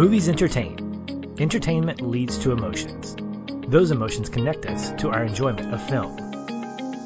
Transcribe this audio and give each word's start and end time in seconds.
Movies 0.00 0.30
entertain. 0.30 1.36
Entertainment 1.38 2.00
leads 2.00 2.38
to 2.38 2.52
emotions. 2.52 3.14
Those 3.68 3.90
emotions 3.90 4.30
connect 4.30 4.64
us 4.64 4.92
to 5.02 5.10
our 5.10 5.22
enjoyment 5.24 5.74
of 5.74 5.88
film. 5.90 6.16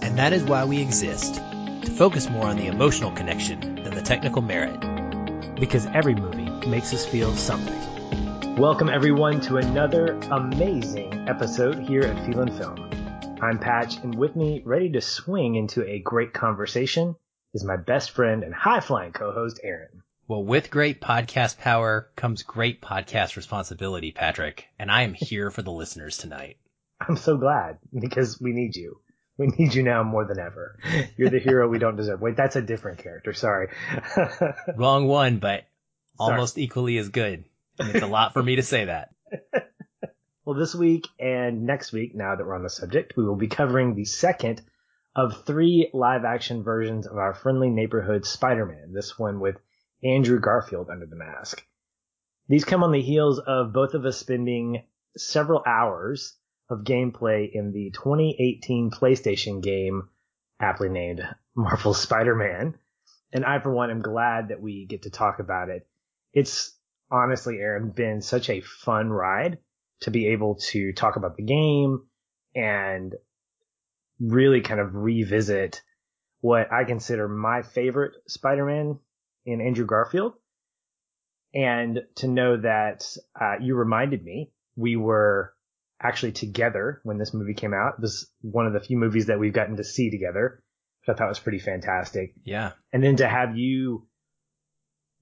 And 0.01 0.17
that 0.17 0.33
is 0.33 0.45
why 0.45 0.65
we 0.65 0.81
exist 0.81 1.35
to 1.35 1.91
focus 1.91 2.31
more 2.31 2.47
on 2.47 2.57
the 2.57 2.69
emotional 2.69 3.11
connection 3.11 3.83
than 3.83 3.97
the 3.97 4.01
technical 4.01 4.43
merit. 4.43 4.79
Because 5.59 5.87
every 5.87 6.15
movie 6.15 6.49
makes 6.69 6.95
us 6.95 7.05
feel 7.05 7.35
something. 7.35 8.55
Welcome, 8.55 8.89
everyone, 8.89 9.41
to 9.41 9.57
another 9.57 10.17
amazing 10.31 11.29
episode 11.29 11.81
here 11.81 12.03
at 12.03 12.25
Feel 12.25 12.43
and 12.43 12.57
Film. 12.57 13.41
I'm 13.43 13.59
Patch, 13.59 13.97
and 14.05 14.15
with 14.15 14.37
me, 14.37 14.63
ready 14.65 14.91
to 14.91 15.01
swing 15.01 15.57
into 15.57 15.85
a 15.85 15.99
great 15.99 16.33
conversation, 16.33 17.17
is 17.55 17.65
my 17.65 17.77
best 17.77 18.13
friend 18.13 18.45
and 18.45 18.55
high 18.55 18.79
flying 18.79 19.11
co 19.11 19.33
host, 19.33 19.59
Aaron. 19.65 20.04
Well, 20.27 20.43
with 20.43 20.71
great 20.71 21.03
podcast 21.03 21.59
power 21.59 22.09
comes 22.17 22.45
great 22.45 22.81
podcast 22.81 23.37
responsibility, 23.37 24.11
Patrick, 24.11 24.69
and 24.79 24.91
I 24.91 25.03
am 25.03 25.13
here 25.13 25.51
for 25.51 25.61
the 25.61 25.71
listeners 25.71 26.17
tonight. 26.17 26.57
I'm 27.07 27.19
so 27.19 27.37
glad 27.37 27.77
because 27.93 28.41
we 28.41 28.53
need 28.53 28.75
you. 28.75 29.01
We 29.37 29.49
need 29.49 29.75
you 29.75 29.83
now 29.83 30.03
more 30.03 30.25
than 30.25 30.39
ever. 30.39 30.79
You're 31.19 31.29
the 31.29 31.41
hero 31.41 31.69
we 31.69 31.79
don't 31.79 31.97
deserve. 31.97 32.23
Wait, 32.23 32.37
that's 32.37 32.57
a 32.57 32.63
different 32.63 33.01
character. 33.01 33.35
Sorry. 33.35 33.69
Wrong 34.77 35.07
one, 35.09 35.41
but 35.41 35.65
almost 36.19 36.57
equally 36.57 36.97
as 36.97 37.11
good. 37.11 37.45
It's 37.79 38.03
a 38.03 38.07
lot 38.07 38.33
for 38.33 38.43
me 38.43 38.57
to 38.57 38.63
say 38.63 38.87
that. 38.87 39.11
well, 40.47 40.57
this 40.57 40.75
week 40.75 41.07
and 41.21 41.67
next 41.67 41.93
week, 41.93 42.15
now 42.15 42.35
that 42.35 42.47
we're 42.47 42.55
on 42.55 42.63
the 42.63 42.71
subject, 42.71 43.13
we 43.15 43.27
will 43.27 43.37
be 43.37 43.49
covering 43.49 43.95
the 43.95 44.07
second 44.07 44.63
of 45.15 45.45
three 45.45 45.91
live 45.93 46.25
action 46.25 46.63
versions 46.63 47.07
of 47.07 47.19
our 47.19 47.35
friendly 47.35 47.69
neighborhood 47.69 48.25
Spider-Man. 48.25 48.93
This 48.95 49.19
one 49.19 49.39
with 49.39 49.57
Andrew 50.05 50.39
Garfield 50.39 50.91
under 50.91 51.07
the 51.07 51.17
mask. 51.17 51.65
These 52.49 52.65
come 52.65 52.83
on 52.83 52.93
the 52.93 53.01
heels 53.01 53.39
of 53.39 53.73
both 53.73 53.95
of 53.95 54.05
us 54.05 54.19
spending 54.19 54.85
several 55.17 55.63
hours 55.67 56.37
of 56.69 56.85
gameplay 56.85 57.49
in 57.53 57.73
the 57.73 57.91
2018 57.95 58.91
PlayStation 58.91 59.63
game, 59.63 60.09
aptly 60.61 60.89
named 60.89 61.23
Marvel 61.55 61.95
Spider-Man. 61.95 62.75
And 63.33 63.45
I, 63.45 63.59
for 63.61 63.73
one, 63.73 63.91
am 63.91 64.03
glad 64.03 64.49
that 64.49 64.61
we 64.61 64.87
get 64.87 65.03
to 65.03 65.11
talk 65.11 65.39
about 65.39 65.69
it. 65.69 65.87
It's 66.33 66.77
honestly, 67.11 67.59
Aaron, 67.59 67.91
been 67.91 68.21
such 68.21 68.51
a 68.51 68.61
fun 68.61 69.11
ride 69.11 69.59
to 70.01 70.11
be 70.11 70.29
able 70.29 70.57
to 70.57 70.93
talk 70.93 71.17
about 71.17 71.37
the 71.37 71.45
game 71.45 72.05
and 72.55 73.15
really 74.21 74.61
kind 74.61 74.81
of 74.81 74.95
revisit 74.95 75.83
what 76.41 76.73
I 76.73 76.85
consider 76.85 77.27
my 77.27 77.63
favorite 77.63 78.13
Spider-Man 78.29 78.99
in 79.45 79.61
Andrew 79.61 79.87
Garfield. 79.87 80.35
And 81.55 82.01
to 82.17 82.27
know 82.27 82.57
that 82.57 83.07
uh, 83.41 83.55
you 83.61 83.77
reminded 83.77 84.25
me, 84.25 84.51
we 84.77 84.97
were 84.97 85.55
actually 86.03 86.33
together 86.33 87.01
when 87.05 87.19
this 87.19 87.33
movie 87.33 87.55
came 87.55 87.73
out. 87.73 88.01
This 88.01 88.11
is 88.11 88.31
one 88.43 88.67
of 88.67 88.73
the 88.73 88.81
few 88.81 88.99
movies 88.99 89.27
that 89.27 89.39
we've 89.39 89.53
gotten 89.53 89.77
to 89.77 89.85
see 89.85 90.11
together, 90.11 90.63
which 91.01 91.15
I 91.15 91.17
thought 91.17 91.29
was 91.29 91.39
pretty 91.39 91.61
fantastic. 91.61 92.35
Yeah. 92.45 92.73
And 92.93 93.03
then 93.03 93.17
to 93.17 93.29
have 93.29 93.57
you 93.57 94.07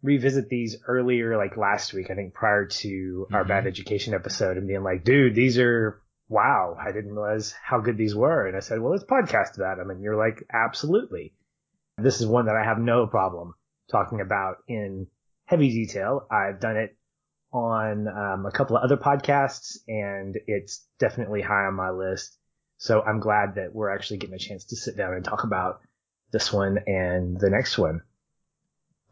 revisit 0.02 0.48
these 0.48 0.78
earlier, 0.86 1.36
like 1.36 1.56
last 1.56 1.92
week, 1.92 2.10
I 2.10 2.14
think 2.14 2.32
prior 2.34 2.66
to 2.66 2.88
mm-hmm. 3.26 3.34
our 3.34 3.44
bad 3.44 3.66
education 3.66 4.14
episode 4.14 4.56
and 4.56 4.66
being 4.66 4.82
like, 4.82 5.04
dude, 5.04 5.34
these 5.34 5.58
are, 5.58 6.02
wow, 6.28 6.76
I 6.80 6.92
didn't 6.92 7.12
realize 7.12 7.54
how 7.62 7.80
good 7.80 7.98
these 7.98 8.14
were. 8.14 8.46
And 8.46 8.56
I 8.56 8.60
said, 8.60 8.80
well, 8.80 8.92
let's 8.92 9.04
podcast 9.04 9.56
about 9.56 9.76
them. 9.76 9.90
And 9.90 10.02
you're 10.02 10.16
like, 10.16 10.42
absolutely. 10.52 11.34
This 11.98 12.20
is 12.22 12.26
one 12.26 12.46
that 12.46 12.56
I 12.56 12.64
have 12.64 12.78
no 12.78 13.06
problem 13.06 13.54
talking 13.92 14.20
about 14.20 14.56
in 14.66 15.06
heavy 15.44 15.68
detail. 15.68 16.26
I've 16.30 16.58
done 16.58 16.76
it 16.76 16.96
on 17.52 18.08
um, 18.08 18.46
a 18.46 18.50
couple 18.50 18.76
of 18.76 18.82
other 18.82 18.96
podcasts, 18.96 19.76
and 19.86 20.38
it's 20.46 20.84
definitely 20.98 21.42
high 21.42 21.66
on 21.66 21.74
my 21.74 21.90
list. 21.90 22.36
So 22.78 23.02
I'm 23.02 23.20
glad 23.20 23.56
that 23.56 23.74
we're 23.74 23.94
actually 23.94 24.16
getting 24.16 24.34
a 24.34 24.38
chance 24.38 24.64
to 24.64 24.76
sit 24.76 24.96
down 24.96 25.14
and 25.14 25.24
talk 25.24 25.44
about 25.44 25.82
this 26.32 26.52
one 26.52 26.78
and 26.86 27.38
the 27.38 27.50
next 27.50 27.78
one. 27.78 28.00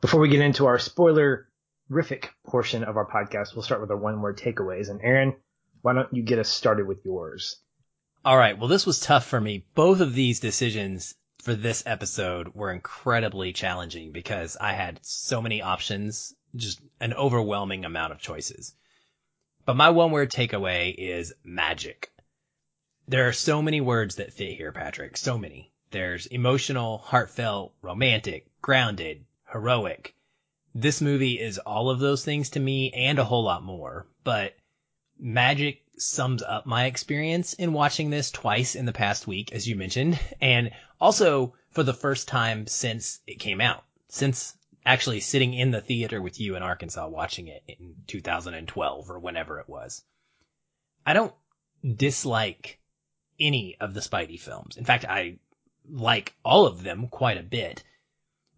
Before 0.01 0.21
we 0.21 0.31
get 0.31 0.41
into 0.41 0.65
our 0.67 0.79
spoiler-rific 0.79 2.31
portion 2.47 2.83
of 2.83 2.97
our 2.97 3.07
podcast, 3.07 3.55
we'll 3.55 3.63
start 3.63 3.83
with 3.83 3.91
our 3.91 3.99
one-word 3.99 4.39
takeaways. 4.39 4.89
And 4.89 5.01
Aaron, 5.03 5.37
why 5.83 5.93
don't 5.93 6.13
you 6.13 6.23
get 6.23 6.39
us 6.39 6.49
started 6.49 6.87
with 6.87 7.05
yours? 7.05 7.61
All 8.25 8.37
right. 8.37 8.59
Well, 8.59 8.69
this 8.69 8.87
was 8.87 9.01
tough 9.01 9.27
for 9.27 9.41
me. 9.41 9.67
Both 9.75 10.01
of 10.01 10.15
these 10.15 10.41
decisions 10.41 11.15
for 11.43 11.55
this 11.55 11.83
episode 11.87 12.55
were 12.55 12.73
incredibly 12.73 13.53
challenging 13.53 14.13
because 14.13 14.57
I 14.61 14.73
had 14.73 15.01
so 15.03 15.41
many 15.41 15.63
options, 15.63 16.35
just 16.55 16.81
an 17.01 17.15
overwhelming 17.15 17.85
amount 17.85 18.13
of 18.13 18.21
choices. 18.21 18.75
But 19.65 19.77
my 19.77 19.91
one 19.91 20.11
word 20.11 20.31
takeaway 20.31 20.95
is 20.97 21.33
magic. 21.45 22.11
There 23.09 23.29
are 23.29 23.33
so 23.33 23.63
many 23.63 23.81
words 23.81 24.17
that 24.17 24.33
fit 24.33 24.57
here, 24.57 24.73
Patrick. 24.73 25.17
So 25.17 25.39
many. 25.39 25.73
There's 25.91 26.27
emotional, 26.27 26.99
heartfelt, 26.99 27.75
romantic, 27.83 28.47
grounded, 28.63 29.25
heroic. 29.51 30.15
This 30.75 31.01
movie 31.01 31.41
is 31.41 31.59
all 31.59 31.91
of 31.91 31.99
those 31.99 32.25
things 32.25 32.51
to 32.51 32.61
me 32.61 32.93
and 32.93 33.19
a 33.19 33.25
whole 33.25 33.43
lot 33.43 33.65
more, 33.65 34.07
but 34.23 34.55
magic 35.19 35.83
sums 36.01 36.43
up 36.43 36.67
my 36.67 36.87
experience 36.87 37.53
in 37.55 37.73
watching 37.73 38.11
this 38.11 38.31
twice 38.31 38.75
in 38.75 38.87
the 38.87 38.93
past 38.93 39.27
week, 39.27 39.53
as 39.53 39.69
you 39.69 39.77
mentioned, 39.77 40.19
and 40.41 40.71
also 41.01 41.55
for 41.71 41.83
the 41.83 41.95
first 41.95 42.29
time 42.29 42.67
since 42.67 43.21
it 43.27 43.39
came 43.39 43.61
out, 43.61 43.85
since 44.09 44.57
actually 44.85 45.21
sitting 45.21 45.55
in 45.55 45.71
the 45.71 45.81
theater 45.81 46.21
with 46.21 46.41
you 46.41 46.57
in 46.57 46.63
Arkansas 46.63 47.07
watching 47.07 47.49
it 47.49 47.63
in 47.69 47.95
2012 48.07 49.11
or 49.11 49.19
whenever 49.19 49.61
it 49.61 49.69
was. 49.69 50.05
I 51.05 51.13
don't 51.13 51.35
dislike 51.97 52.79
any 53.39 53.77
of 53.81 53.95
the 53.95 54.01
Spidey 54.01 54.39
films. 54.39 54.77
In 54.77 54.85
fact, 54.85 55.05
I 55.05 55.39
like 55.89 56.35
all 56.45 56.67
of 56.67 56.83
them 56.83 57.09
quite 57.09 57.39
a 57.39 57.43
bit, 57.43 57.83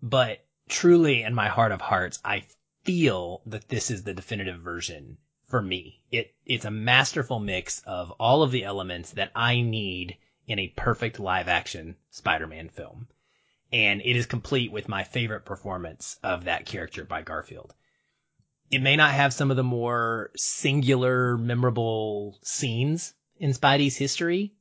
but 0.03 0.45
truly 0.69 1.23
in 1.23 1.35
my 1.35 1.49
heart 1.49 1.73
of 1.73 1.81
hearts, 1.81 2.19
I 2.25 2.45
feel 2.85 3.43
that 3.47 3.69
this 3.69 3.91
is 3.91 4.03
the 4.03 4.15
definitive 4.15 4.61
version 4.61 5.19
for 5.53 5.61
me. 5.61 6.01
It 6.11 6.35
it's 6.47 6.65
a 6.65 6.71
masterful 6.71 7.39
mix 7.39 7.83
of 7.85 8.11
all 8.13 8.43
of 8.43 8.53
the 8.53 8.65
elements 8.65 9.11
that 9.11 9.31
I 9.37 9.61
need 9.61 10.17
in 10.47 10.59
a 10.59 10.73
perfect 10.75 11.21
live 11.21 11.47
action 11.47 11.97
Spider-Man 12.11 12.71
film. 12.71 13.07
And 13.71 14.01
it 14.01 14.17
is 14.17 14.25
complete 14.25 14.73
with 14.73 14.89
my 14.89 15.05
favorite 15.05 15.45
performance 15.45 16.17
of 16.23 16.45
that 16.45 16.65
character 16.65 17.05
by 17.05 17.21
Garfield. 17.21 17.75
It 18.71 18.81
may 18.81 18.97
not 18.97 19.12
have 19.12 19.35
some 19.35 19.51
of 19.51 19.59
the 19.59 19.62
more 19.62 20.31
singular, 20.37 21.37
memorable 21.37 22.39
scenes 22.43 23.12
in 23.37 23.51
Spidey's 23.51 23.99
history, 23.99 24.55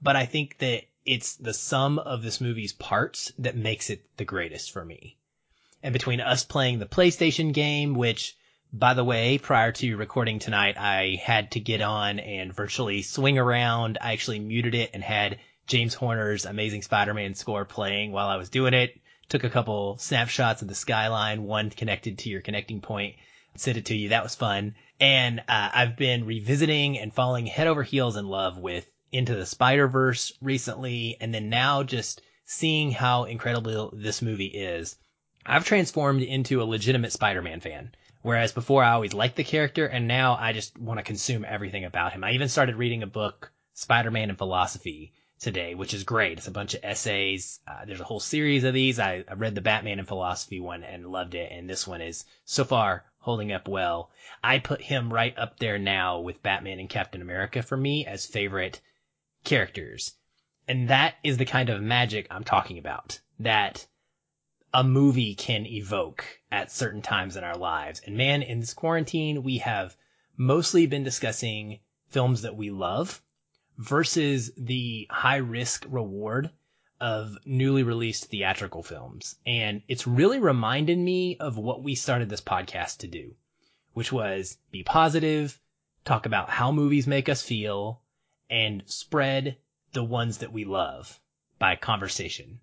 but 0.00 0.14
I 0.14 0.24
think 0.24 0.58
that 0.58 0.84
it's 1.04 1.34
the 1.34 1.52
sum 1.52 1.98
of 1.98 2.22
this 2.22 2.40
movie's 2.40 2.72
parts 2.72 3.32
that 3.40 3.56
makes 3.56 3.90
it 3.90 4.04
the 4.16 4.24
greatest 4.24 4.70
for 4.70 4.84
me. 4.84 5.16
And 5.82 5.92
between 5.92 6.20
us 6.20 6.44
playing 6.44 6.78
the 6.78 6.86
PlayStation 6.86 7.52
game, 7.52 7.94
which 7.94 8.36
by 8.72 8.94
the 8.94 9.04
way, 9.04 9.38
prior 9.38 9.72
to 9.72 9.96
recording 9.96 10.38
tonight, 10.38 10.76
I 10.78 11.20
had 11.22 11.52
to 11.52 11.60
get 11.60 11.80
on 11.80 12.18
and 12.18 12.52
virtually 12.52 13.02
swing 13.02 13.38
around. 13.38 13.98
I 14.00 14.12
actually 14.12 14.40
muted 14.40 14.74
it 14.74 14.90
and 14.94 15.02
had 15.02 15.38
James 15.66 15.94
Horner's 15.94 16.44
Amazing 16.44 16.82
Spider-Man 16.82 17.34
score 17.34 17.64
playing 17.64 18.12
while 18.12 18.28
I 18.28 18.36
was 18.36 18.50
doing 18.50 18.74
it. 18.74 19.00
Took 19.28 19.44
a 19.44 19.50
couple 19.50 19.98
snapshots 19.98 20.62
of 20.62 20.68
the 20.68 20.74
skyline, 20.74 21.44
one 21.44 21.70
connected 21.70 22.18
to 22.18 22.30
your 22.30 22.40
connecting 22.40 22.80
point. 22.80 23.16
Sent 23.56 23.76
it 23.78 23.86
to 23.86 23.96
you. 23.96 24.10
That 24.10 24.22
was 24.22 24.34
fun. 24.34 24.74
And 25.00 25.40
uh, 25.40 25.70
I've 25.74 25.96
been 25.96 26.26
revisiting 26.26 26.98
and 26.98 27.12
falling 27.12 27.46
head 27.46 27.66
over 27.66 27.82
heels 27.82 28.16
in 28.16 28.26
love 28.26 28.58
with 28.58 28.86
Into 29.12 29.34
the 29.34 29.46
Spider-Verse 29.46 30.32
recently, 30.40 31.16
and 31.20 31.34
then 31.34 31.48
now 31.48 31.82
just 31.82 32.22
seeing 32.44 32.90
how 32.90 33.24
incredible 33.24 33.92
this 33.94 34.22
movie 34.22 34.46
is. 34.46 34.96
I've 35.44 35.64
transformed 35.64 36.22
into 36.22 36.62
a 36.62 36.64
legitimate 36.64 37.12
Spider-Man 37.12 37.60
fan. 37.60 37.92
Whereas 38.22 38.52
before 38.52 38.82
I 38.82 38.92
always 38.92 39.14
liked 39.14 39.36
the 39.36 39.44
character 39.44 39.86
and 39.86 40.08
now 40.08 40.36
I 40.38 40.52
just 40.52 40.78
want 40.78 40.98
to 40.98 41.04
consume 41.04 41.44
everything 41.44 41.84
about 41.84 42.12
him. 42.12 42.24
I 42.24 42.32
even 42.32 42.48
started 42.48 42.76
reading 42.76 43.02
a 43.02 43.06
book, 43.06 43.52
Spider-Man 43.74 44.28
and 44.28 44.38
Philosophy 44.38 45.12
today, 45.38 45.74
which 45.74 45.94
is 45.94 46.04
great. 46.04 46.38
It's 46.38 46.48
a 46.48 46.52
bunch 46.52 46.74
of 46.74 46.80
essays. 46.82 47.60
Uh, 47.66 47.84
there's 47.84 48.00
a 48.00 48.04
whole 48.04 48.20
series 48.20 48.64
of 48.64 48.74
these. 48.74 48.98
I, 48.98 49.24
I 49.28 49.34
read 49.34 49.54
the 49.54 49.60
Batman 49.60 49.98
and 49.98 50.08
Philosophy 50.08 50.58
one 50.60 50.82
and 50.82 51.06
loved 51.06 51.34
it. 51.34 51.52
And 51.52 51.70
this 51.70 51.86
one 51.86 52.00
is 52.00 52.24
so 52.44 52.64
far 52.64 53.04
holding 53.20 53.52
up 53.52 53.68
well. 53.68 54.10
I 54.42 54.58
put 54.58 54.82
him 54.82 55.12
right 55.12 55.36
up 55.38 55.58
there 55.58 55.78
now 55.78 56.20
with 56.20 56.42
Batman 56.42 56.80
and 56.80 56.88
Captain 56.88 57.22
America 57.22 57.62
for 57.62 57.76
me 57.76 58.04
as 58.06 58.26
favorite 58.26 58.80
characters. 59.44 60.14
And 60.66 60.88
that 60.88 61.14
is 61.22 61.36
the 61.36 61.44
kind 61.44 61.70
of 61.70 61.80
magic 61.80 62.26
I'm 62.30 62.44
talking 62.44 62.78
about. 62.78 63.20
That 63.38 63.86
a 64.72 64.84
movie 64.84 65.34
can 65.34 65.66
evoke 65.66 66.24
at 66.52 66.70
certain 66.70 67.02
times 67.02 67.36
in 67.36 67.44
our 67.44 67.56
lives. 67.56 68.00
And 68.04 68.16
man, 68.16 68.42
in 68.42 68.60
this 68.60 68.74
quarantine, 68.74 69.42
we 69.42 69.58
have 69.58 69.96
mostly 70.36 70.86
been 70.86 71.04
discussing 71.04 71.80
films 72.08 72.42
that 72.42 72.56
we 72.56 72.70
love 72.70 73.22
versus 73.78 74.50
the 74.56 75.06
high 75.10 75.36
risk 75.36 75.86
reward 75.88 76.50
of 77.00 77.38
newly 77.44 77.82
released 77.82 78.26
theatrical 78.26 78.82
films. 78.82 79.36
And 79.46 79.82
it's 79.88 80.06
really 80.06 80.38
reminded 80.38 80.98
me 80.98 81.36
of 81.38 81.56
what 81.56 81.82
we 81.82 81.94
started 81.94 82.28
this 82.28 82.40
podcast 82.40 82.98
to 82.98 83.06
do, 83.06 83.34
which 83.92 84.12
was 84.12 84.58
be 84.70 84.82
positive, 84.82 85.58
talk 86.04 86.26
about 86.26 86.50
how 86.50 86.72
movies 86.72 87.06
make 87.06 87.28
us 87.28 87.42
feel, 87.42 88.02
and 88.50 88.82
spread 88.86 89.56
the 89.92 90.04
ones 90.04 90.38
that 90.38 90.52
we 90.52 90.64
love 90.64 91.20
by 91.58 91.76
conversation. 91.76 92.60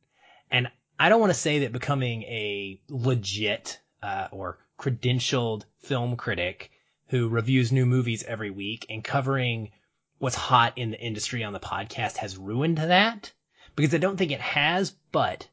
And 0.51 0.67
I 0.99 1.09
don't 1.09 1.19
want 1.19 1.33
to 1.33 1.39
say 1.39 1.59
that 1.59 1.73
becoming 1.73 2.23
a 2.23 2.79
legit 2.89 3.79
uh, 4.01 4.29
or 4.31 4.59
credentialed 4.79 5.63
film 5.79 6.15
critic 6.15 6.71
who 7.07 7.27
reviews 7.27 7.71
new 7.71 7.85
movies 7.85 8.23
every 8.23 8.49
week 8.49 8.85
and 8.89 9.03
covering 9.03 9.71
what's 10.19 10.35
hot 10.35 10.77
in 10.77 10.91
the 10.91 10.99
industry 10.99 11.43
on 11.43 11.53
the 11.53 11.59
podcast 11.59 12.17
has 12.17 12.37
ruined 12.37 12.77
that 12.77 13.33
because 13.75 13.93
I 13.93 13.97
don't 13.97 14.17
think 14.17 14.31
it 14.31 14.41
has, 14.41 14.91
but 15.11 15.47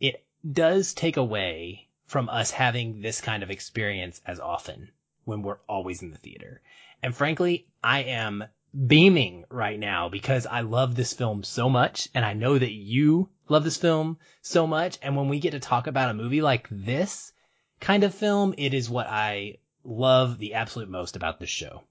it 0.00 0.24
does 0.50 0.94
take 0.94 1.16
away 1.16 1.88
from 2.06 2.28
us 2.28 2.50
having 2.50 3.00
this 3.00 3.20
kind 3.20 3.42
of 3.42 3.50
experience 3.50 4.20
as 4.26 4.40
often 4.40 4.90
when 5.24 5.42
we're 5.42 5.58
always 5.68 6.02
in 6.02 6.10
the 6.10 6.18
theater. 6.18 6.62
And 7.02 7.14
frankly, 7.14 7.66
I 7.82 8.04
am 8.04 8.44
beaming 8.74 9.44
right 9.50 9.78
now 9.78 10.08
because 10.08 10.46
I 10.46 10.62
love 10.62 10.94
this 10.94 11.12
film 11.12 11.42
so 11.42 11.68
much 11.68 12.08
and 12.14 12.24
I 12.24 12.32
know 12.32 12.58
that 12.58 12.72
you 12.72 13.28
love 13.48 13.64
this 13.64 13.76
film 13.76 14.18
so 14.40 14.66
much. 14.66 14.98
And 15.02 15.16
when 15.16 15.28
we 15.28 15.40
get 15.40 15.50
to 15.50 15.60
talk 15.60 15.86
about 15.86 16.10
a 16.10 16.14
movie 16.14 16.42
like 16.42 16.68
this 16.70 17.32
kind 17.80 18.04
of 18.04 18.14
film, 18.14 18.54
it 18.56 18.74
is 18.74 18.88
what 18.88 19.06
I 19.06 19.58
love 19.84 20.38
the 20.38 20.54
absolute 20.54 20.88
most 20.88 21.16
about 21.16 21.38
this 21.38 21.50
show. 21.50 21.82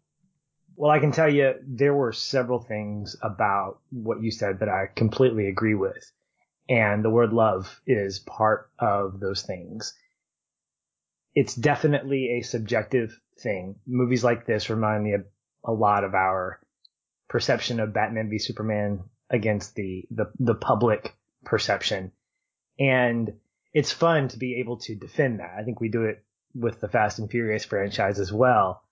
Well, 0.75 0.92
I 0.92 1.00
can 1.00 1.12
tell 1.12 1.31
you 1.31 1.54
there 1.68 1.94
were 1.94 2.13
several 2.13 2.60
things 2.60 3.16
about 3.22 3.80
what 3.92 4.24
you 4.24 4.31
said 4.31 4.60
that 4.60 4.69
I 4.69 4.88
completely 4.94 5.48
agree 5.48 5.75
with. 5.75 6.12
And 6.68 7.04
the 7.04 7.10
word 7.10 7.33
love 7.33 7.81
is 7.86 8.19
part 8.19 8.69
of 8.80 9.19
those 9.19 9.44
things. 9.44 9.94
It's 11.36 11.54
definitely 11.54 12.39
a 12.39 12.42
subjective 12.42 13.19
thing. 13.39 13.75
Movies 13.86 14.24
like 14.24 14.45
this 14.45 14.69
remind 14.69 15.04
me 15.04 15.13
of 15.13 15.25
a 15.63 15.72
lot 15.72 16.04
of 16.04 16.16
our 16.16 16.60
perception 17.31 17.80
of 17.80 17.94
Batman 17.94 18.30
v 18.30 18.38
Superman 18.38 19.06
against 19.30 19.74
the, 19.75 20.04
the, 20.12 20.25
the 20.38 20.54
public 20.54 21.16
perception. 21.45 22.12
And 22.78 23.31
it's 23.74 23.94
fun 23.94 24.28
to 24.28 24.38
be 24.38 24.60
able 24.60 24.80
to 24.80 24.95
defend 24.95 25.39
that. 25.39 25.56
I 25.57 25.63
think 25.63 25.80
we 25.80 25.88
do 25.88 26.04
it 26.04 26.25
with 26.54 26.81
the 26.81 26.89
Fast 26.89 27.19
and 27.19 27.31
Furious 27.31 27.63
franchise 27.63 28.19
as 28.19 28.33
well. 28.33 28.83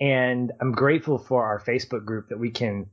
And 0.00 0.52
I'm 0.58 0.72
grateful 0.72 1.18
for 1.18 1.44
our 1.44 1.60
Facebook 1.60 2.06
group 2.06 2.30
that 2.30 2.38
we 2.38 2.50
can, 2.50 2.86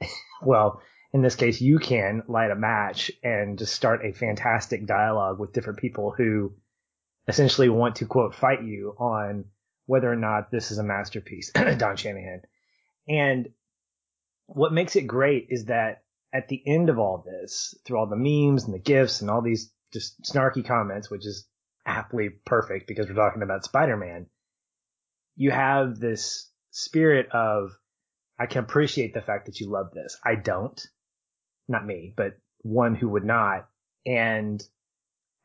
well, 0.42 0.82
in 1.14 1.22
this 1.22 1.36
case, 1.36 1.62
you 1.62 1.78
can 1.78 2.22
light 2.28 2.50
a 2.50 2.56
match 2.56 3.10
and 3.22 3.58
just 3.58 3.74
start 3.74 4.04
a 4.04 4.12
fantastic 4.12 4.86
dialogue 4.86 5.40
with 5.40 5.54
different 5.54 5.78
people 5.78 6.12
who 6.14 6.52
essentially 7.26 7.70
want 7.70 7.96
to 7.96 8.06
quote 8.06 8.34
fight 8.34 8.62
you 8.62 8.94
on 8.98 9.46
whether 9.86 10.12
or 10.12 10.16
not 10.16 10.50
this 10.50 10.70
is 10.70 10.76
a 10.76 10.82
masterpiece, 10.82 11.52
Don 11.78 11.96
Shanahan. 11.96 12.42
And 13.08 13.48
what 14.46 14.72
makes 14.72 14.96
it 14.96 15.06
great 15.06 15.46
is 15.50 15.66
that 15.66 16.02
at 16.32 16.48
the 16.48 16.62
end 16.66 16.88
of 16.88 16.98
all 16.98 17.24
this, 17.24 17.74
through 17.84 17.98
all 17.98 18.06
the 18.06 18.16
memes 18.16 18.64
and 18.64 18.74
the 18.74 18.78
gifs 18.78 19.20
and 19.20 19.30
all 19.30 19.42
these 19.42 19.72
just 19.92 20.20
snarky 20.22 20.66
comments, 20.66 21.10
which 21.10 21.26
is 21.26 21.46
aptly 21.86 22.28
perfect 22.44 22.86
because 22.86 23.08
we're 23.08 23.14
talking 23.14 23.42
about 23.42 23.64
Spider-Man, 23.64 24.26
you 25.36 25.50
have 25.50 25.98
this 25.98 26.50
spirit 26.70 27.28
of, 27.32 27.70
I 28.38 28.46
can 28.46 28.64
appreciate 28.64 29.14
the 29.14 29.20
fact 29.20 29.46
that 29.46 29.60
you 29.60 29.70
love 29.70 29.92
this. 29.92 30.18
I 30.24 30.34
don't. 30.34 30.80
Not 31.68 31.86
me, 31.86 32.12
but 32.16 32.38
one 32.62 32.94
who 32.94 33.08
would 33.10 33.24
not. 33.24 33.68
And 34.04 34.62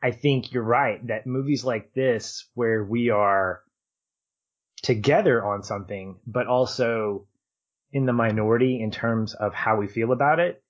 I 0.03 0.11
think 0.11 0.51
you're 0.51 0.63
right 0.63 1.05
that 1.07 1.27
movies 1.27 1.63
like 1.63 1.93
this, 1.93 2.47
where 2.53 2.83
we 2.83 3.09
are 3.09 3.61
together 4.81 5.43
on 5.43 5.63
something, 5.63 6.19
but 6.25 6.47
also 6.47 7.27
in 7.91 8.05
the 8.05 8.13
minority 8.13 8.81
in 8.81 8.91
terms 8.91 9.33
of 9.33 9.53
how 9.53 9.77
we 9.77 9.87
feel 9.87 10.11
about 10.11 10.39
it, 10.39 10.63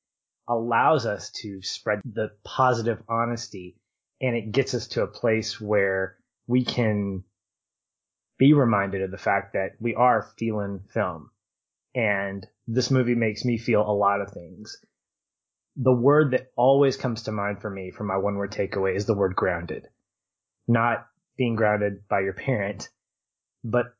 allows 0.47 1.05
us 1.05 1.31
to 1.31 1.61
spread 1.61 2.01
the 2.03 2.31
positive 2.43 3.01
honesty 3.07 3.75
and 4.19 4.35
it 4.35 4.51
gets 4.51 4.73
us 4.73 4.87
to 4.87 5.03
a 5.03 5.07
place 5.07 5.59
where 5.59 6.17
we 6.47 6.63
can 6.63 7.23
be 8.37 8.53
reminded 8.53 9.01
of 9.01 9.11
the 9.11 9.17
fact 9.17 9.53
that 9.53 9.71
we 9.79 9.95
are 9.95 10.31
feeling 10.37 10.81
film. 10.93 11.29
And 11.93 12.47
this 12.67 12.91
movie 12.91 13.15
makes 13.15 13.45
me 13.45 13.57
feel 13.57 13.81
a 13.81 13.93
lot 13.93 14.21
of 14.21 14.31
things. 14.31 14.77
The 15.75 15.93
word 15.93 16.31
that 16.31 16.51
always 16.55 16.97
comes 16.97 17.23
to 17.23 17.31
mind 17.31 17.61
for 17.61 17.69
me 17.69 17.91
from 17.91 18.07
my 18.07 18.17
one 18.17 18.35
word 18.35 18.51
takeaway 18.51 18.95
is 18.95 19.05
the 19.05 19.13
word 19.13 19.35
grounded. 19.35 19.87
Not 20.67 21.07
being 21.37 21.55
grounded 21.55 22.07
by 22.07 22.21
your 22.21 22.33
parent, 22.33 22.89
but 23.63 23.93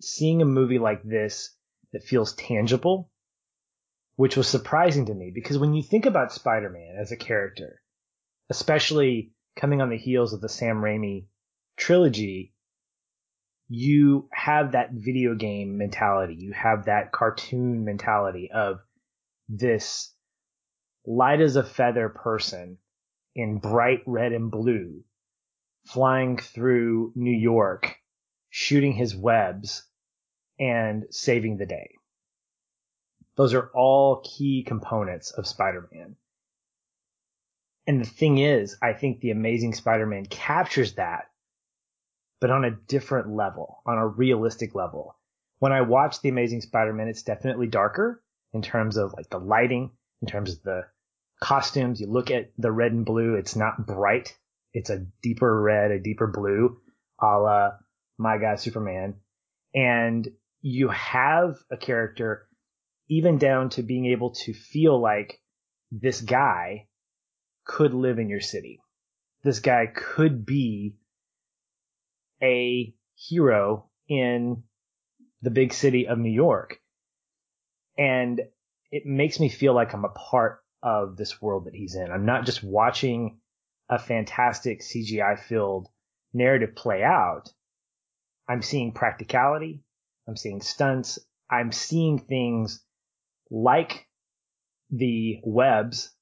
seeing 0.00 0.42
a 0.42 0.46
movie 0.46 0.78
like 0.78 1.02
this 1.02 1.56
that 1.92 2.04
feels 2.04 2.34
tangible, 2.34 3.10
which 4.16 4.36
was 4.36 4.48
surprising 4.48 5.06
to 5.06 5.14
me 5.14 5.30
because 5.34 5.58
when 5.58 5.74
you 5.74 5.82
think 5.82 6.06
about 6.06 6.32
Spider-Man 6.32 6.96
as 7.00 7.12
a 7.12 7.16
character, 7.16 7.80
especially 8.50 9.32
coming 9.56 9.80
on 9.80 9.90
the 9.90 9.98
heels 9.98 10.32
of 10.32 10.40
the 10.40 10.48
Sam 10.48 10.76
Raimi 10.76 11.26
trilogy, 11.76 12.54
you 13.68 14.28
have 14.32 14.72
that 14.72 14.90
video 14.92 15.34
game 15.34 15.78
mentality. 15.78 16.34
You 16.34 16.52
have 16.52 16.86
that 16.86 17.12
cartoon 17.12 17.84
mentality 17.84 18.50
of 18.52 18.80
this 19.48 20.12
light 21.06 21.40
as 21.40 21.56
a 21.56 21.62
feather 21.62 22.08
person 22.08 22.78
in 23.34 23.58
bright 23.58 24.02
red 24.06 24.32
and 24.32 24.50
blue 24.50 25.02
flying 25.86 26.36
through 26.36 27.12
New 27.14 27.36
York, 27.36 27.96
shooting 28.50 28.92
his 28.92 29.16
webs 29.16 29.84
and 30.60 31.06
saving 31.10 31.56
the 31.56 31.66
day. 31.66 31.90
Those 33.36 33.54
are 33.54 33.70
all 33.74 34.22
key 34.22 34.62
components 34.62 35.32
of 35.32 35.46
Spider-Man. 35.46 36.14
And 37.86 38.00
the 38.00 38.08
thing 38.08 38.38
is, 38.38 38.76
I 38.80 38.92
think 38.92 39.20
the 39.20 39.30
Amazing 39.30 39.74
Spider-Man 39.74 40.26
captures 40.26 40.94
that 40.94 41.24
but 42.40 42.50
on 42.50 42.64
a 42.64 42.70
different 42.70 43.34
level, 43.34 43.82
on 43.86 43.98
a 43.98 44.06
realistic 44.06 44.74
level. 44.74 45.16
When 45.58 45.72
I 45.72 45.82
watch 45.82 46.22
The 46.22 46.30
Amazing 46.30 46.62
Spider-Man, 46.62 47.08
it's 47.08 47.22
definitely 47.22 47.66
darker 47.66 48.22
in 48.54 48.62
terms 48.62 48.96
of 48.96 49.12
like 49.12 49.28
the 49.28 49.38
lighting, 49.38 49.90
in 50.22 50.28
terms 50.28 50.52
of 50.52 50.62
the 50.62 50.86
costumes. 51.40 52.00
You 52.00 52.06
look 52.06 52.30
at 52.30 52.50
the 52.56 52.72
red 52.72 52.92
and 52.92 53.04
blue, 53.04 53.34
it's 53.34 53.56
not 53.56 53.86
bright. 53.86 54.36
It's 54.72 54.90
a 54.90 55.04
deeper 55.22 55.60
red, 55.60 55.90
a 55.90 56.00
deeper 56.00 56.26
blue, 56.26 56.80
a 57.20 57.38
la 57.38 57.70
My 58.16 58.38
God 58.38 58.58
Superman. 58.58 59.16
And 59.74 60.26
you 60.62 60.88
have 60.88 61.56
a 61.70 61.76
character 61.76 62.46
even 63.08 63.38
down 63.38 63.70
to 63.70 63.82
being 63.82 64.06
able 64.06 64.30
to 64.30 64.52
feel 64.52 65.00
like 65.00 65.40
this 65.90 66.20
guy 66.20 66.86
could 67.64 67.92
live 67.94 68.18
in 68.18 68.28
your 68.28 68.40
city. 68.40 68.80
This 69.42 69.60
guy 69.60 69.86
could 69.86 70.44
be 70.44 70.94
a 72.42 72.94
hero 73.14 73.90
in 74.08 74.62
the 75.42 75.50
big 75.50 75.72
city 75.72 76.06
of 76.06 76.18
New 76.18 76.30
York. 76.30 76.78
And 77.98 78.40
it 78.90 79.06
makes 79.06 79.40
me 79.40 79.48
feel 79.48 79.74
like 79.74 79.92
I'm 79.92 80.04
a 80.04 80.10
part 80.10 80.60
of 80.82 81.16
this 81.16 81.40
world 81.40 81.66
that 81.66 81.74
he's 81.74 81.94
in. 81.94 82.10
I'm 82.10 82.26
not 82.26 82.46
just 82.46 82.62
watching 82.62 83.38
a 83.88 83.98
fantastic 83.98 84.80
CGI 84.80 85.38
filled 85.38 85.88
narrative 86.32 86.74
play 86.74 87.02
out. 87.02 87.52
I'm 88.48 88.62
seeing 88.62 88.92
practicality. 88.92 89.82
I'm 90.30 90.36
seeing 90.36 90.60
stunts. 90.60 91.18
I'm 91.50 91.72
seeing 91.72 92.20
things 92.20 92.84
like 93.50 94.06
the 94.90 95.40
webs 95.42 96.14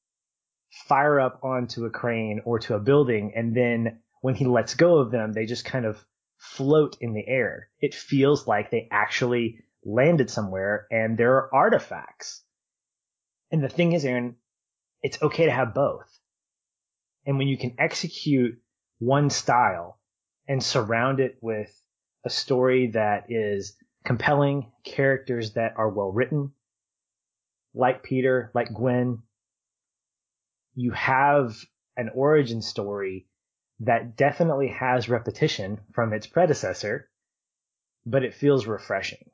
fire 0.86 1.20
up 1.20 1.40
onto 1.44 1.84
a 1.84 1.90
crane 1.90 2.40
or 2.46 2.58
to 2.60 2.74
a 2.74 2.80
building 2.80 3.34
and 3.36 3.54
then 3.54 4.00
when 4.22 4.34
he 4.34 4.46
lets 4.46 4.74
go 4.74 4.96
of 4.98 5.10
them, 5.10 5.34
they 5.34 5.44
just 5.44 5.66
kind 5.66 5.84
of 5.84 6.02
float 6.38 6.96
in 7.02 7.12
the 7.12 7.28
air. 7.28 7.68
It 7.80 7.94
feels 7.94 8.46
like 8.46 8.70
they 8.70 8.88
actually 8.90 9.60
landed 9.84 10.30
somewhere 10.30 10.86
and 10.90 11.18
there 11.18 11.34
are 11.34 11.54
artifacts. 11.54 12.42
And 13.50 13.62
the 13.62 13.68
thing 13.68 13.92
is, 13.92 14.06
Aaron, 14.06 14.36
it's 15.02 15.22
okay 15.22 15.44
to 15.44 15.52
have 15.52 15.74
both. 15.74 16.08
And 17.26 17.36
when 17.36 17.46
you 17.46 17.58
can 17.58 17.74
execute 17.78 18.58
one 19.00 19.28
style 19.28 20.00
and 20.48 20.62
surround 20.62 21.20
it 21.20 21.36
with 21.42 21.70
a 22.24 22.30
story 22.30 22.92
that 22.92 23.26
is 23.28 23.76
compelling, 24.04 24.70
characters 24.84 25.52
that 25.52 25.74
are 25.76 25.88
well 25.88 26.10
written, 26.10 26.52
like 27.74 28.02
Peter, 28.02 28.50
like 28.54 28.72
Gwen, 28.72 29.22
you 30.74 30.92
have 30.92 31.56
an 31.96 32.10
origin 32.14 32.62
story 32.62 33.26
that 33.80 34.16
definitely 34.16 34.68
has 34.68 35.08
repetition 35.08 35.80
from 35.92 36.12
its 36.12 36.26
predecessor, 36.26 37.08
but 38.06 38.24
it 38.24 38.34
feels 38.34 38.66
refreshing. 38.66 39.30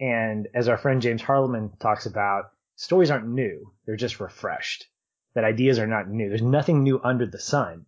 And 0.00 0.48
as 0.54 0.68
our 0.68 0.76
friend 0.76 1.02
James 1.02 1.22
Harleman 1.22 1.72
talks 1.80 2.06
about, 2.06 2.50
stories 2.76 3.10
aren't 3.10 3.28
new. 3.28 3.72
They're 3.86 3.96
just 3.96 4.20
refreshed. 4.20 4.86
That 5.34 5.44
ideas 5.44 5.78
are 5.78 5.86
not 5.86 6.08
new. 6.08 6.28
There's 6.28 6.42
nothing 6.42 6.82
new 6.82 7.00
under 7.02 7.26
the 7.26 7.40
sun. 7.40 7.86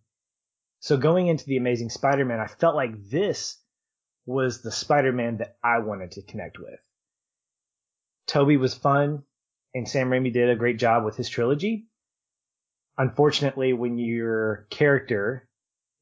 So 0.79 0.97
going 0.97 1.27
into 1.27 1.45
the 1.45 1.57
Amazing 1.57 1.89
Spider-Man, 1.89 2.39
I 2.39 2.47
felt 2.47 2.75
like 2.75 2.91
this 3.09 3.60
was 4.25 4.61
the 4.61 4.71
Spider-Man 4.71 5.37
that 5.37 5.57
I 5.63 5.79
wanted 5.79 6.11
to 6.11 6.21
connect 6.21 6.59
with. 6.59 6.79
Tobey 8.27 8.57
was 8.57 8.73
fun 8.73 9.23
and 9.73 9.87
Sam 9.87 10.09
Raimi 10.09 10.33
did 10.33 10.49
a 10.49 10.55
great 10.55 10.77
job 10.77 11.03
with 11.05 11.15
his 11.15 11.29
trilogy. 11.29 11.87
Unfortunately, 12.97 13.73
when 13.73 13.97
your 13.97 14.67
character 14.69 15.47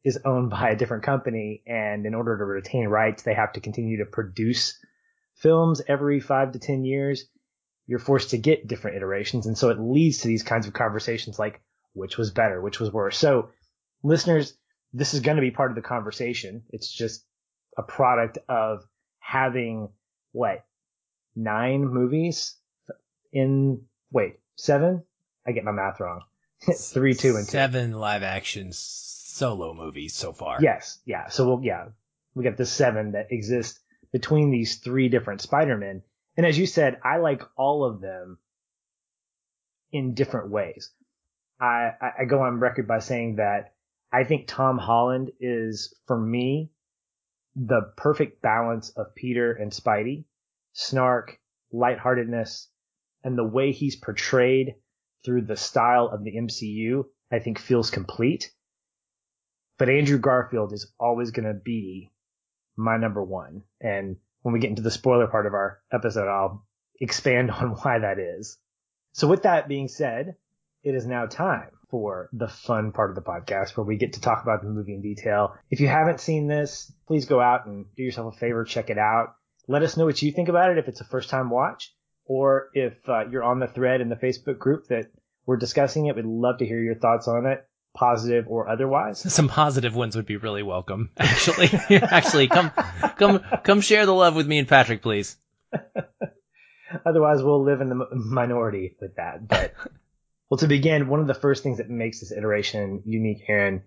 is 0.04 0.20
owned 0.26 0.50
by 0.50 0.70
a 0.70 0.76
different 0.76 1.04
company 1.04 1.62
and 1.68 2.06
in 2.06 2.16
order 2.16 2.38
to 2.38 2.44
retain 2.46 2.88
rights, 2.88 3.24
they 3.24 3.34
have 3.34 3.54
to 3.54 3.62
continue 3.62 3.98
to 3.98 4.06
produce 4.06 4.78
films 5.36 5.82
every 5.88 6.20
five 6.20 6.52
to 6.52 6.60
10 6.60 6.84
years, 6.84 7.26
you're 7.86 8.00
forced 8.00 8.32
to 8.32 8.38
get 8.38 8.68
different 8.68 8.98
iterations. 8.98 9.46
And 9.46 9.58
so 9.58 9.70
it 9.70 9.80
leads 9.80 10.20
to 10.20 10.28
these 10.28 10.44
kinds 10.44 10.68
of 10.68 10.74
conversations 10.74 11.40
like 11.40 11.62
which 11.94 12.18
was 12.18 12.32
better, 12.32 12.62
which 12.62 12.80
was 12.80 12.92
worse. 12.92 13.18
So 13.18 13.50
listeners, 14.04 14.58
this 14.94 15.14
is 15.14 15.20
going 15.20 15.38
to 15.38 15.42
be 15.42 15.52
part 15.52 15.72
of 15.72 15.76
the 15.76 15.82
conversation. 15.82 16.64
It's 16.70 16.92
just 16.92 17.26
a 17.80 17.84
product 17.84 18.38
of 18.50 18.86
having 19.20 19.90
what 20.34 20.66
nine 21.36 21.86
movies 21.86 22.56
in 23.32 23.82
wait 24.12 24.40
seven. 24.56 25.04
I 25.48 25.54
get 25.54 25.64
my 25.64 25.72
math 25.72 26.00
wrong. 26.00 26.22
Three, 26.76 27.14
two, 27.14 27.38
and 27.38 27.46
two. 27.46 27.52
Seven 27.52 27.94
live 27.94 28.22
action 28.22 28.72
solo 28.74 29.74
movies 29.74 30.14
so 30.14 30.34
far. 30.34 30.58
Yes, 30.62 31.00
yeah. 31.06 31.30
So 31.30 31.48
we'll 31.48 31.64
yeah 31.64 31.86
we 32.36 32.44
got 32.44 32.58
the 32.58 32.66
seven 32.66 33.14
that 33.14 33.32
exist 33.32 33.80
between 34.12 34.52
these 34.52 34.78
three 34.78 35.10
different 35.10 35.42
Spider-Men. 35.42 36.02
And 36.36 36.46
as 36.46 36.58
you 36.58 36.66
said, 36.66 37.00
I 37.04 37.18
like 37.18 37.44
all 37.56 37.86
of 37.86 38.02
them 38.02 38.40
in 39.92 40.14
different 40.14 40.50
ways. 40.50 40.92
I, 41.60 41.92
I 42.20 42.26
go 42.26 42.42
on 42.42 42.60
record 42.60 42.88
by 42.88 43.00
saying 43.00 43.38
that 43.38 43.74
I 44.12 44.24
think 44.24 44.48
Tom 44.48 44.78
Holland 44.78 45.32
is, 45.40 45.94
for 46.08 46.20
me, 46.20 46.72
the 47.56 47.92
perfect 47.98 48.42
balance 48.42 48.90
of 48.92 49.16
Peter 49.16 49.54
and 49.54 49.72
Spidey, 49.72 50.26
snark, 50.74 51.40
lightheartedness, 51.72 52.70
and 53.24 53.38
the 53.38 53.44
way 53.44 53.72
he's 53.72 53.96
portrayed 53.96 54.76
through 55.26 55.42
the 55.42 55.58
style 55.58 56.08
of 56.08 56.24
the 56.24 56.36
MCU, 56.36 57.06
I 57.32 57.40
think 57.40 57.60
feels 57.60 57.92
complete. 57.92 58.52
But 59.78 59.90
Andrew 59.90 60.18
Garfield 60.18 60.74
is 60.74 60.92
always 61.00 61.32
going 61.32 61.48
to 61.48 61.54
be 61.54 62.12
my 62.76 62.98
number 62.98 63.24
one. 63.24 63.64
And 63.82 64.18
when 64.42 64.54
we 64.54 64.60
get 64.60 64.70
into 64.70 64.82
the 64.82 64.92
spoiler 64.92 65.28
part 65.28 65.46
of 65.46 65.54
our 65.54 65.80
episode, 65.92 66.28
I'll 66.28 66.66
expand 67.00 67.52
on 67.52 67.72
why 67.72 68.00
that 68.00 68.20
is. 68.20 68.58
So 69.14 69.28
with 69.28 69.44
that 69.44 69.68
being 69.68 69.88
said, 69.88 70.36
it 70.84 70.96
is 70.96 71.06
now 71.06 71.26
time 71.26 71.72
for 71.90 72.30
the 72.34 72.48
fun 72.48 72.92
part 72.92 73.10
of 73.10 73.16
the 73.16 73.22
podcast 73.22 73.76
where 73.76 73.86
we 73.86 73.98
get 73.98 74.14
to 74.14 74.22
talk 74.22 74.44
about 74.44 74.62
the 74.62 74.70
movie 74.70 74.94
in 74.94 75.02
detail. 75.02 75.56
If 75.70 75.80
you 75.80 75.88
haven't 75.88 76.20
seen 76.20 76.48
this, 76.48 76.92
please 77.08 77.26
go 77.26 77.42
out 77.42 77.66
and 77.66 77.86
do 77.96 78.04
yourself 78.04 78.36
a 78.36 78.40
favor, 78.40 78.64
check 78.64 78.90
it 78.90 78.98
out. 78.98 79.36
Let 79.68 79.84
us 79.84 79.98
know 79.98 80.06
what 80.06 80.22
you 80.22 80.32
think 80.32 80.50
about 80.50 80.72
it 80.72 80.78
if 80.78 80.88
it's 80.88 81.02
a 81.02 81.06
first 81.06 81.30
time 81.30 81.50
watch 81.50 81.94
or 82.26 82.70
if 82.74 82.94
uh, 83.08 83.28
you're 83.28 83.44
on 83.44 83.60
the 83.60 83.68
thread 83.68 84.02
in 84.02 84.10
the 84.10 84.16
Facebook 84.16 84.60
group 84.60 84.88
that 84.88 85.12
we're 85.46 85.58
discussing 85.58 86.06
it. 86.06 86.16
We'd 86.16 86.26
love 86.26 86.60
to 86.60 86.66
hear 86.66 86.80
your 86.80 86.96
thoughts 86.96 87.28
on 87.28 87.46
it 87.46 87.66
positive 87.96 88.46
or 88.48 88.70
otherwise. 88.70 89.20
Some 89.34 89.48
positive 89.48 89.96
ones 89.96 90.16
would 90.16 90.26
be 90.26 90.38
really 90.38 90.64
welcome. 90.64 91.10
Actually, 91.18 91.70
actually, 91.90 92.48
come, 92.48 92.72
come, 93.18 93.42
come 93.64 93.82
share 93.82 94.06
the 94.06 94.14
love 94.14 94.36
with 94.36 94.48
me 94.48 94.60
and 94.60 94.68
Patrick, 94.68 95.02
please. 95.02 95.38
otherwise, 97.06 97.44
we'll 97.44 97.64
live 97.64 97.82
in 97.82 97.90
the 97.90 98.08
minority 98.12 98.96
with 99.02 99.16
that. 99.16 99.48
But 99.48 99.74
well, 100.50 100.58
to 100.58 100.68
begin, 100.68 101.08
one 101.08 101.20
of 101.20 101.28
the 101.28 101.34
first 101.34 101.64
things 101.64 101.78
that 101.78 101.90
makes 101.90 102.20
this 102.20 102.32
iteration 102.32 103.04
unique, 103.06 103.44
Aaron, 103.48 103.84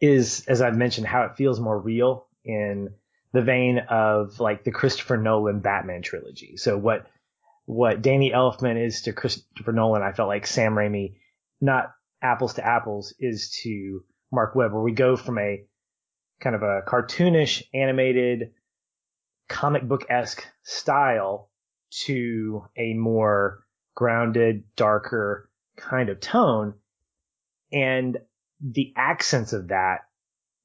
is 0.00 0.44
as 0.46 0.60
I've 0.60 0.76
mentioned, 0.76 1.06
how 1.06 1.22
it 1.22 1.36
feels 1.36 1.58
more 1.58 1.78
real 1.78 2.26
in 2.44 2.90
the 3.32 3.42
vein 3.42 3.80
of 3.90 4.38
like 4.40 4.64
the 4.64 4.70
Christopher 4.70 5.16
Nolan 5.16 5.60
Batman 5.60 6.02
trilogy. 6.02 6.56
So 6.56 6.78
what 6.78 7.06
what 7.64 8.00
Danny 8.02 8.30
Elfman 8.30 8.82
is 8.82 9.02
to 9.02 9.12
Christopher 9.12 9.72
Nolan, 9.72 10.02
I 10.02 10.12
felt 10.12 10.28
like 10.28 10.46
Sam 10.46 10.74
Raimi, 10.74 11.16
not 11.60 11.92
apples 12.22 12.54
to 12.54 12.64
apples 12.64 13.12
is 13.18 13.58
to 13.62 14.04
Mark 14.30 14.54
Webb, 14.54 14.72
where 14.72 14.82
we 14.82 14.92
go 14.92 15.16
from 15.16 15.38
a 15.38 15.64
kind 16.40 16.54
of 16.54 16.62
a 16.62 16.82
cartoonish, 16.86 17.64
animated, 17.74 18.52
comic 19.48 19.82
book 19.82 20.06
esque 20.08 20.46
style 20.62 21.50
to 22.04 22.64
a 22.76 22.94
more 22.94 23.64
grounded, 23.94 24.64
darker 24.76 25.45
kind 25.76 26.08
of 26.08 26.20
tone. 26.20 26.74
And 27.72 28.18
the 28.60 28.92
accents 28.96 29.52
of 29.52 29.68
that 29.68 30.00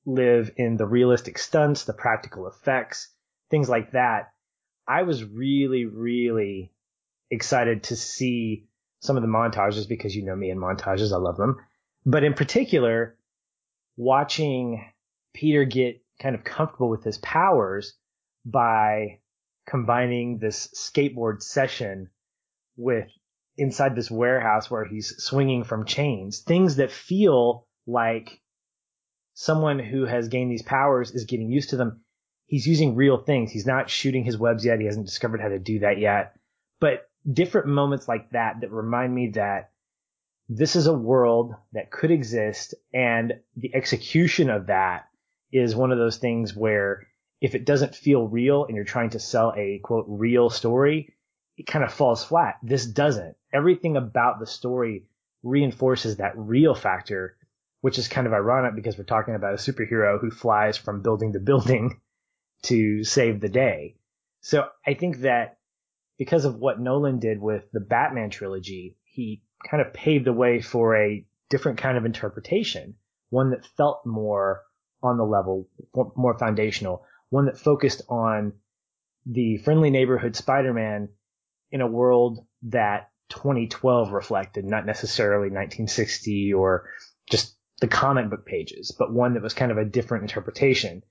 live 0.06 0.52
in 0.58 0.78
the 0.78 0.86
realistic 0.86 1.38
stunts, 1.38 1.84
the 1.84 1.94
practical 1.94 2.48
effects, 2.48 3.10
things 3.50 3.70
like 3.70 3.92
that. 3.92 4.32
I 4.88 5.04
was 5.04 5.24
really, 5.24 5.86
really 5.86 6.72
excited 7.30 7.84
to 7.84 7.96
see 7.96 8.66
some 9.00 9.16
of 9.16 9.24
the 9.24 9.30
montages 9.30 9.88
because 9.88 10.16
you 10.16 10.24
know 10.24 10.36
me 10.36 10.50
and 10.50 10.60
montages. 10.60 11.14
I 11.14 11.18
love 11.18 11.38
them. 11.38 11.58
But 12.06 12.24
in 12.24 12.34
particular, 12.34 13.16
watching 13.96 14.84
Peter 15.34 15.66
get 15.66 16.02
kind 16.20 16.36
of 16.36 16.44
comfortable 16.44 16.90
with 16.90 17.04
his 17.04 17.18
powers 17.20 17.94
by 18.46 19.20
combining 19.68 20.40
this 20.40 20.68
skateboard 20.76 21.42
session 21.42 22.10
with 22.76 23.08
inside 23.58 23.96
this 23.96 24.12
warehouse 24.12 24.72
where 24.72 24.86
he's 24.86 25.16
swinging 25.24 25.64
from 25.64 25.86
chains, 25.86 26.40
things 26.40 26.78
that 26.78 26.92
feel 26.92 27.68
like 27.86 28.42
someone 29.34 29.80
who 29.80 30.06
has 30.06 30.28
gained 30.28 30.52
these 30.52 30.62
powers 30.62 31.12
is 31.12 31.26
getting 31.26 31.52
used 31.52 31.70
to 31.72 31.78
them. 31.78 32.02
He's 32.46 32.68
using 32.68 32.96
real 32.96 33.18
things. 33.18 33.52
He's 33.52 33.66
not 33.66 33.90
shooting 33.90 34.24
his 34.24 34.38
webs 34.38 34.66
yet. 34.66 34.80
He 34.80 34.86
hasn't 34.86 35.06
discovered 35.06 35.42
how 35.42 35.50
to 35.50 35.60
do 35.60 35.80
that 35.80 36.00
yet. 36.00 36.36
But 36.80 37.10
different 37.32 37.68
moments 37.68 38.08
like 38.08 38.32
that 38.32 38.62
that 38.62 38.72
remind 38.72 39.14
me 39.14 39.32
that 39.36 39.72
this 40.50 40.76
is 40.76 40.88
a 40.88 40.94
world 40.94 41.56
that 41.72 41.92
could 41.92 42.12
exist 42.12 42.74
and 42.94 43.34
the 43.56 43.74
execution 43.74 44.50
of 44.50 44.68
that 44.68 45.08
is 45.52 45.76
one 45.76 45.92
of 45.92 45.98
those 45.98 46.18
things 46.18 46.56
where 46.56 47.08
if 47.40 47.56
it 47.56 47.66
doesn't 47.66 47.96
feel 47.96 48.28
real 48.28 48.66
and 48.66 48.76
you're 48.76 48.86
trying 48.86 49.12
to 49.12 49.20
sell 49.20 49.54
a 49.56 49.80
quote 49.84 50.06
real 50.08 50.50
story, 50.50 51.16
it 51.58 51.68
kind 51.68 51.84
of 51.84 51.94
falls 51.94 52.24
flat. 52.24 52.58
This 52.64 52.86
doesn't. 52.86 53.36
Everything 53.54 53.98
about 53.98 54.40
the 54.40 54.48
story 54.48 55.06
reinforces 55.44 56.18
that 56.18 56.38
real 56.38 56.76
factor, 56.76 57.38
which 57.82 57.98
is 57.98 58.08
kind 58.08 58.28
of 58.28 58.34
ironic 58.34 58.76
because 58.76 58.98
we're 58.98 59.04
talking 59.04 59.36
about 59.36 59.54
a 59.54 59.58
superhero 59.58 60.20
who 60.20 60.32
flies 60.32 60.78
from 60.78 61.02
building 61.02 61.34
to 61.34 61.40
building 61.40 62.02
to 62.64 63.04
save 63.04 63.40
the 63.40 63.50
day. 63.50 63.96
So 64.42 64.68
I 64.86 64.94
think 64.94 65.20
that 65.20 65.58
because 66.18 66.46
of 66.46 66.56
what 66.56 66.80
Nolan 66.80 67.20
did 67.20 67.42
with 67.42 67.64
the 67.72 67.80
Batman 67.80 68.30
trilogy, 68.30 68.98
he 69.04 69.44
kind 69.70 69.82
of 69.82 69.94
paved 69.94 70.26
the 70.26 70.34
way 70.34 70.62
for 70.62 70.96
a 70.96 71.26
different 71.50 71.80
kind 71.80 71.98
of 71.98 72.06
interpretation, 72.06 72.96
one 73.30 73.52
that 73.52 73.66
felt 73.78 74.06
more 74.06 74.62
on 75.04 75.18
the 75.18 75.26
level, 75.26 75.68
more 76.16 76.38
foundational, 76.38 77.04
one 77.30 77.46
that 77.46 77.58
focused 77.58 78.04
on 78.08 78.54
the 79.26 79.58
friendly 79.58 79.90
neighborhood 79.90 80.36
Spider-Man 80.36 81.10
in 81.72 81.82
a 81.82 81.88
world 81.88 82.46
that 82.64 83.10
2012 83.30 84.12
reflected, 84.12 84.66
not 84.66 84.86
necessarily 84.86 85.48
1960 85.48 86.54
or 86.54 86.90
just 87.30 87.56
the 87.80 87.88
comic 87.88 88.30
book 88.30 88.46
pages, 88.46 88.96
but 88.98 89.14
one 89.14 89.34
that 89.34 89.44
was 89.44 89.54
kind 89.54 89.72
of 89.72 89.78
a 89.78 89.86
different 89.86 90.24
interpretation. 90.24 91.02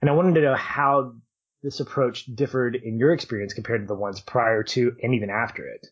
And 0.00 0.10
I 0.10 0.14
wanted 0.14 0.34
to 0.34 0.42
know 0.42 0.54
how 0.54 1.14
this 1.62 1.80
approach 1.80 2.26
differed 2.26 2.76
in 2.76 2.98
your 2.98 3.12
experience 3.12 3.52
compared 3.52 3.82
to 3.82 3.86
the 3.86 3.94
ones 3.94 4.20
prior 4.20 4.62
to 4.62 4.96
and 5.02 5.14
even 5.14 5.30
after 5.30 5.66
it? 5.66 5.88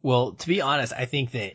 Well, 0.00 0.32
to 0.32 0.48
be 0.48 0.62
honest, 0.62 0.92
I 0.96 1.04
think 1.04 1.32
that 1.32 1.52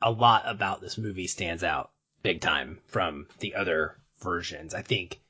a 0.00 0.10
lot 0.10 0.44
about 0.46 0.80
this 0.80 0.96
movie 0.96 1.26
stands 1.26 1.62
out 1.62 1.90
big 2.22 2.40
time 2.40 2.78
from 2.86 3.26
the 3.40 3.56
other 3.56 3.98
versions. 4.20 4.74
I 4.74 4.82
think 4.82 5.20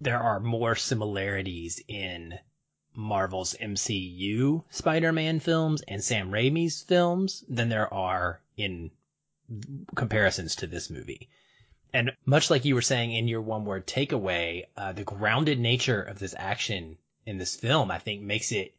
there 0.00 0.18
are 0.18 0.38
more 0.38 0.74
similarities 0.74 1.82
in 1.88 2.34
Marvel's 2.96 3.54
MCU 3.54 4.64
Spider-Man 4.70 5.40
films 5.40 5.82
and 5.82 6.02
Sam 6.02 6.30
Raimi's 6.30 6.82
films 6.82 7.44
than 7.48 7.68
there 7.68 7.92
are 7.92 8.40
in 8.56 8.90
comparisons 9.94 10.56
to 10.56 10.66
this 10.66 10.90
movie. 10.90 11.28
And 11.92 12.12
much 12.24 12.50
like 12.50 12.64
you 12.64 12.74
were 12.74 12.82
saying 12.82 13.12
in 13.12 13.28
your 13.28 13.40
one 13.40 13.64
word 13.64 13.86
takeaway, 13.86 14.64
uh, 14.76 14.92
the 14.92 15.04
grounded 15.04 15.58
nature 15.58 16.02
of 16.02 16.18
this 16.18 16.34
action 16.36 16.98
in 17.24 17.38
this 17.38 17.56
film, 17.56 17.90
I 17.90 17.98
think 17.98 18.22
makes 18.22 18.52
it 18.52 18.74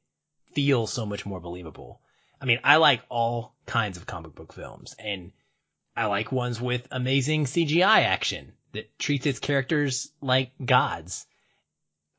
feel 0.53 0.87
so 0.87 1.05
much 1.05 1.25
more 1.25 1.39
believable. 1.39 2.01
I 2.41 2.45
mean, 2.45 2.59
I 2.63 2.77
like 2.77 3.01
all 3.09 3.55
kinds 3.65 3.97
of 3.97 4.05
comic 4.05 4.35
book 4.35 4.53
films 4.53 4.95
and 4.99 5.31
I 5.95 6.05
like 6.05 6.31
ones 6.31 6.61
with 6.61 6.87
amazing 6.91 7.45
CGI 7.45 8.03
action 8.03 8.53
that 8.73 8.99
treats 8.99 9.25
its 9.25 9.39
characters 9.39 10.11
like 10.21 10.51
gods. 10.63 11.25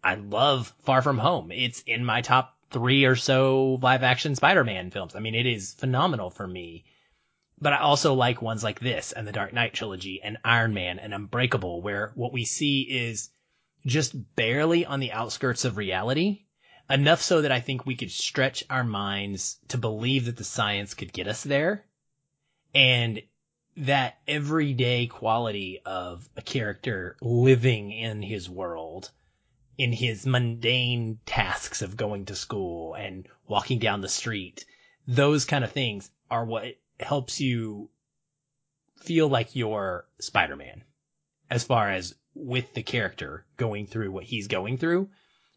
I 0.03 0.15
love 0.15 0.75
Far 0.83 1.03
From 1.03 1.19
Home. 1.19 1.51
It's 1.53 1.81
in 1.83 2.05
my 2.05 2.23
top 2.23 2.57
three 2.71 3.05
or 3.05 3.17
so 3.17 3.79
live 3.83 4.03
action 4.03 4.35
Spider-Man 4.35 4.91
films. 4.91 5.17
I 5.17 5.21
mean, 5.21 5.35
it 5.35 5.47
is 5.47 5.75
phenomenal 5.75 6.31
for 6.31 6.47
me 6.47 6.85
but 7.61 7.73
I 7.73 7.79
also 7.79 8.15
like 8.15 8.41
ones 8.41 8.63
like 8.63 8.79
this 8.79 9.13
and 9.13 9.27
the 9.27 9.33
Dark 9.33 9.53
Knight 9.53 9.75
trilogy 9.75 10.23
and 10.23 10.39
Iron 10.45 10.75
Man 10.75 10.99
and 10.99 11.13
Unbreakable, 11.13 11.83
where 11.83 12.13
what 12.15 12.33
we 12.33 12.45
see 12.45 12.83
is 12.83 13.31
just 13.85 14.15
barely 14.37 14.87
on 14.87 15.01
the 15.01 15.13
outskirts 15.13 15.65
of 15.65 15.77
reality, 15.77 16.45
enough 16.89 17.21
so 17.21 17.43
that 17.43 17.53
I 17.53 17.61
think 17.61 17.85
we 17.85 17.97
could 17.97 18.11
stretch 18.11 18.65
our 18.71 18.85
minds 18.85 19.59
to 19.69 19.79
believe 19.79 20.27
that 20.27 20.37
the 20.37 20.45
science 20.45 20.95
could 20.95 21.13
get 21.13 21.27
us 21.27 21.43
there. 21.43 21.85
And 22.75 23.23
that 23.79 24.19
everyday 24.27 25.07
quality 25.07 25.81
of 25.85 26.29
a 26.37 26.43
character 26.43 27.17
living 27.21 27.93
in 27.93 28.23
his 28.23 28.49
world, 28.49 29.11
in 29.79 29.93
his 29.93 30.27
mundane 30.27 31.21
tasks 31.25 31.83
of 31.83 31.97
going 31.97 32.27
to 32.27 32.35
school 32.35 32.95
and 32.95 33.29
walking 33.47 33.79
down 33.79 34.01
the 34.01 34.09
street, 34.09 34.67
those 35.07 35.45
kind 35.45 35.65
of 35.65 35.71
things 35.71 36.11
are 36.31 36.45
what 36.45 36.65
helps 36.99 37.41
you 37.41 37.89
feel 38.97 39.29
like 39.29 39.55
you're 39.55 40.05
Spider-Man 40.19 40.83
as 41.49 41.63
far 41.65 41.91
as 41.91 42.15
with 42.35 42.75
the 42.75 42.83
character 42.83 43.47
going 43.57 43.87
through 43.87 44.11
what 44.11 44.25
he's 44.25 44.49
going 44.49 44.77
through. 44.77 45.09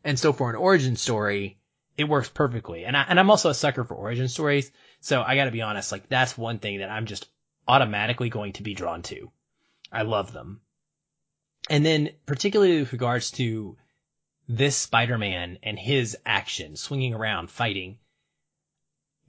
And 0.04 0.18
so 0.18 0.34
for 0.34 0.50
an 0.50 0.56
origin 0.56 0.96
story, 0.96 1.58
it 1.98 2.06
works 2.06 2.30
perfectly. 2.30 2.86
And 2.86 2.96
I, 2.96 3.06
and 3.10 3.20
I'm 3.20 3.30
also 3.30 3.50
a 3.50 3.56
sucker 3.56 3.84
for 3.84 3.96
origin 3.96 4.28
stories. 4.28 4.72
So 5.02 5.22
I 5.22 5.36
gotta 5.36 5.52
be 5.52 5.62
honest, 5.64 5.92
like 5.92 6.08
that's 6.10 6.38
one 6.38 6.60
thing 6.60 6.80
that 6.80 6.90
I'm 6.90 7.08
just 7.08 7.28
automatically 7.68 8.30
going 8.30 8.54
to 8.54 8.64
be 8.64 8.76
drawn 8.76 9.02
to. 9.04 9.32
I 9.92 10.04
love 10.04 10.32
them. 10.32 10.62
And 11.70 11.86
then 11.86 12.12
particularly 12.26 12.80
with 12.80 12.94
regards 12.94 13.32
to 13.32 13.78
this 14.58 14.76
Spider-Man 14.76 15.60
and 15.64 15.80
his 15.80 16.18
action, 16.26 16.76
swinging 16.76 17.14
around, 17.14 17.50
fighting, 17.50 17.98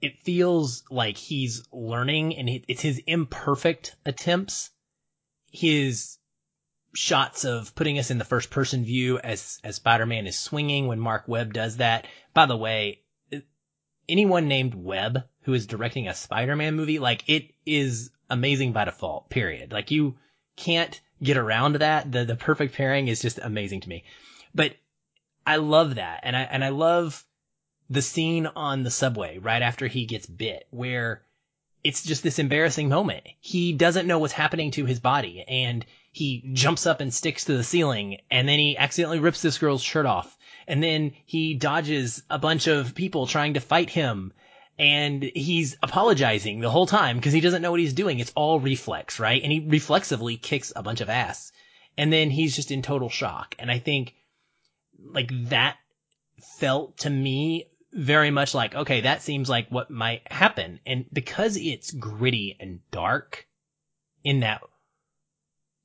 it 0.01 0.19
feels 0.23 0.83
like 0.91 1.15
he's 1.15 1.63
learning 1.71 2.35
and 2.35 2.49
it's 2.67 2.81
his 2.81 3.01
imperfect 3.07 3.95
attempts, 4.05 4.69
his 5.49 6.17
shots 6.93 7.45
of 7.45 7.73
putting 7.73 7.97
us 7.97 8.11
in 8.11 8.17
the 8.17 8.25
first 8.25 8.49
person 8.49 8.83
view 8.83 9.17
as, 9.17 9.59
as 9.63 9.77
Spider-Man 9.77 10.27
is 10.27 10.37
swinging 10.37 10.87
when 10.87 10.99
Mark 10.99 11.27
Webb 11.27 11.53
does 11.53 11.77
that. 11.77 12.05
By 12.33 12.45
the 12.45 12.57
way, 12.57 12.99
anyone 14.09 14.49
named 14.49 14.75
Webb 14.75 15.23
who 15.43 15.53
is 15.53 15.67
directing 15.67 16.09
a 16.09 16.13
Spider-Man 16.13 16.75
movie, 16.75 16.99
like 16.99 17.23
it 17.27 17.51
is 17.65 18.11
amazing 18.29 18.73
by 18.73 18.85
default, 18.85 19.29
period. 19.29 19.71
Like 19.71 19.89
you 19.89 20.17
can't 20.57 20.99
get 21.21 21.37
around 21.37 21.75
that. 21.77 22.11
The, 22.11 22.25
the 22.25 22.35
perfect 22.35 22.75
pairing 22.75 23.07
is 23.07 23.21
just 23.21 23.39
amazing 23.39 23.81
to 23.81 23.89
me. 23.89 24.03
But 24.53 24.75
I 25.45 25.57
love 25.57 25.95
that. 25.95 26.21
And 26.23 26.35
I, 26.35 26.41
and 26.41 26.63
I 26.63 26.69
love 26.69 27.25
the 27.89 28.01
scene 28.01 28.47
on 28.47 28.83
the 28.83 28.91
subway 28.91 29.37
right 29.37 29.61
after 29.61 29.87
he 29.87 30.05
gets 30.05 30.25
bit 30.25 30.67
where 30.71 31.23
it's 31.83 32.03
just 32.03 32.23
this 32.23 32.39
embarrassing 32.39 32.89
moment. 32.89 33.25
He 33.39 33.73
doesn't 33.73 34.07
know 34.07 34.19
what's 34.19 34.33
happening 34.33 34.71
to 34.71 34.85
his 34.85 34.99
body 34.99 35.43
and 35.47 35.85
he 36.11 36.49
jumps 36.53 36.85
up 36.85 37.01
and 37.01 37.13
sticks 37.13 37.45
to 37.45 37.57
the 37.57 37.63
ceiling 37.63 38.19
and 38.31 38.47
then 38.47 38.59
he 38.59 38.77
accidentally 38.77 39.19
rips 39.19 39.41
this 39.41 39.57
girl's 39.57 39.83
shirt 39.83 40.05
off 40.05 40.37
and 40.67 40.81
then 40.81 41.11
he 41.25 41.55
dodges 41.55 42.23
a 42.29 42.39
bunch 42.39 42.67
of 42.67 42.95
people 42.95 43.27
trying 43.27 43.55
to 43.55 43.59
fight 43.59 43.89
him 43.89 44.31
and 44.79 45.23
he's 45.23 45.75
apologizing 45.83 46.59
the 46.59 46.71
whole 46.71 46.87
time 46.87 47.17
because 47.17 47.33
he 47.33 47.41
doesn't 47.41 47.61
know 47.61 47.71
what 47.71 47.79
he's 47.79 47.93
doing. 47.93 48.19
It's 48.19 48.33
all 48.35 48.59
reflex, 48.59 49.19
right? 49.19 49.41
And 49.43 49.51
he 49.51 49.59
reflexively 49.59 50.37
kicks 50.37 50.71
a 50.75 50.83
bunch 50.83 51.01
of 51.01 51.09
ass 51.09 51.51
and 51.97 52.11
then 52.11 52.29
he's 52.31 52.55
just 52.55 52.71
in 52.71 52.81
total 52.81 53.09
shock. 53.09 53.55
And 53.59 53.69
I 53.69 53.79
think 53.79 54.15
like 55.03 55.31
that 55.49 55.77
felt 56.59 56.97
to 56.99 57.09
me 57.09 57.67
very 57.91 58.31
much 58.31 58.53
like, 58.53 58.75
okay, 58.75 59.01
that 59.01 59.21
seems 59.21 59.49
like 59.49 59.69
what 59.69 59.91
might 59.91 60.31
happen. 60.31 60.79
And 60.85 61.05
because 61.13 61.57
it's 61.57 61.91
gritty 61.91 62.57
and 62.59 62.79
dark 62.91 63.47
in 64.23 64.39
that 64.41 64.61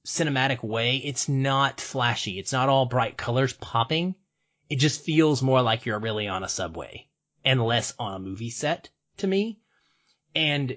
cinematic 0.06 0.62
way, 0.62 0.96
it's 0.96 1.28
not 1.28 1.80
flashy. 1.80 2.38
It's 2.38 2.52
not 2.52 2.68
all 2.68 2.86
bright 2.86 3.16
colors 3.16 3.52
popping. 3.52 4.14
It 4.70 4.76
just 4.76 5.04
feels 5.04 5.42
more 5.42 5.62
like 5.62 5.86
you're 5.86 5.98
really 5.98 6.28
on 6.28 6.42
a 6.42 6.48
subway 6.48 7.08
and 7.44 7.64
less 7.64 7.94
on 7.98 8.14
a 8.14 8.18
movie 8.18 8.50
set 8.50 8.88
to 9.18 9.26
me. 9.26 9.60
And 10.34 10.76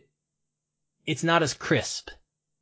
it's 1.06 1.24
not 1.24 1.44
as 1.44 1.54
crisp, 1.54 2.10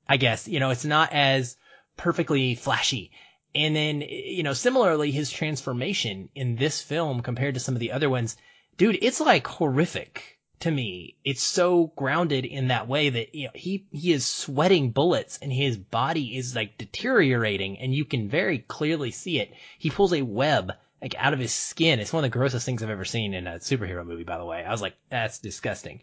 I 0.07 0.17
guess. 0.17 0.47
You 0.47 0.59
know, 0.59 0.69
it's 0.69 0.85
not 0.85 1.11
as 1.11 1.57
perfectly 1.97 2.55
flashy. 2.55 3.11
And 3.55 3.75
then, 3.75 4.01
you 4.01 4.43
know, 4.43 4.53
similarly, 4.53 5.11
his 5.11 5.31
transformation 5.31 6.29
in 6.35 6.55
this 6.55 6.81
film 6.81 7.21
compared 7.21 7.55
to 7.55 7.59
some 7.59 7.75
of 7.75 7.79
the 7.79 7.91
other 7.91 8.09
ones, 8.09 8.37
dude, 8.77 8.99
it's 9.01 9.19
like 9.19 9.47
horrific 9.47 10.37
to 10.59 10.69
me. 10.69 11.15
It's 11.23 11.41
so 11.41 11.91
grounded 11.95 12.45
in 12.45 12.67
that 12.67 12.87
way 12.87 13.09
that, 13.09 13.33
you 13.33 13.45
know, 13.45 13.51
he, 13.55 13.87
he 13.91 14.13
is 14.13 14.25
sweating 14.25 14.91
bullets 14.91 15.39
and 15.41 15.51
his 15.51 15.77
body 15.77 16.37
is 16.37 16.55
like 16.55 16.77
deteriorating 16.77 17.79
and 17.79 17.93
you 17.93 18.05
can 18.05 18.29
very 18.29 18.59
clearly 18.59 19.09
see 19.09 19.39
it. 19.39 19.51
He 19.79 19.89
pulls 19.89 20.13
a 20.13 20.21
web 20.21 20.73
like 21.01 21.15
out 21.17 21.33
of 21.33 21.39
his 21.39 21.53
skin. 21.53 21.99
It's 21.99 22.13
one 22.13 22.23
of 22.23 22.31
the 22.31 22.37
grossest 22.37 22.65
things 22.65 22.83
I've 22.83 22.89
ever 22.89 23.05
seen 23.05 23.33
in 23.33 23.47
a 23.47 23.55
superhero 23.55 24.05
movie, 24.05 24.25
by 24.25 24.37
the 24.37 24.45
way. 24.45 24.63
I 24.63 24.71
was 24.71 24.81
like, 24.81 24.95
that's 25.09 25.39
disgusting. 25.39 26.01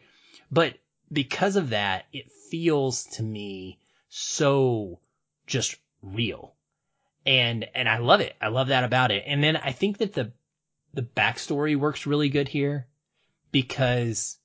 But 0.50 0.74
because 1.12 1.54
of 1.54 1.70
that, 1.70 2.06
it 2.12 2.32
feels 2.50 3.04
to 3.04 3.22
me 3.22 3.78
so 4.08 4.98
just 5.46 5.76
real 6.02 6.55
and 7.26 7.66
and 7.74 7.88
I 7.88 7.98
love 7.98 8.20
it. 8.20 8.36
I 8.40 8.48
love 8.48 8.68
that 8.68 8.84
about 8.84 9.10
it. 9.10 9.24
And 9.26 9.42
then 9.42 9.56
I 9.56 9.72
think 9.72 9.98
that 9.98 10.14
the 10.14 10.32
the 10.94 11.02
backstory 11.02 11.76
works 11.76 12.06
really 12.06 12.28
good 12.28 12.48
here 12.48 12.86
because 13.50 14.38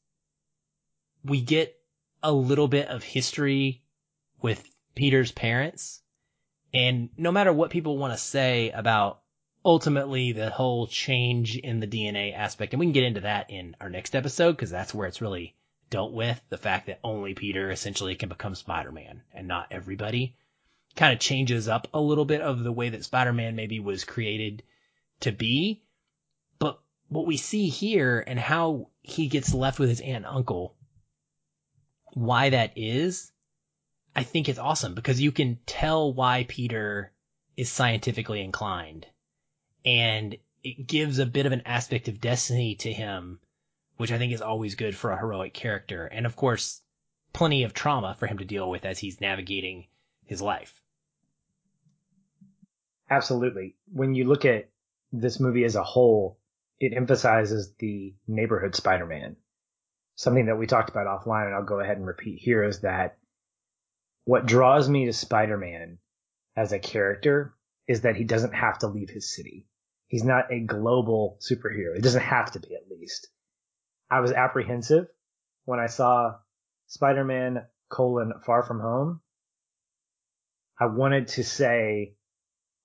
we 1.23 1.41
get 1.41 1.77
a 2.23 2.31
little 2.31 2.67
bit 2.67 2.87
of 2.87 3.03
history 3.03 3.83
with 4.41 4.67
Peter's 4.95 5.31
parents. 5.31 6.01
And 6.73 7.09
no 7.17 7.31
matter 7.31 7.53
what 7.53 7.69
people 7.69 7.97
want 7.97 8.13
to 8.13 8.17
say 8.17 8.71
about 8.71 9.21
ultimately 9.63 10.31
the 10.31 10.49
whole 10.49 10.87
change 10.87 11.57
in 11.57 11.79
the 11.79 11.87
DNA 11.87 12.35
aspect, 12.35 12.73
and 12.73 12.79
we 12.79 12.87
can 12.87 12.93
get 12.93 13.03
into 13.03 13.21
that 13.21 13.49
in 13.49 13.75
our 13.79 13.89
next 13.89 14.15
episode 14.15 14.53
because 14.53 14.71
that's 14.71 14.93
where 14.93 15.07
it's 15.07 15.21
really 15.21 15.55
dealt 15.89 16.13
with 16.13 16.41
the 16.49 16.57
fact 16.57 16.87
that 16.87 16.99
only 17.03 17.33
Peter 17.33 17.69
essentially 17.69 18.15
can 18.15 18.29
become 18.29 18.55
Spider-Man 18.55 19.21
and 19.33 19.47
not 19.47 19.67
everybody 19.71 20.35
kind 20.95 21.13
of 21.13 21.19
changes 21.19 21.67
up 21.67 21.87
a 21.93 22.01
little 22.01 22.25
bit 22.25 22.41
of 22.41 22.63
the 22.63 22.71
way 22.71 22.89
that 22.89 23.05
Spider-Man 23.05 23.55
maybe 23.55 23.79
was 23.79 24.03
created 24.03 24.63
to 25.21 25.31
be. 25.31 25.81
But 26.59 26.79
what 27.07 27.25
we 27.25 27.37
see 27.37 27.69
here 27.69 28.23
and 28.25 28.39
how 28.39 28.89
he 29.01 29.27
gets 29.27 29.53
left 29.53 29.79
with 29.79 29.89
his 29.89 30.01
aunt 30.01 30.25
and 30.25 30.25
uncle, 30.25 30.75
why 32.13 32.49
that 32.49 32.73
is, 32.75 33.31
I 34.15 34.23
think 34.23 34.49
it's 34.49 34.59
awesome 34.59 34.93
because 34.93 35.21
you 35.21 35.31
can 35.31 35.59
tell 35.65 36.13
why 36.13 36.45
Peter 36.47 37.13
is 37.55 37.71
scientifically 37.71 38.41
inclined 38.41 39.07
and 39.85 40.35
it 40.63 40.87
gives 40.87 41.19
a 41.19 41.25
bit 41.25 41.45
of 41.45 41.51
an 41.51 41.61
aspect 41.65 42.07
of 42.07 42.21
destiny 42.21 42.75
to 42.75 42.91
him, 42.91 43.39
which 43.97 44.11
I 44.11 44.17
think 44.17 44.33
is 44.33 44.41
always 44.41 44.75
good 44.75 44.95
for 44.95 45.11
a 45.11 45.17
heroic 45.17 45.53
character. 45.53 46.05
And 46.05 46.25
of 46.25 46.35
course, 46.35 46.81
plenty 47.33 47.63
of 47.63 47.73
trauma 47.73 48.15
for 48.19 48.27
him 48.27 48.37
to 48.39 48.45
deal 48.45 48.69
with 48.69 48.85
as 48.85 48.99
he's 48.99 49.21
navigating 49.21 49.87
his 50.31 50.41
life. 50.41 50.73
Absolutely. 53.09 53.75
When 53.91 54.15
you 54.15 54.23
look 54.23 54.45
at 54.45 54.69
this 55.11 55.41
movie 55.41 55.65
as 55.65 55.75
a 55.75 55.83
whole, 55.83 56.39
it 56.79 56.93
emphasizes 56.95 57.73
the 57.79 58.13
neighborhood 58.29 58.73
Spider-Man. 58.73 59.35
Something 60.15 60.45
that 60.45 60.57
we 60.57 60.67
talked 60.67 60.89
about 60.89 61.07
offline 61.07 61.47
and 61.47 61.53
I'll 61.53 61.65
go 61.65 61.81
ahead 61.81 61.97
and 61.97 62.07
repeat 62.07 62.39
here 62.39 62.63
is 62.63 62.79
that 62.79 63.17
what 64.23 64.45
draws 64.45 64.87
me 64.87 65.07
to 65.07 65.11
Spider-Man 65.11 65.97
as 66.55 66.71
a 66.71 66.79
character 66.79 67.53
is 67.85 68.01
that 68.01 68.15
he 68.15 68.23
doesn't 68.23 68.53
have 68.53 68.79
to 68.79 68.87
leave 68.87 69.09
his 69.09 69.35
city. 69.35 69.67
He's 70.07 70.23
not 70.23 70.49
a 70.49 70.61
global 70.61 71.39
superhero. 71.41 71.97
It 71.97 72.03
doesn't 72.03 72.21
have 72.21 72.51
to 72.51 72.61
be 72.61 72.73
at 72.73 72.89
least. 72.89 73.27
I 74.09 74.21
was 74.21 74.31
apprehensive 74.31 75.07
when 75.65 75.81
I 75.81 75.87
saw 75.87 76.35
Spider-Man 76.87 77.65
colon 77.89 78.31
far 78.45 78.63
from 78.63 78.79
home. 78.79 79.19
I 80.81 80.87
wanted 80.87 81.27
to 81.29 81.43
say 81.43 82.15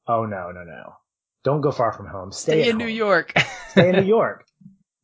Oh 0.06 0.24
no, 0.24 0.52
no, 0.52 0.62
no. 0.62 0.94
Don't 1.42 1.62
go 1.62 1.72
far 1.72 1.92
from 1.92 2.06
home. 2.06 2.30
Stay, 2.30 2.62
Stay 2.62 2.68
in 2.68 2.78
home. 2.78 2.86
New 2.86 2.94
York. 2.94 3.32
Stay 3.70 3.88
in 3.88 3.96
New 3.96 4.08
York. 4.08 4.44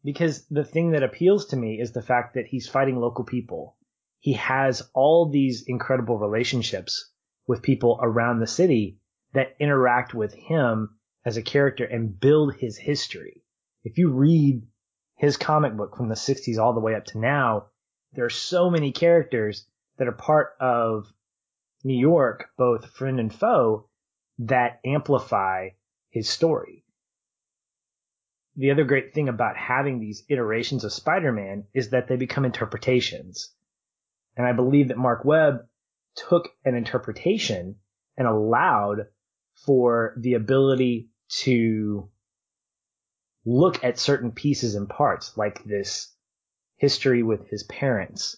Because 0.05 0.47
the 0.49 0.65
thing 0.65 0.91
that 0.91 1.03
appeals 1.03 1.47
to 1.47 1.57
me 1.57 1.81
is 1.81 1.93
the 1.93 2.03
fact 2.03 2.35
that 2.35 2.47
he's 2.47 2.69
fighting 2.69 2.97
local 2.97 3.25
people. 3.25 3.77
He 4.21 4.35
has 4.35 4.83
all 4.95 5.31
these 5.31 5.65
incredible 5.67 6.19
relationships 6.19 7.11
with 7.47 7.63
people 7.63 7.99
around 8.03 8.41
the 8.41 8.47
city 8.47 8.99
that 9.33 9.57
interact 9.59 10.15
with 10.15 10.35
him 10.35 10.99
as 11.25 11.37
a 11.37 11.43
character 11.43 11.85
and 11.85 12.19
build 12.21 12.55
his 12.55 12.77
history. 12.77 13.43
If 13.85 13.97
you 13.99 14.11
read 14.13 14.63
his 15.17 15.37
comic 15.37 15.77
book 15.77 15.97
from 15.97 16.09
the 16.09 16.15
60s 16.15 16.59
all 16.59 16.75
the 16.75 16.81
way 16.81 16.95
up 16.95 17.07
to 17.07 17.19
now, 17.19 17.67
there 18.13 18.25
are 18.25 18.31
so 18.31 18.71
many 18.71 18.93
characters 18.93 19.67
that 19.99 20.09
are 20.09 20.13
part 20.13 20.51
of 20.61 21.07
New 21.85 21.99
York, 21.99 22.51
both 22.57 22.91
friend 22.91 23.19
and 23.19 23.35
foe, 23.35 23.89
that 24.39 24.81
amplify 24.85 25.71
his 26.11 26.29
story. 26.29 26.85
The 28.57 28.71
other 28.71 28.85
great 28.85 29.15
thing 29.15 29.29
about 29.29 29.57
having 29.57 29.99
these 29.99 30.25
iterations 30.29 30.85
of 30.85 30.93
Spider-Man 30.93 31.65
is 31.73 31.91
that 31.91 32.09
they 32.09 32.17
become 32.17 32.45
interpretations. 32.45 33.51
And 34.37 34.47
I 34.47 34.53
believe 34.53 34.89
that 34.89 34.99
Mark 34.99 35.25
Webb 35.25 35.67
took 36.15 36.51
an 36.65 36.75
interpretation 36.75 37.77
and 38.17 38.29
allowed 38.29 39.07
for 39.65 40.15
the 40.19 40.35
ability 40.35 41.09
to 41.29 42.11
look 43.45 43.83
at 43.83 43.99
certain 43.99 44.33
pieces 44.33 44.75
and 44.75 44.89
parts, 44.89 45.37
like 45.37 45.65
this 45.65 46.15
history 46.77 47.23
with 47.23 47.49
his 47.49 47.63
parents, 47.65 48.37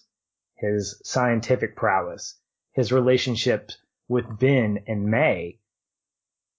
his 0.55 1.01
scientific 1.03 1.75
prowess, 1.75 2.39
his 2.75 2.91
relationship 2.91 3.71
with 4.07 4.25
Ben 4.39 4.83
and 4.87 5.05
May, 5.05 5.59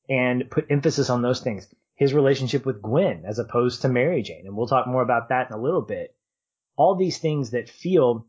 and 0.09 0.50
put 0.50 0.70
emphasis 0.70 1.11
on 1.11 1.22
those 1.22 1.40
things. 1.40 1.68
His 1.94 2.14
relationship 2.14 2.66
with 2.66 2.83
Gwen 2.83 3.24
as 3.26 3.38
opposed 3.38 3.83
to 3.83 3.88
Mary 3.88 4.22
Jane. 4.22 4.46
And 4.46 4.57
we'll 4.57 4.66
talk 4.66 4.87
more 4.87 5.02
about 5.02 5.29
that 5.29 5.48
in 5.48 5.57
a 5.57 5.61
little 5.61 5.83
bit. 5.83 6.14
All 6.76 6.96
these 6.96 7.18
things 7.18 7.50
that 7.50 7.68
feel 7.68 8.26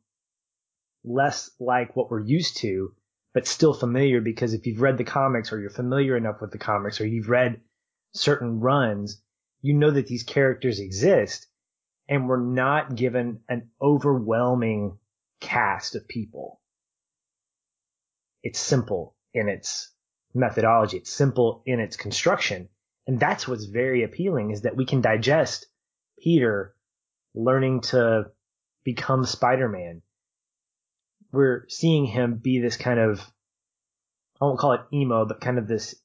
less 1.04 1.50
like 1.60 1.96
what 1.96 2.12
we're 2.12 2.26
used 2.26 2.58
to, 2.58 2.94
but 3.34 3.48
still 3.48 3.74
familiar 3.74 4.22
because 4.22 4.54
if 4.54 4.68
you've 4.68 4.82
read 4.82 4.98
the 4.98 5.04
comics 5.04 5.52
or 5.52 5.60
you're 5.60 5.70
familiar 5.70 6.16
enough 6.16 6.42
with 6.42 6.52
the 6.52 6.58
comics 6.58 7.02
or 7.02 7.06
you've 7.06 7.30
read 7.30 7.62
certain 8.14 8.60
runs, 8.60 9.22
you 9.62 9.74
know 9.74 9.92
that 9.92 10.08
these 10.08 10.24
characters 10.24 10.80
exist 10.80 11.48
and 12.10 12.28
we're 12.28 12.42
not 12.42 12.96
given 12.96 13.42
an 13.50 13.70
overwhelming 13.82 14.98
cast 15.40 15.96
of 15.96 16.08
people. 16.08 16.62
It's 18.44 18.60
simple 18.60 19.16
in 19.34 19.50
its 19.50 19.92
methodology. 20.34 20.98
It's 20.98 21.14
simple 21.14 21.64
in 21.66 21.80
its 21.80 21.98
construction. 21.98 22.70
And 23.06 23.20
that's 23.20 23.48
what's 23.48 23.66
very 23.66 24.04
appealing 24.04 24.52
is 24.52 24.62
that 24.62 24.76
we 24.76 24.86
can 24.86 25.02
digest 25.02 25.68
Peter 26.20 26.76
learning 27.34 27.82
to 27.82 28.32
become 28.84 29.26
Spider-Man. 29.26 30.02
We're 31.32 31.66
seeing 31.70 32.06
him 32.06 32.36
be 32.36 32.60
this 32.60 32.78
kind 32.78 33.00
of, 33.00 33.20
I 34.42 34.46
won't 34.46 34.60
call 34.60 34.74
it 34.74 34.82
emo, 34.94 35.26
but 35.26 35.42
kind 35.42 35.58
of 35.58 35.68
this 35.68 35.96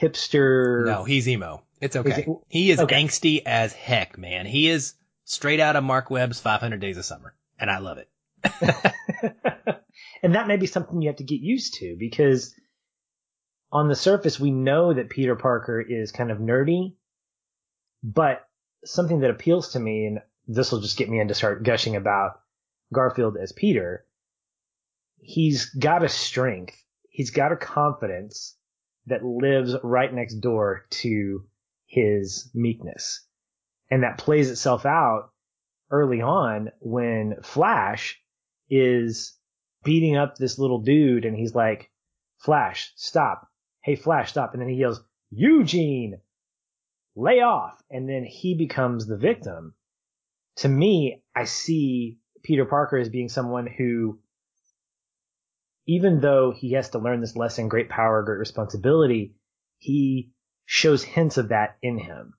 hipster. 0.00 0.86
No, 0.86 1.04
he's 1.04 1.28
emo. 1.28 1.62
It's 1.80 1.96
okay. 1.96 2.24
It, 2.26 2.28
he 2.48 2.70
is 2.70 2.80
okay. 2.80 3.02
angsty 3.02 3.42
as 3.44 3.72
heck, 3.72 4.16
man. 4.16 4.46
He 4.46 4.68
is 4.68 4.94
straight 5.24 5.60
out 5.60 5.76
of 5.76 5.84
Mark 5.84 6.10
Webb's 6.10 6.40
500 6.40 6.80
Days 6.80 6.96
of 6.96 7.04
Summer, 7.04 7.34
and 7.58 7.70
I 7.70 7.78
love 7.78 7.98
it. 7.98 8.08
and 10.24 10.34
that 10.34 10.48
may 10.48 10.56
be 10.56 10.66
something 10.66 11.02
you 11.02 11.10
have 11.10 11.16
to 11.16 11.22
get 11.22 11.42
used 11.42 11.74
to 11.74 11.96
because 11.98 12.54
on 13.70 13.88
the 13.88 13.94
surface, 13.94 14.40
we 14.40 14.50
know 14.50 14.94
that 14.94 15.10
Peter 15.10 15.36
Parker 15.36 15.82
is 15.82 16.12
kind 16.12 16.30
of 16.30 16.38
nerdy, 16.38 16.94
but 18.02 18.40
something 18.86 19.20
that 19.20 19.30
appeals 19.30 19.72
to 19.72 19.80
me, 19.80 20.06
and 20.06 20.20
this 20.46 20.72
will 20.72 20.80
just 20.80 20.96
get 20.96 21.10
me 21.10 21.20
into 21.20 21.34
start 21.34 21.62
gushing 21.62 21.94
about 21.94 22.40
Garfield 22.90 23.36
as 23.36 23.52
Peter. 23.52 24.06
He's 25.20 25.66
got 25.66 26.02
a 26.02 26.08
strength. 26.08 26.82
He's 27.10 27.30
got 27.30 27.52
a 27.52 27.56
confidence 27.56 28.56
that 29.04 29.22
lives 29.22 29.76
right 29.82 30.12
next 30.12 30.36
door 30.36 30.86
to 30.88 31.44
his 31.84 32.50
meekness. 32.54 33.26
And 33.90 34.04
that 34.04 34.16
plays 34.16 34.50
itself 34.50 34.86
out 34.86 35.32
early 35.90 36.22
on 36.22 36.70
when 36.80 37.42
Flash 37.42 38.18
is 38.70 39.36
beating 39.84 40.16
up 40.16 40.36
this 40.36 40.58
little 40.58 40.80
dude 40.80 41.24
and 41.24 41.36
he's 41.36 41.54
like, 41.54 41.90
Flash, 42.38 42.92
stop 42.96 43.48
hey, 43.84 43.96
Flash, 43.96 44.30
stop. 44.30 44.52
And 44.52 44.62
then 44.62 44.68
he 44.68 44.76
yells, 44.76 45.00
Eugene, 45.30 46.18
lay 47.14 47.40
off. 47.40 47.80
And 47.90 48.08
then 48.08 48.24
he 48.24 48.56
becomes 48.56 49.06
the 49.06 49.18
victim. 49.18 49.74
To 50.56 50.68
me, 50.68 51.22
I 51.36 51.44
see 51.44 52.18
Peter 52.42 52.64
Parker 52.64 52.96
as 52.96 53.10
being 53.10 53.28
someone 53.28 53.66
who, 53.66 54.18
even 55.86 56.20
though 56.20 56.52
he 56.56 56.72
has 56.72 56.90
to 56.90 56.98
learn 56.98 57.20
this 57.20 57.36
lesson, 57.36 57.68
great 57.68 57.90
power, 57.90 58.22
great 58.22 58.38
responsibility, 58.38 59.34
he 59.78 60.32
shows 60.64 61.04
hints 61.04 61.36
of 61.36 61.50
that 61.50 61.76
in 61.82 61.98
him. 61.98 62.32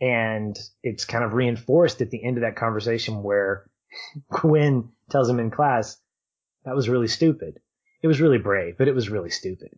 And 0.00 0.56
it's 0.82 1.06
kind 1.06 1.24
of 1.24 1.32
reinforced 1.32 2.02
at 2.02 2.10
the 2.10 2.22
end 2.22 2.36
of 2.36 2.42
that 2.42 2.56
conversation 2.56 3.22
where 3.22 3.70
Gwen 4.30 4.90
tells 5.10 5.30
him 5.30 5.40
in 5.40 5.50
class, 5.50 5.96
that 6.64 6.74
was 6.74 6.88
really 6.88 7.08
stupid. 7.08 7.60
It 8.02 8.06
was 8.06 8.20
really 8.20 8.38
brave, 8.38 8.76
but 8.78 8.88
it 8.88 8.94
was 8.94 9.10
really 9.10 9.30
stupid. 9.30 9.74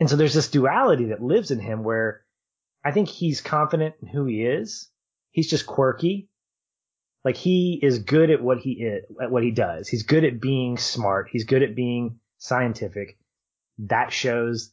And 0.00 0.08
so 0.08 0.16
there's 0.16 0.34
this 0.34 0.50
duality 0.50 1.06
that 1.06 1.22
lives 1.22 1.50
in 1.50 1.60
him 1.60 1.82
where 1.82 2.22
I 2.84 2.92
think 2.92 3.08
he's 3.08 3.40
confident 3.40 3.96
in 4.00 4.08
who 4.08 4.24
he 4.24 4.44
is. 4.44 4.88
He's 5.30 5.50
just 5.50 5.66
quirky. 5.66 6.28
Like 7.24 7.36
he 7.36 7.78
is 7.82 7.98
good 7.98 8.30
at 8.30 8.42
what 8.42 8.58
he 8.58 8.72
is, 8.72 9.04
at 9.20 9.30
what 9.30 9.42
he 9.42 9.50
does. 9.50 9.88
He's 9.88 10.04
good 10.04 10.24
at 10.24 10.40
being 10.40 10.78
smart. 10.78 11.28
He's 11.30 11.44
good 11.44 11.62
at 11.62 11.74
being 11.74 12.20
scientific. 12.38 13.18
That 13.78 14.12
shows 14.12 14.72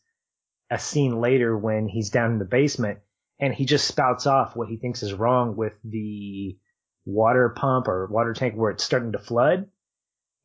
a 0.69 0.79
scene 0.79 1.19
later 1.19 1.57
when 1.57 1.87
he's 1.87 2.09
down 2.09 2.31
in 2.31 2.39
the 2.39 2.45
basement 2.45 2.99
and 3.39 3.53
he 3.53 3.65
just 3.65 3.87
spouts 3.87 4.25
off 4.27 4.55
what 4.55 4.69
he 4.69 4.77
thinks 4.77 5.03
is 5.03 5.13
wrong 5.13 5.55
with 5.55 5.73
the 5.83 6.57
water 7.05 7.49
pump 7.49 7.87
or 7.87 8.07
water 8.07 8.33
tank 8.33 8.55
where 8.55 8.71
it's 8.71 8.83
starting 8.83 9.11
to 9.11 9.19
flood. 9.19 9.67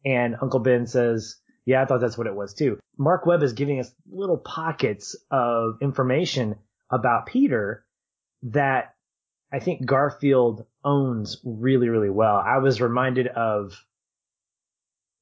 And 0.05 0.37
Uncle 0.41 0.61
Ben 0.61 0.87
says, 0.87 1.37
yeah, 1.67 1.83
I 1.83 1.85
thought 1.85 2.01
that's 2.01 2.19
what 2.19 2.27
it 2.27 2.35
was 2.35 2.55
too. 2.55 2.79
Mark 2.99 3.27
Webb 3.27 3.43
is 3.43 3.53
giving 3.53 3.81
us 3.81 3.93
little 4.11 4.39
pockets 4.39 5.17
of 5.31 5.79
information 5.81 6.57
about 6.91 7.27
Peter 7.27 7.85
that 8.43 8.95
I 9.53 9.59
think 9.59 9.85
Garfield 9.85 10.65
owns 10.85 11.41
really, 11.45 11.89
really 11.89 12.11
well. 12.11 12.37
I 12.37 12.59
was 12.59 12.81
reminded 12.81 13.27
of 13.29 13.85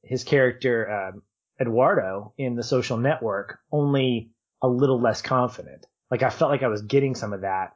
his 0.03 0.25
character, 0.25 0.91
um, 0.91 1.23
Eduardo 1.61 2.33
in 2.39 2.55
the 2.55 2.63
social 2.63 2.99
network, 2.99 3.59
only 3.73 4.31
a 4.63 4.69
little 4.69 5.01
less 5.01 5.23
confident. 5.23 5.87
Like 6.11 6.23
I 6.23 6.31
felt 6.31 6.51
like 6.51 6.63
I 6.63 6.69
was 6.69 6.83
getting 6.83 7.15
some 7.15 7.33
of 7.33 7.41
that 7.41 7.75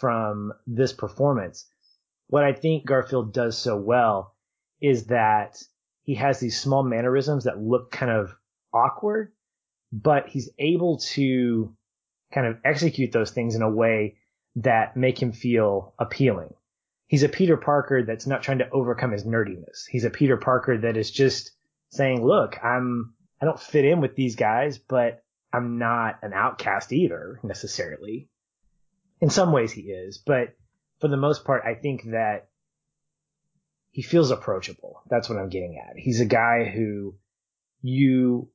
from 0.00 0.52
this 0.66 0.92
performance. 0.92 1.66
What 2.28 2.44
I 2.44 2.52
think 2.52 2.86
Garfield 2.86 3.32
does 3.32 3.56
so 3.56 3.76
well 3.76 4.34
is 4.80 5.06
that 5.06 5.62
he 6.02 6.14
has 6.16 6.40
these 6.40 6.60
small 6.60 6.82
mannerisms 6.82 7.44
that 7.44 7.60
look 7.60 7.90
kind 7.90 8.10
of 8.10 8.34
awkward, 8.72 9.32
but 9.92 10.28
he's 10.28 10.50
able 10.58 10.98
to 10.98 11.74
kind 12.32 12.46
of 12.46 12.58
execute 12.64 13.12
those 13.12 13.30
things 13.30 13.54
in 13.54 13.62
a 13.62 13.70
way 13.70 14.16
that 14.56 14.96
make 14.96 15.20
him 15.20 15.32
feel 15.32 15.94
appealing. 15.98 16.54
He's 17.06 17.22
a 17.22 17.28
Peter 17.28 17.56
Parker 17.56 18.02
that's 18.04 18.26
not 18.26 18.42
trying 18.42 18.58
to 18.58 18.70
overcome 18.70 19.12
his 19.12 19.24
nerdiness. 19.24 19.84
He's 19.88 20.04
a 20.04 20.10
Peter 20.10 20.36
Parker 20.36 20.78
that 20.78 20.96
is 20.96 21.10
just 21.10 21.52
saying, 21.90 22.24
look, 22.24 22.56
I'm, 22.64 23.14
I 23.40 23.44
don't 23.44 23.60
fit 23.60 23.84
in 23.84 24.00
with 24.00 24.16
these 24.16 24.34
guys, 24.34 24.78
but 24.78 25.22
I'm 25.52 25.78
not 25.78 26.18
an 26.22 26.32
outcast 26.32 26.92
either 26.92 27.38
necessarily. 27.42 28.28
In 29.20 29.30
some 29.30 29.52
ways 29.52 29.72
he 29.72 29.82
is, 29.82 30.18
but 30.18 30.54
for 31.00 31.08
the 31.08 31.16
most 31.16 31.44
part, 31.44 31.64
I 31.64 31.74
think 31.74 32.10
that 32.12 32.48
he 33.92 34.02
feels 34.02 34.30
approachable. 34.30 35.02
That's 35.08 35.28
what 35.28 35.38
I'm 35.38 35.50
getting 35.50 35.78
at. 35.78 35.96
He's 35.96 36.20
a 36.20 36.26
guy 36.26 36.64
who 36.64 37.14
you, 37.82 38.50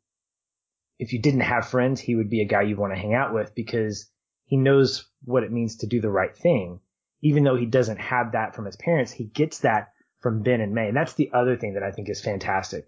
if 1.00 1.14
you 1.14 1.22
didn't 1.22 1.42
have 1.42 1.70
friends, 1.70 2.02
he 2.02 2.16
would 2.16 2.30
be 2.30 2.42
a 2.42 2.48
guy 2.48 2.64
you'd 2.64 2.80
want 2.80 2.94
to 2.94 3.00
hang 3.00 3.14
out 3.14 3.34
with 3.34 3.54
because 3.56 4.10
he 4.46 4.58
knows 4.58 5.08
what 5.24 5.44
it 5.44 5.52
means 5.52 5.78
to 5.78 5.88
do 5.88 6.02
the 6.02 6.10
right 6.10 6.36
thing. 6.36 6.80
Even 7.22 7.44
though 7.44 7.56
he 7.56 7.66
doesn't 7.66 8.00
have 8.00 8.32
that 8.32 8.56
from 8.56 8.66
his 8.66 8.76
parents, 8.76 9.12
he 9.12 9.26
gets 9.26 9.60
that 9.60 9.90
from 10.20 10.42
Ben 10.42 10.60
and 10.60 10.74
May. 10.74 10.88
And 10.88 10.98
that's 10.98 11.14
the 11.14 11.32
other 11.34 11.56
thing 11.56 11.76
that 11.76 11.84
I 11.84 11.92
think 11.92 12.10
is 12.10 12.22
fantastic 12.22 12.88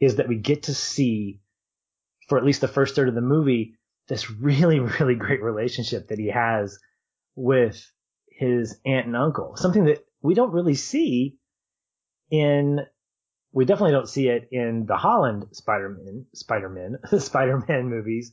is 0.00 0.16
that 0.16 0.28
we 0.28 0.36
get 0.36 0.64
to 0.64 0.74
see 0.74 1.40
for 2.28 2.38
at 2.38 2.44
least 2.44 2.60
the 2.60 2.68
first 2.68 2.94
third 2.94 3.08
of 3.08 3.14
the 3.14 3.20
movie, 3.20 3.74
this 4.06 4.30
really, 4.30 4.78
really 5.00 5.16
great 5.16 5.42
relationship 5.42 6.08
that 6.08 6.18
he 6.18 6.28
has 6.28 6.78
with 7.34 7.90
his 8.30 8.78
aunt 8.84 9.06
and 9.06 9.16
uncle. 9.16 9.56
Something 9.56 9.86
that 9.86 10.04
we 10.22 10.34
don't 10.34 10.52
really 10.52 10.74
see 10.74 11.37
in 12.30 12.80
we 13.52 13.64
definitely 13.64 13.92
don't 13.92 14.08
see 14.08 14.28
it 14.28 14.48
in 14.52 14.86
the 14.86 14.96
Holland 14.96 15.46
Spider-Man, 15.52 16.26
Spider-Man, 16.34 16.98
Spider-Man 17.18 17.88
movies, 17.88 18.32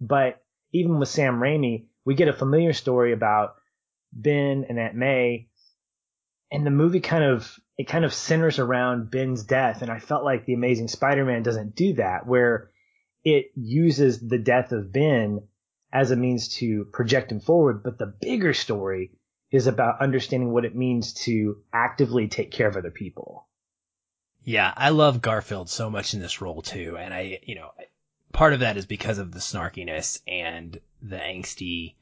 but 0.00 0.42
even 0.72 0.98
with 0.98 1.08
Sam 1.08 1.40
Raimi, 1.40 1.86
we 2.04 2.14
get 2.14 2.28
a 2.28 2.32
familiar 2.32 2.72
story 2.72 3.12
about 3.12 3.56
Ben 4.12 4.66
and 4.68 4.78
Aunt 4.78 4.94
May, 4.94 5.48
and 6.50 6.66
the 6.66 6.70
movie 6.70 7.00
kind 7.00 7.24
of 7.24 7.58
it 7.78 7.88
kind 7.88 8.04
of 8.04 8.12
centers 8.12 8.58
around 8.58 9.10
Ben's 9.10 9.44
death, 9.44 9.82
and 9.82 9.90
I 9.90 9.98
felt 9.98 10.24
like 10.24 10.44
the 10.44 10.54
Amazing 10.54 10.88
Spider-Man 10.88 11.42
doesn't 11.42 11.74
do 11.74 11.94
that, 11.94 12.26
where 12.26 12.70
it 13.24 13.46
uses 13.56 14.20
the 14.20 14.38
death 14.38 14.72
of 14.72 14.92
Ben 14.92 15.40
as 15.92 16.10
a 16.10 16.16
means 16.16 16.56
to 16.56 16.84
project 16.86 17.32
him 17.32 17.40
forward, 17.40 17.82
but 17.82 17.98
the 17.98 18.14
bigger 18.20 18.54
story 18.54 19.12
is 19.52 19.66
about 19.66 20.00
understanding 20.00 20.50
what 20.50 20.64
it 20.64 20.74
means 20.74 21.12
to 21.12 21.58
actively 21.72 22.26
take 22.26 22.50
care 22.50 22.66
of 22.66 22.76
other 22.76 22.90
people. 22.90 23.46
Yeah, 24.44 24.72
I 24.76 24.88
love 24.88 25.22
Garfield 25.22 25.70
so 25.70 25.88
much 25.90 26.14
in 26.14 26.20
this 26.20 26.40
role 26.40 26.62
too, 26.62 26.96
and 26.98 27.14
I, 27.14 27.38
you 27.44 27.54
know, 27.54 27.70
part 28.32 28.54
of 28.54 28.60
that 28.60 28.76
is 28.76 28.86
because 28.86 29.18
of 29.18 29.30
the 29.30 29.38
snarkiness 29.38 30.20
and 30.26 30.80
the 31.00 31.18
angsty. 31.18 31.94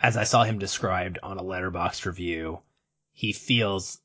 As 0.00 0.16
I 0.16 0.24
saw 0.24 0.44
him 0.44 0.58
described 0.58 1.18
on 1.22 1.38
a 1.38 1.42
Letterboxd 1.42 2.04
review, 2.06 2.60
he 3.12 3.32
feels 3.32 3.98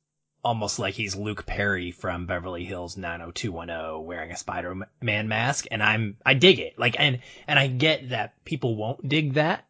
almost 0.43 0.79
like 0.79 0.93
he's 0.93 1.15
Luke 1.15 1.45
Perry 1.45 1.91
from 1.91 2.25
Beverly 2.25 2.63
Hills 2.63 2.95
90210 2.97 4.05
wearing 4.05 4.31
a 4.31 4.37
Spider-Man 4.37 5.27
mask, 5.27 5.65
and 5.69 5.83
I'm 5.83 6.17
I 6.25 6.33
dig 6.33 6.59
it. 6.59 6.79
Like, 6.79 6.95
and 6.99 7.19
and 7.47 7.59
I 7.59 7.67
get 7.67 8.09
that 8.09 8.43
people 8.45 8.75
won't 8.75 9.07
dig 9.07 9.33
that, 9.33 9.65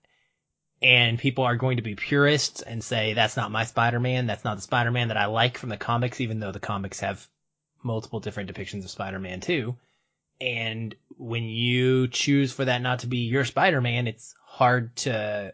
and 0.81 1.19
people 1.19 1.43
are 1.43 1.55
going 1.55 1.77
to 1.77 1.83
be 1.83 1.95
purists 1.95 2.61
and 2.61 2.83
say 2.83 3.13
that's 3.13 3.37
not 3.37 3.51
my 3.51 3.65
Spider-Man, 3.65 4.27
that's 4.27 4.45
not 4.45 4.55
the 4.55 4.61
Spider-Man 4.61 5.09
that 5.09 5.17
I 5.17 5.25
like 5.25 5.57
from 5.57 5.69
the 5.69 5.77
comics, 5.77 6.21
even 6.21 6.39
though 6.39 6.51
the 6.51 6.59
comics 6.59 7.01
have 7.01 7.27
multiple 7.83 8.19
different 8.19 8.53
depictions 8.53 8.83
of 8.83 8.89
Spider-Man 8.89 9.41
too. 9.41 9.75
And 10.41 10.95
when 11.17 11.43
you 11.43 12.07
choose 12.07 12.53
for 12.53 12.65
that 12.65 12.81
not 12.81 12.99
to 12.99 13.07
be 13.07 13.27
your 13.27 13.43
Spider-Man, 13.43 14.07
it's 14.07 14.33
hard 14.45 14.95
to 14.97 15.53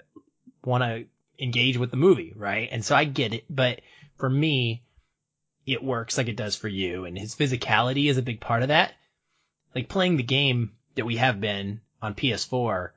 want 0.63 0.83
to 0.83 1.05
engage 1.43 1.77
with 1.77 1.91
the 1.91 1.97
movie, 1.97 2.33
right? 2.35 2.69
And 2.71 2.85
so 2.85 2.95
I 2.95 3.05
get 3.05 3.33
it, 3.33 3.45
but 3.49 3.81
for 4.17 4.29
me, 4.29 4.83
it 5.65 5.83
works 5.83 6.17
like 6.17 6.27
it 6.27 6.37
does 6.37 6.55
for 6.55 6.67
you. 6.67 7.05
And 7.05 7.17
his 7.17 7.35
physicality 7.35 8.09
is 8.09 8.17
a 8.17 8.23
big 8.23 8.39
part 8.39 8.61
of 8.61 8.67
that. 8.67 8.93
Like 9.73 9.89
playing 9.89 10.17
the 10.17 10.23
game 10.23 10.73
that 10.95 11.05
we 11.05 11.17
have 11.17 11.41
been 11.41 11.81
on 12.01 12.13
PS4, 12.13 12.91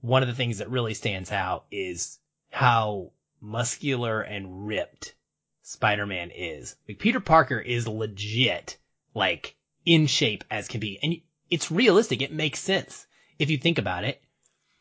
one 0.00 0.22
of 0.22 0.28
the 0.28 0.34
things 0.34 0.58
that 0.58 0.70
really 0.70 0.94
stands 0.94 1.32
out 1.32 1.64
is 1.70 2.18
how 2.50 3.10
muscular 3.40 4.20
and 4.22 4.66
ripped 4.66 5.14
Spider-Man 5.62 6.30
is. 6.30 6.76
Like 6.88 6.98
Peter 6.98 7.20
Parker 7.20 7.58
is 7.58 7.88
legit, 7.88 8.78
like 9.14 9.56
in 9.84 10.06
shape 10.06 10.44
as 10.50 10.68
can 10.68 10.80
be. 10.80 10.98
And 11.02 11.16
it's 11.50 11.70
realistic. 11.70 12.22
It 12.22 12.32
makes 12.32 12.60
sense 12.60 13.06
if 13.38 13.50
you 13.50 13.58
think 13.58 13.78
about 13.78 14.04
it. 14.04 14.22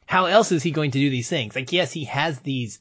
How 0.06 0.26
else 0.26 0.52
is 0.52 0.64
he 0.64 0.72
going 0.72 0.92
to 0.92 1.00
do 1.00 1.10
these 1.10 1.30
things? 1.30 1.56
Like, 1.56 1.72
yes, 1.72 1.92
he 1.92 2.06
has 2.06 2.40
these 2.40 2.80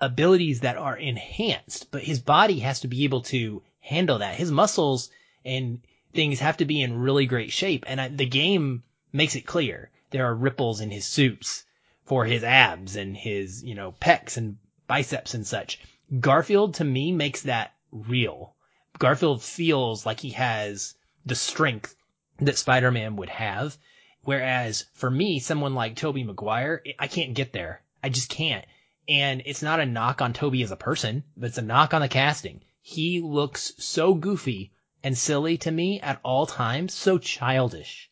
abilities 0.00 0.60
that 0.60 0.76
are 0.76 0.96
enhanced, 0.96 1.90
but 1.90 2.02
his 2.02 2.20
body 2.20 2.58
has 2.60 2.80
to 2.80 2.88
be 2.88 3.04
able 3.04 3.22
to 3.22 3.62
handle 3.80 4.18
that. 4.18 4.34
His 4.34 4.50
muscles 4.50 5.10
and 5.44 5.80
things 6.12 6.40
have 6.40 6.58
to 6.58 6.64
be 6.64 6.82
in 6.82 6.98
really 6.98 7.26
great 7.26 7.52
shape. 7.52 7.84
And 7.86 8.00
I, 8.00 8.08
the 8.08 8.26
game 8.26 8.82
makes 9.12 9.36
it 9.36 9.46
clear 9.46 9.90
there 10.10 10.26
are 10.26 10.34
ripples 10.34 10.80
in 10.80 10.90
his 10.90 11.06
suits 11.06 11.64
for 12.08 12.24
his 12.24 12.42
abs 12.42 12.96
and 12.96 13.14
his, 13.14 13.62
you 13.62 13.74
know, 13.74 13.92
pecs 13.92 14.38
and 14.38 14.56
biceps 14.86 15.34
and 15.34 15.46
such. 15.46 15.78
Garfield 16.20 16.72
to 16.74 16.84
me 16.84 17.12
makes 17.12 17.42
that 17.42 17.74
real. 17.92 18.54
Garfield 18.98 19.42
feels 19.42 20.06
like 20.06 20.20
he 20.20 20.30
has 20.30 20.94
the 21.26 21.34
strength 21.34 21.94
that 22.38 22.56
Spider-Man 22.56 23.16
would 23.16 23.28
have. 23.28 23.76
Whereas 24.22 24.86
for 24.94 25.10
me, 25.10 25.38
someone 25.38 25.74
like 25.74 25.96
Tobey 25.96 26.24
Maguire, 26.24 26.82
I 26.98 27.08
can't 27.08 27.34
get 27.34 27.52
there. 27.52 27.82
I 28.02 28.08
just 28.08 28.30
can't. 28.30 28.64
And 29.06 29.42
it's 29.44 29.62
not 29.62 29.80
a 29.80 29.86
knock 29.86 30.22
on 30.22 30.32
Tobey 30.32 30.62
as 30.62 30.70
a 30.70 30.76
person, 30.76 31.24
but 31.36 31.48
it's 31.48 31.58
a 31.58 31.62
knock 31.62 31.92
on 31.92 32.00
the 32.00 32.08
casting. 32.08 32.62
He 32.80 33.20
looks 33.20 33.74
so 33.76 34.14
goofy 34.14 34.72
and 35.02 35.16
silly 35.16 35.58
to 35.58 35.70
me 35.70 36.00
at 36.00 36.20
all 36.22 36.46
times, 36.46 36.94
so 36.94 37.18
childish 37.18 38.10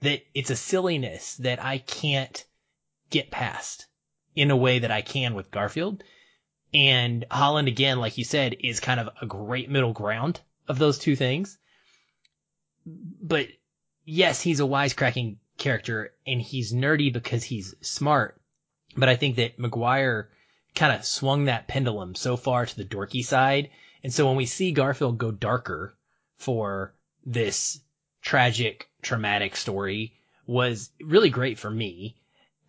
that 0.00 0.22
it's 0.32 0.50
a 0.50 0.56
silliness 0.56 1.34
that 1.36 1.62
I 1.62 1.78
can't 1.78 2.44
get 3.12 3.30
past 3.30 3.86
in 4.34 4.50
a 4.50 4.56
way 4.56 4.80
that 4.80 4.90
I 4.90 5.02
can 5.02 5.34
with 5.34 5.52
Garfield. 5.52 6.02
And 6.74 7.24
Holland, 7.30 7.68
again, 7.68 8.00
like 8.00 8.18
you 8.18 8.24
said, 8.24 8.56
is 8.58 8.80
kind 8.80 8.98
of 8.98 9.10
a 9.20 9.26
great 9.26 9.70
middle 9.70 9.92
ground 9.92 10.40
of 10.66 10.78
those 10.78 10.98
two 10.98 11.14
things. 11.14 11.58
But 12.84 13.48
yes, 14.04 14.40
he's 14.40 14.60
a 14.60 14.64
wisecracking 14.64 15.36
character 15.58 16.14
and 16.26 16.40
he's 16.40 16.72
nerdy 16.72 17.12
because 17.12 17.44
he's 17.44 17.74
smart. 17.82 18.40
But 18.96 19.08
I 19.08 19.16
think 19.16 19.36
that 19.36 19.58
Maguire 19.58 20.30
kind 20.74 20.96
of 20.96 21.04
swung 21.04 21.44
that 21.44 21.68
pendulum 21.68 22.14
so 22.14 22.36
far 22.36 22.66
to 22.66 22.76
the 22.76 22.84
dorky 22.84 23.24
side. 23.24 23.70
And 24.02 24.12
so 24.12 24.26
when 24.26 24.36
we 24.36 24.46
see 24.46 24.72
Garfield 24.72 25.18
go 25.18 25.30
darker 25.30 25.94
for 26.38 26.94
this 27.24 27.80
tragic, 28.22 28.88
traumatic 29.02 29.56
story 29.56 30.14
was 30.46 30.90
really 31.00 31.30
great 31.30 31.58
for 31.58 31.70
me. 31.70 32.16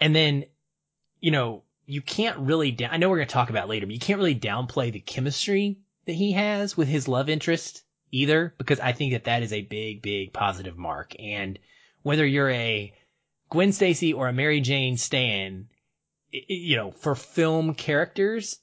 And 0.03 0.13
then, 0.13 0.43
you 1.21 1.31
know, 1.31 1.63
you 1.85 2.01
can't 2.01 2.37
really, 2.39 2.71
da- 2.71 2.89
I 2.91 2.97
know 2.97 3.09
we're 3.09 3.19
going 3.19 3.29
to 3.29 3.33
talk 3.33 3.49
about 3.49 3.69
later, 3.69 3.85
but 3.85 3.93
you 3.93 4.01
can't 4.01 4.19
really 4.19 4.35
downplay 4.35 4.91
the 4.91 4.99
chemistry 4.99 5.79
that 6.07 6.11
he 6.11 6.33
has 6.33 6.75
with 6.75 6.89
his 6.89 7.07
love 7.07 7.29
interest 7.29 7.83
either, 8.11 8.53
because 8.57 8.81
I 8.81 8.91
think 8.91 9.13
that 9.13 9.23
that 9.23 9.43
is 9.43 9.53
a 9.53 9.61
big, 9.61 10.01
big 10.01 10.33
positive 10.33 10.77
mark. 10.77 11.15
And 11.19 11.57
whether 12.01 12.25
you're 12.25 12.49
a 12.49 12.93
Gwen 13.49 13.71
Stacy 13.71 14.11
or 14.11 14.27
a 14.27 14.33
Mary 14.33 14.59
Jane 14.59 14.97
Stan, 14.97 15.69
it, 16.33 16.53
you 16.53 16.75
know, 16.75 16.91
for 16.91 17.15
film 17.15 17.73
characters, 17.73 18.59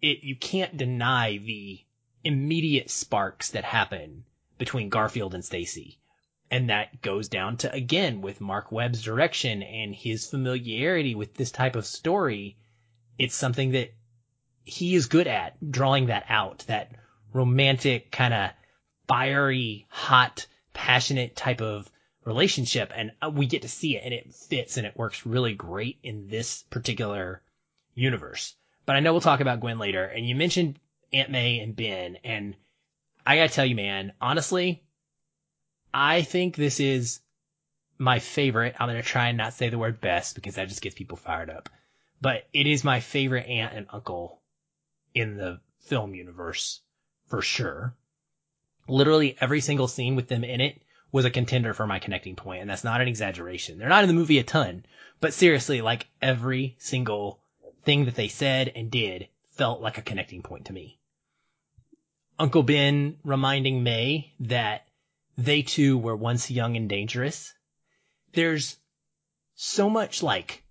it, 0.00 0.24
you 0.24 0.34
can't 0.34 0.76
deny 0.76 1.38
the 1.38 1.80
immediate 2.24 2.90
sparks 2.90 3.50
that 3.50 3.62
happen 3.62 4.24
between 4.58 4.88
Garfield 4.88 5.34
and 5.34 5.44
Stacy. 5.44 6.00
And 6.52 6.68
that 6.68 7.00
goes 7.00 7.28
down 7.28 7.56
to, 7.58 7.72
again, 7.72 8.20
with 8.20 8.42
Mark 8.42 8.70
Webb's 8.70 9.02
direction 9.02 9.62
and 9.62 9.94
his 9.94 10.28
familiarity 10.28 11.14
with 11.14 11.32
this 11.32 11.50
type 11.50 11.76
of 11.76 11.86
story. 11.86 12.58
It's 13.18 13.34
something 13.34 13.70
that 13.70 13.94
he 14.62 14.94
is 14.94 15.06
good 15.06 15.26
at 15.26 15.56
drawing 15.70 16.06
that 16.06 16.26
out, 16.28 16.58
that 16.66 16.92
romantic 17.32 18.12
kind 18.12 18.34
of 18.34 18.50
fiery, 19.08 19.86
hot, 19.88 20.46
passionate 20.74 21.34
type 21.34 21.62
of 21.62 21.90
relationship. 22.26 22.92
And 22.94 23.12
uh, 23.22 23.30
we 23.30 23.46
get 23.46 23.62
to 23.62 23.68
see 23.68 23.96
it 23.96 24.04
and 24.04 24.12
it 24.12 24.34
fits 24.34 24.76
and 24.76 24.86
it 24.86 24.94
works 24.94 25.24
really 25.24 25.54
great 25.54 26.00
in 26.02 26.28
this 26.28 26.64
particular 26.64 27.40
universe. 27.94 28.54
But 28.84 28.96
I 28.96 29.00
know 29.00 29.12
we'll 29.12 29.22
talk 29.22 29.40
about 29.40 29.60
Gwen 29.60 29.78
later. 29.78 30.04
And 30.04 30.28
you 30.28 30.34
mentioned 30.34 30.78
Aunt 31.14 31.30
May 31.30 31.60
and 31.60 31.74
Ben. 31.74 32.18
And 32.24 32.56
I 33.26 33.36
gotta 33.36 33.48
tell 33.48 33.64
you, 33.64 33.74
man, 33.74 34.12
honestly, 34.20 34.82
I 35.94 36.22
think 36.22 36.56
this 36.56 36.80
is 36.80 37.20
my 37.98 38.18
favorite. 38.18 38.74
I'm 38.78 38.88
to 38.88 39.02
try 39.02 39.28
and 39.28 39.38
not 39.38 39.54
say 39.54 39.68
the 39.68 39.78
word 39.78 40.00
best 40.00 40.34
because 40.34 40.54
that 40.54 40.68
just 40.68 40.82
gets 40.82 40.94
people 40.94 41.16
fired 41.16 41.50
up. 41.50 41.68
But 42.20 42.46
it 42.52 42.66
is 42.66 42.84
my 42.84 43.00
favorite 43.00 43.46
aunt 43.46 43.74
and 43.74 43.86
uncle 43.90 44.40
in 45.14 45.36
the 45.36 45.60
film 45.80 46.14
universe 46.14 46.80
for 47.26 47.42
sure. 47.42 47.94
Literally 48.88 49.36
every 49.40 49.60
single 49.60 49.88
scene 49.88 50.16
with 50.16 50.28
them 50.28 50.44
in 50.44 50.60
it 50.60 50.80
was 51.10 51.24
a 51.24 51.30
contender 51.30 51.74
for 51.74 51.86
my 51.86 51.98
connecting 51.98 52.36
point, 52.36 52.62
and 52.62 52.70
that's 52.70 52.84
not 52.84 53.00
an 53.00 53.08
exaggeration. 53.08 53.78
They're 53.78 53.88
not 53.88 54.02
in 54.02 54.08
the 54.08 54.14
movie 54.14 54.38
a 54.38 54.42
ton, 54.42 54.86
but 55.20 55.34
seriously, 55.34 55.82
like 55.82 56.06
every 56.22 56.74
single 56.78 57.40
thing 57.84 58.06
that 58.06 58.14
they 58.14 58.28
said 58.28 58.72
and 58.74 58.90
did 58.90 59.28
felt 59.50 59.82
like 59.82 59.98
a 59.98 60.02
connecting 60.02 60.42
point 60.42 60.66
to 60.66 60.72
me. 60.72 60.98
Uncle 62.38 62.62
Ben 62.62 63.18
reminding 63.24 63.82
May 63.82 64.32
that 64.40 64.86
they 65.38 65.62
too 65.62 65.98
were 65.98 66.16
once 66.16 66.50
young 66.50 66.76
and 66.76 66.88
dangerous. 66.88 67.54
There's 68.32 68.76
so 69.54 69.88
much 69.90 70.22
like 70.22 70.62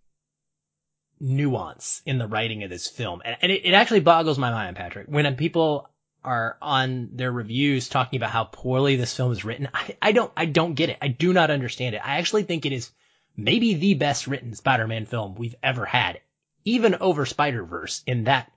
nuance 1.19 2.02
in 2.06 2.17
the 2.17 2.28
writing 2.28 2.63
of 2.63 2.69
this 2.69 2.88
film. 2.88 3.21
And, 3.24 3.52
it, 3.52 3.65
it 3.65 3.74
actually 3.74 4.00
boggles 4.00 4.38
my 4.38 4.52
mind, 4.52 4.76
Patrick, 4.76 5.08
when 5.08 5.26
uh, 5.26 5.34
people 5.38 5.89
are 6.24 6.58
on 6.62 7.10
their 7.13 7.32
reviews 7.32 7.89
talking 7.89 8.17
about 8.17 8.32
how 8.32 8.43
poorly 8.43 8.95
this 8.95 9.15
film 9.15 9.32
is 9.32 9.45
written. 9.45 9.69
I, 9.74 9.97
I 10.02 10.12
don't, 10.12 10.32
I 10.36 10.45
don't 10.45 10.76
get 10.76 10.89
it. 10.89 10.97
I 11.02 11.08
do 11.08 11.34
not 11.34 11.52
understand 11.52 11.95
it. 11.95 12.02
I 12.04 12.17
actually 12.17 12.43
think 12.43 12.65
it 12.65 12.74
is 12.74 12.91
maybe 13.36 13.76
the 13.76 13.95
best 13.95 14.28
written 14.28 14.54
Spider-Man 14.54 15.06
film 15.06 15.36
we've 15.36 15.56
ever 15.63 15.86
had, 15.86 16.19
even 16.65 16.95
over 16.95 17.26
Spider-Verse 17.26 18.04
in 18.06 18.26
that 18.26 18.52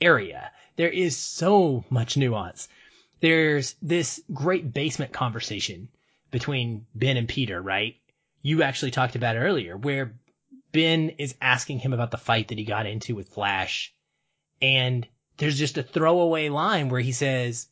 area. 0.00 0.50
There 0.76 0.88
is 0.88 1.16
so 1.16 1.84
much 1.90 2.16
nuance 2.16 2.68
there's 3.20 3.74
this 3.82 4.20
great 4.32 4.72
basement 4.72 5.12
conversation 5.12 5.88
between 6.30 6.86
Ben 6.94 7.16
and 7.16 7.28
Peter, 7.28 7.60
right? 7.60 7.96
You 8.42 8.62
actually 8.62 8.90
talked 8.90 9.16
about 9.16 9.36
earlier 9.36 9.76
where 9.76 10.14
Ben 10.72 11.10
is 11.10 11.34
asking 11.40 11.78
him 11.78 11.92
about 11.92 12.10
the 12.10 12.18
fight 12.18 12.48
that 12.48 12.58
he 12.58 12.64
got 12.64 12.86
into 12.86 13.14
with 13.14 13.30
Flash. 13.30 13.94
And 14.60 15.06
there's 15.38 15.58
just 15.58 15.78
a 15.78 15.82
throwaway 15.82 16.48
line 16.48 16.88
where 16.88 17.00
he 17.00 17.12
says, 17.12 17.68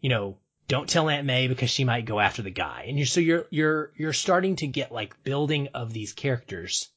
you 0.00 0.08
know, 0.08 0.38
don't 0.68 0.88
tell 0.88 1.08
Aunt 1.08 1.26
May 1.26 1.48
because 1.48 1.70
she 1.70 1.84
might 1.84 2.04
go 2.04 2.20
after 2.20 2.42
the 2.42 2.50
guy. 2.50 2.86
And 2.88 2.96
you're, 2.96 3.06
so 3.06 3.20
you're, 3.20 3.46
you're, 3.50 3.92
you're 3.96 4.12
starting 4.12 4.56
to 4.56 4.66
get 4.66 4.92
like 4.92 5.22
building 5.24 5.68
of 5.74 5.92
these 5.92 6.12
characters, 6.12 6.88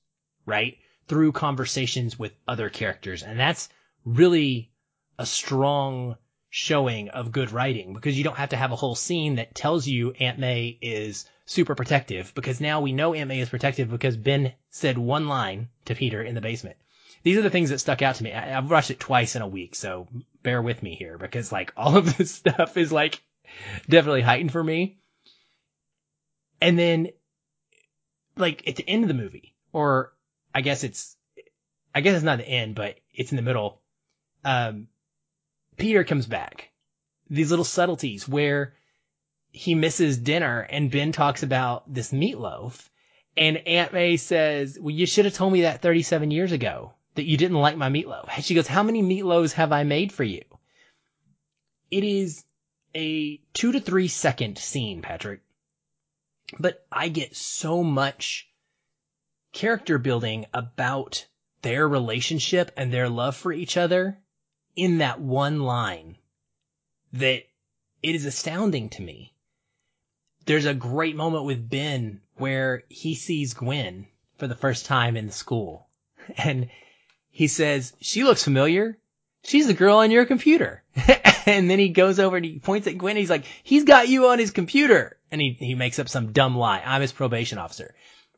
right? 0.45 0.77
Through 1.07 1.31
conversations 1.31 2.17
with 2.17 2.33
other 2.47 2.69
characters. 2.69 3.23
And 3.23 3.39
that's 3.39 3.69
really 4.05 4.71
a 5.17 5.25
strong 5.25 6.17
showing 6.55 7.09
of 7.09 7.31
good 7.31 7.51
writing 7.51 7.93
because 7.93 8.15
you 8.15 8.23
don't 8.23 8.37
have 8.37 8.49
to 8.49 8.55
have 8.55 8.71
a 8.71 8.75
whole 8.75 8.93
scene 8.93 9.37
that 9.37 9.55
tells 9.55 9.87
you 9.87 10.11
Aunt 10.19 10.37
May 10.37 10.77
is 10.83 11.25
super 11.47 11.73
protective 11.73 12.31
because 12.35 12.61
now 12.61 12.79
we 12.79 12.93
know 12.93 13.15
Aunt 13.15 13.27
May 13.27 13.39
is 13.39 13.49
protective 13.49 13.89
because 13.89 14.15
Ben 14.15 14.53
said 14.69 14.99
one 14.99 15.27
line 15.27 15.69
to 15.85 15.95
Peter 15.95 16.21
in 16.21 16.35
the 16.35 16.41
basement. 16.41 16.77
These 17.23 17.37
are 17.37 17.41
the 17.41 17.49
things 17.49 17.71
that 17.71 17.79
stuck 17.79 18.03
out 18.03 18.17
to 18.17 18.23
me. 18.23 18.31
I, 18.31 18.49
have 18.49 18.69
watched 18.69 18.91
it 18.91 18.99
twice 18.99 19.35
in 19.35 19.41
a 19.41 19.47
week, 19.47 19.73
so 19.73 20.07
bear 20.43 20.61
with 20.61 20.83
me 20.83 20.93
here 20.93 21.17
because 21.17 21.51
like 21.51 21.73
all 21.77 21.97
of 21.97 22.15
this 22.17 22.29
stuff 22.29 22.77
is 22.77 22.91
like 22.91 23.19
definitely 23.89 24.21
heightened 24.21 24.51
for 24.51 24.63
me. 24.63 24.99
And 26.61 26.77
then 26.77 27.07
like 28.37 28.67
at 28.67 28.75
the 28.75 28.87
end 28.87 29.03
of 29.03 29.07
the 29.07 29.15
movie, 29.15 29.55
or 29.71 30.13
I 30.53 30.61
guess 30.61 30.83
it's, 30.83 31.17
I 31.95 32.01
guess 32.01 32.13
it's 32.13 32.23
not 32.23 32.37
the 32.37 32.47
end, 32.47 32.75
but 32.75 32.99
it's 33.11 33.31
in 33.31 33.37
the 33.37 33.41
middle. 33.41 33.81
Um, 34.45 34.87
Peter 35.77 36.03
comes 36.03 36.25
back. 36.25 36.69
These 37.29 37.49
little 37.49 37.65
subtleties 37.65 38.27
where 38.27 38.75
he 39.51 39.75
misses 39.75 40.17
dinner 40.17 40.61
and 40.61 40.91
Ben 40.91 41.11
talks 41.11 41.43
about 41.43 41.91
this 41.91 42.11
meatloaf 42.11 42.89
and 43.35 43.57
Aunt 43.67 43.93
May 43.93 44.17
says, 44.17 44.77
well, 44.79 44.93
you 44.93 45.05
should 45.05 45.25
have 45.25 45.33
told 45.33 45.53
me 45.53 45.61
that 45.61 45.81
37 45.81 46.31
years 46.31 46.51
ago 46.51 46.93
that 47.15 47.25
you 47.25 47.37
didn't 47.37 47.57
like 47.57 47.77
my 47.77 47.89
meatloaf. 47.89 48.27
And 48.35 48.45
she 48.45 48.55
goes, 48.55 48.67
how 48.67 48.83
many 48.83 49.01
meatloaves 49.01 49.53
have 49.53 49.71
I 49.71 49.83
made 49.83 50.11
for 50.11 50.23
you? 50.23 50.43
It 51.89 52.03
is 52.03 52.43
a 52.95 53.37
two 53.53 53.71
to 53.71 53.79
three 53.79 54.07
second 54.07 54.57
scene, 54.57 55.01
Patrick. 55.01 55.41
But 56.59 56.85
I 56.91 57.09
get 57.09 57.35
so 57.35 57.83
much 57.83 58.49
character 59.51 59.97
building 59.97 60.45
about 60.53 61.25
their 61.61 61.87
relationship 61.87 62.71
and 62.77 62.91
their 62.91 63.09
love 63.09 63.35
for 63.35 63.51
each 63.51 63.77
other 63.77 64.19
in 64.75 64.99
that 64.99 65.19
one 65.19 65.61
line 65.61 66.17
that 67.13 67.43
it 68.01 68.15
is 68.15 68.25
astounding 68.25 68.89
to 68.89 69.01
me. 69.01 69.33
There's 70.45 70.65
a 70.65 70.73
great 70.73 71.15
moment 71.15 71.45
with 71.45 71.69
Ben 71.69 72.21
where 72.35 72.83
he 72.89 73.15
sees 73.15 73.53
Gwen 73.53 74.07
for 74.37 74.47
the 74.47 74.55
first 74.55 74.85
time 74.85 75.15
in 75.15 75.27
the 75.27 75.31
school 75.31 75.87
and 76.37 76.69
he 77.29 77.47
says, 77.47 77.93
she 77.99 78.23
looks 78.23 78.43
familiar. 78.43 78.97
She's 79.43 79.67
the 79.67 79.73
girl 79.73 79.97
on 79.97 80.11
your 80.11 80.25
computer. 80.25 80.83
and 81.45 81.69
then 81.69 81.79
he 81.79 81.89
goes 81.89 82.19
over 82.19 82.37
and 82.37 82.45
he 82.45 82.59
points 82.59 82.87
at 82.87 82.97
Gwen. 82.97 83.11
And 83.11 83.19
he's 83.19 83.29
like, 83.29 83.45
he's 83.63 83.83
got 83.83 84.07
you 84.07 84.27
on 84.27 84.39
his 84.39 84.51
computer. 84.51 85.17
And 85.31 85.41
he, 85.41 85.57
he 85.59 85.75
makes 85.75 85.99
up 85.99 86.07
some 86.07 86.31
dumb 86.31 86.55
lie. 86.55 86.81
I'm 86.85 87.01
his 87.01 87.11
probation 87.11 87.57
officer. 87.57 87.95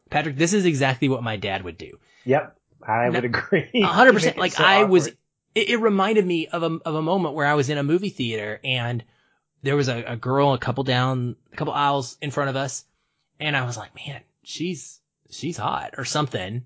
Patrick, 0.09 0.37
this 0.37 0.53
is 0.53 0.65
exactly 0.65 1.09
what 1.09 1.23
my 1.23 1.35
dad 1.35 1.63
would 1.63 1.77
do. 1.77 1.99
Yep. 2.23 2.57
I 2.87 3.09
would 3.09 3.25
agree. 3.25 3.69
hundred 3.83 4.13
percent. 4.13 4.37
Like 4.37 4.53
so 4.53 4.63
I 4.63 4.83
was, 4.83 5.09
it, 5.55 5.69
it, 5.69 5.77
reminded 5.77 6.25
me 6.25 6.47
of 6.47 6.63
a, 6.63 6.79
of 6.85 6.95
a 6.95 7.01
moment 7.01 7.33
where 7.33 7.47
I 7.47 7.55
was 7.55 7.69
in 7.69 7.77
a 7.77 7.83
movie 7.83 8.09
theater 8.09 8.59
and 8.63 9.03
there 9.63 9.75
was 9.75 9.87
a, 9.87 10.03
a 10.03 10.15
girl 10.15 10.53
a 10.53 10.59
couple 10.59 10.83
down, 10.83 11.35
a 11.51 11.55
couple 11.55 11.73
aisles 11.73 12.17
in 12.21 12.29
front 12.29 12.49
of 12.49 12.55
us. 12.55 12.85
And 13.39 13.57
I 13.57 13.65
was 13.65 13.77
like, 13.77 13.95
man, 13.95 14.21
she's, 14.43 14.99
she's 15.31 15.57
hot 15.57 15.95
or 15.97 16.05
something. 16.05 16.65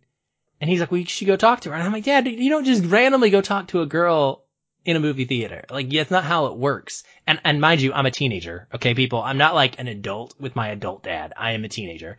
And 0.60 0.70
he's 0.70 0.82
like, 0.82 0.92
you 0.92 1.06
should 1.06 1.28
go 1.28 1.38
talk 1.38 1.62
to 1.62 1.70
her. 1.70 1.76
And 1.76 1.84
I'm 1.84 1.94
like, 1.94 2.04
Dad, 2.04 2.28
you 2.28 2.50
don't 2.50 2.66
just 2.66 2.84
randomly 2.84 3.30
go 3.30 3.42
talk 3.42 3.70
to 3.70 3.82
a 3.82 3.86
girl 3.86 4.44
in 4.84 4.96
a 4.96 5.00
movie 5.00 5.26
theater. 5.26 5.64
Like, 5.70 5.92
yeah, 5.92 6.04
not 6.10 6.24
how 6.24 6.48
it 6.48 6.58
works. 6.58 7.04
And, 7.26 7.40
and 7.46 7.62
mind 7.62 7.82
you, 7.82 7.94
I'm 7.94 8.06
a 8.06 8.12
teenager. 8.12 8.68
Okay, 8.74 8.94
people. 8.94 9.22
I'm 9.22 9.38
not 9.38 9.56
like 9.56 9.80
an 9.80 9.88
adult 9.88 10.36
with 10.40 10.56
my 10.56 10.70
adult 10.70 11.04
dad. 11.04 11.34
I 11.38 11.54
am 11.54 11.64
a 11.64 11.70
teenager. 11.70 12.18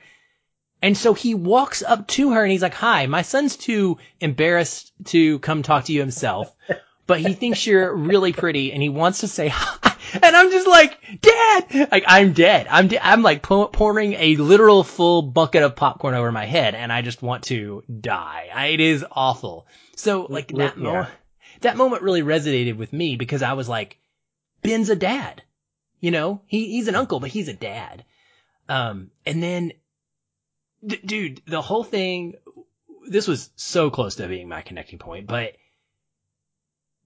And 0.82 0.96
so 0.96 1.12
he 1.12 1.34
walks 1.34 1.82
up 1.82 2.06
to 2.08 2.32
her 2.32 2.42
and 2.42 2.50
he's 2.50 2.62
like, 2.62 2.74
hi, 2.74 3.06
my 3.06 3.22
son's 3.22 3.56
too 3.56 3.98
embarrassed 4.20 4.92
to 5.06 5.38
come 5.40 5.62
talk 5.62 5.84
to 5.84 5.92
you 5.92 6.00
himself, 6.00 6.52
but 7.06 7.20
he 7.20 7.34
thinks 7.34 7.66
you're 7.66 7.94
really 7.94 8.32
pretty 8.32 8.72
and 8.72 8.82
he 8.82 8.88
wants 8.88 9.20
to 9.20 9.28
say 9.28 9.48
hi. 9.48 9.76
And 10.12 10.34
I'm 10.34 10.50
just 10.50 10.66
like, 10.66 10.98
Dad! 11.20 11.88
Like, 11.92 12.02
I'm 12.08 12.32
dead. 12.32 12.66
I'm, 12.68 12.88
de- 12.88 13.06
I'm 13.06 13.22
like 13.22 13.42
pouring 13.42 14.14
a 14.14 14.34
literal 14.34 14.82
full 14.82 15.22
bucket 15.22 15.62
of 15.62 15.76
popcorn 15.76 16.14
over 16.14 16.32
my 16.32 16.46
head 16.46 16.74
and 16.74 16.92
I 16.92 17.02
just 17.02 17.22
want 17.22 17.44
to 17.44 17.84
die. 18.00 18.48
I, 18.52 18.66
it 18.68 18.80
is 18.80 19.04
awful. 19.08 19.68
So, 19.94 20.26
like, 20.28 20.48
that 20.48 20.76
yeah. 20.76 20.82
moment, 20.82 21.08
that 21.60 21.76
moment 21.76 22.02
really 22.02 22.22
resonated 22.22 22.76
with 22.76 22.92
me 22.92 23.14
because 23.14 23.42
I 23.42 23.52
was 23.52 23.68
like, 23.68 23.98
Ben's 24.62 24.90
a 24.90 24.96
dad. 24.96 25.42
You 26.00 26.10
know, 26.10 26.40
he, 26.46 26.72
he's 26.72 26.88
an 26.88 26.96
uncle, 26.96 27.20
but 27.20 27.30
he's 27.30 27.48
a 27.48 27.54
dad. 27.54 28.04
Um, 28.68 29.10
and 29.24 29.40
then, 29.40 29.72
d- 30.84 31.00
dude, 31.04 31.42
the 31.46 31.62
whole 31.62 31.84
thing, 31.84 32.34
this 33.08 33.26
was 33.26 33.50
so 33.56 33.90
close 33.90 34.16
to 34.16 34.28
being 34.28 34.48
my 34.48 34.62
connecting 34.62 34.98
point, 34.98 35.26
but 35.26 35.56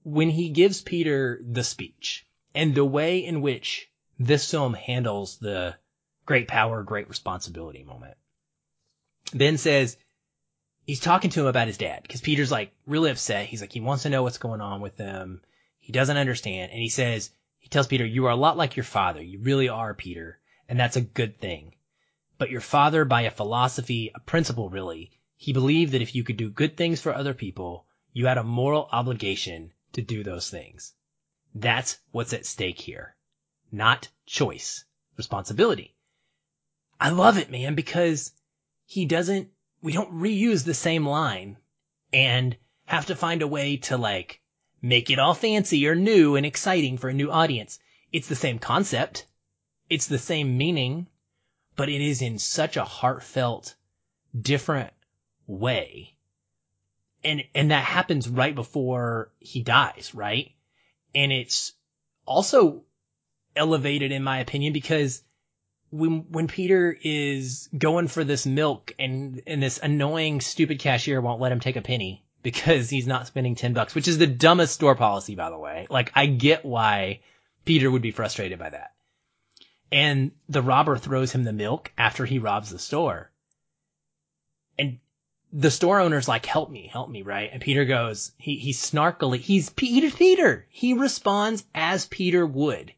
when 0.02 0.28
he 0.28 0.50
gives 0.50 0.82
Peter 0.82 1.40
the 1.42 1.64
speech, 1.64 2.26
and 2.54 2.74
the 2.74 2.84
way 2.84 3.24
in 3.24 3.40
which 3.40 3.90
this 4.18 4.50
film 4.50 4.74
handles 4.74 5.38
the 5.38 5.74
great 6.24 6.46
power, 6.46 6.82
great 6.82 7.08
responsibility 7.08 7.82
moment. 7.82 8.16
Ben 9.32 9.58
says 9.58 9.96
he's 10.86 11.00
talking 11.00 11.30
to 11.30 11.40
him 11.40 11.46
about 11.46 11.66
his 11.66 11.78
dad 11.78 12.02
because 12.02 12.20
Peter's 12.20 12.52
like 12.52 12.72
really 12.86 13.10
upset. 13.10 13.46
He's 13.46 13.60
like, 13.60 13.72
he 13.72 13.80
wants 13.80 14.04
to 14.04 14.10
know 14.10 14.22
what's 14.22 14.38
going 14.38 14.60
on 14.60 14.80
with 14.80 14.96
them. 14.96 15.40
He 15.80 15.92
doesn't 15.92 16.16
understand. 16.16 16.70
And 16.70 16.80
he 16.80 16.88
says, 16.88 17.30
he 17.58 17.68
tells 17.68 17.86
Peter, 17.86 18.06
you 18.06 18.26
are 18.26 18.30
a 18.30 18.36
lot 18.36 18.56
like 18.56 18.76
your 18.76 18.84
father. 18.84 19.22
You 19.22 19.40
really 19.40 19.68
are, 19.68 19.94
Peter. 19.94 20.38
And 20.68 20.78
that's 20.78 20.96
a 20.96 21.02
good 21.02 21.40
thing. 21.40 21.74
But 22.36 22.50
your 22.50 22.60
father, 22.60 23.04
by 23.04 23.22
a 23.22 23.30
philosophy, 23.30 24.10
a 24.14 24.20
principle 24.20 24.68
really, 24.68 25.12
he 25.36 25.52
believed 25.52 25.92
that 25.92 26.02
if 26.02 26.14
you 26.14 26.24
could 26.24 26.36
do 26.36 26.50
good 26.50 26.76
things 26.76 27.00
for 27.00 27.14
other 27.14 27.34
people, 27.34 27.86
you 28.12 28.26
had 28.26 28.38
a 28.38 28.44
moral 28.44 28.88
obligation 28.92 29.72
to 29.92 30.02
do 30.02 30.24
those 30.24 30.50
things. 30.50 30.94
That's 31.54 31.98
what's 32.10 32.32
at 32.32 32.46
stake 32.46 32.80
here. 32.80 33.14
Not 33.70 34.08
choice. 34.26 34.84
Responsibility. 35.16 35.94
I 37.00 37.10
love 37.10 37.38
it, 37.38 37.50
man, 37.50 37.74
because 37.74 38.32
he 38.86 39.06
doesn't, 39.06 39.50
we 39.82 39.92
don't 39.92 40.12
reuse 40.12 40.64
the 40.64 40.74
same 40.74 41.06
line 41.06 41.58
and 42.12 42.56
have 42.86 43.06
to 43.06 43.16
find 43.16 43.42
a 43.42 43.46
way 43.46 43.76
to 43.76 43.96
like 43.96 44.40
make 44.82 45.10
it 45.10 45.18
all 45.18 45.34
fancy 45.34 45.86
or 45.86 45.94
new 45.94 46.36
and 46.36 46.44
exciting 46.44 46.98
for 46.98 47.08
a 47.08 47.14
new 47.14 47.30
audience. 47.30 47.78
It's 48.12 48.28
the 48.28 48.36
same 48.36 48.58
concept. 48.58 49.26
It's 49.88 50.06
the 50.06 50.18
same 50.18 50.56
meaning, 50.56 51.06
but 51.76 51.88
it 51.88 52.00
is 52.00 52.22
in 52.22 52.38
such 52.38 52.76
a 52.76 52.84
heartfelt, 52.84 53.74
different 54.38 54.92
way. 55.46 56.14
And, 57.22 57.44
and 57.54 57.70
that 57.70 57.84
happens 57.84 58.28
right 58.28 58.54
before 58.54 59.30
he 59.38 59.62
dies, 59.62 60.12
right? 60.14 60.54
and 61.14 61.32
it's 61.32 61.72
also 62.26 62.82
elevated 63.56 64.12
in 64.12 64.22
my 64.22 64.40
opinion 64.40 64.72
because 64.72 65.22
when 65.90 66.26
when 66.30 66.48
Peter 66.48 66.96
is 67.02 67.68
going 67.76 68.08
for 68.08 68.24
this 68.24 68.46
milk 68.46 68.92
and 68.98 69.42
and 69.46 69.62
this 69.62 69.78
annoying 69.78 70.40
stupid 70.40 70.80
cashier 70.80 71.20
won't 71.20 71.40
let 71.40 71.52
him 71.52 71.60
take 71.60 71.76
a 71.76 71.82
penny 71.82 72.24
because 72.42 72.90
he's 72.90 73.06
not 73.06 73.26
spending 73.26 73.54
10 73.54 73.72
bucks, 73.72 73.94
which 73.94 74.08
is 74.08 74.18
the 74.18 74.26
dumbest 74.26 74.74
store 74.74 74.96
policy 74.96 75.34
by 75.34 75.50
the 75.50 75.58
way. 75.58 75.86
Like 75.88 76.10
I 76.14 76.26
get 76.26 76.64
why 76.64 77.20
Peter 77.64 77.90
would 77.90 78.02
be 78.02 78.10
frustrated 78.10 78.58
by 78.58 78.70
that. 78.70 78.93
And 79.92 80.32
the 80.48 80.62
robber 80.62 80.96
throws 80.96 81.32
him 81.32 81.44
the 81.44 81.52
milk 81.52 81.92
after 81.96 82.24
he 82.24 82.38
robs 82.38 82.70
the 82.70 82.78
store. 82.78 83.30
And 84.78 84.98
the 85.52 85.70
store 85.70 86.00
owner's 86.00 86.26
like, 86.26 86.46
help 86.46 86.70
me, 86.70 86.88
help 86.88 87.08
me, 87.08 87.22
right? 87.22 87.50
And 87.52 87.62
Peter 87.62 87.84
goes, 87.84 88.32
he, 88.38 88.56
he's 88.56 88.80
snarkily, 88.80 89.38
he's 89.38 89.70
Peter, 89.70 90.10
Peter. 90.10 90.66
He 90.68 90.94
responds 90.94 91.64
as 91.74 92.06
Peter 92.06 92.44
would. 92.44 92.92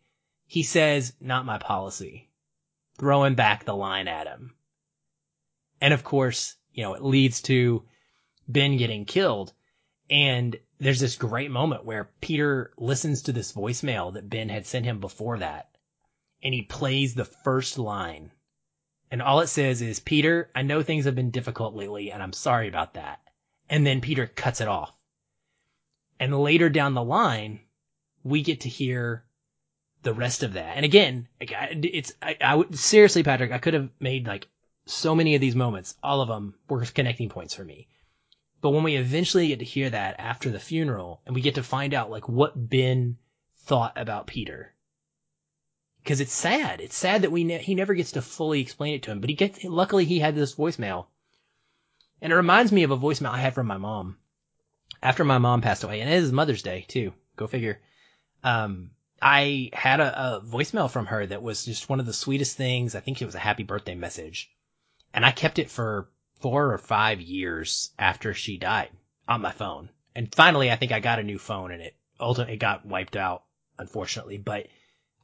He 0.47 0.63
says, 0.63 1.13
not 1.21 1.45
my 1.45 1.59
policy. 1.59 2.31
Throwing 2.99 3.35
back 3.35 3.65
the 3.65 3.77
line 3.77 4.09
at 4.09 4.27
him. 4.27 4.55
And 5.83 5.93
of 5.93 6.03
course, 6.03 6.57
you 6.73 6.83
know, 6.83 6.95
it 6.95 7.03
leads 7.03 7.43
to 7.43 7.85
Ben 8.49 8.79
getting 8.79 9.05
killed. 9.05 9.53
And 10.09 10.57
there's 10.79 11.01
this 11.01 11.17
great 11.17 11.51
moment 11.51 11.85
where 11.85 12.11
Peter 12.21 12.73
listens 12.79 13.23
to 13.23 13.33
this 13.33 13.53
voicemail 13.53 14.15
that 14.15 14.31
Ben 14.31 14.49
had 14.49 14.67
sent 14.67 14.87
him 14.87 15.01
before 15.01 15.39
that. 15.39 15.76
And 16.43 16.55
he 16.55 16.63
plays 16.63 17.15
the 17.15 17.25
first 17.25 17.79
line 17.79 18.31
and 19.11 19.23
all 19.23 19.41
it 19.41 19.47
says 19.47 19.83
is, 19.83 20.01
Peter, 20.01 20.51
I 20.55 20.63
know 20.63 20.83
things 20.83 21.05
have 21.05 21.15
been 21.15 21.31
difficult 21.31 21.75
lately 21.75 22.11
and 22.11 22.23
I'm 22.23 22.33
sorry 22.33 22.69
about 22.69 22.95
that. 22.95 23.21
And 23.69 23.87
then 23.87 24.01
Peter 24.01 24.27
cuts 24.27 24.61
it 24.61 24.69
off. 24.69 24.93
And 26.19 26.39
later 26.41 26.69
down 26.69 26.95
the 26.95 27.05
line, 27.05 27.61
we 28.25 28.43
get 28.43 28.63
to 28.63 28.69
hear 28.69 29.25
the 30.03 30.15
rest 30.15 30.43
of 30.43 30.55
that. 30.55 30.77
And 30.77 30.85
again, 30.85 31.29
it's, 31.41 32.13
I, 32.21 32.37
I 32.41 32.55
would, 32.57 32.77
seriously, 32.77 33.23
Patrick, 33.23 33.53
I 33.53 33.59
could 33.59 33.75
have 33.75 33.91
made 34.01 34.27
like 34.27 34.49
so 34.87 35.15
many 35.15 35.35
of 35.35 35.41
these 35.41 35.57
moments. 35.57 35.95
All 36.03 36.21
of 36.21 36.29
them 36.29 36.55
were 36.69 36.85
connecting 36.85 37.29
points 37.29 37.55
for 37.55 37.65
me. 37.65 37.89
But 38.61 38.71
when 38.71 38.83
we 38.83 38.97
eventually 38.97 39.49
get 39.49 39.61
to 39.61 39.65
hear 39.65 39.91
that 39.91 40.17
after 40.19 40.51
the 40.51 40.59
funeral 40.59 41.21
and 41.27 41.35
we 41.35 41.43
get 41.43 41.57
to 41.57 41.63
find 41.63 41.95
out 41.95 42.11
like 42.11 42.29
what 42.29 42.69
Ben 42.69 43.19
thought 43.57 43.93
about 43.97 44.27
Peter 44.27 44.75
because 46.07 46.21
it's 46.21 46.33
sad. 46.33 46.81
It's 46.81 46.97
sad 46.97 47.23
that 47.23 47.33
we 47.33 47.43
ne- 47.43 47.59
he 47.59 47.75
never 47.75 47.93
gets 47.93 48.13
to 48.13 48.23
fully 48.23 48.61
explain 48.61 48.95
it 48.95 49.03
to 49.03 49.11
him. 49.11 49.21
But 49.21 49.29
he 49.29 49.35
gets. 49.35 49.65
Luckily, 49.65 50.05
he 50.05 50.21
had 50.21 50.37
this 50.37 50.55
voicemail, 50.55 51.07
and 52.23 52.33
it 52.33 52.37
reminds 52.37 52.71
me 52.71 52.85
of 52.85 52.93
a 52.93 52.97
voicemail 52.97 53.31
I 53.31 53.39
had 53.39 53.55
from 53.55 53.67
my 53.67 53.77
mom 53.77 54.17
after 55.03 55.25
my 55.25 55.39
mom 55.39 55.63
passed 55.63 55.83
away, 55.83 56.01
and 56.01 56.09
it 56.09 56.23
is 56.23 56.31
Mother's 56.31 56.63
Day 56.63 56.85
too. 56.87 57.13
Go 57.35 57.49
figure. 57.49 57.81
Um, 58.45 58.93
I 59.21 59.71
had 59.73 59.99
a, 59.99 60.37
a 60.37 60.41
voicemail 60.43 60.89
from 60.89 61.07
her 61.07 61.27
that 61.27 61.43
was 61.43 61.65
just 61.65 61.89
one 61.89 61.99
of 61.99 62.07
the 62.07 62.13
sweetest 62.13 62.57
things. 62.57 62.95
I 62.95 63.01
think 63.01 63.21
it 63.21 63.27
was 63.27 63.35
a 63.35 63.41
happy 63.41 63.65
birthday 63.65 63.97
message, 63.97 64.49
and 65.13 65.27
I 65.27 65.33
kept 65.33 65.59
it 65.59 65.71
for 65.71 66.09
four 66.39 66.73
or 66.73 66.79
five 66.79 67.21
years 67.21 67.91
after 67.99 68.33
she 68.33 68.59
died 68.59 68.91
on 69.27 69.41
my 69.41 69.51
phone. 69.51 69.91
And 70.15 70.33
finally, 70.33 70.71
I 70.71 70.77
think 70.77 70.93
I 70.93 71.01
got 71.01 71.19
a 71.19 71.25
new 71.25 71.41
phone, 71.41 71.73
and 71.73 71.83
it 71.83 71.97
ultimately 72.21 72.59
got 72.59 72.87
wiped 72.87 73.17
out, 73.17 73.43
unfortunately. 73.77 74.39
But 74.39 74.69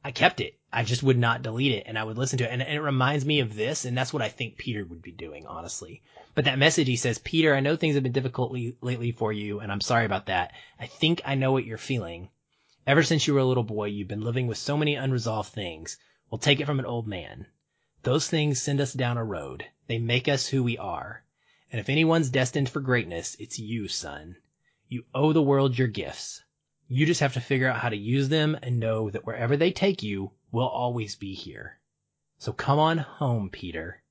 I 0.03 0.11
kept 0.11 0.41
it. 0.41 0.59
I 0.71 0.83
just 0.83 1.03
would 1.03 1.17
not 1.17 1.43
delete 1.43 1.71
it 1.71 1.83
and 1.85 1.97
I 1.97 2.03
would 2.03 2.17
listen 2.17 2.37
to 2.39 2.43
it. 2.43 2.51
And, 2.51 2.61
and, 2.61 2.75
it 2.75 2.81
reminds 2.81 3.25
me 3.25 3.39
of 3.39 3.55
this. 3.55 3.85
And 3.85 3.97
that's 3.97 4.11
what 4.11 4.21
I 4.21 4.27
think 4.27 4.57
Peter 4.57 4.83
would 4.83 5.01
be 5.01 5.11
doing, 5.11 5.45
honestly. 5.45 6.01
But 6.35 6.45
that 6.45 6.59
message, 6.59 6.87
he 6.87 6.97
says, 6.97 7.19
Peter, 7.19 7.55
I 7.55 7.61
know 7.61 7.75
things 7.75 7.95
have 7.95 8.03
been 8.03 8.11
difficult 8.11 8.53
lately 8.81 9.11
for 9.11 9.31
you 9.31 9.59
and 9.59 9.71
I'm 9.71 9.81
sorry 9.81 10.05
about 10.05 10.25
that. 10.25 10.51
I 10.79 10.87
think 10.87 11.21
I 11.23 11.35
know 11.35 11.51
what 11.51 11.65
you're 11.65 11.77
feeling. 11.77 12.29
Ever 12.85 13.03
since 13.03 13.27
you 13.27 13.33
were 13.33 13.39
a 13.39 13.45
little 13.45 13.63
boy, 13.63 13.85
you've 13.85 14.09
been 14.09 14.25
living 14.25 14.47
with 14.47 14.57
so 14.57 14.75
many 14.75 14.95
unresolved 14.95 15.53
things. 15.53 15.97
We'll 16.29 16.39
take 16.39 16.59
it 16.59 16.65
from 16.65 16.79
an 16.79 16.85
old 16.85 17.07
man. 17.07 17.45
Those 18.01 18.27
things 18.27 18.61
send 18.61 18.81
us 18.81 18.91
down 18.91 19.17
a 19.17 19.23
road. 19.23 19.65
They 19.87 19.99
make 19.99 20.27
us 20.27 20.47
who 20.47 20.63
we 20.63 20.77
are. 20.77 21.23
And 21.71 21.79
if 21.79 21.87
anyone's 21.87 22.29
destined 22.29 22.69
for 22.69 22.81
greatness, 22.81 23.37
it's 23.39 23.57
you, 23.57 23.87
son. 23.87 24.35
You 24.89 25.05
owe 25.15 25.31
the 25.31 25.41
world 25.41 25.77
your 25.77 25.87
gifts. 25.87 26.43
You 26.87 27.05
just 27.05 27.21
have 27.21 27.33
to 27.33 27.41
figure 27.41 27.69
out 27.69 27.79
how 27.79 27.89
to 27.89 27.95
use 27.95 28.29
them 28.29 28.57
and 28.61 28.79
know 28.79 29.09
that 29.09 29.25
wherever 29.25 29.57
they 29.57 29.71
take 29.71 30.03
you, 30.03 30.31
we'll 30.51 30.67
always 30.67 31.15
be 31.15 31.33
here. 31.33 31.79
So 32.39 32.51
come 32.51 32.79
on 32.79 32.97
home, 32.97 33.49
Peter. 33.49 34.01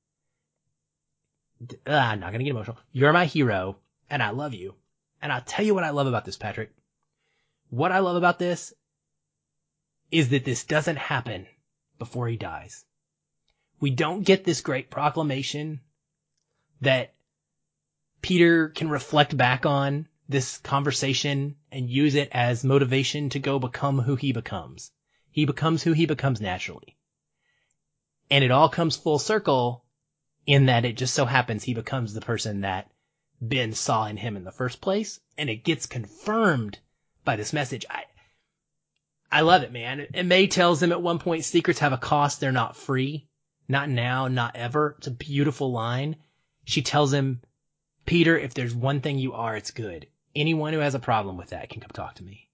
Uh, 1.86 1.92
I'm 1.92 2.20
not 2.20 2.32
gonna 2.32 2.44
get 2.44 2.50
emotional. 2.50 2.78
You're 2.92 3.12
my 3.12 3.26
hero, 3.26 3.76
and 4.10 4.22
I 4.22 4.30
love 4.30 4.54
you. 4.54 4.74
And 5.20 5.30
I'll 5.30 5.42
tell 5.42 5.64
you 5.64 5.74
what 5.74 5.84
I 5.84 5.90
love 5.90 6.06
about 6.06 6.24
this, 6.24 6.36
Patrick. 6.36 6.72
What 7.70 7.92
I 7.92 8.00
love 8.00 8.16
about 8.16 8.38
this 8.38 8.74
is 10.10 10.30
that 10.30 10.44
this 10.44 10.64
doesn't 10.64 10.96
happen 10.96 11.46
before 11.98 12.28
he 12.28 12.36
dies. 12.36 12.84
We 13.80 13.90
don't 13.90 14.24
get 14.24 14.44
this 14.44 14.60
great 14.60 14.90
proclamation 14.90 15.80
that 16.80 17.14
Peter 18.20 18.68
can 18.68 18.88
reflect 18.88 19.36
back 19.36 19.66
on 19.66 20.08
this 20.32 20.58
conversation 20.58 21.56
and 21.70 21.88
use 21.88 22.14
it 22.14 22.28
as 22.32 22.64
motivation 22.64 23.28
to 23.30 23.38
go 23.38 23.58
become 23.58 24.00
who 24.00 24.16
he 24.16 24.32
becomes. 24.32 24.90
He 25.30 25.44
becomes 25.44 25.82
who 25.82 25.92
he 25.92 26.06
becomes 26.06 26.40
naturally. 26.40 26.96
And 28.30 28.42
it 28.42 28.50
all 28.50 28.68
comes 28.68 28.96
full 28.96 29.18
circle 29.18 29.84
in 30.46 30.66
that 30.66 30.84
it 30.84 30.96
just 30.96 31.14
so 31.14 31.24
happens 31.24 31.62
he 31.62 31.74
becomes 31.74 32.14
the 32.14 32.20
person 32.20 32.62
that 32.62 32.90
Ben 33.40 33.72
saw 33.72 34.06
in 34.06 34.16
him 34.16 34.36
in 34.36 34.44
the 34.44 34.52
first 34.52 34.80
place. 34.80 35.20
And 35.38 35.48
it 35.48 35.64
gets 35.64 35.86
confirmed 35.86 36.78
by 37.24 37.36
this 37.36 37.52
message. 37.52 37.86
I, 37.88 38.04
I 39.30 39.40
love 39.42 39.62
it, 39.62 39.72
man. 39.72 40.06
And 40.14 40.28
May 40.28 40.46
tells 40.46 40.82
him 40.82 40.92
at 40.92 41.02
one 41.02 41.18
point, 41.18 41.44
secrets 41.44 41.80
have 41.80 41.92
a 41.92 41.98
cost. 41.98 42.40
They're 42.40 42.52
not 42.52 42.76
free. 42.76 43.28
Not 43.68 43.88
now, 43.88 44.28
not 44.28 44.56
ever. 44.56 44.96
It's 44.98 45.06
a 45.06 45.12
beautiful 45.12 45.72
line. 45.72 46.16
She 46.64 46.82
tells 46.82 47.12
him, 47.12 47.40
Peter, 48.04 48.36
if 48.36 48.54
there's 48.54 48.74
one 48.74 49.00
thing 49.00 49.18
you 49.18 49.32
are, 49.32 49.56
it's 49.56 49.70
good. 49.70 50.06
Anyone 50.34 50.72
who 50.72 50.80
has 50.80 50.94
a 50.94 51.00
problem 51.00 51.36
with 51.36 51.50
that 51.50 51.68
can 51.68 51.80
come 51.80 51.90
talk 51.92 52.14
to 52.16 52.24
me. 52.24 52.48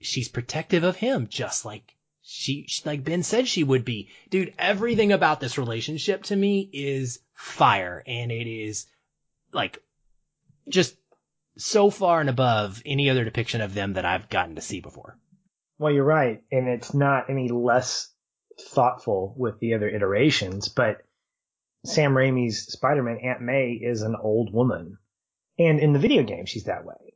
She's 0.00 0.28
protective 0.28 0.84
of 0.84 0.96
him, 0.96 1.26
just 1.28 1.64
like 1.64 1.94
she, 2.22 2.68
like 2.84 3.04
Ben 3.04 3.22
said 3.22 3.48
she 3.48 3.64
would 3.64 3.84
be. 3.84 4.10
Dude, 4.30 4.54
everything 4.58 5.12
about 5.12 5.40
this 5.40 5.58
relationship 5.58 6.24
to 6.24 6.36
me 6.36 6.68
is 6.72 7.20
fire 7.34 8.02
and 8.06 8.30
it 8.30 8.46
is 8.46 8.86
like 9.52 9.82
just 10.68 10.96
so 11.56 11.90
far 11.90 12.20
and 12.20 12.30
above 12.30 12.82
any 12.86 13.10
other 13.10 13.24
depiction 13.24 13.60
of 13.60 13.74
them 13.74 13.94
that 13.94 14.04
I've 14.04 14.28
gotten 14.28 14.54
to 14.54 14.60
see 14.60 14.80
before. 14.80 15.18
Well, 15.78 15.92
you're 15.92 16.04
right. 16.04 16.42
And 16.52 16.68
it's 16.68 16.94
not 16.94 17.30
any 17.30 17.48
less 17.48 18.12
thoughtful 18.68 19.34
with 19.36 19.58
the 19.60 19.74
other 19.74 19.88
iterations, 19.88 20.68
but 20.68 20.98
Sam 21.84 22.12
Raimi's 22.12 22.66
Spider-Man 22.72 23.18
Aunt 23.24 23.40
May 23.40 23.72
is 23.72 24.02
an 24.02 24.14
old 24.14 24.52
woman. 24.52 24.98
And 25.60 25.78
in 25.78 25.92
the 25.92 25.98
video 25.98 26.22
game, 26.22 26.46
she's 26.46 26.64
that 26.64 26.86
way. 26.86 27.12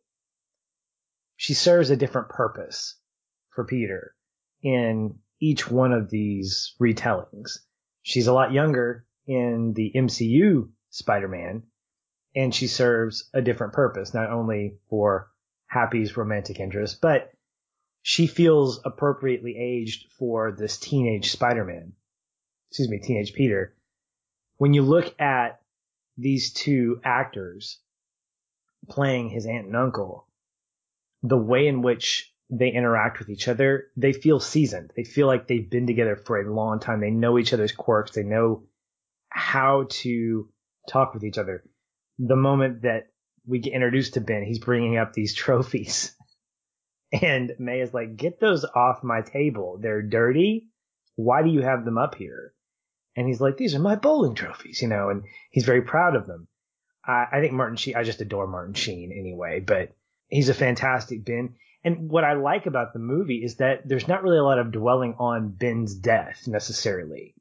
She 1.36 1.54
serves 1.54 1.88
a 1.88 1.96
different 1.96 2.28
purpose 2.28 2.94
for 3.48 3.64
Peter 3.64 4.14
in 4.62 5.18
each 5.40 5.70
one 5.70 5.94
of 5.94 6.10
these 6.10 6.74
retellings. 6.78 7.60
She's 8.02 8.26
a 8.26 8.34
lot 8.34 8.52
younger 8.52 9.06
in 9.26 9.72
the 9.72 9.90
MCU 9.96 10.68
Spider-Man, 10.90 11.62
and 12.36 12.54
she 12.54 12.66
serves 12.66 13.30
a 13.32 13.40
different 13.40 13.72
purpose, 13.72 14.12
not 14.12 14.30
only 14.30 14.76
for 14.90 15.30
Happy's 15.66 16.14
romantic 16.14 16.60
interest, 16.60 17.00
but 17.00 17.32
she 18.02 18.26
feels 18.26 18.78
appropriately 18.84 19.56
aged 19.56 20.12
for 20.18 20.52
this 20.52 20.76
teenage 20.76 21.30
Spider-Man. 21.30 21.94
Excuse 22.68 22.90
me, 22.90 22.98
teenage 22.98 23.32
Peter. 23.32 23.74
When 24.58 24.74
you 24.74 24.82
look 24.82 25.18
at 25.18 25.62
these 26.18 26.52
two 26.52 27.00
actors 27.02 27.80
playing 28.88 29.30
his 29.30 29.46
aunt 29.46 29.66
and 29.66 29.76
uncle, 29.76 30.28
the 31.22 31.38
way 31.38 31.66
in 31.66 31.82
which 31.82 32.32
they 32.50 32.68
interact 32.68 33.18
with 33.18 33.30
each 33.30 33.48
other, 33.48 33.86
they 33.96 34.12
feel 34.12 34.38
seasoned. 34.38 34.92
They 34.96 35.04
feel 35.04 35.26
like 35.26 35.48
they've 35.48 35.68
been 35.68 35.86
together 35.86 36.16
for 36.16 36.38
a 36.38 36.54
long 36.54 36.80
time. 36.80 37.00
They 37.00 37.10
know 37.10 37.38
each 37.38 37.52
other's 37.52 37.72
quirks. 37.72 38.12
They 38.12 38.22
know 38.22 38.64
how 39.28 39.86
to 39.88 40.48
talk 40.88 41.14
with 41.14 41.24
each 41.24 41.38
other. 41.38 41.64
The 42.18 42.36
moment 42.36 42.82
that 42.82 43.08
we 43.46 43.58
get 43.58 43.72
introduced 43.72 44.14
to 44.14 44.20
Ben, 44.20 44.44
he's 44.44 44.58
bringing 44.58 44.96
up 44.96 45.12
these 45.12 45.34
trophies. 45.34 46.14
And 47.12 47.52
May 47.58 47.80
is 47.80 47.94
like, 47.94 48.16
get 48.16 48.40
those 48.40 48.64
off 48.64 49.04
my 49.04 49.22
table. 49.22 49.78
They're 49.80 50.02
dirty. 50.02 50.68
Why 51.16 51.42
do 51.42 51.50
you 51.50 51.62
have 51.62 51.84
them 51.84 51.98
up 51.98 52.16
here? 52.16 52.52
And 53.16 53.28
he's 53.28 53.40
like, 53.40 53.56
these 53.56 53.74
are 53.74 53.80
my 53.80 53.94
bowling 53.94 54.34
trophies, 54.34 54.82
you 54.82 54.88
know, 54.88 55.10
and 55.10 55.22
he's 55.50 55.64
very 55.64 55.82
proud 55.82 56.16
of 56.16 56.26
them. 56.26 56.48
I, 57.06 57.26
I 57.32 57.40
think 57.40 57.52
Martin 57.52 57.76
Sheen, 57.76 57.96
I 57.96 58.02
just 58.02 58.20
adore 58.20 58.46
Martin 58.46 58.74
Sheen 58.74 59.12
anyway, 59.12 59.60
but 59.60 59.94
he's 60.28 60.48
a 60.48 60.54
fantastic 60.54 61.24
Ben. 61.24 61.54
And 61.84 62.08
what 62.08 62.24
I 62.24 62.32
like 62.32 62.66
about 62.66 62.92
the 62.92 62.98
movie 62.98 63.44
is 63.44 63.56
that 63.56 63.86
there's 63.86 64.08
not 64.08 64.22
really 64.22 64.38
a 64.38 64.44
lot 64.44 64.58
of 64.58 64.72
dwelling 64.72 65.14
on 65.18 65.50
Ben's 65.50 65.94
death 65.94 66.46
necessarily. 66.46 67.34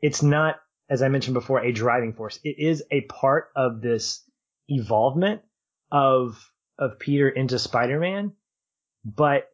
It's 0.00 0.22
not, 0.22 0.56
as 0.88 1.02
I 1.02 1.08
mentioned 1.08 1.34
before, 1.34 1.60
a 1.60 1.72
driving 1.72 2.14
force. 2.14 2.40
It 2.42 2.58
is 2.58 2.82
a 2.90 3.02
part 3.02 3.50
of 3.54 3.82
this 3.82 4.24
evolvement 4.68 5.42
of, 5.92 6.50
of 6.78 6.98
Peter 6.98 7.28
into 7.28 7.58
Spider-Man. 7.58 8.32
But 9.04 9.48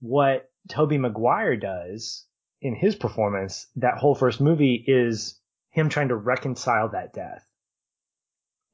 what 0.00 0.50
Tobey 0.68 0.98
Maguire 0.98 1.56
does 1.56 2.26
in 2.60 2.74
his 2.74 2.94
performance, 2.94 3.66
that 3.76 3.98
whole 3.98 4.14
first 4.14 4.40
movie 4.40 4.84
is 4.86 5.40
him 5.70 5.88
trying 5.88 6.08
to 6.08 6.16
reconcile 6.16 6.90
that 6.90 7.12
death. 7.12 7.44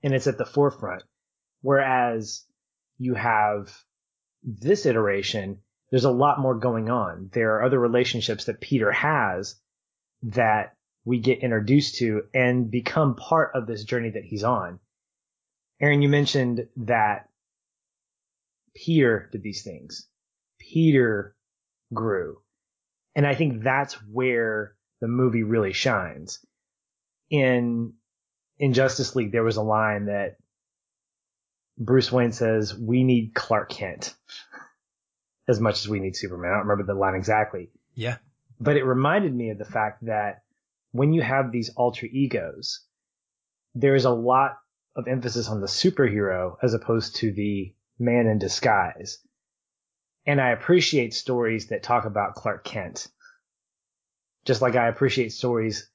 And 0.02 0.14
it's 0.14 0.26
at 0.26 0.38
the 0.38 0.44
forefront. 0.44 1.02
Whereas 1.60 2.44
you 2.98 3.14
have 3.14 3.76
this 4.42 4.86
iteration, 4.86 5.58
there's 5.90 6.04
a 6.04 6.10
lot 6.10 6.40
more 6.40 6.56
going 6.56 6.90
on. 6.90 7.30
There 7.32 7.56
are 7.56 7.62
other 7.62 7.78
relationships 7.78 8.46
that 8.46 8.60
Peter 8.60 8.90
has 8.90 9.56
that 10.22 10.74
we 11.04 11.18
get 11.18 11.40
introduced 11.40 11.96
to 11.96 12.22
and 12.32 12.70
become 12.70 13.16
part 13.16 13.52
of 13.54 13.66
this 13.66 13.84
journey 13.84 14.10
that 14.10 14.24
he's 14.24 14.44
on. 14.44 14.80
Aaron, 15.80 16.02
you 16.02 16.08
mentioned 16.08 16.68
that 16.76 17.28
Peter 18.74 19.28
did 19.32 19.42
these 19.42 19.62
things. 19.62 20.08
Peter 20.58 21.34
grew. 21.92 22.38
And 23.14 23.26
I 23.26 23.34
think 23.34 23.62
that's 23.62 23.94
where 23.94 24.74
the 25.00 25.08
movie 25.08 25.42
really 25.42 25.72
shines. 25.72 26.44
In, 27.30 27.94
in 28.62 28.74
Justice 28.74 29.16
League, 29.16 29.32
there 29.32 29.42
was 29.42 29.56
a 29.56 29.62
line 29.62 30.04
that 30.04 30.36
Bruce 31.76 32.12
Wayne 32.12 32.30
says, 32.30 32.72
we 32.72 33.02
need 33.02 33.34
Clark 33.34 33.70
Kent 33.70 34.14
as 35.48 35.58
much 35.58 35.80
as 35.80 35.88
we 35.88 35.98
need 35.98 36.14
Superman. 36.14 36.52
I 36.52 36.54
don't 36.54 36.68
remember 36.68 36.84
the 36.84 36.98
line 36.98 37.16
exactly. 37.16 37.70
Yeah. 37.96 38.18
But 38.60 38.76
it 38.76 38.84
reminded 38.84 39.34
me 39.34 39.50
of 39.50 39.58
the 39.58 39.64
fact 39.64 40.06
that 40.06 40.44
when 40.92 41.12
you 41.12 41.22
have 41.22 41.50
these 41.50 41.70
alter 41.70 42.06
egos, 42.06 42.86
there 43.74 43.96
is 43.96 44.04
a 44.04 44.10
lot 44.10 44.58
of 44.94 45.08
emphasis 45.08 45.48
on 45.48 45.60
the 45.60 45.66
superhero 45.66 46.54
as 46.62 46.72
opposed 46.72 47.16
to 47.16 47.32
the 47.32 47.74
man 47.98 48.28
in 48.28 48.38
disguise. 48.38 49.18
And 50.24 50.40
I 50.40 50.50
appreciate 50.50 51.14
stories 51.14 51.66
that 51.70 51.82
talk 51.82 52.04
about 52.04 52.36
Clark 52.36 52.62
Kent. 52.62 53.08
Just 54.44 54.62
like 54.62 54.76
I 54.76 54.86
appreciate 54.86 55.32
stories 55.32 55.90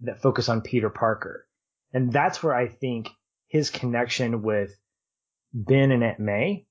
that 0.00 0.20
focus 0.20 0.48
on 0.48 0.62
Peter 0.62 0.90
Parker. 0.90 1.44
And 1.92 2.12
that's 2.12 2.42
where 2.42 2.54
I 2.54 2.68
think 2.68 3.08
his 3.46 3.70
connection 3.70 4.42
with 4.42 4.78
Ben 5.52 5.90
and 5.90 6.04
Aunt 6.04 6.20
May 6.20 6.66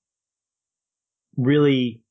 really 1.36 2.04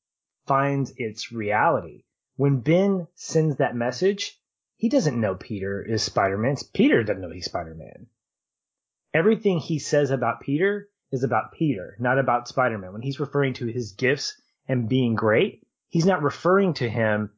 finds 0.45 0.93
its 0.97 1.31
reality. 1.31 2.03
When 2.35 2.59
Ben 2.59 3.07
sends 3.15 3.57
that 3.57 3.75
message, 3.75 4.39
he 4.75 4.89
doesn't 4.89 5.19
know 5.19 5.35
Peter 5.35 5.83
is 5.83 6.03
Spider-Man. 6.03 6.55
Peter 6.73 7.03
doesn't 7.03 7.21
know 7.21 7.31
he's 7.31 7.45
Spider-Man. 7.45 8.07
Everything 9.13 9.59
he 9.59 9.79
says 9.79 10.11
about 10.11 10.41
Peter 10.41 10.89
is 11.11 11.23
about 11.23 11.53
Peter, 11.53 11.95
not 11.99 12.19
about 12.19 12.47
Spider-Man. 12.47 12.93
When 12.93 13.01
he's 13.01 13.19
referring 13.19 13.53
to 13.55 13.65
his 13.65 13.93
gifts 13.93 14.39
and 14.67 14.89
being 14.89 15.15
great, 15.15 15.65
he's 15.87 16.05
not 16.05 16.21
referring 16.21 16.73
to 16.75 16.89
him 16.89 17.31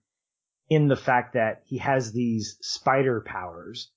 in 0.69 0.87
the 0.87 0.95
fact 0.95 1.33
that 1.33 1.61
he 1.65 1.77
has 1.77 2.11
these 2.11 2.57
spider 2.61 3.21
powers. 3.21 3.91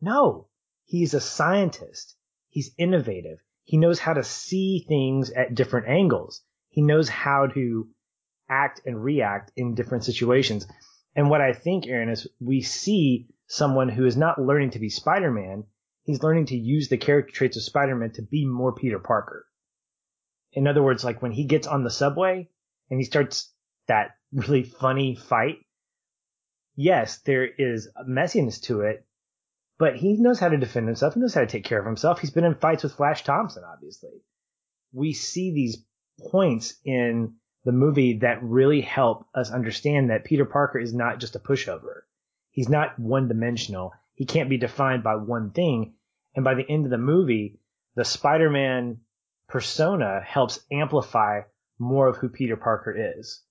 No, 0.00 0.48
he's 0.88 1.14
a 1.14 1.20
scientist. 1.20 2.16
He's 2.48 2.74
innovative. 2.76 3.38
He 3.64 3.76
knows 3.76 3.98
how 3.98 4.14
to 4.14 4.24
see 4.24 4.84
things 4.88 5.30
at 5.30 5.54
different 5.54 5.88
angles. 5.88 6.42
He 6.70 6.82
knows 6.82 7.08
how 7.08 7.46
to 7.46 7.88
act 8.48 8.80
and 8.84 9.02
react 9.02 9.52
in 9.56 9.74
different 9.74 10.04
situations. 10.04 10.66
And 11.14 11.30
what 11.30 11.40
I 11.40 11.52
think, 11.52 11.86
Aaron, 11.86 12.08
is 12.08 12.26
we 12.40 12.62
see 12.62 13.28
someone 13.46 13.88
who 13.88 14.04
is 14.06 14.16
not 14.16 14.40
learning 14.40 14.70
to 14.70 14.78
be 14.78 14.88
Spider-Man 14.88 15.64
he's 16.08 16.22
learning 16.22 16.46
to 16.46 16.56
use 16.56 16.88
the 16.88 16.96
character 16.96 17.34
traits 17.34 17.58
of 17.58 17.62
Spider-Man 17.62 18.12
to 18.12 18.22
be 18.22 18.46
more 18.46 18.72
Peter 18.72 18.98
Parker. 18.98 19.44
In 20.54 20.66
other 20.66 20.82
words, 20.82 21.04
like 21.04 21.20
when 21.20 21.32
he 21.32 21.44
gets 21.44 21.66
on 21.66 21.84
the 21.84 21.90
subway 21.90 22.48
and 22.90 22.98
he 22.98 23.04
starts 23.04 23.52
that 23.88 24.12
really 24.32 24.62
funny 24.62 25.14
fight, 25.14 25.58
yes, 26.74 27.18
there 27.26 27.46
is 27.46 27.90
messiness 28.08 28.58
to 28.62 28.80
it, 28.80 29.06
but 29.78 29.96
he 29.96 30.14
knows 30.14 30.38
how 30.40 30.48
to 30.48 30.56
defend 30.56 30.86
himself. 30.86 31.14
He 31.14 31.20
knows 31.20 31.34
how 31.34 31.40
to 31.40 31.46
take 31.46 31.64
care 31.64 31.78
of 31.78 31.86
himself. 31.86 32.18
He's 32.18 32.30
been 32.30 32.44
in 32.44 32.56
fights 32.56 32.82
with 32.82 32.94
Flash 32.94 33.24
Thompson, 33.24 33.62
obviously. 33.64 34.22
we 34.92 35.12
see 35.12 35.52
these 35.52 35.84
points 36.30 36.74
in 36.84 37.34
the 37.64 37.72
movie 37.72 38.18
that 38.18 38.42
really 38.42 38.80
help 38.80 39.26
us 39.34 39.50
understand 39.50 40.10
that 40.10 40.24
Peter 40.24 40.44
Parker 40.44 40.78
is 40.78 40.94
not 40.94 41.20
just 41.20 41.36
a 41.36 41.40
pushover. 41.40 42.00
He's 42.50 42.68
not 42.68 42.98
one 42.98 43.28
dimensional. 43.28 43.92
He 44.14 44.26
can't 44.26 44.50
be 44.50 44.58
defined 44.58 45.02
by 45.02 45.16
one 45.16 45.50
thing. 45.50 45.94
And 46.34 46.44
by 46.44 46.54
the 46.54 46.68
end 46.68 46.84
of 46.84 46.90
the 46.90 46.98
movie, 46.98 47.60
the 47.94 48.04
Spider-Man 48.04 49.00
persona 49.48 50.20
helps 50.24 50.60
amplify 50.72 51.42
more 51.78 52.08
of 52.08 52.16
who 52.16 52.28
Peter 52.28 52.56
Parker 52.56 53.14
is. 53.18 53.42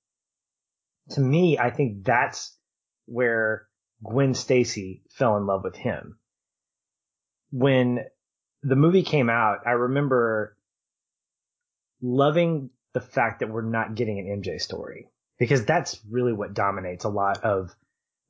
To 1.11 1.21
me, 1.21 1.57
I 1.57 1.69
think 1.69 2.03
that's 2.03 2.57
where 3.05 3.66
Gwen 4.03 4.33
Stacy 4.33 5.01
fell 5.09 5.37
in 5.37 5.45
love 5.45 5.63
with 5.63 5.75
him. 5.75 6.17
When 7.51 8.05
the 8.63 8.75
movie 8.75 9.03
came 9.03 9.29
out, 9.29 9.59
I 9.65 9.71
remember 9.71 10.55
loving 12.01 12.69
the 12.93 13.01
fact 13.01 13.39
that 13.39 13.49
we're 13.49 13.61
not 13.61 13.95
getting 13.95 14.19
an 14.19 14.41
MJ 14.41 14.59
story 14.61 15.09
because 15.37 15.65
that's 15.65 15.99
really 16.09 16.33
what 16.33 16.53
dominates 16.53 17.05
a 17.05 17.09
lot 17.09 17.43
of 17.43 17.75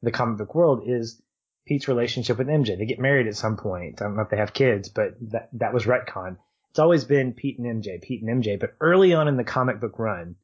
the 0.01 0.11
comic 0.11 0.37
book 0.37 0.55
world 0.55 0.83
is 0.85 1.21
Pete's 1.65 1.87
relationship 1.87 2.37
with 2.37 2.47
MJ. 2.47 2.77
They 2.77 2.85
get 2.85 2.99
married 2.99 3.27
at 3.27 3.35
some 3.35 3.57
point. 3.57 4.01
I 4.01 4.05
don't 4.05 4.15
know 4.15 4.21
if 4.21 4.29
they 4.29 4.37
have 4.37 4.53
kids, 4.53 4.89
but 4.89 5.15
that, 5.31 5.49
that 5.53 5.73
was 5.73 5.85
retcon. 5.85 6.37
It's 6.69 6.79
always 6.79 7.05
been 7.05 7.33
Pete 7.33 7.59
and 7.59 7.83
MJ, 7.83 8.01
Pete 8.01 8.21
and 8.23 8.43
MJ, 8.43 8.59
but 8.59 8.75
early 8.79 9.13
on 9.13 9.27
in 9.27 9.37
the 9.37 9.43
comic 9.43 9.79
book 9.79 9.99
run, 9.99 10.35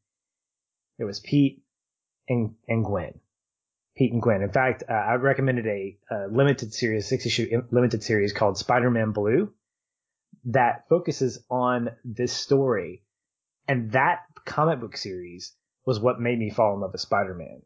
it 0.97 1.05
was 1.05 1.19
Pete 1.19 1.63
and, 2.27 2.55
and 2.67 2.83
Gwen. 2.83 3.19
Pete 3.95 4.11
and 4.11 4.21
Gwen. 4.21 4.41
In 4.41 4.51
fact, 4.51 4.83
uh, 4.89 4.93
I 4.93 5.15
recommended 5.15 5.67
a, 5.67 5.97
a 6.09 6.27
limited 6.31 6.73
series, 6.73 7.07
six 7.07 7.25
issue 7.25 7.61
limited 7.71 8.03
series 8.03 8.33
called 8.33 8.57
Spider-Man 8.57 9.11
Blue 9.11 9.53
that 10.45 10.85
focuses 10.89 11.43
on 11.49 11.89
this 12.03 12.33
story. 12.33 13.03
And 13.67 13.91
that 13.91 14.21
comic 14.45 14.79
book 14.79 14.97
series 14.97 15.53
was 15.85 15.99
what 15.99 16.19
made 16.19 16.39
me 16.39 16.49
fall 16.49 16.73
in 16.73 16.81
love 16.81 16.91
with 16.91 17.01
Spider-Man 17.01 17.61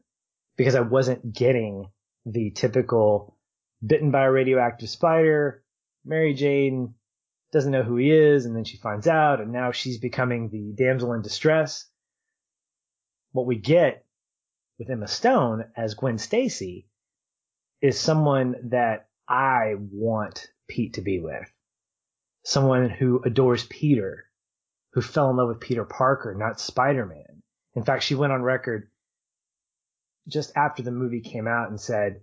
because 0.57 0.75
I 0.75 0.82
wasn't 0.82 1.34
getting 1.34 1.89
the 2.25 2.51
typical 2.51 3.38
bitten 3.86 4.11
by 4.11 4.25
a 4.25 4.32
radioactive 4.32 4.89
spider, 4.89 5.63
Mary 6.03 6.34
Jane 6.34 6.95
doesn't 7.51 7.71
know 7.71 7.84
who 7.84 7.97
he 7.97 8.11
is, 8.11 8.45
and 8.45 8.55
then 8.55 8.65
she 8.65 8.78
finds 8.78 9.07
out, 9.07 9.39
and 9.39 9.51
now 9.51 9.71
she's 9.71 9.99
becoming 9.99 10.49
the 10.49 10.73
damsel 10.84 11.13
in 11.13 11.21
distress. 11.21 11.86
What 13.32 13.45
we 13.45 13.57
get 13.57 14.05
with 14.78 14.89
Emma 14.89 15.07
Stone 15.07 15.65
as 15.75 15.95
Gwen 15.95 16.17
Stacy 16.17 16.88
is 17.82 17.99
someone 17.99 18.55
that 18.69 19.09
I 19.28 19.73
want 19.78 20.47
Pete 20.67 20.93
to 20.93 21.01
be 21.01 21.19
with. 21.19 21.51
Someone 22.43 22.89
who 22.89 23.21
adores 23.23 23.65
Peter, 23.65 24.25
who 24.93 25.01
fell 25.01 25.30
in 25.30 25.38
love 25.38 25.49
with 25.49 25.59
Peter 25.59 25.84
Parker, 25.84 26.34
not 26.36 26.59
Spider-Man. 26.59 27.43
In 27.75 27.84
fact, 27.84 28.03
she 28.03 28.15
went 28.15 28.34
on 28.34 28.41
record 28.41 28.89
just 30.28 30.51
after 30.55 30.84
the 30.84 30.91
movie 30.91 31.21
came 31.21 31.47
out 31.47 31.69
and 31.69 31.80
said, 31.80 32.21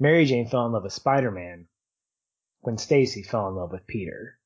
Mary 0.00 0.24
Jane 0.24 0.48
fell 0.48 0.66
in 0.66 0.72
love 0.72 0.82
with 0.82 0.92
Spider-Man 0.92 1.66
when 2.60 2.78
Stacy 2.78 3.22
fell 3.22 3.48
in 3.48 3.54
love 3.54 3.72
with 3.72 3.86
Peter. 3.86 4.38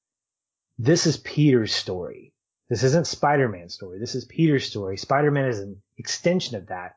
This 0.79 1.07
is 1.07 1.17
Peter's 1.17 1.75
story. 1.75 2.35
This 2.69 2.83
isn't 2.83 3.07
Spider-Man's 3.07 3.75
story. 3.75 3.99
This 3.99 4.15
is 4.15 4.27
Peter's 4.27 4.67
story. 4.67 4.99
Spider-Man 4.99 5.47
is 5.47 5.61
an 5.61 5.81
extension 5.97 6.57
of 6.57 6.67
that. 6.67 6.97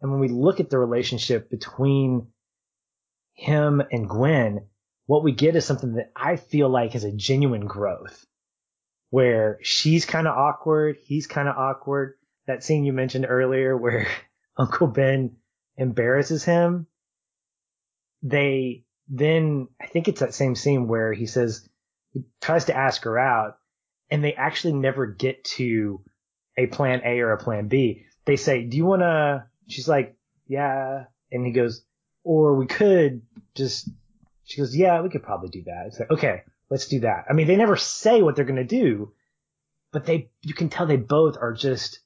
And 0.00 0.10
when 0.10 0.20
we 0.20 0.28
look 0.28 0.60
at 0.60 0.70
the 0.70 0.78
relationship 0.78 1.50
between 1.50 2.28
him 3.34 3.82
and 3.90 4.08
Gwen, 4.08 4.66
what 5.06 5.24
we 5.24 5.32
get 5.32 5.56
is 5.56 5.64
something 5.64 5.94
that 5.94 6.12
I 6.14 6.36
feel 6.36 6.68
like 6.68 6.94
is 6.94 7.04
a 7.04 7.12
genuine 7.12 7.66
growth 7.66 8.24
where 9.10 9.58
she's 9.62 10.06
kind 10.06 10.28
of 10.28 10.36
awkward. 10.36 10.96
He's 11.02 11.26
kind 11.26 11.48
of 11.48 11.56
awkward. 11.56 12.14
That 12.46 12.62
scene 12.62 12.84
you 12.84 12.92
mentioned 12.92 13.26
earlier 13.28 13.76
where 13.76 14.06
Uncle 14.56 14.86
Ben 14.86 15.36
embarrasses 15.76 16.44
him. 16.44 16.86
They 18.22 18.84
then, 19.08 19.68
I 19.80 19.86
think 19.86 20.06
it's 20.06 20.20
that 20.20 20.34
same 20.34 20.54
scene 20.54 20.86
where 20.86 21.12
he 21.12 21.26
says, 21.26 21.68
he 22.12 22.22
tries 22.40 22.66
to 22.66 22.76
ask 22.76 23.02
her 23.02 23.18
out 23.18 23.56
and 24.12 24.22
they 24.22 24.34
actually 24.34 24.74
never 24.74 25.06
get 25.06 25.42
to 25.42 26.02
a 26.58 26.66
plan 26.66 27.00
A 27.02 27.20
or 27.20 27.32
a 27.32 27.42
plan 27.42 27.68
B. 27.68 28.04
They 28.26 28.36
say, 28.36 28.62
do 28.62 28.76
you 28.76 28.84
want 28.84 29.00
to, 29.00 29.46
she's 29.68 29.88
like, 29.88 30.14
yeah. 30.46 31.04
And 31.32 31.46
he 31.46 31.52
goes, 31.52 31.82
or 32.22 32.54
we 32.54 32.66
could 32.66 33.22
just, 33.54 33.88
she 34.44 34.60
goes, 34.60 34.76
yeah, 34.76 35.00
we 35.00 35.08
could 35.08 35.22
probably 35.22 35.48
do 35.48 35.62
that. 35.64 35.84
It's 35.86 35.98
like, 35.98 36.10
okay, 36.10 36.42
let's 36.68 36.88
do 36.88 37.00
that. 37.00 37.24
I 37.30 37.32
mean, 37.32 37.46
they 37.46 37.56
never 37.56 37.76
say 37.76 38.20
what 38.20 38.36
they're 38.36 38.44
going 38.44 38.56
to 38.56 38.64
do, 38.64 39.14
but 39.92 40.04
they, 40.04 40.28
you 40.42 40.52
can 40.52 40.68
tell 40.68 40.84
they 40.84 40.96
both 40.96 41.38
are 41.40 41.54
just 41.54 42.00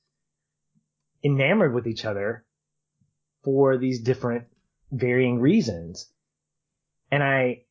enamored 1.25 1.75
with 1.75 1.89
each 1.89 2.05
other 2.05 2.45
for 3.43 3.79
these 3.79 4.01
different 4.01 4.45
varying 4.93 5.41
reasons. 5.41 6.09
And 7.11 7.21
I, 7.21 7.63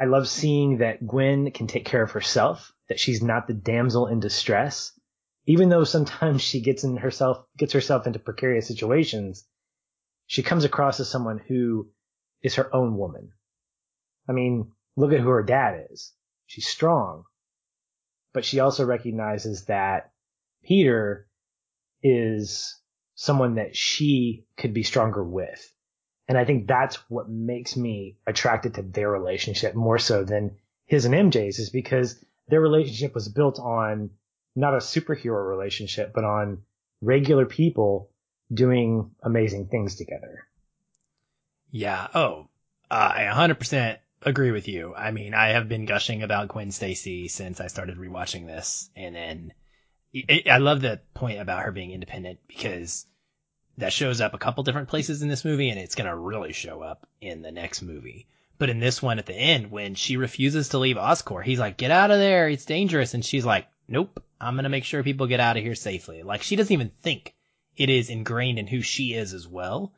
I 0.00 0.06
love 0.06 0.28
seeing 0.28 0.78
that 0.78 1.06
Gwen 1.06 1.50
can 1.50 1.66
take 1.66 1.84
care 1.84 2.02
of 2.02 2.12
herself, 2.12 2.72
that 2.88 2.98
she's 2.98 3.22
not 3.22 3.46
the 3.46 3.52
damsel 3.52 4.06
in 4.06 4.18
distress, 4.18 4.98
even 5.44 5.68
though 5.68 5.84
sometimes 5.84 6.40
she 6.42 6.62
gets 6.62 6.84
in 6.84 6.96
herself, 6.96 7.44
gets 7.58 7.74
herself 7.74 8.06
into 8.06 8.18
precarious 8.18 8.66
situations. 8.66 9.46
She 10.26 10.42
comes 10.42 10.64
across 10.64 11.00
as 11.00 11.10
someone 11.10 11.38
who 11.38 11.90
is 12.42 12.54
her 12.54 12.74
own 12.74 12.96
woman. 12.96 13.32
I 14.26 14.32
mean, 14.32 14.72
look 14.96 15.12
at 15.12 15.20
who 15.20 15.28
her 15.28 15.42
dad 15.42 15.88
is. 15.90 16.14
She's 16.46 16.66
strong, 16.66 17.24
but 18.32 18.44
she 18.44 18.58
also 18.58 18.86
recognizes 18.86 19.66
that 19.66 20.12
Peter 20.64 21.28
is 22.02 22.80
someone 23.14 23.56
that 23.56 23.76
she 23.76 24.46
could 24.56 24.72
be 24.72 24.82
stronger 24.82 25.22
with. 25.22 25.70
And 26.30 26.38
I 26.38 26.44
think 26.44 26.68
that's 26.68 26.94
what 27.10 27.28
makes 27.28 27.76
me 27.76 28.16
attracted 28.24 28.74
to 28.74 28.82
their 28.82 29.10
relationship 29.10 29.74
more 29.74 29.98
so 29.98 30.22
than 30.22 30.58
his 30.86 31.04
and 31.04 31.12
MJ's 31.12 31.58
is 31.58 31.70
because 31.70 32.24
their 32.46 32.60
relationship 32.60 33.16
was 33.16 33.28
built 33.28 33.58
on 33.58 34.10
not 34.54 34.74
a 34.74 34.76
superhero 34.76 35.44
relationship, 35.50 36.12
but 36.14 36.22
on 36.22 36.62
regular 37.00 37.46
people 37.46 38.10
doing 38.54 39.10
amazing 39.24 39.66
things 39.66 39.96
together. 39.96 40.46
Yeah. 41.72 42.06
Oh, 42.14 42.46
uh, 42.88 43.12
I 43.12 43.22
100% 43.24 43.98
agree 44.22 44.52
with 44.52 44.68
you. 44.68 44.94
I 44.94 45.10
mean, 45.10 45.34
I 45.34 45.48
have 45.48 45.68
been 45.68 45.84
gushing 45.84 46.22
about 46.22 46.46
Gwen 46.46 46.70
Stacy 46.70 47.26
since 47.26 47.60
I 47.60 47.66
started 47.66 47.98
rewatching 47.98 48.46
this. 48.46 48.88
And 48.94 49.16
then 49.16 49.52
I 50.48 50.58
love 50.58 50.80
the 50.80 51.00
point 51.12 51.40
about 51.40 51.64
her 51.64 51.72
being 51.72 51.90
independent 51.90 52.38
because 52.46 53.04
that 53.80 53.92
shows 53.92 54.20
up 54.20 54.34
a 54.34 54.38
couple 54.38 54.64
different 54.64 54.88
places 54.88 55.22
in 55.22 55.28
this 55.28 55.44
movie 55.44 55.70
and 55.70 55.78
it's 55.78 55.94
going 55.94 56.08
to 56.08 56.16
really 56.16 56.52
show 56.52 56.82
up 56.82 57.06
in 57.20 57.42
the 57.42 57.52
next 57.52 57.82
movie. 57.82 58.26
But 58.58 58.70
in 58.70 58.78
this 58.78 59.02
one 59.02 59.18
at 59.18 59.26
the 59.26 59.34
end, 59.34 59.70
when 59.70 59.94
she 59.94 60.16
refuses 60.16 60.70
to 60.70 60.78
leave 60.78 60.96
Oscorp, 60.96 61.44
he's 61.44 61.58
like, 61.58 61.76
get 61.76 61.90
out 61.90 62.10
of 62.10 62.18
there. 62.18 62.48
It's 62.48 62.66
dangerous. 62.66 63.14
And 63.14 63.24
she's 63.24 63.44
like, 63.44 63.66
nope, 63.88 64.22
I'm 64.40 64.54
going 64.54 64.64
to 64.64 64.70
make 64.70 64.84
sure 64.84 65.02
people 65.02 65.26
get 65.26 65.40
out 65.40 65.56
of 65.56 65.62
here 65.62 65.74
safely. 65.74 66.22
Like 66.22 66.42
she 66.42 66.56
doesn't 66.56 66.72
even 66.72 66.92
think 67.02 67.34
it 67.76 67.88
is 67.88 68.10
ingrained 68.10 68.58
in 68.58 68.66
who 68.66 68.82
she 68.82 69.14
is 69.14 69.32
as 69.32 69.48
well. 69.48 69.92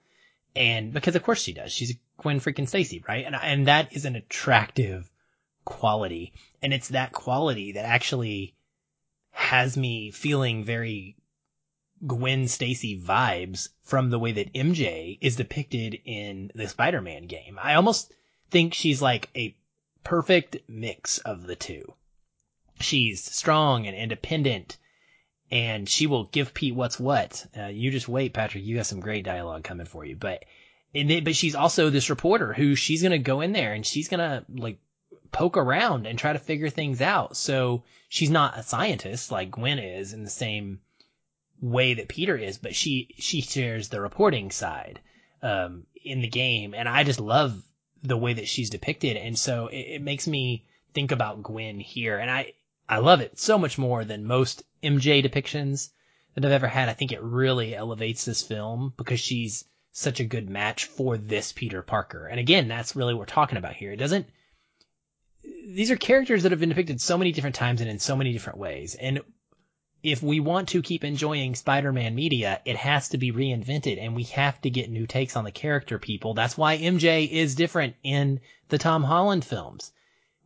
And 0.55 0.93
because 0.93 1.17
of 1.17 1.23
course 1.23 1.43
she 1.43 1.53
does. 1.53 1.73
She's 1.73 1.93
a 1.93 1.99
Gwen 2.19 2.41
freaking 2.41 2.69
Stacy, 2.69 3.03
right? 3.09 3.25
And, 3.27 3.35
and 3.35 3.67
that 3.67 3.95
is 3.95 4.05
an 4.05 4.17
attractive 4.17 5.11
quality. 5.65 6.33
And 6.63 6.73
it's 6.73 6.89
that 6.89 7.13
quality 7.13 7.73
that 7.73 7.85
actually 7.85 8.55
has 9.33 9.77
me 9.77 10.11
feeling 10.11 10.65
very 10.65 11.17
Gwen 12.07 12.49
Stacy 12.49 13.01
vibes 13.01 13.69
from 13.85 14.11
the 14.11 14.19
way 14.19 14.33
that 14.33 14.53
MJ 14.53 15.19
is 15.21 15.37
depicted 15.37 16.01
in 16.05 16.51
the 16.55 16.69
Spider-Man 16.69 17.27
game. 17.27 17.59
I 17.63 17.75
almost 17.75 18.13
think 18.51 18.75
she's 18.75 19.01
like 19.01 19.31
a 19.37 19.57
perfect 20.03 20.57
mix 20.69 21.19
of 21.19 21.47
the 21.47 21.55
two. 21.55 21.95
She's 22.81 23.23
strong 23.23 23.87
and 23.87 23.97
independent 23.97 24.79
and 25.53 25.89
she 25.89 26.07
will 26.07 26.25
give 26.25 26.55
Pete 26.55 26.75
what's 26.75 26.99
what. 26.99 27.47
Uh, 27.57 27.67
you 27.67 27.91
just 27.91 28.09
wait, 28.09 28.33
Patrick. 28.33 28.65
You 28.65 28.77
got 28.77 28.87
some 28.87 29.01
great 29.01 29.25
dialogue 29.25 29.63
coming 29.63 29.87
for 29.87 30.05
you, 30.05 30.17
but, 30.17 30.45
then, 30.95 31.23
but 31.23 31.37
she's 31.37 31.55
also 31.55 31.91
this 31.91 32.11
reporter 32.11 32.53
who 32.53 32.75
she's 32.75 33.03
going 33.03 33.13
to 33.13 33.19
go 33.19 33.43
in 33.43 33.53
there 33.53 33.75
and 33.75 33.85
she's 33.85 34.09
going 34.09 34.19
to 34.21 34.45
like 34.51 34.79
poke 35.31 35.57
around 35.57 36.07
and 36.07 36.19
try 36.19 36.33
to 36.33 36.39
figure 36.39 36.71
things 36.71 37.01
out. 37.01 37.37
So 37.37 37.85
she's 38.09 38.31
not 38.31 38.59
a 38.59 38.63
scientist 38.63 39.31
like 39.31 39.51
Gwen 39.51 39.79
is 39.79 40.15
in 40.15 40.25
the 40.25 40.31
same 40.31 40.81
way 41.63 41.95
that 41.95 42.09
Peter 42.09 42.37
is, 42.37 42.59
but 42.59 42.75
she 42.75 43.15
she 43.19 43.41
shares 43.41 43.89
the 43.89 44.01
reporting 44.01 44.51
side 44.51 45.01
um, 45.43 45.87
in 46.05 46.21
the 46.21 46.29
game, 46.29 46.75
and 46.75 46.89
I 46.89 47.05
just 47.05 47.21
love 47.21 47.63
the 48.03 48.17
way 48.17 48.35
that 48.35 48.49
she's 48.49 48.69
depicted, 48.69 49.17
and 49.17 49.39
so 49.39 49.69
it, 49.69 49.77
it 49.77 50.03
makes 50.03 50.27
me 50.27 50.67
think 50.93 51.13
about 51.13 51.43
Gwen 51.43 51.79
here, 51.79 52.19
and 52.19 52.31
I 52.31 52.53
I 52.89 52.99
love 52.99 53.21
it 53.21 53.39
so 53.39 53.57
much 53.57 53.79
more 53.79 54.05
than 54.05 54.27
most 54.27 54.65
MJ 54.83 55.25
depictions 55.25 55.91
that 56.35 56.45
I've 56.45 56.53
ever 56.53 56.67
had. 56.67 56.89
I 56.89 56.95
think 56.95 57.13
it 57.13 57.23
really 57.23 57.75
elevates 57.75 58.25
this 58.25 58.43
film 58.43 58.93
because 58.97 59.21
she's 59.21 59.65
such 59.93 60.21
a 60.21 60.25
good 60.25 60.51
match 60.51 60.87
for 60.87 61.17
this 61.17 61.53
Peter 61.53 61.83
Parker, 61.83 62.27
and 62.27 62.41
again, 62.41 62.67
that's 62.67 62.97
really 62.97 63.15
what 63.15 63.21
we're 63.21 63.27
talking 63.27 63.59
about 63.59 63.77
here. 63.77 63.93
It 63.93 63.99
doesn't 63.99 64.27
these 65.65 65.91
are 65.91 65.97
characters 65.97 66.43
that 66.43 66.53
have 66.53 66.61
been 66.61 66.69
depicted 66.69 67.01
so 67.01 67.19
many 67.19 67.33
different 67.33 67.57
times 67.57 67.81
and 67.81 67.91
in 67.91 67.99
so 67.99 68.17
many 68.17 68.33
different 68.33 68.59
ways. 68.59 68.95
And 68.95 69.21
if 70.03 70.23
we 70.23 70.41
want 70.41 70.71
to 70.71 70.83
keep 70.83 71.05
enjoying 71.05 71.55
Spider-Man 71.55 72.15
media, 72.15 72.61
it 72.65 72.77
has 72.77 73.11
to 73.11 73.19
be 73.19 73.31
reinvented 73.31 74.03
and 74.03 74.17
we 74.17 74.25
have 74.25 74.61
to 74.63 74.71
get 74.71 74.91
new 74.91 75.07
takes 75.07 75.37
on 75.37 75.45
the 75.45 75.53
character 75.53 75.99
people. 75.99 76.35
That's 76.35 76.59
why 76.59 76.79
MJ 76.79 77.31
is 77.31 77.55
different 77.55 77.95
in 78.03 78.41
the 78.69 78.79
Tom 78.79 79.05
Holland 79.05 79.45
films. 79.45 79.93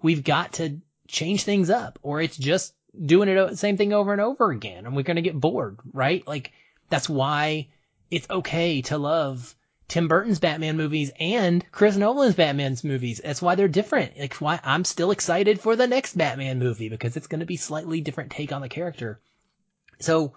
We've 0.03 0.23
got 0.23 0.55
to 0.55 0.81
change 1.09 1.45
things 1.45 1.71
up 1.71 1.99
or 2.03 2.21
it's 2.21 2.37
just 2.37 2.75
doing 3.05 3.29
it 3.29 3.51
the 3.51 3.57
same 3.57 3.79
thing 3.79 3.93
over 3.95 4.13
and 4.13 4.21
over 4.21 4.51
again 4.51 4.85
and 4.85 4.95
we're 4.95 5.03
going 5.03 5.17
to 5.17 5.23
get 5.23 5.41
bored, 5.41 5.79
right? 5.93 6.27
Like 6.27 6.53
that's 6.91 7.09
why 7.09 7.69
it's 8.11 8.29
okay 8.29 8.83
to 8.83 8.99
love 8.99 9.55
Tim 9.89 10.09
Burton's 10.09 10.41
Batman 10.41 10.77
movies 10.77 11.13
and 11.19 11.65
Chris 11.73 11.97
Nolan's 11.97 12.35
Batman's 12.35 12.85
movies. 12.85 13.23
That's 13.25 13.41
why 13.41 13.55
they're 13.55 13.69
different. 13.69 14.19
Like 14.19 14.35
why 14.35 14.61
I'm 14.63 14.85
still 14.85 15.13
excited 15.13 15.61
for 15.61 15.77
the 15.77 15.87
next 15.87 16.19
Batman 16.19 16.59
movie 16.59 16.91
because 16.91 17.17
it's 17.17 17.29
going 17.29 17.41
to 17.41 17.47
be 17.47 17.57
slightly 17.57 18.03
different 18.03 18.33
take 18.33 18.53
on 18.53 18.61
the 18.61 18.69
character. 18.69 19.21
So 19.99 20.35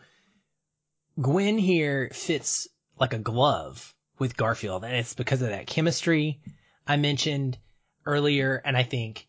Gwen 1.20 1.58
here 1.58 2.10
fits 2.14 2.68
like 3.00 3.14
a 3.14 3.20
glove 3.20 3.94
with 4.18 4.38
Garfield 4.38 4.84
and 4.84 4.96
it's 4.96 5.14
because 5.14 5.42
of 5.42 5.50
that 5.50 5.68
chemistry 5.68 6.42
I 6.88 6.98
mentioned 6.98 7.58
earlier. 8.06 8.62
And 8.64 8.76
I 8.76 8.84
think 8.84 9.28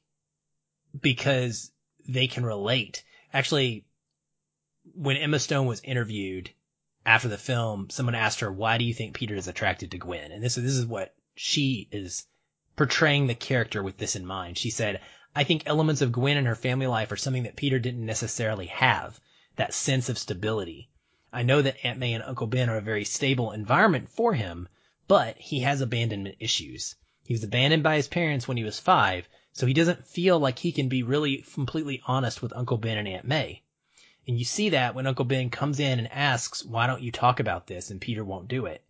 because 1.00 1.70
they 2.08 2.26
can 2.26 2.44
relate. 2.44 3.04
Actually, 3.32 3.84
when 4.94 5.16
Emma 5.16 5.38
Stone 5.38 5.66
was 5.66 5.80
interviewed 5.80 6.50
after 7.06 7.28
the 7.28 7.38
film, 7.38 7.90
someone 7.90 8.14
asked 8.14 8.40
her, 8.40 8.52
why 8.52 8.78
do 8.78 8.84
you 8.84 8.94
think 8.94 9.14
Peter 9.14 9.34
is 9.34 9.48
attracted 9.48 9.90
to 9.90 9.98
Gwen? 9.98 10.32
And 10.32 10.42
this, 10.42 10.56
this 10.56 10.72
is 10.72 10.86
what 10.86 11.14
she 11.34 11.88
is 11.92 12.26
portraying 12.76 13.26
the 13.26 13.34
character 13.34 13.82
with 13.82 13.98
this 13.98 14.16
in 14.16 14.26
mind. 14.26 14.58
She 14.58 14.70
said, 14.70 15.00
I 15.34 15.44
think 15.44 15.62
elements 15.66 16.02
of 16.02 16.12
Gwen 16.12 16.36
and 16.36 16.46
her 16.46 16.54
family 16.56 16.86
life 16.86 17.12
are 17.12 17.16
something 17.16 17.44
that 17.44 17.56
Peter 17.56 17.78
didn't 17.78 18.04
necessarily 18.04 18.66
have, 18.66 19.20
that 19.60 19.74
sense 19.74 20.08
of 20.08 20.16
stability. 20.16 20.88
I 21.32 21.42
know 21.42 21.60
that 21.60 21.76
Aunt 21.84 21.98
May 21.98 22.14
and 22.14 22.24
Uncle 22.24 22.46
Ben 22.46 22.70
are 22.70 22.78
a 22.78 22.80
very 22.80 23.04
stable 23.04 23.52
environment 23.52 24.08
for 24.08 24.32
him, 24.32 24.68
but 25.06 25.36
he 25.36 25.60
has 25.60 25.82
abandonment 25.82 26.36
issues. 26.40 26.96
He 27.24 27.34
was 27.34 27.44
abandoned 27.44 27.82
by 27.82 27.96
his 27.96 28.08
parents 28.08 28.48
when 28.48 28.56
he 28.56 28.64
was 28.64 28.80
five, 28.80 29.28
so 29.52 29.66
he 29.66 29.74
doesn't 29.74 30.06
feel 30.06 30.40
like 30.40 30.60
he 30.60 30.72
can 30.72 30.88
be 30.88 31.02
really 31.02 31.44
completely 31.52 32.00
honest 32.06 32.40
with 32.40 32.56
Uncle 32.56 32.78
Ben 32.78 32.96
and 32.96 33.06
Aunt 33.06 33.26
May. 33.26 33.62
And 34.26 34.38
you 34.38 34.46
see 34.46 34.70
that 34.70 34.94
when 34.94 35.06
Uncle 35.06 35.26
Ben 35.26 35.50
comes 35.50 35.78
in 35.78 35.98
and 35.98 36.10
asks, 36.10 36.64
why 36.64 36.86
don't 36.86 37.02
you 37.02 37.12
talk 37.12 37.38
about 37.38 37.66
this? 37.66 37.90
And 37.90 38.00
Peter 38.00 38.24
won't 38.24 38.48
do 38.48 38.64
it. 38.64 38.82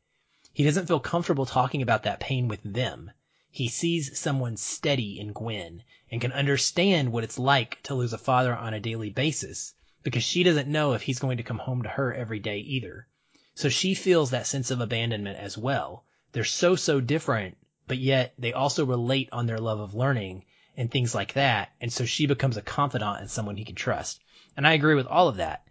He 0.52 0.62
doesn't 0.62 0.86
feel 0.86 1.00
comfortable 1.00 1.46
talking 1.46 1.82
about 1.82 2.04
that 2.04 2.20
pain 2.20 2.46
with 2.46 2.60
them. 2.62 3.10
He 3.50 3.66
sees 3.66 4.16
someone 4.16 4.56
steady 4.56 5.18
in 5.18 5.32
Gwen 5.32 5.82
and 6.12 6.20
can 6.20 6.30
understand 6.30 7.10
what 7.10 7.24
it's 7.24 7.40
like 7.40 7.82
to 7.82 7.96
lose 7.96 8.12
a 8.12 8.18
father 8.18 8.54
on 8.54 8.72
a 8.72 8.78
daily 8.78 9.10
basis 9.10 9.74
because 10.02 10.24
she 10.24 10.42
doesn't 10.42 10.68
know 10.68 10.92
if 10.92 11.02
he's 11.02 11.18
going 11.18 11.36
to 11.36 11.42
come 11.42 11.58
home 11.58 11.82
to 11.82 11.88
her 11.88 12.12
every 12.12 12.38
day 12.38 12.58
either. 12.58 13.06
So 13.54 13.68
she 13.68 13.94
feels 13.94 14.30
that 14.30 14.46
sense 14.46 14.70
of 14.70 14.80
abandonment 14.80 15.38
as 15.38 15.58
well. 15.58 16.04
They're 16.32 16.44
so, 16.44 16.76
so 16.76 17.00
different, 17.00 17.56
but 17.86 17.98
yet 17.98 18.34
they 18.38 18.52
also 18.52 18.86
relate 18.86 19.28
on 19.32 19.46
their 19.46 19.58
love 19.58 19.80
of 19.80 19.94
learning 19.94 20.44
and 20.76 20.90
things 20.90 21.14
like 21.14 21.34
that. 21.34 21.70
And 21.80 21.92
so 21.92 22.04
she 22.04 22.26
becomes 22.26 22.56
a 22.56 22.62
confidant 22.62 23.20
and 23.20 23.30
someone 23.30 23.56
he 23.56 23.64
can 23.64 23.74
trust. 23.74 24.22
And 24.56 24.66
I 24.66 24.72
agree 24.72 24.94
with 24.94 25.06
all 25.06 25.28
of 25.28 25.36
that. 25.36 25.66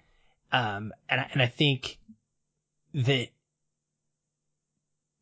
Um, 0.51 0.93
and 1.09 1.21
I, 1.21 1.30
and 1.32 1.41
I 1.41 1.47
think 1.47 1.97
that, 2.93 3.30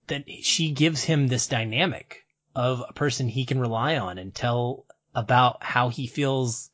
that 0.08 0.26
she 0.42 0.72
gives 0.72 1.04
him 1.04 1.28
this 1.28 1.48
dynamic 1.48 2.26
of 2.56 2.84
a 2.88 2.94
person 2.94 3.28
he 3.28 3.46
can 3.46 3.60
rely 3.60 3.98
on 3.98 4.18
and 4.18 4.34
tell 4.34 4.86
about 5.14 5.64
how 5.64 5.90
he 5.90 6.08
feels. 6.08 6.72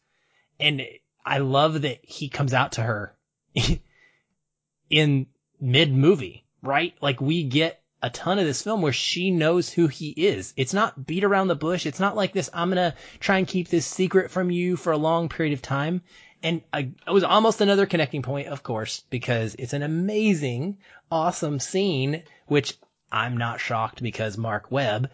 And 0.59 0.81
I 1.25 1.39
love 1.39 1.81
that 1.83 1.99
he 2.03 2.29
comes 2.29 2.53
out 2.53 2.73
to 2.73 2.81
her 2.81 3.15
in 4.89 5.27
mid 5.59 5.93
movie, 5.93 6.45
right? 6.61 6.93
Like 7.01 7.21
we 7.21 7.43
get 7.43 7.81
a 8.01 8.09
ton 8.09 8.37
of 8.37 8.45
this 8.45 8.61
film 8.61 8.81
where 8.81 8.91
she 8.91 9.31
knows 9.31 9.71
who 9.71 9.87
he 9.87 10.09
is. 10.09 10.53
It's 10.57 10.73
not 10.73 11.05
beat 11.05 11.23
around 11.23 11.47
the 11.47 11.55
bush. 11.55 11.85
It's 11.85 12.01
not 12.01 12.17
like 12.17 12.33
this, 12.33 12.49
I'm 12.53 12.69
going 12.69 12.91
to 12.91 12.97
try 13.21 13.37
and 13.37 13.47
keep 13.47 13.69
this 13.69 13.87
secret 13.87 14.29
from 14.29 14.51
you 14.51 14.75
for 14.75 14.91
a 14.91 14.97
long 14.97 15.29
period 15.29 15.53
of 15.53 15.61
time. 15.61 16.01
And 16.43 16.61
I, 16.73 16.91
it 17.07 17.11
was 17.11 17.23
almost 17.23 17.61
another 17.61 17.85
connecting 17.85 18.21
point, 18.21 18.49
of 18.49 18.61
course, 18.61 19.03
because 19.09 19.55
it's 19.57 19.71
an 19.71 19.83
amazing, 19.83 20.79
awesome 21.09 21.61
scene, 21.61 22.23
which 22.47 22.77
I'm 23.09 23.37
not 23.37 23.61
shocked 23.61 24.03
because 24.03 24.37
Marc 24.37 24.69
Webb, 24.69 25.09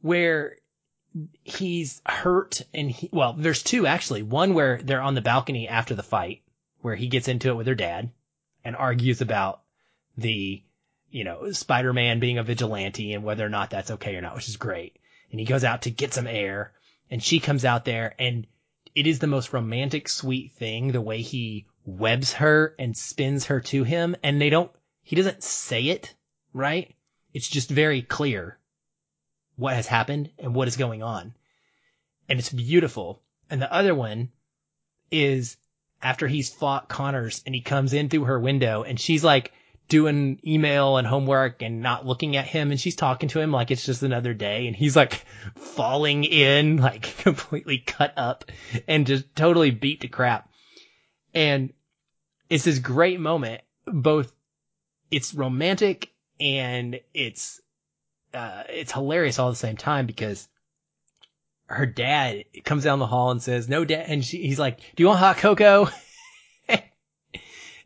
where 0.00 0.56
he's 1.42 2.00
hurt 2.06 2.62
and 2.74 2.90
he, 2.90 3.08
well, 3.12 3.32
there's 3.32 3.62
two 3.62 3.86
actually. 3.86 4.22
One 4.22 4.54
where 4.54 4.80
they're 4.82 5.02
on 5.02 5.14
the 5.14 5.20
balcony 5.20 5.68
after 5.68 5.94
the 5.94 6.02
fight, 6.02 6.42
where 6.80 6.96
he 6.96 7.08
gets 7.08 7.28
into 7.28 7.50
it 7.50 7.54
with 7.54 7.66
her 7.66 7.74
dad 7.74 8.10
and 8.64 8.76
argues 8.76 9.20
about 9.20 9.62
the 10.16 10.62
you 11.10 11.24
know, 11.24 11.50
Spider-Man 11.50 12.20
being 12.20 12.38
a 12.38 12.42
vigilante 12.42 13.14
and 13.14 13.24
whether 13.24 13.46
or 13.46 13.48
not 13.48 13.70
that's 13.70 13.90
okay 13.92 14.16
or 14.16 14.20
not, 14.20 14.34
which 14.34 14.48
is 14.48 14.56
great. 14.56 14.98
And 15.30 15.40
he 15.40 15.46
goes 15.46 15.64
out 15.64 15.82
to 15.82 15.90
get 15.90 16.12
some 16.12 16.26
air 16.26 16.72
and 17.10 17.22
she 17.22 17.40
comes 17.40 17.64
out 17.64 17.84
there 17.84 18.14
and 18.18 18.46
it 18.94 19.06
is 19.06 19.18
the 19.18 19.26
most 19.26 19.52
romantic, 19.52 20.08
sweet 20.08 20.52
thing, 20.52 20.92
the 20.92 21.00
way 21.00 21.22
he 21.22 21.66
webs 21.84 22.34
her 22.34 22.74
and 22.78 22.96
spins 22.96 23.46
her 23.46 23.60
to 23.60 23.84
him. 23.84 24.16
And 24.22 24.40
they 24.40 24.50
don't, 24.50 24.70
he 25.02 25.16
doesn't 25.16 25.42
say 25.42 25.84
it, 25.84 26.14
right? 26.52 26.94
It's 27.32 27.48
just 27.48 27.70
very 27.70 28.02
clear 28.02 28.58
what 29.56 29.74
has 29.74 29.86
happened 29.86 30.30
and 30.38 30.54
what 30.54 30.68
is 30.68 30.76
going 30.76 31.02
on. 31.02 31.34
And 32.28 32.38
it's 32.38 32.52
beautiful. 32.52 33.22
And 33.50 33.60
the 33.60 33.72
other 33.72 33.94
one 33.94 34.30
is 35.10 35.56
after 36.02 36.26
he's 36.26 36.52
fought 36.52 36.88
Connors 36.88 37.42
and 37.46 37.54
he 37.54 37.60
comes 37.60 37.92
in 37.92 38.08
through 38.08 38.24
her 38.24 38.38
window 38.38 38.82
and 38.82 38.98
she's 38.98 39.24
like, 39.24 39.52
doing 39.88 40.40
email 40.44 40.96
and 40.96 41.06
homework 41.06 41.62
and 41.62 41.80
not 41.80 42.06
looking 42.06 42.36
at 42.36 42.46
him 42.46 42.70
and 42.70 42.80
she's 42.80 42.96
talking 42.96 43.28
to 43.28 43.40
him 43.40 43.52
like 43.52 43.70
it's 43.70 43.86
just 43.86 44.02
another 44.02 44.34
day 44.34 44.66
and 44.66 44.74
he's 44.74 44.96
like 44.96 45.24
falling 45.54 46.24
in 46.24 46.76
like 46.78 47.02
completely 47.18 47.78
cut 47.78 48.12
up 48.16 48.44
and 48.88 49.06
just 49.06 49.34
totally 49.36 49.70
beat 49.70 50.00
to 50.00 50.08
crap. 50.08 50.48
And 51.34 51.72
it's 52.48 52.64
this 52.64 52.78
great 52.78 53.20
moment, 53.20 53.62
both 53.86 54.32
it's 55.10 55.34
romantic 55.34 56.10
and 56.40 57.00
it's 57.14 57.60
uh 58.34 58.64
it's 58.68 58.92
hilarious 58.92 59.38
all 59.38 59.48
at 59.48 59.52
the 59.52 59.56
same 59.56 59.76
time 59.76 60.06
because 60.06 60.48
her 61.66 61.86
dad 61.86 62.44
comes 62.64 62.84
down 62.84 63.00
the 63.00 63.06
hall 63.06 63.32
and 63.32 63.42
says, 63.42 63.68
"No, 63.68 63.84
dad," 63.84 64.06
and 64.08 64.24
she, 64.24 64.42
he's 64.46 64.58
like, 64.58 64.78
"Do 64.94 65.02
you 65.02 65.08
want 65.08 65.18
hot 65.18 65.38
cocoa?" 65.38 65.88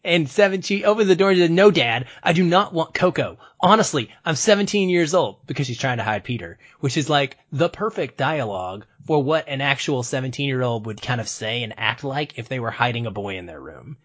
And 0.02 0.30
seven, 0.30 0.62
she 0.62 0.82
opens 0.84 1.08
the 1.08 1.16
door 1.16 1.28
and 1.28 1.38
says, 1.38 1.50
no, 1.50 1.70
dad, 1.70 2.06
I 2.22 2.32
do 2.32 2.42
not 2.42 2.72
want 2.72 2.94
cocoa. 2.94 3.36
Honestly, 3.60 4.10
I'm 4.24 4.34
17 4.34 4.88
years 4.88 5.12
old 5.12 5.46
because 5.46 5.66
she's 5.66 5.76
trying 5.76 5.98
to 5.98 6.04
hide 6.04 6.24
Peter, 6.24 6.58
which 6.80 6.96
is 6.96 7.10
like 7.10 7.36
the 7.52 7.68
perfect 7.68 8.16
dialogue 8.16 8.86
for 9.04 9.22
what 9.22 9.46
an 9.46 9.60
actual 9.60 10.02
17 10.02 10.46
year 10.48 10.62
old 10.62 10.86
would 10.86 11.02
kind 11.02 11.20
of 11.20 11.28
say 11.28 11.62
and 11.62 11.74
act 11.76 12.02
like 12.02 12.38
if 12.38 12.48
they 12.48 12.60
were 12.60 12.70
hiding 12.70 13.04
a 13.04 13.10
boy 13.10 13.36
in 13.36 13.44
their 13.44 13.60
room. 13.60 13.98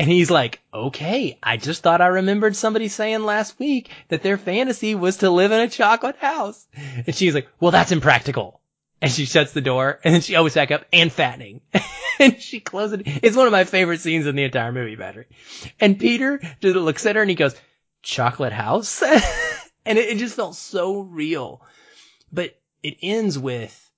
And 0.00 0.08
he's 0.08 0.30
like, 0.30 0.62
okay, 0.72 1.38
I 1.42 1.58
just 1.58 1.82
thought 1.82 2.00
I 2.00 2.06
remembered 2.06 2.56
somebody 2.56 2.88
saying 2.88 3.22
last 3.22 3.58
week 3.58 3.90
that 4.08 4.22
their 4.22 4.38
fantasy 4.38 4.94
was 4.94 5.18
to 5.18 5.28
live 5.28 5.52
in 5.52 5.60
a 5.60 5.68
chocolate 5.68 6.16
house. 6.16 6.66
And 7.06 7.14
she's 7.14 7.34
like, 7.34 7.48
well, 7.60 7.70
that's 7.70 7.92
impractical. 7.92 8.62
And 9.02 9.12
she 9.12 9.26
shuts 9.26 9.52
the 9.52 9.60
door 9.60 10.00
and 10.02 10.14
then 10.14 10.22
she 10.22 10.36
opens 10.36 10.54
back 10.54 10.70
up 10.70 10.86
and 10.90 11.12
fattening. 11.12 11.60
and 12.18 12.40
she 12.40 12.60
closes 12.60 13.00
it. 13.00 13.20
It's 13.22 13.36
one 13.36 13.44
of 13.44 13.52
my 13.52 13.64
favorite 13.64 14.00
scenes 14.00 14.26
in 14.26 14.36
the 14.36 14.44
entire 14.44 14.72
movie, 14.72 14.96
Battery. 14.96 15.26
And 15.78 16.00
Peter 16.00 16.40
just 16.62 16.76
looks 16.76 17.04
at 17.04 17.16
her 17.16 17.20
and 17.20 17.28
he 17.28 17.36
goes, 17.36 17.54
chocolate 18.00 18.54
house? 18.54 19.02
and 19.84 19.98
it, 19.98 20.08
it 20.08 20.16
just 20.16 20.34
felt 20.34 20.56
so 20.56 21.00
real. 21.00 21.60
But 22.32 22.58
it 22.82 22.96
ends 23.02 23.38
with 23.38 23.92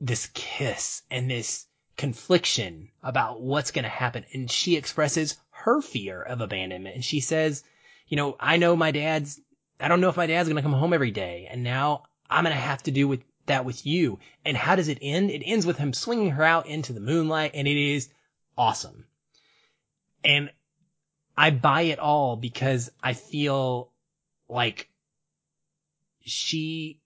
this 0.00 0.28
kiss 0.34 1.02
and 1.10 1.28
this 1.28 1.66
confliction 1.98 2.90
about 3.02 3.42
what's 3.42 3.72
going 3.72 3.82
to 3.82 3.88
happen. 3.88 4.24
And 4.32 4.50
she 4.50 4.76
expresses 4.76 5.36
her 5.64 5.80
fear 5.80 6.22
of 6.22 6.40
abandonment. 6.40 6.94
And 6.94 7.04
she 7.04 7.20
says, 7.20 7.64
you 8.06 8.16
know, 8.16 8.36
I 8.38 8.56
know 8.56 8.76
my 8.76 8.90
dad's, 8.90 9.40
I 9.80 9.88
don't 9.88 10.00
know 10.00 10.08
if 10.08 10.16
my 10.16 10.26
dad's 10.26 10.48
going 10.48 10.56
to 10.56 10.62
come 10.62 10.72
home 10.72 10.92
every 10.92 11.10
day. 11.10 11.48
And 11.50 11.62
now 11.62 12.04
I'm 12.30 12.44
going 12.44 12.54
to 12.54 12.60
have 12.60 12.82
to 12.84 12.90
do 12.90 13.08
with 13.08 13.22
that 13.46 13.64
with 13.64 13.84
you. 13.84 14.18
And 14.44 14.56
how 14.56 14.76
does 14.76 14.88
it 14.88 14.98
end? 15.02 15.30
It 15.30 15.42
ends 15.44 15.66
with 15.66 15.78
him 15.78 15.92
swinging 15.92 16.30
her 16.30 16.44
out 16.44 16.66
into 16.66 16.92
the 16.92 17.00
moonlight 17.00 17.52
and 17.54 17.66
it 17.66 17.76
is 17.76 18.08
awesome. 18.56 19.06
And 20.24 20.50
I 21.36 21.50
buy 21.50 21.82
it 21.82 21.98
all 21.98 22.36
because 22.36 22.90
I 23.02 23.14
feel 23.14 23.92
like 24.48 24.88
she 26.20 27.00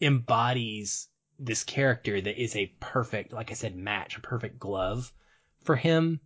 embodies 0.00 1.08
this 1.38 1.64
character 1.64 2.20
that 2.20 2.42
is 2.42 2.54
a 2.56 2.72
perfect, 2.80 3.32
like 3.32 3.50
I 3.50 3.54
said, 3.54 3.76
match, 3.76 4.16
a 4.16 4.20
perfect 4.20 4.58
glove 4.58 5.12
for 5.62 5.76
him. 5.76 6.20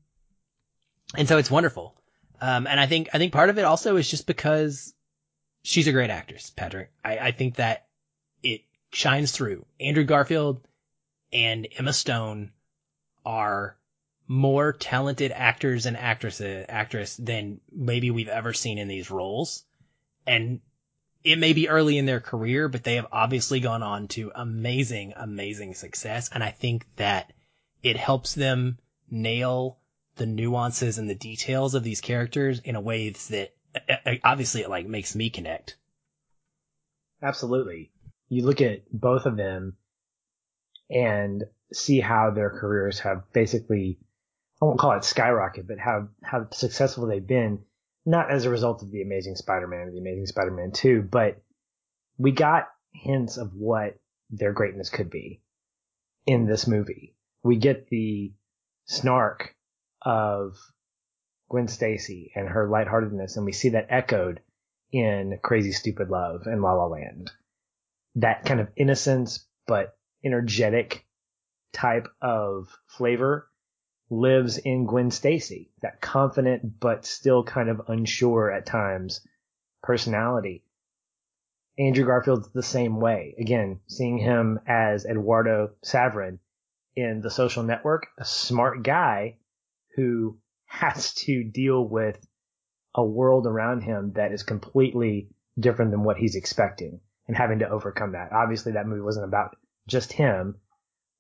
And 1.17 1.29
so 1.29 1.39
it's 1.39 1.51
wonderful. 1.51 1.95
Um, 2.41 2.67
and 2.67 2.79
I 2.79 2.87
think, 2.87 3.09
I 3.13 3.19
think 3.19 3.33
part 3.33 3.51
of 3.51 3.59
it 3.59 3.65
also 3.65 3.97
is 3.97 4.11
just 4.11 4.27
because 4.27 4.95
she's 5.63 5.87
a 5.87 5.93
great 5.93 6.11
actress, 6.11 6.51
Patrick. 6.51 6.91
I, 7.05 7.19
I 7.19 7.31
think 7.33 7.57
that 7.57 7.87
it 8.43 8.63
shines 8.93 9.33
through. 9.33 9.67
Andrew 9.81 10.05
Garfield 10.05 10.67
and 11.33 11.67
Emma 11.77 11.93
Stone 11.93 12.53
are 13.25 13.77
more 14.27 14.73
talented 14.73 15.33
actors 15.33 15.87
and 15.87 15.97
actresses 15.97 16.67
actress 16.69 17.17
than 17.17 17.61
maybe 17.71 18.11
we've 18.11 18.29
ever 18.29 18.53
seen 18.53 18.79
in 18.79 18.89
these 18.89 19.11
roles. 19.11 19.65
And 20.27 20.61
it 21.23 21.39
may 21.39 21.53
be 21.53 21.69
early 21.69 21.99
in 21.99 22.07
their 22.07 22.21
career, 22.21 22.69
but 22.69 22.85
they 22.85 22.97
have 22.97 23.07
obviously 23.13 23.61
gone 23.61 23.83
on 23.83 24.09
to 24.09 24.33
amazing, 24.35 25.15
amazing 25.17 25.75
success. 25.75 26.31
And 26.33 26.43
I 26.43 26.51
think 26.51 26.87
that 26.97 27.33
it 27.83 27.97
helps 27.97 28.35
them 28.35 28.79
nail 29.11 29.79
the 30.17 30.27
nuances 30.27 30.99
and 30.99 31.09
the 31.09 31.15
details 31.15 31.75
of 31.75 31.83
these 31.83 32.01
characters 32.01 32.61
in 32.61 32.77
a 32.77 32.81
way 32.81 33.11
that 33.11 33.55
uh, 33.75 33.95
uh, 34.07 34.15
obviously 34.23 34.63
it 34.63 34.71
like 34.71 34.87
makes 34.87 35.15
me 35.15 35.31
connect. 35.31 35.77
Absolutely. 37.23 37.91
You 38.29 38.45
look 38.45 38.61
at 38.61 38.83
both 38.93 39.27
of 39.27 39.37
them 39.37 39.77
and 40.91 41.45
see 41.73 42.01
how 42.01 42.31
their 42.31 42.51
careers 42.51 43.01
have 43.01 43.25
basically, 43.33 43.99
I 44.61 44.67
won't 44.67 44.79
call 44.79 44.93
it 44.93 45.05
skyrocket, 45.05 45.67
but 45.67 45.79
how, 45.79 46.09
how 46.23 46.49
successful 46.51 47.07
they've 47.07 47.27
been, 47.27 47.61
not 48.07 48.31
as 48.31 48.45
a 48.45 48.51
result 48.51 48.83
of 48.83 48.91
the 48.91 49.03
Amazing 49.03 49.37
Spider-Man 49.37 49.89
or 49.89 49.91
the 49.91 49.99
Amazing 49.99 50.27
Spider-Man 50.27 50.73
2, 50.73 51.03
but 51.11 51.43
we 52.19 52.33
got 52.33 52.69
hints 52.93 53.39
of 53.39 53.55
what 53.55 53.99
their 54.31 54.53
greatness 54.53 54.91
could 54.91 55.11
be 55.11 55.41
in 56.27 56.47
this 56.47 56.67
movie. 56.67 57.15
We 57.43 57.57
get 57.57 57.89
the 57.89 58.33
snark 58.87 59.54
of 60.05 60.57
Gwen 61.49 61.69
Stacy 61.69 62.33
and 62.35 62.49
her 62.49 62.69
lightheartedness, 62.69 63.37
and 63.37 63.45
we 63.45 63.53
see 63.53 63.71
that 63.71 63.87
echoed 63.91 64.41
in 64.93 65.39
Crazy 65.43 65.73
Stupid 65.73 66.11
Love 66.11 66.47
and 66.47 66.63
La 66.63 66.73
La 66.73 66.87
Land. 66.87 67.31
That 68.17 68.45
kind 68.45 68.61
of 68.61 68.71
innocence 68.77 69.47
but 69.67 69.97
energetic 70.25 71.07
type 71.73 72.07
of 72.23 72.79
flavor 72.87 73.49
lives 74.11 74.59
in 74.59 74.87
Gwen 74.87 75.11
Stacy. 75.11 75.71
That 75.83 76.01
confident 76.01 76.79
but 76.79 77.05
still 77.05 77.43
kind 77.43 77.69
of 77.69 77.89
unsure 77.89 78.51
at 78.51 78.67
times 78.67 79.27
personality. 79.83 80.65
Andrew 81.79 82.07
Garfield's 82.07 82.49
the 82.51 82.63
same 82.63 83.01
way. 83.01 83.35
Again, 83.39 83.81
seeing 83.89 84.19
him 84.19 84.61
as 84.67 85.05
Eduardo 85.05 85.73
Saverin 85.83 86.39
in 86.95 87.21
The 87.21 87.31
Social 87.31 87.65
Network, 87.65 88.07
a 88.17 88.25
smart 88.25 88.85
guy 88.85 89.39
who 89.97 90.39
has 90.67 91.15
to 91.15 91.45
deal 91.45 91.87
with 91.87 92.19
a 92.95 93.05
world 93.05 93.47
around 93.47 93.83
him 93.83 94.13
that 94.15 94.33
is 94.33 94.43
completely 94.43 95.29
different 95.59 95.91
than 95.91 96.05
what 96.05 96.17
he's 96.17 96.37
expecting 96.37 97.01
and 97.27 97.37
having 97.37 97.61
to 97.61 97.69
overcome 97.69 98.13
that. 98.13 98.33
Obviously 98.33 98.73
that 98.73 98.87
movie 98.87 99.01
wasn't 99.01 99.25
about 99.25 99.57
just 99.87 100.13
him 100.13 100.57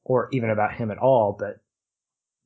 or 0.04 0.28
even 0.32 0.50
about 0.50 0.74
him 0.74 0.90
at 0.90 0.98
all, 0.98 1.36
but 1.38 1.56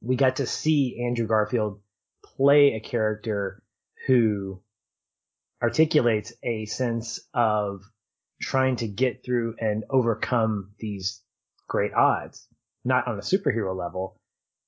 we 0.01 0.17
got 0.17 0.37
to 0.37 0.47
see 0.47 1.03
Andrew 1.05 1.27
Garfield 1.27 1.81
play 2.25 2.75
a 2.75 2.81
character 2.81 3.63
who 4.07 4.63
articulates 5.63 6.33
a 6.43 6.67
sense 6.67 7.21
of 7.35 7.83
trying 8.41 8.77
to 8.77 8.87
get 8.87 9.25
through 9.25 9.57
and 9.59 9.85
overcome 9.91 10.71
these 10.79 11.21
great 11.67 11.93
odds, 11.93 12.47
not 12.85 13.09
on 13.09 13.19
a 13.19 13.23
superhero 13.23 13.77
level, 13.77 14.17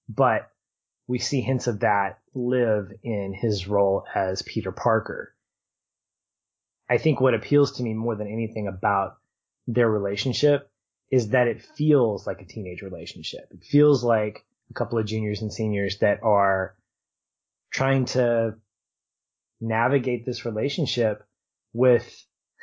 but 0.09 0.51
we 1.11 1.19
see 1.19 1.41
hints 1.41 1.67
of 1.67 1.81
that 1.81 2.21
live 2.37 2.93
in 3.03 3.35
his 3.35 3.67
role 3.67 4.05
as 4.15 4.43
Peter 4.43 4.71
Parker. 4.71 5.35
I 6.89 6.99
think 6.99 7.21
what 7.21 7.35
appeals 7.35 7.73
to 7.73 7.83
me 7.83 7.95
more 7.95 8.15
than 8.15 8.29
anything 8.29 8.69
about 8.69 9.17
their 9.67 9.91
relationship 9.91 10.71
is 11.11 11.31
that 11.31 11.49
it 11.49 11.63
feels 11.63 12.29
like 12.29 12.41
a 12.41 12.47
teenage 12.47 12.83
relationship. 12.83 13.49
It 13.51 13.65
feels 13.65 14.05
like 14.05 14.45
a 14.71 14.75
couple 14.75 15.01
of 15.01 15.07
juniors 15.07 15.43
and 15.43 15.53
seniors 15.53 15.99
that 15.99 16.23
are 16.23 16.77
trying 17.73 18.05
to 18.05 18.55
navigate 19.61 20.25
this 20.25 20.45
relationship 20.45 21.27
with 21.73 22.09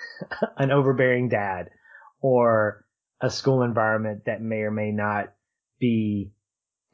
an 0.57 0.71
overbearing 0.71 1.27
dad 1.27 1.69
or 2.21 2.85
a 3.19 3.29
school 3.29 3.61
environment 3.61 4.23
that 4.25 4.41
may 4.41 4.61
or 4.61 4.71
may 4.71 4.93
not 4.93 5.33
be 5.81 6.31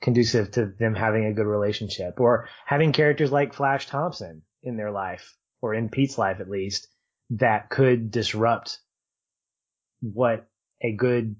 conducive 0.03 0.51
to 0.51 0.65
them 0.65 0.93
having 0.93 1.25
a 1.25 1.33
good 1.33 1.47
relationship 1.47 2.19
or 2.19 2.49
having 2.65 2.91
characters 2.91 3.31
like 3.31 3.53
Flash 3.53 3.87
Thompson 3.87 4.43
in 4.61 4.75
their 4.75 4.91
life 4.91 5.35
or 5.61 5.73
in 5.73 5.89
Pete's 5.89 6.17
life 6.17 6.41
at 6.41 6.49
least 6.49 6.89
that 7.29 7.69
could 7.69 8.11
disrupt 8.11 8.79
what 10.01 10.45
a 10.81 10.91
good 10.91 11.37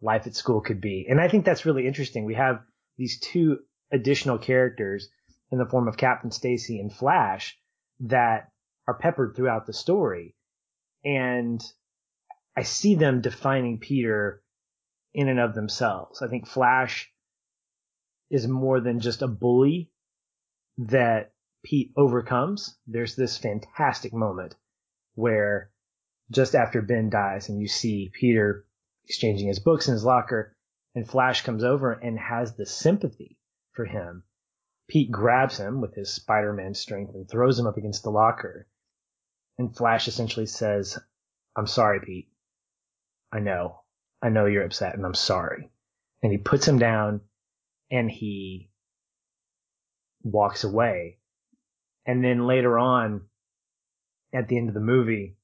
life 0.00 0.26
at 0.26 0.34
school 0.34 0.62
could 0.62 0.80
be. 0.80 1.06
And 1.08 1.20
I 1.20 1.28
think 1.28 1.44
that's 1.44 1.66
really 1.66 1.86
interesting. 1.86 2.24
We 2.24 2.34
have 2.34 2.62
these 2.96 3.20
two 3.20 3.58
additional 3.92 4.38
characters 4.38 5.10
in 5.52 5.58
the 5.58 5.66
form 5.66 5.86
of 5.86 5.98
Captain 5.98 6.30
Stacy 6.30 6.80
and 6.80 6.90
Flash 6.90 7.58
that 8.00 8.50
are 8.88 8.98
peppered 8.98 9.36
throughout 9.36 9.66
the 9.66 9.74
story. 9.74 10.34
And 11.04 11.62
I 12.56 12.62
see 12.62 12.94
them 12.94 13.20
defining 13.20 13.78
Peter 13.78 14.42
in 15.12 15.28
and 15.28 15.38
of 15.38 15.54
themselves. 15.54 16.22
I 16.22 16.28
think 16.28 16.48
Flash 16.48 17.12
is 18.30 18.46
more 18.46 18.80
than 18.80 19.00
just 19.00 19.22
a 19.22 19.28
bully 19.28 19.90
that 20.78 21.32
Pete 21.64 21.92
overcomes. 21.96 22.76
There's 22.86 23.16
this 23.16 23.38
fantastic 23.38 24.12
moment 24.12 24.54
where 25.14 25.70
just 26.30 26.54
after 26.54 26.82
Ben 26.82 27.10
dies 27.10 27.48
and 27.48 27.60
you 27.60 27.68
see 27.68 28.10
Peter 28.12 28.66
exchanging 29.04 29.48
his 29.48 29.60
books 29.60 29.88
in 29.88 29.92
his 29.92 30.04
locker 30.04 30.56
and 30.94 31.08
Flash 31.08 31.42
comes 31.42 31.62
over 31.62 31.92
and 31.92 32.18
has 32.18 32.54
the 32.54 32.66
sympathy 32.66 33.38
for 33.72 33.84
him. 33.84 34.24
Pete 34.88 35.10
grabs 35.10 35.58
him 35.58 35.80
with 35.80 35.94
his 35.94 36.12
Spider-Man 36.12 36.74
strength 36.74 37.14
and 37.14 37.28
throws 37.28 37.58
him 37.58 37.66
up 37.66 37.76
against 37.76 38.02
the 38.02 38.10
locker. 38.10 38.66
And 39.58 39.76
Flash 39.76 40.08
essentially 40.08 40.46
says, 40.46 40.98
I'm 41.56 41.66
sorry, 41.66 42.00
Pete. 42.00 42.28
I 43.32 43.40
know. 43.40 43.80
I 44.22 44.28
know 44.28 44.46
you're 44.46 44.64
upset 44.64 44.94
and 44.94 45.04
I'm 45.04 45.14
sorry. 45.14 45.70
And 46.22 46.32
he 46.32 46.38
puts 46.38 46.66
him 46.66 46.78
down 46.78 47.20
and 47.90 48.10
he 48.10 48.70
walks 50.22 50.64
away. 50.64 51.18
And 52.04 52.22
then 52.24 52.46
later 52.46 52.78
on, 52.78 53.22
at 54.32 54.48
the 54.48 54.56
end 54.56 54.68
of 54.68 54.74
the 54.74 54.80
movie, 54.80 55.36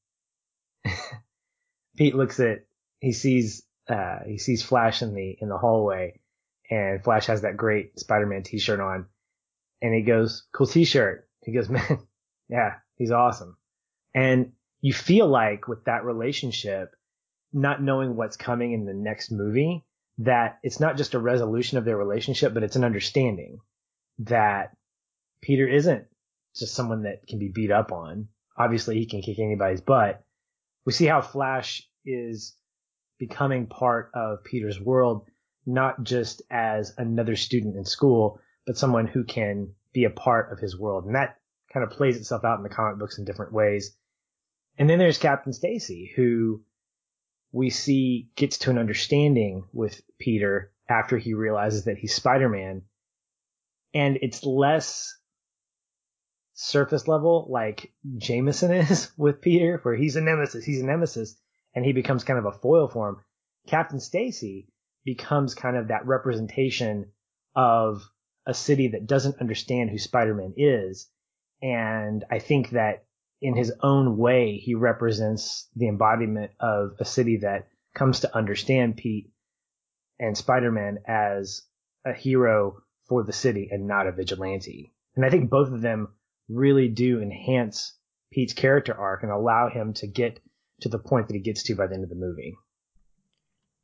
Pete 1.97 2.15
looks 2.15 2.41
at, 2.41 2.65
he 3.01 3.13
sees, 3.13 3.63
uh, 3.89 4.19
he 4.27 4.39
sees 4.39 4.63
Flash 4.63 5.03
in 5.03 5.15
the, 5.15 5.37
in 5.41 5.49
the 5.49 5.59
hallway 5.59 6.21
and 6.71 7.03
Flash 7.03 7.27
has 7.27 7.43
that 7.43 7.57
great 7.57 7.99
Spider-Man 7.99 8.45
t-shirt 8.45 8.81
on 8.81 9.07
and 9.83 9.95
he 9.95 10.03
goes, 10.03 10.47
cool 10.55 10.67
t-shirt. 10.67 11.29
He 11.43 11.53
goes, 11.53 11.69
man, 11.71 12.07
yeah, 12.49 12.77
he's 12.97 13.11
awesome. 13.11 13.57
And 14.15 14.53
you 14.81 14.93
feel 14.93 15.27
like 15.27 15.69
with 15.69 15.85
that 15.85 16.05
relationship, 16.05 16.95
not 17.53 17.83
knowing 17.83 18.17
what's 18.17 18.37
coming 18.37 18.73
in 18.73 18.87
the 18.87 18.95
next 18.95 19.31
movie, 19.31 19.85
that 20.19 20.59
it's 20.63 20.81
not 20.81 20.97
just 20.97 21.15
a 21.15 21.19
resolution 21.19 21.79
of 21.79 21.85
their 21.85 21.97
relationship, 21.97 22.55
but 22.55 22.63
it's 22.63 22.77
an 22.77 22.85
understanding 22.85 23.59
that 24.21 24.77
Peter 25.41 25.67
isn't 25.67 26.05
just 26.57 26.75
someone 26.75 27.05
that 27.05 27.27
can 27.27 27.39
be 27.39 27.49
beat 27.49 27.71
up 27.71 27.93
on. 27.93 28.29
Obviously, 28.57 28.99
he 28.99 29.07
can 29.07 29.23
kick 29.23 29.39
anybody's 29.39 29.81
butt. 29.81 30.23
We 30.85 30.93
see 30.93 31.07
how 31.07 31.23
Flash 31.23 31.89
is 32.05 32.55
becoming 33.19 33.67
part 33.67 34.11
of 34.15 34.45
Peter's 34.45 34.81
world, 34.81 35.29
not 35.65 36.03
just 36.03 36.43
as 36.51 36.93
another 36.99 37.37
student 37.37 37.77
in 37.77 37.85
school, 37.85 38.41
but 38.67 38.77
someone 38.77 39.07
who 39.07 39.25
can 39.25 39.73
be 39.93 40.05
a 40.05 40.11
part 40.11 40.53
of 40.53 40.59
his 40.59 40.79
world. 40.79 41.07
And 41.07 41.15
that 41.15 41.37
kind 41.73 41.85
of 41.85 41.91
plays 41.91 42.17
itself 42.17 42.45
out 42.45 42.59
in 42.59 42.63
the 42.63 42.69
comic 42.69 42.99
books 42.99 43.19
in 43.19 43.25
different 43.25 43.53
ways. 43.53 43.97
And 44.79 44.89
then 44.89 44.99
there's 44.99 45.19
Captain 45.19 45.53
Stacy, 45.53 46.13
who 46.15 46.63
we 47.53 47.69
see 47.71 48.31
gets 48.35 48.59
to 48.59 48.71
an 48.71 48.79
understanding 48.79 49.65
with 49.73 50.01
Peter 50.19 50.73
after 50.89 51.19
he 51.19 51.35
realizes 51.35 51.85
that 51.85 51.99
he's 51.99 52.15
Spider-Man. 52.15 52.83
And 53.95 54.19
it's 54.23 54.45
less 54.45 55.15
surface 56.55 57.07
level 57.07 57.47
like 57.51 57.93
Jameson 58.17 58.73
is 58.73 59.11
with 59.17 59.43
Peter, 59.43 59.79
where 59.83 59.95
he's 59.95 60.17
a 60.17 60.21
nemesis, 60.23 60.65
he's 60.65 60.81
a 60.81 60.87
nemesis, 60.87 61.37
and 61.75 61.85
he 61.85 61.93
becomes 61.93 62.25
kind 62.25 62.39
of 62.39 62.47
a 62.47 62.59
foil 62.59 62.89
for 62.89 63.11
him. 63.11 63.17
Captain 63.67 64.01
Stacy 64.01 64.69
becomes 65.05 65.55
kind 65.55 65.77
of 65.77 65.89
that 65.89 66.07
representation 66.07 67.11
of 67.55 68.03
a 68.47 68.55
city 68.55 68.89
that 68.89 69.07
doesn't 69.07 69.41
understand 69.41 69.91
who 69.91 69.99
Spider-Man 69.99 70.55
is. 70.57 71.09
And 71.61 72.25
I 72.31 72.39
think 72.39 72.71
that 72.71 73.05
in 73.43 73.57
his 73.57 73.73
own 73.83 74.17
way, 74.17 74.57
he 74.57 74.77
represents 74.77 75.69
the 75.75 75.89
embodiment 75.89 76.53
of 76.61 76.93
a 77.01 77.05
city 77.05 77.39
that 77.39 77.67
comes 77.93 78.21
to 78.21 78.35
understand 78.35 78.97
Pete 78.97 79.31
and 80.21 80.39
Spider-Man 80.39 80.99
as 81.07 81.63
a 82.07 82.13
hero 82.13 82.79
for 83.09 83.25
the 83.25 83.33
city 83.33 83.69
and 83.71 83.89
not 83.89 84.07
a 84.07 84.13
vigilante. 84.13 84.95
And 85.17 85.25
I 85.25 85.31
think 85.31 85.51
both 85.51 85.73
of 85.73 85.83
them 85.83 86.15
really 86.49 86.89
do 86.89 87.21
enhance 87.21 87.99
Pete's 88.31 88.55
character 88.55 88.95
arc 88.95 89.25
and 89.25 89.33
allow 89.33 89.69
him 89.69 89.93
to 89.95 90.07
get 90.07 90.39
to 90.83 90.89
the 90.89 91.01
point 91.01 91.27
that 91.27 91.35
he 91.35 91.41
gets 91.41 91.65
to 91.65 91.75
by 91.75 91.89
the 91.89 91.95
end 91.95 92.05
of 92.05 92.11
the 92.11 92.15
movie. 92.15 92.55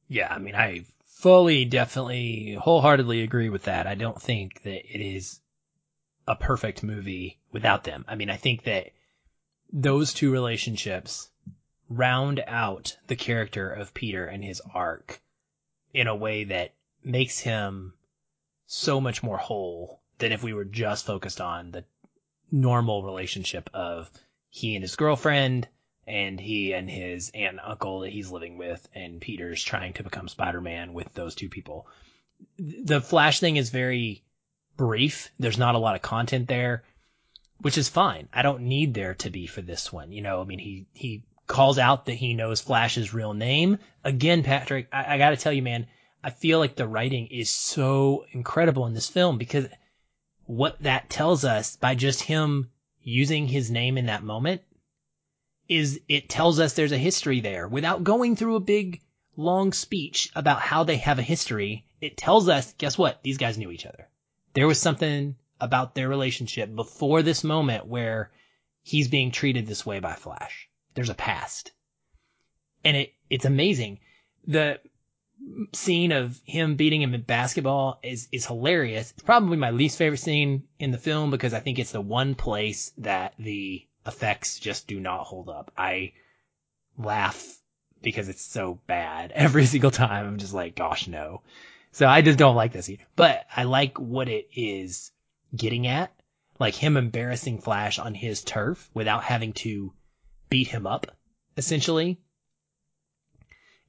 Yeah, 0.06 0.32
I 0.32 0.38
mean, 0.38 0.54
I 0.54 0.84
fully, 1.04 1.64
definitely, 1.64 2.56
wholeheartedly 2.58 3.22
agree 3.22 3.50
with 3.50 3.64
that. 3.64 3.88
I 3.88 3.96
don't 3.96 4.20
think 4.22 4.62
that 4.62 4.86
it 4.86 5.04
is 5.04 5.40
a 6.28 6.36
perfect 6.36 6.84
movie 6.84 7.40
without 7.50 7.82
them. 7.82 8.04
I 8.06 8.14
mean, 8.14 8.30
I 8.30 8.36
think 8.36 8.62
that 8.64 8.90
those 9.72 10.14
two 10.14 10.32
relationships 10.32 11.30
round 11.88 12.42
out 12.46 12.96
the 13.06 13.16
character 13.16 13.70
of 13.70 13.94
Peter 13.94 14.26
and 14.26 14.44
his 14.44 14.60
arc 14.74 15.20
in 15.92 16.06
a 16.06 16.16
way 16.16 16.44
that 16.44 16.74
makes 17.02 17.38
him 17.38 17.94
so 18.66 19.00
much 19.00 19.22
more 19.22 19.38
whole 19.38 20.02
than 20.18 20.32
if 20.32 20.42
we 20.42 20.52
were 20.52 20.64
just 20.64 21.06
focused 21.06 21.40
on 21.40 21.70
the 21.70 21.84
normal 22.50 23.02
relationship 23.02 23.70
of 23.72 24.10
he 24.50 24.74
and 24.74 24.82
his 24.82 24.96
girlfriend 24.96 25.68
and 26.06 26.40
he 26.40 26.72
and 26.72 26.88
his 26.88 27.30
aunt 27.34 27.52
and 27.52 27.60
uncle 27.60 28.00
that 28.00 28.12
he's 28.12 28.30
living 28.30 28.56
with 28.58 28.86
and 28.94 29.20
Peter's 29.20 29.62
trying 29.62 29.92
to 29.94 30.02
become 30.02 30.28
Spider-Man 30.28 30.92
with 30.92 31.12
those 31.14 31.34
two 31.34 31.48
people. 31.48 31.86
The 32.58 33.00
Flash 33.00 33.40
thing 33.40 33.56
is 33.56 33.70
very 33.70 34.22
brief. 34.76 35.30
There's 35.38 35.58
not 35.58 35.74
a 35.74 35.78
lot 35.78 35.96
of 35.96 36.02
content 36.02 36.48
there, 36.48 36.84
which 37.60 37.78
is 37.78 37.88
fine. 37.88 38.28
I 38.32 38.42
don't 38.42 38.62
need 38.62 38.94
there 38.94 39.14
to 39.14 39.30
be 39.30 39.46
for 39.46 39.62
this 39.62 39.92
one. 39.92 40.12
You 40.12 40.22
know, 40.22 40.40
I 40.40 40.44
mean, 40.44 40.58
he, 40.58 40.86
he 40.92 41.24
calls 41.46 41.78
out 41.78 42.06
that 42.06 42.14
he 42.14 42.34
knows 42.34 42.60
Flash's 42.60 43.14
real 43.14 43.34
name. 43.34 43.78
Again, 44.04 44.42
Patrick, 44.42 44.88
I, 44.92 45.14
I 45.14 45.18
gotta 45.18 45.36
tell 45.36 45.52
you, 45.52 45.62
man, 45.62 45.86
I 46.22 46.30
feel 46.30 46.58
like 46.58 46.76
the 46.76 46.86
writing 46.86 47.26
is 47.28 47.50
so 47.50 48.26
incredible 48.32 48.86
in 48.86 48.94
this 48.94 49.08
film 49.08 49.38
because 49.38 49.66
what 50.44 50.80
that 50.82 51.10
tells 51.10 51.44
us 51.44 51.76
by 51.76 51.94
just 51.94 52.22
him 52.22 52.70
using 53.02 53.48
his 53.48 53.70
name 53.70 53.98
in 53.98 54.06
that 54.06 54.22
moment 54.22 54.62
is 55.68 56.00
it 56.08 56.28
tells 56.28 56.58
us 56.58 56.72
there's 56.72 56.92
a 56.92 56.98
history 56.98 57.40
there 57.40 57.68
without 57.68 58.04
going 58.04 58.36
through 58.36 58.56
a 58.56 58.60
big 58.60 59.00
long 59.36 59.72
speech 59.72 60.30
about 60.34 60.60
how 60.60 60.84
they 60.84 60.96
have 60.96 61.18
a 61.18 61.22
history. 61.22 61.84
It 62.00 62.16
tells 62.16 62.48
us, 62.48 62.74
guess 62.78 62.96
what? 62.96 63.22
These 63.22 63.38
guys 63.38 63.58
knew 63.58 63.70
each 63.70 63.86
other. 63.86 64.08
There 64.54 64.66
was 64.66 64.80
something 64.80 65.36
about 65.60 65.94
their 65.94 66.08
relationship 66.08 66.74
before 66.74 67.22
this 67.22 67.44
moment 67.44 67.86
where 67.86 68.30
he's 68.82 69.08
being 69.08 69.30
treated 69.30 69.66
this 69.66 69.84
way 69.84 70.00
by 70.00 70.14
Flash. 70.14 70.68
There's 70.94 71.10
a 71.10 71.14
past. 71.14 71.72
And 72.84 72.96
it, 72.96 73.12
it's 73.28 73.44
amazing. 73.44 74.00
The 74.46 74.80
scene 75.72 76.12
of 76.12 76.40
him 76.44 76.76
beating 76.76 77.02
him 77.02 77.14
in 77.14 77.22
basketball 77.22 78.00
is, 78.02 78.28
is 78.32 78.46
hilarious. 78.46 79.10
It's 79.12 79.22
probably 79.22 79.56
my 79.56 79.70
least 79.70 79.98
favorite 79.98 80.18
scene 80.18 80.64
in 80.78 80.90
the 80.90 80.98
film 80.98 81.30
because 81.30 81.54
I 81.54 81.60
think 81.60 81.78
it's 81.78 81.92
the 81.92 82.00
one 82.00 82.34
place 82.34 82.92
that 82.98 83.34
the 83.38 83.86
effects 84.06 84.58
just 84.58 84.86
do 84.88 84.98
not 85.00 85.24
hold 85.24 85.48
up. 85.48 85.70
I 85.76 86.12
laugh 86.96 87.58
because 88.02 88.28
it's 88.28 88.44
so 88.44 88.80
bad 88.86 89.32
every 89.34 89.66
single 89.66 89.90
time. 89.90 90.26
I'm 90.26 90.38
just 90.38 90.54
like, 90.54 90.74
gosh, 90.74 91.06
no. 91.08 91.42
So 91.92 92.06
I 92.06 92.22
just 92.22 92.38
don't 92.38 92.56
like 92.56 92.72
this 92.72 92.86
scene, 92.86 92.98
but 93.16 93.46
I 93.54 93.64
like 93.64 93.98
what 93.98 94.28
it 94.28 94.48
is 94.54 95.10
getting 95.54 95.86
at. 95.86 96.12
Like 96.58 96.74
him 96.74 96.96
embarrassing 96.96 97.60
Flash 97.60 97.98
on 97.98 98.14
his 98.14 98.42
turf 98.42 98.90
without 98.92 99.22
having 99.22 99.52
to 99.54 99.92
beat 100.50 100.68
him 100.68 100.86
up, 100.86 101.16
essentially. 101.56 102.20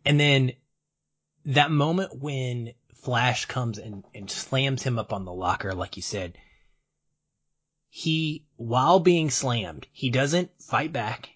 And 0.06 0.20
then 0.20 0.54
that 1.46 1.72
moment 1.72 2.20
when 2.20 2.74
Flash 2.94 3.46
comes 3.46 3.80
and, 3.80 4.04
and 4.14 4.30
slams 4.30 4.84
him 4.84 5.00
up 5.00 5.14
on 5.14 5.26
the 5.26 5.34
locker, 5.34 5.74
like 5.74 5.96
you 5.96 6.04
said, 6.04 6.38
he, 7.90 8.46
while 8.56 9.00
being 9.00 9.32
slammed, 9.32 9.88
he 9.92 10.12
doesn't 10.12 10.52
fight 10.62 10.94
back. 10.94 11.30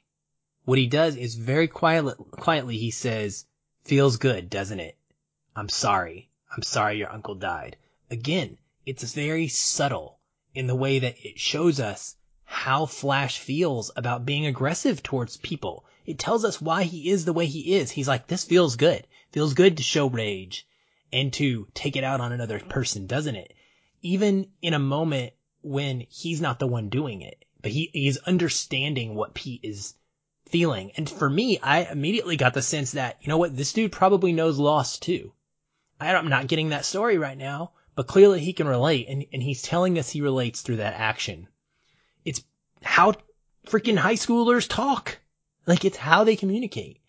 What 0.66 0.78
he 0.78 0.88
does 0.88 1.16
is 1.16 1.36
very 1.36 1.68
quietly, 1.68 2.14
quietly 2.32 2.78
he 2.78 2.92
says, 2.92 3.46
feels 3.86 4.18
good, 4.18 4.50
doesn't 4.50 4.80
it? 4.80 4.98
I'm 5.56 5.70
sorry. 5.70 6.30
I'm 6.56 6.64
sorry 6.64 7.00
your 7.00 7.12
uncle 7.12 7.36
died. 7.36 7.78
Again, 8.12 8.58
it's 8.86 9.14
very 9.14 9.48
subtle 9.48 10.13
in 10.54 10.68
the 10.68 10.76
way 10.76 11.00
that 11.00 11.16
it 11.24 11.40
shows 11.40 11.80
us 11.80 12.16
how 12.44 12.86
Flash 12.86 13.40
feels 13.40 13.92
about 13.96 14.26
being 14.26 14.46
aggressive 14.46 15.02
towards 15.02 15.38
people. 15.38 15.86
It 16.06 16.20
tells 16.20 16.46
us 16.46 16.62
why 16.62 16.84
he 16.84 17.10
is 17.10 17.26
the 17.26 17.34
way 17.34 17.46
he 17.46 17.76
is. 17.76 17.90
He's 17.90 18.08
like, 18.08 18.28
this 18.28 18.44
feels 18.44 18.76
good. 18.76 19.08
Feels 19.32 19.54
good 19.54 19.78
to 19.78 19.84
show 19.84 20.08
rage 20.08 20.68
and 21.12 21.32
to 21.34 21.68
take 21.74 21.96
it 21.96 22.04
out 22.04 22.22
on 22.22 22.32
another 22.32 22.60
person, 22.60 23.08
doesn't 23.08 23.36
it? 23.36 23.54
Even 24.02 24.48
in 24.62 24.74
a 24.74 24.80
moment 24.80 25.34
when 25.62 26.02
he's 26.10 26.42
not 26.42 26.60
the 26.60 26.68
one 26.68 26.90
doing 26.90 27.22
it, 27.22 27.46
but 27.62 27.72
he 27.72 27.90
is 27.94 28.18
understanding 28.18 29.16
what 29.16 29.34
Pete 29.34 29.62
is 29.64 29.96
feeling. 30.46 30.92
And 30.98 31.10
for 31.10 31.30
me, 31.30 31.58
I 31.60 31.86
immediately 31.86 32.36
got 32.36 32.54
the 32.54 32.62
sense 32.62 32.92
that, 32.92 33.18
you 33.22 33.30
know 33.30 33.38
what, 33.38 33.56
this 33.56 33.74
dude 33.74 33.92
probably 33.92 34.34
knows 34.34 34.60
loss 34.60 35.00
too. 35.00 35.32
I'm 36.00 36.30
not 36.30 36.48
getting 36.48 36.70
that 36.70 36.86
story 36.86 37.18
right 37.18 37.38
now, 37.38 37.72
but 37.96 38.08
clearly 38.08 38.40
he 38.40 38.54
can 38.54 38.68
relate 38.68 39.08
and, 39.08 39.26
and 39.32 39.44
he's 39.44 39.62
telling 39.62 40.00
us 40.00 40.10
he 40.10 40.22
relates 40.22 40.62
through 40.62 40.78
that 40.78 40.96
action. 40.96 41.48
It's 42.26 42.44
how 42.82 43.14
freaking 43.68 43.98
high 43.98 44.16
schoolers 44.16 44.68
talk. 44.68 45.20
Like 45.66 45.86
it's 45.86 45.98
how 45.98 46.24
they 46.24 46.36
communicate. 46.36 47.00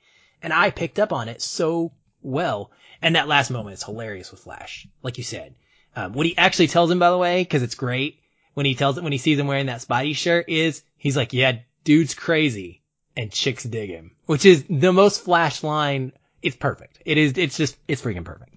And 0.42 0.52
I 0.52 0.70
picked 0.70 0.98
up 0.98 1.12
on 1.12 1.28
it 1.28 1.42
so 1.42 1.92
well. 2.22 2.70
And 3.02 3.16
that 3.16 3.28
last 3.28 3.50
moment 3.50 3.74
is 3.74 3.82
hilarious 3.82 4.30
with 4.30 4.40
Flash. 4.40 4.86
Like 5.02 5.18
you 5.18 5.24
said. 5.24 5.54
Um, 5.96 6.12
what 6.12 6.26
he 6.26 6.36
actually 6.36 6.68
tells 6.68 6.90
him, 6.90 6.98
by 6.98 7.10
the 7.10 7.18
way, 7.18 7.44
cause 7.44 7.62
it's 7.62 7.76
great, 7.76 8.20
when 8.54 8.66
he 8.66 8.74
tells 8.74 8.98
it, 8.98 9.04
when 9.04 9.12
he 9.12 9.18
sees 9.18 9.38
him 9.38 9.46
wearing 9.46 9.66
that 9.66 9.80
Spidey 9.80 10.14
shirt 10.16 10.48
is, 10.48 10.82
he's 10.96 11.16
like, 11.16 11.32
yeah, 11.32 11.58
dude's 11.84 12.14
crazy. 12.14 12.82
And 13.16 13.30
chicks 13.30 13.62
dig 13.62 13.90
him. 13.90 14.10
Which 14.26 14.44
is 14.44 14.64
the 14.68 14.92
most 14.92 15.22
Flash 15.22 15.62
line. 15.62 16.12
It's 16.42 16.56
perfect. 16.56 16.98
It 17.04 17.16
is, 17.16 17.34
it's 17.36 17.56
just, 17.56 17.76
it's 17.86 18.02
freaking 18.02 18.24
perfect. 18.24 18.53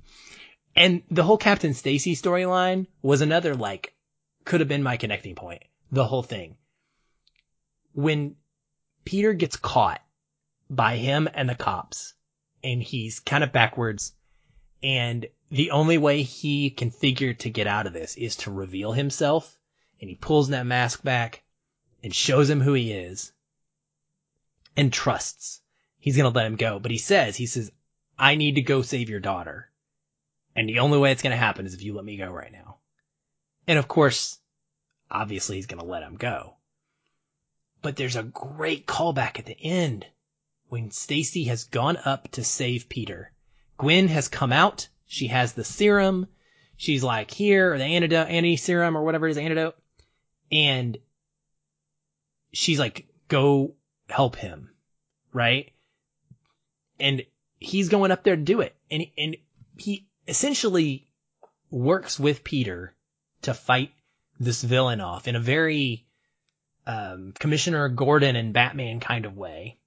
And 0.77 1.01
the 1.09 1.23
whole 1.23 1.39
Captain 1.39 1.73
Stacy 1.73 2.15
storyline 2.15 2.85
was 3.01 3.21
another 3.21 3.55
like, 3.55 3.95
could 4.45 4.59
have 4.59 4.69
been 4.69 4.83
my 4.83 4.97
connecting 4.97 5.33
point. 5.33 5.63
The 5.91 6.05
whole 6.05 6.21
thing. 6.21 6.55
When 7.93 8.35
Peter 9.03 9.33
gets 9.33 9.57
caught 9.57 10.01
by 10.69 10.97
him 10.97 11.27
and 11.33 11.49
the 11.49 11.55
cops 11.55 12.13
and 12.63 12.83
he's 12.83 13.19
kind 13.19 13.43
of 13.43 13.51
backwards 13.51 14.13
and 14.83 15.25
the 15.49 15.71
only 15.71 15.97
way 15.97 16.21
he 16.21 16.69
can 16.69 16.91
figure 16.91 17.33
to 17.33 17.49
get 17.49 17.65
out 17.65 17.87
of 17.87 17.93
this 17.93 18.15
is 18.15 18.35
to 18.35 18.51
reveal 18.51 18.91
himself 18.91 19.57
and 19.99 20.09
he 20.11 20.15
pulls 20.15 20.49
that 20.49 20.67
mask 20.67 21.01
back 21.03 21.43
and 22.03 22.13
shows 22.13 22.49
him 22.49 22.61
who 22.61 22.73
he 22.73 22.91
is 22.91 23.33
and 24.75 24.93
trusts 24.93 25.61
he's 25.97 26.17
going 26.17 26.31
to 26.31 26.37
let 26.37 26.45
him 26.45 26.55
go. 26.55 26.77
But 26.77 26.91
he 26.91 26.99
says, 26.99 27.35
he 27.35 27.47
says, 27.47 27.71
I 28.19 28.35
need 28.35 28.55
to 28.55 28.61
go 28.61 28.83
save 28.83 29.09
your 29.09 29.19
daughter. 29.19 29.71
And 30.57 30.67
the 30.67 30.79
only 30.79 30.97
way 30.97 31.11
it's 31.11 31.21
going 31.21 31.31
to 31.31 31.37
happen 31.37 31.65
is 31.65 31.73
if 31.73 31.83
you 31.83 31.93
let 31.93 32.03
me 32.03 32.17
go 32.17 32.29
right 32.29 32.51
now. 32.51 32.77
And 33.67 33.79
of 33.79 33.87
course, 33.87 34.39
obviously 35.09 35.55
he's 35.55 35.67
going 35.67 35.81
to 35.81 35.87
let 35.87 36.03
him 36.03 36.15
go. 36.15 36.55
But 37.81 37.95
there's 37.95 38.15
a 38.15 38.23
great 38.23 38.87
callback 38.87 39.39
at 39.39 39.45
the 39.45 39.57
end 39.61 40.05
when 40.67 40.91
Stacy 40.91 41.45
has 41.45 41.65
gone 41.65 41.97
up 42.03 42.29
to 42.31 42.43
save 42.43 42.89
Peter. 42.89 43.31
Gwen 43.77 44.07
has 44.07 44.27
come 44.27 44.51
out. 44.51 44.89
She 45.05 45.27
has 45.27 45.53
the 45.53 45.63
serum. 45.63 46.27
She's 46.75 47.03
like, 47.03 47.31
here, 47.31 47.73
or 47.73 47.77
the 47.77 47.85
antidote, 47.85 48.27
anti 48.27 48.57
serum 48.57 48.97
or 48.97 49.03
whatever 49.03 49.27
it 49.27 49.31
is, 49.31 49.37
antidote 49.37 49.75
and 50.51 50.97
she's 52.51 52.79
like, 52.79 53.07
go 53.27 53.73
help 54.09 54.35
him, 54.35 54.69
right? 55.33 55.71
And 56.99 57.23
he's 57.59 57.89
going 57.89 58.11
up 58.11 58.23
there 58.23 58.35
to 58.35 58.41
do 58.41 58.61
it. 58.61 58.75
And, 58.89 59.05
and 59.17 59.37
he 59.77 60.06
essentially 60.27 61.07
works 61.69 62.19
with 62.19 62.43
Peter 62.43 62.95
to 63.43 63.53
fight 63.53 63.91
this 64.39 64.61
villain 64.61 65.01
off 65.01 65.27
in 65.27 65.35
a 65.35 65.39
very, 65.39 66.05
um, 66.85 67.33
Commissioner 67.39 67.89
Gordon 67.89 68.35
and 68.35 68.53
Batman 68.53 68.99
kind 68.99 69.25
of 69.25 69.35
way. 69.35 69.77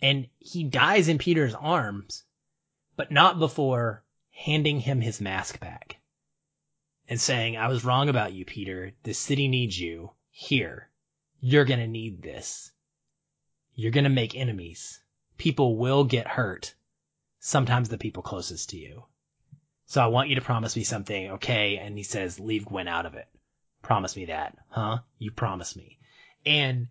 And 0.00 0.28
he 0.38 0.64
dies 0.64 1.08
in 1.08 1.18
Peter's 1.18 1.54
arms, 1.54 2.24
but 2.96 3.10
not 3.10 3.38
before 3.38 4.04
handing 4.30 4.80
him 4.80 5.00
his 5.00 5.20
mask 5.20 5.60
back 5.60 5.98
and 7.08 7.20
saying, 7.20 7.56
I 7.56 7.68
was 7.68 7.84
wrong 7.84 8.08
about 8.08 8.32
you, 8.32 8.44
Peter. 8.44 8.92
This 9.02 9.18
city 9.18 9.48
needs 9.48 9.78
you. 9.78 10.12
Here. 10.30 10.88
You're 11.40 11.64
gonna 11.64 11.86
need 11.86 12.22
this. 12.22 12.72
You're 13.74 13.92
gonna 13.92 14.08
make 14.08 14.34
enemies. 14.34 15.00
People 15.36 15.76
will 15.76 16.04
get 16.04 16.26
hurt. 16.26 16.74
Sometimes 17.38 17.88
the 17.88 17.98
people 17.98 18.22
closest 18.22 18.70
to 18.70 18.78
you. 18.78 19.04
So 19.94 20.02
I 20.02 20.08
want 20.08 20.28
you 20.28 20.34
to 20.34 20.40
promise 20.40 20.74
me 20.74 20.82
something, 20.82 21.30
okay? 21.34 21.78
And 21.78 21.96
he 21.96 22.02
says, 22.02 22.40
leave 22.40 22.64
Gwen 22.64 22.88
out 22.88 23.06
of 23.06 23.14
it. 23.14 23.28
Promise 23.80 24.16
me 24.16 24.24
that. 24.24 24.58
Huh? 24.68 24.98
You 25.20 25.30
promise 25.30 25.76
me. 25.76 26.00
And 26.44 26.88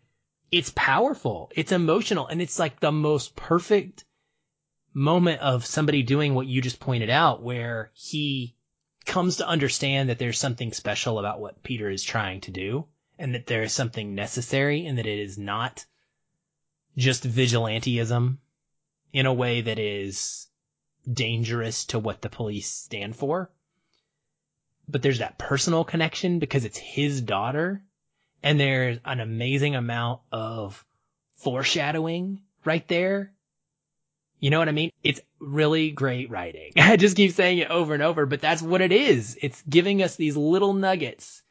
it's 0.53 0.71
powerful. 0.73 1.51
It's 1.53 1.73
emotional. 1.73 2.27
And 2.27 2.41
it's 2.41 2.57
like 2.57 2.79
the 2.79 2.93
most 2.93 3.35
perfect 3.35 4.05
moment 4.93 5.41
of 5.41 5.65
somebody 5.65 6.01
doing 6.01 6.33
what 6.33 6.47
you 6.47 6.61
just 6.61 6.79
pointed 6.79 7.09
out 7.09 7.43
where 7.43 7.91
he 7.93 8.55
comes 9.05 9.35
to 9.35 9.47
understand 9.49 10.07
that 10.07 10.17
there's 10.17 10.39
something 10.39 10.71
special 10.71 11.19
about 11.19 11.41
what 11.41 11.61
Peter 11.61 11.89
is 11.89 12.03
trying 12.03 12.39
to 12.39 12.51
do 12.51 12.85
and 13.19 13.35
that 13.35 13.47
there 13.47 13.63
is 13.63 13.73
something 13.73 14.15
necessary 14.15 14.85
and 14.85 14.97
that 14.97 15.07
it 15.07 15.19
is 15.19 15.37
not 15.37 15.85
just 16.95 17.27
vigilanteism 17.27 18.37
in 19.11 19.25
a 19.25 19.33
way 19.33 19.59
that 19.59 19.77
is 19.77 20.47
dangerous 21.11 21.85
to 21.85 21.99
what 21.99 22.21
the 22.21 22.29
police 22.29 22.69
stand 22.69 23.15
for. 23.15 23.51
But 24.87 25.01
there's 25.01 25.19
that 25.19 25.37
personal 25.37 25.83
connection 25.83 26.39
because 26.39 26.65
it's 26.65 26.77
his 26.77 27.21
daughter 27.21 27.83
and 28.41 28.59
there's 28.59 28.99
an 29.05 29.19
amazing 29.19 29.75
amount 29.75 30.21
of 30.31 30.85
foreshadowing 31.37 32.41
right 32.65 32.85
there. 32.87 33.33
You 34.39 34.49
know 34.49 34.59
what 34.59 34.67
I 34.67 34.73
mean? 34.73 34.91
It's 35.03 35.21
really 35.39 35.91
great 35.91 36.29
writing. 36.29 36.73
I 36.77 36.97
just 36.97 37.15
keep 37.15 37.31
saying 37.31 37.59
it 37.59 37.69
over 37.69 37.93
and 37.93 38.03
over, 38.03 38.25
but 38.25 38.41
that's 38.41 38.61
what 38.61 38.81
it 38.81 38.91
is. 38.91 39.37
It's 39.41 39.61
giving 39.61 40.03
us 40.03 40.17
these 40.17 40.35
little 40.35 40.73
nuggets 40.73 41.41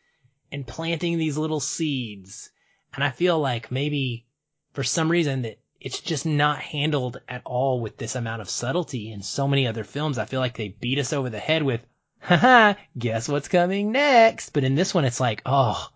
and 0.50 0.66
planting 0.66 1.16
these 1.16 1.38
little 1.38 1.60
seeds. 1.60 2.50
And 2.94 3.02
I 3.02 3.10
feel 3.10 3.38
like 3.38 3.72
maybe 3.72 4.26
for 4.74 4.84
some 4.84 5.10
reason 5.10 5.42
that 5.42 5.58
it's 5.82 6.00
just 6.00 6.24
not 6.24 6.60
handled 6.60 7.20
at 7.28 7.42
all 7.44 7.80
with 7.80 7.96
this 7.96 8.14
amount 8.14 8.40
of 8.40 8.48
subtlety 8.48 9.10
in 9.10 9.20
so 9.20 9.48
many 9.48 9.66
other 9.66 9.82
films. 9.82 10.16
I 10.16 10.26
feel 10.26 10.38
like 10.38 10.56
they 10.56 10.68
beat 10.68 11.00
us 11.00 11.12
over 11.12 11.28
the 11.28 11.40
head 11.40 11.64
with, 11.64 11.84
haha, 12.20 12.74
guess 12.96 13.28
what's 13.28 13.48
coming 13.48 13.90
next? 13.90 14.50
But 14.50 14.62
in 14.62 14.76
this 14.76 14.94
one, 14.94 15.04
it's 15.04 15.18
like, 15.18 15.42
oh, 15.44 15.88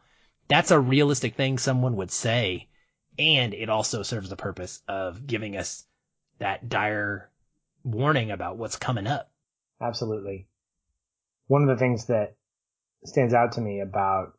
that's 0.48 0.72
a 0.72 0.80
realistic 0.80 1.36
thing 1.36 1.58
someone 1.58 1.94
would 1.96 2.10
say. 2.10 2.68
And 3.16 3.54
it 3.54 3.70
also 3.70 4.02
serves 4.02 4.28
the 4.28 4.34
purpose 4.34 4.82
of 4.88 5.24
giving 5.24 5.56
us 5.56 5.84
that 6.40 6.68
dire 6.68 7.30
warning 7.84 8.32
about 8.32 8.56
what's 8.56 8.76
coming 8.76 9.06
up. 9.06 9.30
Absolutely. 9.80 10.48
One 11.46 11.62
of 11.62 11.68
the 11.68 11.78
things 11.78 12.06
that 12.06 12.34
stands 13.04 13.34
out 13.34 13.52
to 13.52 13.60
me 13.60 13.80
about 13.80 14.32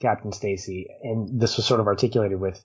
Captain 0.00 0.30
Stacy, 0.30 0.86
and 1.02 1.40
this 1.40 1.56
was 1.56 1.66
sort 1.66 1.80
of 1.80 1.88
articulated 1.88 2.38
with 2.38 2.64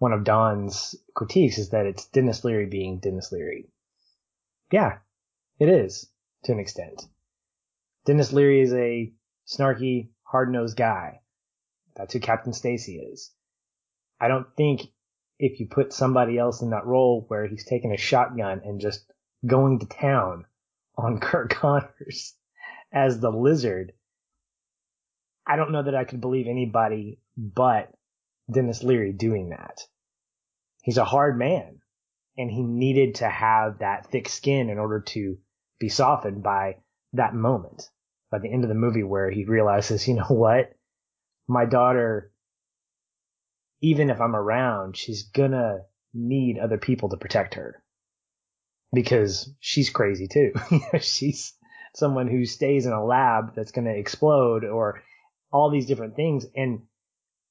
one 0.00 0.14
of 0.14 0.24
Don's 0.24 0.96
critiques, 1.14 1.58
is 1.58 1.70
that 1.70 1.84
it's 1.84 2.06
Denis 2.06 2.42
Leary 2.42 2.64
being 2.64 3.00
Denis 3.00 3.30
Leary. 3.32 3.68
Yeah, 4.72 4.98
it 5.58 5.68
is 5.68 6.10
to 6.44 6.52
an 6.52 6.58
extent. 6.58 7.02
Denis 8.06 8.32
Leary 8.32 8.62
is 8.62 8.72
a 8.72 9.12
snarky, 9.46 10.08
hard-nosed 10.22 10.74
guy. 10.76 11.20
That's 11.96 12.14
who 12.14 12.20
Captain 12.20 12.54
Stacy 12.54 12.96
is. 12.96 13.30
I 14.18 14.28
don't 14.28 14.46
think 14.56 14.86
if 15.38 15.60
you 15.60 15.66
put 15.66 15.92
somebody 15.92 16.38
else 16.38 16.62
in 16.62 16.70
that 16.70 16.86
role 16.86 17.26
where 17.28 17.46
he's 17.46 17.66
taking 17.66 17.92
a 17.92 17.98
shotgun 17.98 18.62
and 18.64 18.80
just 18.80 19.04
going 19.46 19.80
to 19.80 19.86
town 19.86 20.46
on 20.96 21.20
Curt 21.20 21.50
Connors 21.50 22.34
as 22.90 23.20
the 23.20 23.30
lizard, 23.30 23.92
I 25.46 25.56
don't 25.56 25.72
know 25.72 25.82
that 25.82 25.94
I 25.94 26.04
could 26.04 26.22
believe 26.22 26.46
anybody 26.46 27.20
but 27.36 27.92
Denis 28.50 28.82
Leary 28.82 29.12
doing 29.12 29.50
that. 29.50 29.80
He's 30.82 30.98
a 30.98 31.04
hard 31.04 31.38
man 31.38 31.80
and 32.36 32.50
he 32.50 32.62
needed 32.62 33.16
to 33.16 33.28
have 33.28 33.78
that 33.78 34.06
thick 34.06 34.28
skin 34.28 34.70
in 34.70 34.78
order 34.78 35.00
to 35.00 35.38
be 35.78 35.88
softened 35.88 36.42
by 36.42 36.76
that 37.12 37.34
moment 37.34 37.88
by 38.30 38.38
the 38.38 38.50
end 38.50 38.62
of 38.62 38.68
the 38.68 38.74
movie 38.74 39.02
where 39.02 39.30
he 39.30 39.44
realizes, 39.44 40.06
you 40.06 40.14
know 40.14 40.24
what? 40.28 40.72
My 41.48 41.64
daughter, 41.64 42.32
even 43.80 44.10
if 44.10 44.20
I'm 44.20 44.36
around, 44.36 44.96
she's 44.96 45.24
gonna 45.24 45.80
need 46.14 46.58
other 46.58 46.78
people 46.78 47.08
to 47.10 47.16
protect 47.16 47.54
her 47.54 47.82
because 48.92 49.52
she's 49.60 49.90
crazy 49.90 50.28
too. 50.28 50.52
she's 51.00 51.54
someone 51.94 52.28
who 52.28 52.44
stays 52.44 52.86
in 52.86 52.92
a 52.92 53.04
lab 53.04 53.54
that's 53.54 53.72
going 53.72 53.84
to 53.84 53.96
explode 53.96 54.64
or 54.64 55.02
all 55.52 55.70
these 55.70 55.86
different 55.86 56.16
things. 56.16 56.46
And 56.54 56.82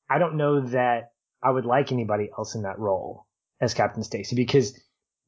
I 0.09 0.17
don't 0.17 0.38
know 0.38 0.61
that 0.67 1.09
I 1.41 1.51
would 1.51 1.65
like 1.65 1.91
anybody 1.91 2.29
else 2.37 2.55
in 2.55 2.63
that 2.63 2.79
role 2.79 3.25
as 3.61 3.73
Captain 3.73 4.03
Stacy 4.03 4.35
because 4.35 4.79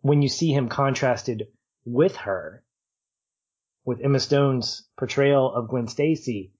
when 0.02 0.22
you 0.22 0.30
see 0.30 0.52
him 0.52 0.70
contrasted 0.70 1.48
with 1.86 2.16
her, 2.18 2.64
with 3.86 4.02
Emma 4.02 4.20
Stone's 4.20 4.88
portrayal 4.98 5.54
of 5.54 5.70
Gwen 5.70 5.88
Stacy, 5.88 6.54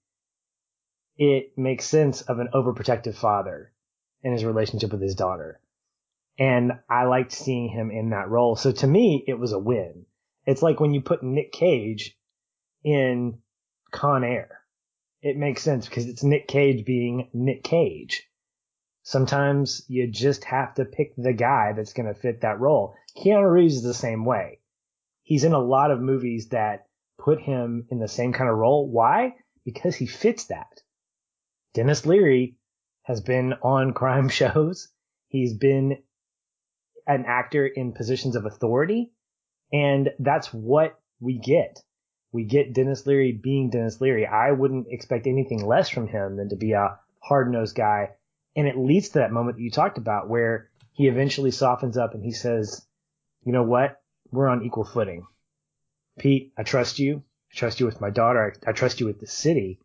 it 1.16 1.56
makes 1.56 1.84
sense 1.84 2.22
of 2.22 2.38
an 2.38 2.48
overprotective 2.54 3.14
father 3.14 3.72
and 4.24 4.32
his 4.32 4.44
relationship 4.44 4.92
with 4.92 5.02
his 5.02 5.14
daughter. 5.14 5.60
And 6.38 6.72
I 6.88 7.04
liked 7.04 7.32
seeing 7.32 7.68
him 7.68 7.90
in 7.90 8.10
that 8.10 8.28
role. 8.28 8.56
So 8.56 8.72
to 8.72 8.86
me, 8.86 9.24
it 9.26 9.34
was 9.34 9.52
a 9.52 9.58
win. 9.58 10.06
It's 10.46 10.62
like 10.62 10.80
when 10.80 10.94
you 10.94 11.02
put 11.02 11.22
Nick 11.22 11.52
Cage 11.52 12.16
in 12.82 13.38
Con 13.90 14.24
Air. 14.24 14.60
It 15.20 15.36
makes 15.36 15.62
sense 15.62 15.86
because 15.88 16.06
it's 16.06 16.24
Nick 16.24 16.48
Cage 16.48 16.84
being 16.84 17.28
Nick 17.32 17.62
Cage. 17.62 18.28
Sometimes 19.02 19.84
you 19.88 20.06
just 20.06 20.44
have 20.44 20.74
to 20.74 20.84
pick 20.84 21.14
the 21.16 21.32
guy 21.32 21.72
that's 21.72 21.92
going 21.92 22.06
to 22.06 22.18
fit 22.18 22.42
that 22.42 22.60
role. 22.60 22.94
Keanu 23.16 23.50
Reeves 23.50 23.76
is 23.76 23.82
the 23.82 23.94
same 23.94 24.24
way. 24.24 24.60
He's 25.22 25.44
in 25.44 25.52
a 25.52 25.58
lot 25.58 25.90
of 25.90 26.00
movies 26.00 26.48
that 26.48 26.86
put 27.18 27.40
him 27.40 27.86
in 27.90 27.98
the 27.98 28.08
same 28.08 28.32
kind 28.32 28.48
of 28.48 28.56
role. 28.56 28.88
Why? 28.88 29.34
Because 29.64 29.96
he 29.96 30.06
fits 30.06 30.46
that. 30.46 30.82
Denis 31.74 32.06
Leary 32.06 32.56
has 33.02 33.20
been 33.20 33.54
on 33.62 33.92
crime 33.94 34.28
shows. 34.28 34.88
He's 35.28 35.54
been 35.54 35.98
an 37.06 37.24
actor 37.26 37.66
in 37.66 37.92
positions 37.92 38.36
of 38.36 38.46
authority. 38.46 39.12
And 39.72 40.10
that's 40.18 40.52
what 40.52 41.00
we 41.20 41.38
get. 41.38 41.80
We 42.30 42.44
get 42.44 42.72
Denis 42.72 43.06
Leary 43.06 43.32
being 43.32 43.70
Denis 43.70 44.00
Leary. 44.00 44.26
I 44.26 44.52
wouldn't 44.52 44.86
expect 44.90 45.26
anything 45.26 45.64
less 45.64 45.88
from 45.88 46.08
him 46.08 46.36
than 46.36 46.50
to 46.50 46.56
be 46.56 46.72
a 46.72 46.98
hard 47.20 47.50
nosed 47.50 47.76
guy. 47.76 48.10
And 48.54 48.66
it 48.68 48.76
leads 48.76 49.10
to 49.10 49.20
that 49.20 49.32
moment 49.32 49.56
that 49.56 49.62
you 49.62 49.70
talked 49.70 49.98
about 49.98 50.28
where 50.28 50.70
he 50.92 51.08
eventually 51.08 51.50
softens 51.50 51.96
up 51.96 52.14
and 52.14 52.22
he 52.22 52.32
says, 52.32 52.86
you 53.44 53.52
know 53.52 53.62
what? 53.62 54.00
We're 54.30 54.48
on 54.48 54.64
equal 54.64 54.84
footing. 54.84 55.26
Pete, 56.18 56.52
I 56.56 56.62
trust 56.62 56.98
you. 56.98 57.22
I 57.52 57.56
trust 57.56 57.80
you 57.80 57.86
with 57.86 58.00
my 58.00 58.10
daughter. 58.10 58.54
I, 58.66 58.70
I 58.70 58.72
trust 58.72 59.00
you 59.00 59.06
with 59.06 59.20
the 59.20 59.26
city. 59.26 59.80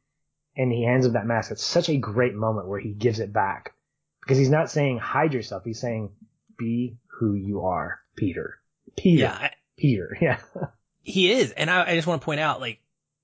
And 0.56 0.72
he 0.72 0.84
hands 0.84 1.06
him 1.06 1.14
that 1.14 1.28
mask. 1.28 1.52
It's 1.52 1.64
such 1.64 1.90
a 1.90 1.98
great 1.98 2.34
moment 2.34 2.68
where 2.68 2.80
he 2.80 2.92
gives 2.92 3.20
it 3.20 3.32
back 3.32 3.74
because 4.22 4.38
he's 4.38 4.50
not 4.50 4.72
saying 4.72 4.98
hide 4.98 5.34
yourself. 5.34 5.64
He's 5.64 5.80
saying 5.80 6.12
be 6.58 6.98
who 7.08 7.36
you 7.36 7.62
are, 7.62 8.00
Peter. 8.16 8.60
Peter. 8.98 9.22
Yeah. 9.22 9.50
Peter. 9.78 10.18
Yeah. 10.22 10.40
he 11.04 11.32
is. 11.32 11.52
And 11.52 11.70
I, 11.70 11.92
I 11.92 11.96
just 11.96 12.08
want 12.08 12.22
to 12.22 12.26
point 12.26 12.40
out, 12.40 12.60
like, 12.60 12.80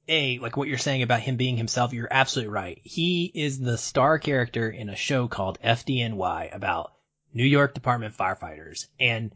a, 0.07 0.39
like 0.39 0.57
what 0.57 0.67
you're 0.67 0.77
saying 0.77 1.01
about 1.01 1.21
him 1.21 1.37
being 1.37 1.57
himself, 1.57 1.93
you're 1.93 2.07
absolutely 2.09 2.53
right. 2.53 2.79
He 2.83 3.31
is 3.33 3.59
the 3.59 3.77
star 3.77 4.19
character 4.19 4.69
in 4.69 4.89
a 4.89 4.95
show 4.95 5.27
called 5.27 5.59
FDNY 5.63 6.53
about 6.55 6.93
New 7.33 7.45
York 7.45 7.73
Department 7.73 8.15
firefighters. 8.15 8.87
And 8.99 9.33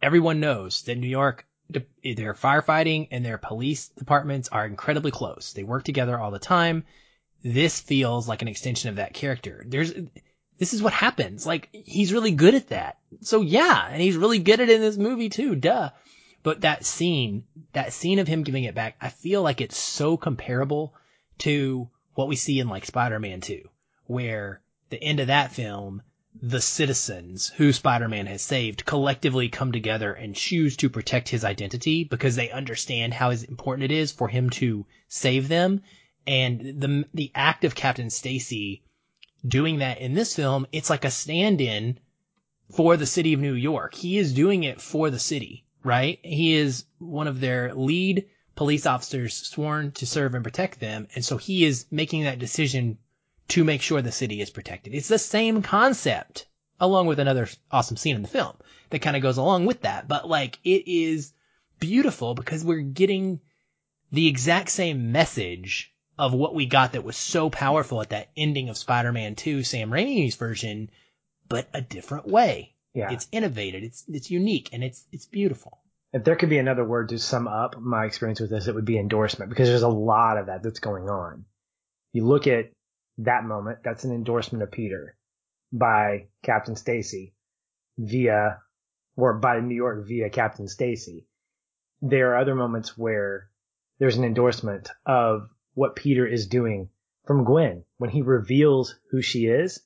everyone 0.00 0.40
knows 0.40 0.82
that 0.82 0.98
New 0.98 1.08
York, 1.08 1.46
their 1.68 2.34
firefighting 2.34 3.08
and 3.10 3.24
their 3.24 3.38
police 3.38 3.88
departments 3.88 4.48
are 4.48 4.66
incredibly 4.66 5.10
close. 5.10 5.52
They 5.52 5.64
work 5.64 5.84
together 5.84 6.18
all 6.18 6.30
the 6.30 6.38
time. 6.38 6.84
This 7.42 7.80
feels 7.80 8.28
like 8.28 8.42
an 8.42 8.48
extension 8.48 8.90
of 8.90 8.96
that 8.96 9.14
character. 9.14 9.64
There's, 9.66 9.92
this 10.58 10.74
is 10.74 10.82
what 10.82 10.92
happens. 10.92 11.46
Like, 11.46 11.68
he's 11.72 12.12
really 12.12 12.32
good 12.32 12.54
at 12.54 12.68
that. 12.68 12.98
So 13.22 13.40
yeah, 13.40 13.88
and 13.90 14.00
he's 14.00 14.16
really 14.16 14.38
good 14.38 14.60
at 14.60 14.68
it 14.68 14.74
in 14.74 14.80
this 14.80 14.96
movie 14.96 15.30
too, 15.30 15.54
duh. 15.54 15.90
But 16.42 16.62
that 16.62 16.86
scene, 16.86 17.44
that 17.74 17.92
scene 17.92 18.18
of 18.18 18.26
him 18.26 18.44
giving 18.44 18.64
it 18.64 18.74
back, 18.74 18.96
I 19.00 19.10
feel 19.10 19.42
like 19.42 19.60
it's 19.60 19.76
so 19.76 20.16
comparable 20.16 20.94
to 21.38 21.90
what 22.14 22.28
we 22.28 22.36
see 22.36 22.58
in 22.60 22.68
like 22.68 22.86
Spider-Man 22.86 23.42
2, 23.42 23.68
where 24.06 24.62
the 24.88 25.02
end 25.02 25.20
of 25.20 25.26
that 25.26 25.52
film, 25.52 26.02
the 26.40 26.60
citizens 26.60 27.48
who 27.56 27.72
Spider-Man 27.72 28.26
has 28.26 28.40
saved 28.40 28.86
collectively 28.86 29.48
come 29.48 29.72
together 29.72 30.12
and 30.12 30.34
choose 30.34 30.76
to 30.78 30.88
protect 30.88 31.28
his 31.28 31.44
identity 31.44 32.04
because 32.04 32.36
they 32.36 32.50
understand 32.50 33.12
how 33.12 33.30
important 33.30 33.84
it 33.84 33.94
is 33.94 34.10
for 34.10 34.28
him 34.28 34.48
to 34.50 34.86
save 35.08 35.48
them. 35.48 35.82
And 36.26 36.80
the, 36.80 37.04
the 37.12 37.32
act 37.34 37.64
of 37.64 37.74
Captain 37.74 38.08
Stacy 38.08 38.82
doing 39.46 39.78
that 39.78 39.98
in 39.98 40.14
this 40.14 40.34
film, 40.34 40.66
it's 40.72 40.90
like 40.90 41.04
a 41.04 41.10
stand-in 41.10 41.98
for 42.70 42.96
the 42.96 43.06
city 43.06 43.32
of 43.32 43.40
New 43.40 43.54
York. 43.54 43.94
He 43.94 44.16
is 44.16 44.32
doing 44.32 44.64
it 44.64 44.80
for 44.80 45.10
the 45.10 45.18
city, 45.18 45.64
right? 45.82 46.18
He 46.22 46.54
is 46.54 46.84
one 46.98 47.28
of 47.28 47.40
their 47.40 47.74
lead 47.74 48.26
police 48.54 48.86
officers 48.86 49.34
sworn 49.34 49.92
to 49.92 50.06
serve 50.06 50.34
and 50.34 50.44
protect 50.44 50.80
them. 50.80 51.08
And 51.14 51.24
so 51.24 51.36
he 51.36 51.64
is 51.64 51.86
making 51.90 52.24
that 52.24 52.38
decision 52.38 52.98
to 53.48 53.64
make 53.64 53.82
sure 53.82 54.02
the 54.02 54.12
city 54.12 54.40
is 54.40 54.50
protected. 54.50 54.94
It's 54.94 55.08
the 55.08 55.18
same 55.18 55.62
concept 55.62 56.46
along 56.78 57.06
with 57.06 57.18
another 57.18 57.48
awesome 57.70 57.96
scene 57.96 58.16
in 58.16 58.22
the 58.22 58.28
film 58.28 58.56
that 58.90 59.00
kind 59.00 59.16
of 59.16 59.22
goes 59.22 59.38
along 59.38 59.66
with 59.66 59.82
that. 59.82 60.08
But 60.08 60.28
like 60.28 60.58
it 60.64 60.86
is 60.86 61.32
beautiful 61.78 62.34
because 62.34 62.64
we're 62.64 62.80
getting 62.80 63.40
the 64.12 64.28
exact 64.28 64.70
same 64.70 65.12
message 65.12 65.92
of 66.18 66.34
what 66.34 66.54
we 66.54 66.66
got 66.66 66.92
that 66.92 67.04
was 67.04 67.16
so 67.16 67.48
powerful 67.48 68.02
at 68.02 68.10
that 68.10 68.28
ending 68.36 68.68
of 68.68 68.76
Spider-Man 68.76 69.36
2, 69.36 69.62
Sam 69.62 69.90
Raimi's 69.90 70.34
version, 70.34 70.90
but 71.48 71.68
a 71.72 71.80
different 71.80 72.26
way. 72.28 72.74
Yeah. 72.94 73.12
It's 73.12 73.28
innovative. 73.30 73.82
it's 73.82 74.04
it's 74.08 74.30
unique, 74.30 74.70
and 74.72 74.82
it's 74.82 75.06
it's 75.12 75.26
beautiful. 75.26 75.78
If 76.12 76.24
there 76.24 76.34
could 76.34 76.48
be 76.50 76.58
another 76.58 76.84
word 76.84 77.10
to 77.10 77.18
sum 77.18 77.46
up 77.46 77.80
my 77.80 78.04
experience 78.04 78.40
with 78.40 78.50
this, 78.50 78.66
it 78.66 78.74
would 78.74 78.84
be 78.84 78.98
endorsement 78.98 79.48
because 79.48 79.68
there's 79.68 79.82
a 79.82 79.88
lot 79.88 80.38
of 80.38 80.46
that 80.46 80.62
that's 80.62 80.80
going 80.80 81.08
on. 81.08 81.44
You 82.12 82.26
look 82.26 82.48
at 82.48 82.72
that 83.18 83.44
moment, 83.44 83.78
that's 83.84 84.02
an 84.02 84.12
endorsement 84.12 84.64
of 84.64 84.72
Peter 84.72 85.16
by 85.72 86.26
Captain 86.42 86.74
Stacy 86.74 87.34
via, 87.96 88.58
or 89.16 89.34
by 89.34 89.60
New 89.60 89.76
York 89.76 90.06
via 90.08 90.30
Captain 90.30 90.66
Stacy. 90.66 91.26
there 92.02 92.32
are 92.32 92.38
other 92.38 92.54
moments 92.56 92.98
where 92.98 93.50
there's 94.00 94.16
an 94.16 94.24
endorsement 94.24 94.90
of 95.06 95.48
what 95.74 95.94
Peter 95.94 96.26
is 96.26 96.48
doing 96.48 96.88
from 97.26 97.44
Gwen. 97.44 97.84
When 97.98 98.10
he 98.10 98.22
reveals 98.22 98.96
who 99.10 99.22
she 99.22 99.46
is, 99.46 99.80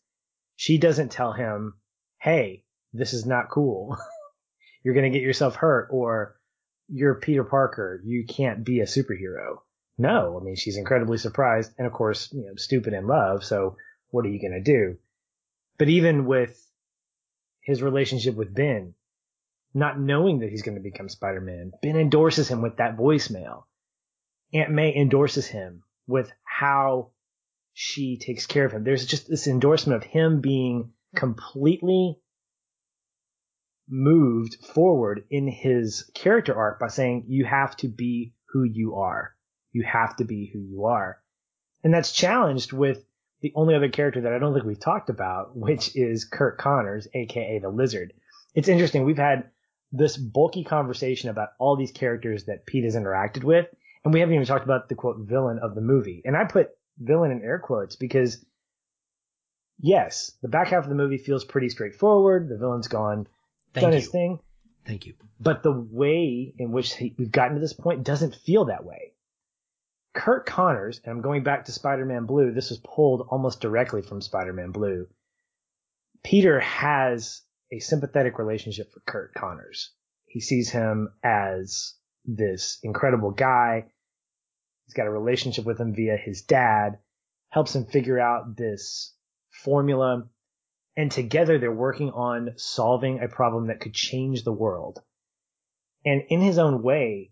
she 0.56 0.78
doesn't 0.78 1.10
tell 1.10 1.32
him, 1.32 1.74
Hey, 2.18 2.63
this 2.94 3.12
is 3.12 3.26
not 3.26 3.50
cool. 3.50 3.98
You're 4.84 4.94
going 4.94 5.10
to 5.10 5.18
get 5.18 5.24
yourself 5.24 5.56
hurt 5.56 5.88
or 5.90 6.36
you're 6.88 7.14
Peter 7.14 7.44
Parker. 7.44 8.00
You 8.04 8.24
can't 8.26 8.64
be 8.64 8.80
a 8.80 8.84
superhero. 8.84 9.58
No, 9.96 10.38
I 10.38 10.44
mean, 10.44 10.56
she's 10.56 10.76
incredibly 10.76 11.16
surprised 11.16 11.72
and 11.78 11.86
of 11.86 11.92
course, 11.92 12.30
you 12.32 12.44
know, 12.44 12.54
stupid 12.56 12.92
in 12.92 13.06
love. 13.06 13.44
So 13.44 13.76
what 14.10 14.26
are 14.26 14.28
you 14.28 14.40
going 14.40 14.52
to 14.52 14.60
do? 14.60 14.98
But 15.78 15.88
even 15.88 16.26
with 16.26 16.60
his 17.60 17.82
relationship 17.82 18.34
with 18.34 18.54
Ben, 18.54 18.94
not 19.72 19.98
knowing 19.98 20.40
that 20.40 20.50
he's 20.50 20.62
going 20.62 20.76
to 20.76 20.82
become 20.82 21.08
Spider-Man, 21.08 21.72
Ben 21.82 21.96
endorses 21.96 22.48
him 22.48 22.62
with 22.62 22.76
that 22.76 22.96
voicemail. 22.96 23.64
Aunt 24.52 24.70
May 24.70 24.94
endorses 24.94 25.46
him 25.46 25.82
with 26.06 26.30
how 26.44 27.10
she 27.72 28.18
takes 28.18 28.46
care 28.46 28.66
of 28.66 28.72
him. 28.72 28.84
There's 28.84 29.06
just 29.06 29.28
this 29.28 29.48
endorsement 29.48 30.02
of 30.02 30.08
him 30.08 30.40
being 30.40 30.92
completely 31.16 32.18
moved 33.88 34.56
forward 34.74 35.24
in 35.30 35.46
his 35.48 36.10
character 36.14 36.54
arc 36.54 36.80
by 36.80 36.88
saying, 36.88 37.24
you 37.28 37.44
have 37.44 37.76
to 37.76 37.88
be 37.88 38.34
who 38.48 38.64
you 38.64 38.96
are. 38.96 39.34
You 39.72 39.82
have 39.82 40.16
to 40.16 40.24
be 40.24 40.50
who 40.52 40.60
you 40.60 40.84
are. 40.86 41.18
And 41.82 41.92
that's 41.92 42.12
challenged 42.12 42.72
with 42.72 43.04
the 43.42 43.52
only 43.54 43.74
other 43.74 43.90
character 43.90 44.22
that 44.22 44.32
I 44.32 44.38
don't 44.38 44.54
think 44.54 44.64
we've 44.64 44.80
talked 44.80 45.10
about, 45.10 45.56
which 45.56 45.94
is 45.94 46.24
Curt 46.24 46.56
Connors, 46.56 47.06
aka 47.12 47.58
the 47.58 47.68
Lizard. 47.68 48.14
It's 48.54 48.68
interesting. 48.68 49.04
We've 49.04 49.18
had 49.18 49.50
this 49.92 50.16
bulky 50.16 50.64
conversation 50.64 51.28
about 51.28 51.50
all 51.58 51.76
these 51.76 51.92
characters 51.92 52.44
that 52.44 52.64
Pete 52.64 52.84
has 52.84 52.96
interacted 52.96 53.44
with, 53.44 53.66
and 54.04 54.14
we 54.14 54.20
haven't 54.20 54.34
even 54.34 54.46
talked 54.46 54.64
about 54.64 54.88
the 54.88 54.94
quote 54.94 55.18
villain 55.18 55.58
of 55.58 55.74
the 55.74 55.80
movie. 55.80 56.22
And 56.24 56.36
I 56.36 56.44
put 56.44 56.70
villain 56.98 57.32
in 57.32 57.42
air 57.42 57.58
quotes 57.58 57.96
because 57.96 58.44
yes, 59.78 60.32
the 60.40 60.48
back 60.48 60.68
half 60.68 60.84
of 60.84 60.88
the 60.88 60.94
movie 60.94 61.18
feels 61.18 61.44
pretty 61.44 61.68
straightforward. 61.68 62.48
The 62.48 62.56
villain's 62.56 62.88
gone, 62.88 63.26
Thank 63.74 63.82
done 63.82 63.92
you. 63.92 63.98
his 63.98 64.08
thing. 64.08 64.38
Thank 64.86 65.06
you. 65.06 65.14
But 65.40 65.62
the 65.62 65.72
way 65.72 66.54
in 66.58 66.72
which 66.72 66.94
he, 66.94 67.14
we've 67.18 67.32
gotten 67.32 67.54
to 67.54 67.60
this 67.60 67.72
point 67.72 68.04
doesn't 68.04 68.34
feel 68.34 68.66
that 68.66 68.84
way. 68.84 69.12
Curt 70.14 70.46
Connors, 70.46 71.00
and 71.04 71.12
I'm 71.12 71.22
going 71.22 71.42
back 71.42 71.64
to 71.64 71.72
Spider-Man 71.72 72.26
Blue, 72.26 72.52
this 72.52 72.70
was 72.70 72.78
pulled 72.78 73.26
almost 73.30 73.60
directly 73.60 74.00
from 74.00 74.20
Spider-Man 74.20 74.70
Blue. 74.70 75.08
Peter 76.22 76.60
has 76.60 77.42
a 77.72 77.80
sympathetic 77.80 78.38
relationship 78.38 78.92
for 78.92 79.00
Curt 79.00 79.34
Connors. 79.34 79.90
He 80.26 80.40
sees 80.40 80.70
him 80.70 81.08
as 81.24 81.94
this 82.24 82.78
incredible 82.82 83.32
guy. 83.32 83.86
He's 84.86 84.94
got 84.94 85.06
a 85.06 85.10
relationship 85.10 85.64
with 85.64 85.80
him 85.80 85.94
via 85.94 86.16
his 86.16 86.42
dad, 86.42 86.98
helps 87.48 87.74
him 87.74 87.86
figure 87.86 88.20
out 88.20 88.56
this 88.56 89.14
formula, 89.50 90.24
and 90.96 91.10
together 91.10 91.58
they're 91.58 91.72
working 91.72 92.10
on 92.10 92.52
solving 92.56 93.20
a 93.20 93.28
problem 93.28 93.66
that 93.66 93.80
could 93.80 93.94
change 93.94 94.44
the 94.44 94.52
world. 94.52 95.02
And 96.04 96.22
in 96.28 96.40
his 96.40 96.58
own 96.58 96.82
way, 96.82 97.30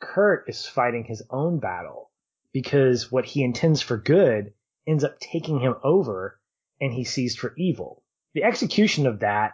Curt 0.00 0.48
is 0.48 0.66
fighting 0.66 1.04
his 1.04 1.22
own 1.30 1.58
battle 1.60 2.10
because 2.52 3.10
what 3.10 3.24
he 3.24 3.42
intends 3.42 3.80
for 3.80 3.96
good 3.96 4.52
ends 4.86 5.04
up 5.04 5.18
taking 5.18 5.60
him 5.60 5.74
over 5.82 6.38
and 6.80 6.92
he 6.92 7.04
sees 7.04 7.36
for 7.36 7.54
evil. 7.56 8.02
The 8.34 8.44
execution 8.44 9.06
of 9.06 9.20
that 9.20 9.52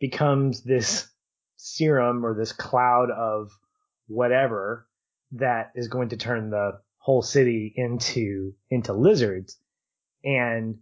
becomes 0.00 0.62
this 0.62 1.08
serum 1.56 2.24
or 2.24 2.34
this 2.34 2.52
cloud 2.52 3.10
of 3.10 3.50
whatever 4.08 4.88
that 5.32 5.72
is 5.74 5.88
going 5.88 6.08
to 6.08 6.16
turn 6.16 6.50
the 6.50 6.80
whole 6.98 7.22
city 7.22 7.72
into 7.76 8.54
into 8.68 8.92
lizards 8.92 9.58
and 10.24 10.78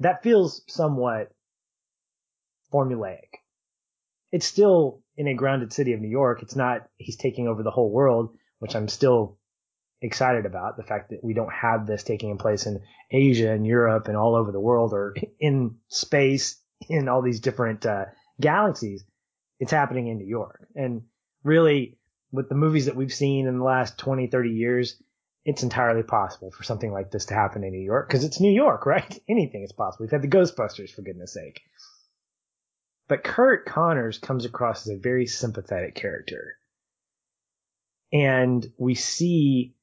that 0.00 0.22
feels 0.22 0.62
somewhat 0.68 1.32
formulaic. 2.72 3.38
It's 4.30 4.46
still 4.46 5.02
in 5.16 5.26
a 5.26 5.34
grounded 5.34 5.72
city 5.72 5.92
of 5.92 6.00
New 6.00 6.08
York. 6.08 6.42
It's 6.42 6.56
not 6.56 6.88
he's 6.96 7.16
taking 7.16 7.48
over 7.48 7.62
the 7.62 7.70
whole 7.70 7.90
world, 7.90 8.36
which 8.58 8.76
I'm 8.76 8.88
still 8.88 9.38
excited 10.00 10.46
about. 10.46 10.76
The 10.76 10.82
fact 10.82 11.10
that 11.10 11.24
we 11.24 11.34
don't 11.34 11.52
have 11.52 11.86
this 11.86 12.02
taking 12.02 12.36
place 12.38 12.66
in 12.66 12.80
Asia 13.10 13.50
and 13.50 13.66
Europe 13.66 14.08
and 14.08 14.16
all 14.16 14.34
over 14.34 14.52
the 14.52 14.60
world 14.60 14.92
or 14.92 15.14
in 15.40 15.76
space 15.88 16.60
in 16.88 17.08
all 17.08 17.22
these 17.22 17.40
different 17.40 17.84
uh, 17.86 18.06
galaxies. 18.40 19.04
It's 19.58 19.72
happening 19.72 20.06
in 20.06 20.18
New 20.18 20.26
York. 20.26 20.68
And 20.76 21.02
really, 21.42 21.98
with 22.30 22.48
the 22.48 22.54
movies 22.54 22.86
that 22.86 22.94
we've 22.94 23.12
seen 23.12 23.46
in 23.46 23.58
the 23.58 23.64
last 23.64 23.98
20, 23.98 24.28
30 24.28 24.50
years, 24.50 25.02
it's 25.44 25.62
entirely 25.62 26.02
possible 26.02 26.50
for 26.50 26.62
something 26.62 26.92
like 26.92 27.10
this 27.10 27.26
to 27.26 27.34
happen 27.34 27.64
in 27.64 27.72
New 27.72 27.82
York 27.82 28.08
because 28.08 28.24
it's 28.24 28.40
New 28.40 28.52
York, 28.52 28.86
right? 28.86 29.18
Anything 29.28 29.64
is 29.64 29.72
possible. 29.72 30.04
We've 30.04 30.10
had 30.10 30.22
the 30.22 30.28
Ghostbusters, 30.28 30.94
for 30.94 31.02
goodness 31.02 31.32
sake. 31.32 31.62
But 33.08 33.24
Curt 33.24 33.64
Connors 33.64 34.18
comes 34.18 34.44
across 34.44 34.86
as 34.86 34.94
a 34.94 35.00
very 35.00 35.26
sympathetic 35.26 35.94
character. 35.94 36.58
And 38.12 38.66
we 38.76 38.94
see 38.94 39.74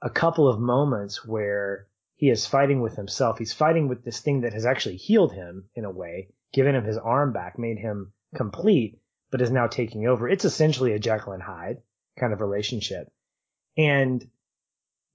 a 0.00 0.10
couple 0.10 0.48
of 0.48 0.60
moments 0.60 1.26
where 1.26 1.88
he 2.16 2.30
is 2.30 2.46
fighting 2.46 2.80
with 2.80 2.94
himself. 2.94 3.38
He's 3.38 3.52
fighting 3.52 3.88
with 3.88 4.04
this 4.04 4.20
thing 4.20 4.42
that 4.42 4.52
has 4.52 4.66
actually 4.66 4.96
healed 4.96 5.32
him 5.32 5.68
in 5.74 5.84
a 5.84 5.90
way, 5.90 6.28
given 6.52 6.74
him 6.74 6.84
his 6.84 6.96
arm 6.96 7.32
back, 7.32 7.58
made 7.58 7.78
him 7.78 8.12
complete, 8.34 9.00
but 9.30 9.40
is 9.40 9.50
now 9.50 9.66
taking 9.66 10.06
over. 10.06 10.28
It's 10.28 10.44
essentially 10.44 10.92
a 10.92 10.98
Jekyll 10.98 11.32
and 11.32 11.42
Hyde 11.42 11.82
kind 12.18 12.32
of 12.32 12.40
relationship. 12.40 13.10
And 13.76 14.24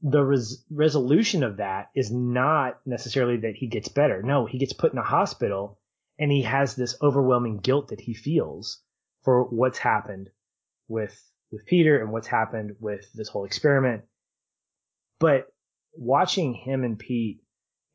the 0.02 0.24
res- 0.24 0.66
resolution 0.70 1.44
of 1.44 1.58
that 1.58 1.90
is 1.96 2.12
not 2.12 2.80
necessarily 2.86 3.38
that 3.38 3.56
he 3.56 3.68
gets 3.68 3.88
better. 3.88 4.22
No, 4.22 4.46
he 4.46 4.58
gets 4.58 4.74
put 4.74 4.92
in 4.92 5.00
a 5.00 5.04
hospital 5.04 5.79
and 6.20 6.32
he 6.32 6.42
has 6.44 6.76
this 6.76 6.96
overwhelming 7.02 7.58
guilt 7.58 7.88
that 7.88 8.02
he 8.02 8.14
feels 8.14 8.82
for 9.24 9.44
what's 9.46 9.80
happened 9.80 10.30
with, 10.88 11.18
with 11.52 11.66
Peter 11.66 12.00
and 12.02 12.12
what's 12.12 12.28
happened 12.28 12.76
with 12.80 13.12
this 13.14 13.30
whole 13.30 13.46
experiment. 13.46 14.04
But 15.20 15.48
watching 15.94 16.54
him 16.54 16.84
and 16.84 17.00
Pete 17.00 17.42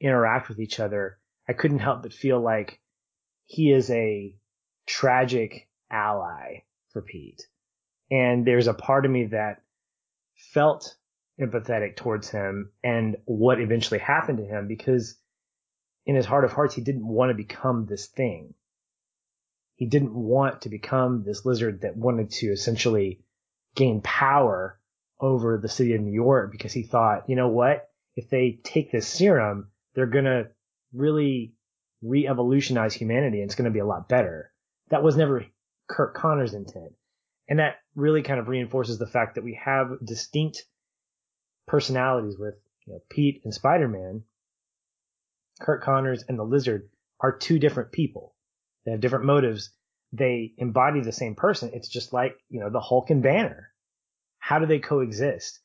interact 0.00 0.48
with 0.48 0.58
each 0.58 0.80
other, 0.80 1.18
I 1.48 1.52
couldn't 1.52 1.78
help 1.78 2.02
but 2.02 2.12
feel 2.12 2.40
like 2.40 2.80
he 3.46 3.70
is 3.70 3.90
a 3.90 4.34
tragic 4.86 5.68
ally 5.90 6.62
for 6.92 7.02
Pete. 7.02 7.42
And 8.10 8.46
there's 8.46 8.66
a 8.66 8.74
part 8.74 9.04
of 9.04 9.10
me 9.10 9.26
that 9.26 9.62
felt 10.52 10.96
empathetic 11.40 11.96
towards 11.96 12.30
him 12.30 12.70
and 12.82 13.16
what 13.24 13.60
eventually 13.60 14.00
happened 14.00 14.38
to 14.38 14.44
him 14.44 14.68
because 14.68 15.18
in 16.06 16.14
his 16.16 16.26
heart 16.26 16.44
of 16.44 16.52
hearts, 16.52 16.74
he 16.74 16.82
didn't 16.82 17.06
want 17.06 17.30
to 17.30 17.34
become 17.34 17.86
this 17.86 18.06
thing. 18.06 18.54
He 19.76 19.86
didn't 19.86 20.14
want 20.14 20.62
to 20.62 20.68
become 20.68 21.24
this 21.24 21.44
lizard 21.44 21.80
that 21.80 21.96
wanted 21.96 22.30
to 22.30 22.46
essentially 22.46 23.20
gain 23.74 24.00
power 24.02 24.78
over 25.20 25.58
the 25.58 25.68
city 25.68 25.94
of 25.94 26.00
New 26.00 26.12
York 26.12 26.52
because 26.52 26.72
he 26.72 26.82
thought, 26.82 27.28
you 27.28 27.36
know 27.36 27.48
what? 27.48 27.88
If 28.14 28.30
they 28.30 28.60
take 28.62 28.92
this 28.92 29.08
serum, 29.08 29.70
they're 29.94 30.06
going 30.06 30.26
to 30.26 30.48
really 30.92 31.54
re-evolutionize 32.02 32.94
humanity 32.94 33.40
and 33.40 33.48
it's 33.48 33.56
going 33.56 33.64
to 33.64 33.70
be 33.70 33.80
a 33.80 33.86
lot 33.86 34.08
better. 34.08 34.52
That 34.90 35.02
was 35.02 35.16
never 35.16 35.46
Curt 35.88 36.14
Connors' 36.14 36.54
intent. 36.54 36.92
And 37.48 37.58
that 37.58 37.76
really 37.94 38.22
kind 38.22 38.38
of 38.38 38.48
reinforces 38.48 38.98
the 38.98 39.06
fact 39.06 39.34
that 39.34 39.44
we 39.44 39.58
have 39.64 39.92
distinct 40.04 40.64
personalities 41.66 42.38
with 42.38 42.54
you 42.86 42.92
know, 42.92 43.00
Pete 43.10 43.42
and 43.44 43.52
Spider-Man. 43.52 44.22
Curt 45.60 45.82
Connors 45.82 46.24
and 46.28 46.38
the 46.38 46.44
Lizard 46.44 46.88
are 47.20 47.36
two 47.36 47.58
different 47.58 47.92
people. 47.92 48.34
They 48.84 48.92
have 48.92 49.00
different 49.00 49.24
motives. 49.24 49.70
They 50.12 50.52
embody 50.58 51.00
the 51.00 51.12
same 51.12 51.34
person. 51.34 51.70
It's 51.72 51.88
just 51.88 52.12
like, 52.12 52.36
you 52.48 52.60
know, 52.60 52.70
the 52.70 52.80
Hulk 52.80 53.10
and 53.10 53.22
Banner. 53.22 53.72
How 54.38 54.58
do 54.58 54.66
they 54.66 54.78
coexist? 54.78 55.60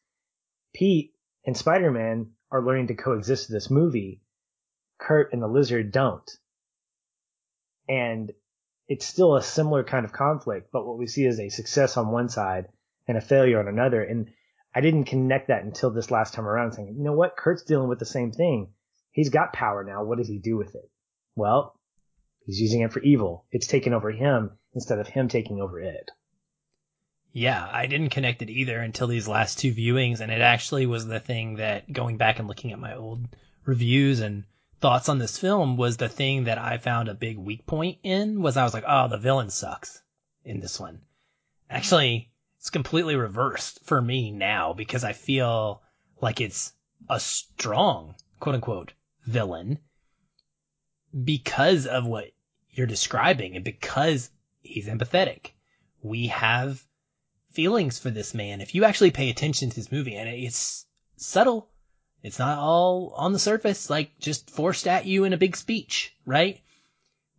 Pete 0.73 1.13
and 1.45 1.57
Spider-Man 1.57 2.31
are 2.51 2.63
learning 2.65 2.87
to 2.87 2.95
coexist 2.95 3.49
in 3.49 3.53
this 3.53 3.69
movie. 3.69 4.21
Curt 4.99 5.33
and 5.33 5.41
the 5.41 5.47
Lizard 5.47 5.91
don't. 5.91 6.29
And 7.87 8.31
it's 8.87 9.05
still 9.05 9.35
a 9.35 9.43
similar 9.43 9.83
kind 9.83 10.05
of 10.05 10.11
conflict, 10.11 10.69
but 10.71 10.85
what 10.85 10.97
we 10.97 11.07
see 11.07 11.25
is 11.25 11.39
a 11.39 11.49
success 11.49 11.97
on 11.97 12.11
one 12.11 12.29
side 12.29 12.67
and 13.07 13.17
a 13.17 13.21
failure 13.21 13.59
on 13.59 13.67
another. 13.67 14.03
And 14.03 14.29
I 14.73 14.81
didn't 14.81 15.05
connect 15.05 15.47
that 15.47 15.63
until 15.63 15.91
this 15.91 16.11
last 16.11 16.33
time 16.33 16.47
around 16.47 16.73
saying, 16.73 16.95
you 16.97 17.03
know 17.03 17.13
what? 17.13 17.37
Curt's 17.37 17.63
dealing 17.63 17.89
with 17.89 17.99
the 17.99 18.05
same 18.05 18.31
thing. 18.31 18.69
He's 19.19 19.27
got 19.27 19.51
power 19.51 19.83
now. 19.83 20.05
What 20.05 20.17
does 20.17 20.29
he 20.29 20.39
do 20.39 20.55
with 20.55 20.75
it? 20.75 20.89
Well, 21.35 21.77
he's 22.45 22.61
using 22.61 22.83
it 22.83 22.93
for 22.93 23.01
evil. 23.01 23.43
It's 23.51 23.67
taken 23.67 23.93
over 23.93 24.11
him 24.11 24.51
instead 24.73 24.97
of 24.97 25.09
him 25.09 25.27
taking 25.27 25.59
over 25.59 25.81
it. 25.81 26.09
Yeah, 27.33 27.67
I 27.69 27.87
didn't 27.87 28.11
connect 28.11 28.43
it 28.43 28.49
either 28.49 28.79
until 28.79 29.07
these 29.07 29.27
last 29.27 29.59
two 29.59 29.73
viewings, 29.73 30.21
and 30.21 30.31
it 30.31 30.39
actually 30.39 30.85
was 30.85 31.05
the 31.05 31.19
thing 31.19 31.55
that 31.55 31.91
going 31.91 32.15
back 32.15 32.39
and 32.39 32.47
looking 32.47 32.71
at 32.71 32.79
my 32.79 32.95
old 32.95 33.27
reviews 33.65 34.21
and 34.21 34.45
thoughts 34.79 35.09
on 35.09 35.17
this 35.17 35.37
film 35.37 35.75
was 35.75 35.97
the 35.97 36.07
thing 36.07 36.45
that 36.45 36.57
I 36.57 36.77
found 36.77 37.09
a 37.09 37.13
big 37.13 37.37
weak 37.37 37.65
point 37.65 37.97
in 38.03 38.41
was 38.41 38.55
I 38.55 38.63
was 38.63 38.73
like, 38.73 38.85
oh, 38.87 39.09
the 39.09 39.17
villain 39.17 39.49
sucks 39.49 40.01
in 40.45 40.61
this 40.61 40.79
one. 40.79 41.01
Actually, 41.69 42.31
it's 42.57 42.69
completely 42.69 43.17
reversed 43.17 43.83
for 43.83 44.01
me 44.01 44.31
now 44.31 44.71
because 44.71 45.03
I 45.03 45.11
feel 45.11 45.81
like 46.21 46.39
it's 46.39 46.71
a 47.09 47.19
strong 47.19 48.15
quote 48.39 48.55
unquote 48.55 48.93
villain 49.29 49.79
because 51.23 51.85
of 51.85 52.05
what 52.05 52.31
you're 52.71 52.87
describing 52.87 53.55
and 53.55 53.63
because 53.63 54.29
he's 54.61 54.87
empathetic. 54.87 55.51
We 56.01 56.27
have 56.27 56.83
feelings 57.51 57.99
for 57.99 58.09
this 58.09 58.33
man. 58.33 58.61
If 58.61 58.75
you 58.75 58.83
actually 58.85 59.11
pay 59.11 59.29
attention 59.29 59.69
to 59.69 59.75
this 59.75 59.91
movie 59.91 60.15
and 60.15 60.29
it's 60.29 60.85
subtle, 61.17 61.69
it's 62.23 62.39
not 62.39 62.57
all 62.57 63.13
on 63.15 63.33
the 63.33 63.39
surface, 63.39 63.89
like 63.89 64.17
just 64.19 64.49
forced 64.49 64.87
at 64.87 65.05
you 65.05 65.23
in 65.23 65.33
a 65.33 65.37
big 65.37 65.55
speech, 65.55 66.13
right? 66.25 66.61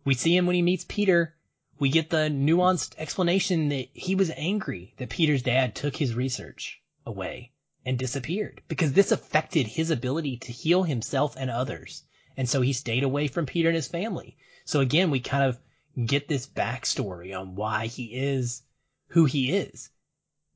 We 0.05 0.15
see 0.15 0.35
him 0.35 0.45
when 0.45 0.55
he 0.55 0.61
meets 0.61 0.85
Peter. 0.87 1.35
We 1.79 1.89
get 1.89 2.09
the 2.09 2.29
nuanced 2.29 2.95
explanation 2.97 3.69
that 3.69 3.89
he 3.93 4.15
was 4.15 4.31
angry 4.35 4.93
that 4.97 5.09
Peter's 5.09 5.43
dad 5.43 5.75
took 5.75 5.95
his 5.95 6.13
research 6.13 6.81
away 7.05 7.51
and 7.85 7.97
disappeared 7.97 8.61
because 8.67 8.93
this 8.93 9.11
affected 9.11 9.67
his 9.67 9.89
ability 9.89 10.37
to 10.37 10.51
heal 10.51 10.83
himself 10.83 11.35
and 11.37 11.49
others. 11.49 12.03
And 12.37 12.47
so 12.47 12.61
he 12.61 12.73
stayed 12.73 13.03
away 13.03 13.27
from 13.27 13.45
Peter 13.45 13.69
and 13.69 13.75
his 13.75 13.87
family. 13.87 14.37
So 14.65 14.79
again, 14.79 15.09
we 15.09 15.19
kind 15.19 15.43
of 15.43 15.59
get 16.05 16.27
this 16.27 16.47
backstory 16.47 17.37
on 17.37 17.55
why 17.55 17.87
he 17.87 18.05
is 18.05 18.61
who 19.07 19.25
he 19.25 19.51
is. 19.51 19.89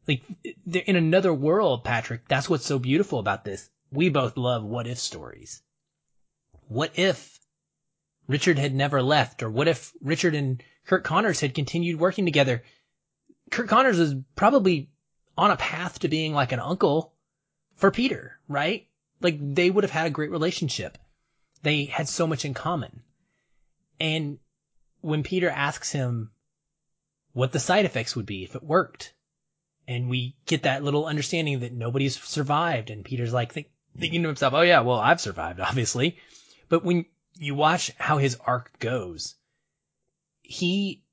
Like 0.08 0.24
in 0.66 0.96
another 0.96 1.34
world, 1.34 1.84
Patrick, 1.84 2.28
that's 2.28 2.50
what's 2.50 2.66
so 2.66 2.80
beautiful 2.80 3.20
about 3.20 3.44
this. 3.44 3.70
We 3.92 4.10
both 4.10 4.38
love 4.38 4.64
what 4.64 4.88
if 4.88 5.00
stories. 5.00 5.62
What 6.68 6.98
if 6.98 7.40
Richard 8.28 8.60
had 8.60 8.74
never 8.74 9.02
left 9.02 9.44
or 9.44 9.50
what 9.50 9.68
if 9.68 9.94
Richard 10.02 10.36
and 10.36 10.62
Curt 10.86 11.04
Connors 11.04 11.42
had 11.42 11.56
continued 11.56 12.00
working 12.00 12.26
together? 12.26 12.64
Curt 13.52 13.68
Connors 13.68 14.00
is 14.00 14.16
probably 14.36 14.90
on 15.38 15.52
a 15.52 15.58
path 15.58 16.00
to 16.00 16.08
being 16.08 16.34
like 16.34 16.52
an 16.52 16.60
uncle 16.60 17.15
for 17.76 17.92
Peter, 17.92 18.40
right? 18.48 18.88
Like 19.22 19.38
they 19.40 19.70
would 19.70 19.84
have 19.84 19.92
had 19.92 20.08
a 20.08 20.12
great 20.12 20.32
relationship. 20.32 20.98
They 21.62 21.86
had 21.86 22.08
so 22.08 22.28
much 22.28 22.46
in 22.46 22.54
common. 22.54 23.04
And 24.00 24.40
when 25.02 25.24
Peter 25.24 25.50
asks 25.50 25.92
him 25.92 26.32
what 27.34 27.52
the 27.52 27.60
side 27.60 27.86
effects 27.86 28.16
would 28.16 28.26
be 28.26 28.44
if 28.44 28.56
it 28.56 28.64
worked, 28.64 29.14
and 29.88 30.10
we 30.10 30.36
get 30.46 30.64
that 30.64 30.84
little 30.84 31.06
understanding 31.06 31.60
that 31.60 31.74
nobody's 31.74 32.22
survived, 32.22 32.90
and 32.90 33.06
Peter's 33.06 33.34
like 33.34 33.54
think, 33.54 33.70
thinking 34.00 34.24
to 34.24 34.30
himself, 34.30 34.54
"Oh 34.54 34.62
yeah, 34.62 34.82
well 34.82 35.00
I've 35.00 35.22
survived, 35.22 35.60
obviously." 35.70 36.18
But 36.70 36.84
when 36.84 37.06
you 37.38 37.56
watch 37.56 37.92
how 37.98 38.18
his 38.18 38.36
arc 38.36 38.80
goes, 38.80 39.36
he 40.42 41.04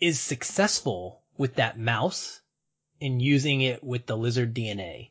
is 0.00 0.20
successful 0.20 1.22
with 1.36 1.56
that 1.56 1.78
mouse 1.78 2.40
and 3.00 3.20
using 3.20 3.60
it 3.60 3.84
with 3.84 4.06
the 4.06 4.16
lizard 4.16 4.54
DNA. 4.54 5.10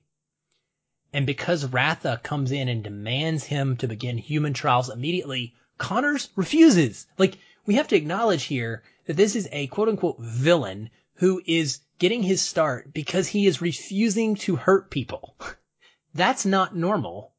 And 1.15 1.25
because 1.25 1.63
Ratha 1.67 2.19
comes 2.21 2.51
in 2.51 2.67
and 2.67 2.83
demands 2.83 3.45
him 3.45 3.77
to 3.77 3.87
begin 3.87 4.17
human 4.17 4.53
trials 4.53 4.89
immediately, 4.89 5.55
Connors 5.77 6.27
refuses. 6.35 7.07
Like, 7.17 7.37
we 7.65 7.75
have 7.75 7.87
to 7.87 7.95
acknowledge 7.95 8.43
here 8.43 8.83
that 9.05 9.15
this 9.15 9.33
is 9.33 9.47
a 9.53 9.67
quote 9.67 9.87
unquote 9.87 10.19
villain 10.19 10.89
who 11.13 11.41
is 11.45 11.79
getting 11.99 12.21
his 12.21 12.41
start 12.41 12.93
because 12.93 13.29
he 13.29 13.47
is 13.47 13.61
refusing 13.61 14.35
to 14.35 14.57
hurt 14.57 14.91
people. 14.91 15.37
That's 16.13 16.45
not 16.45 16.75
normal. 16.75 17.31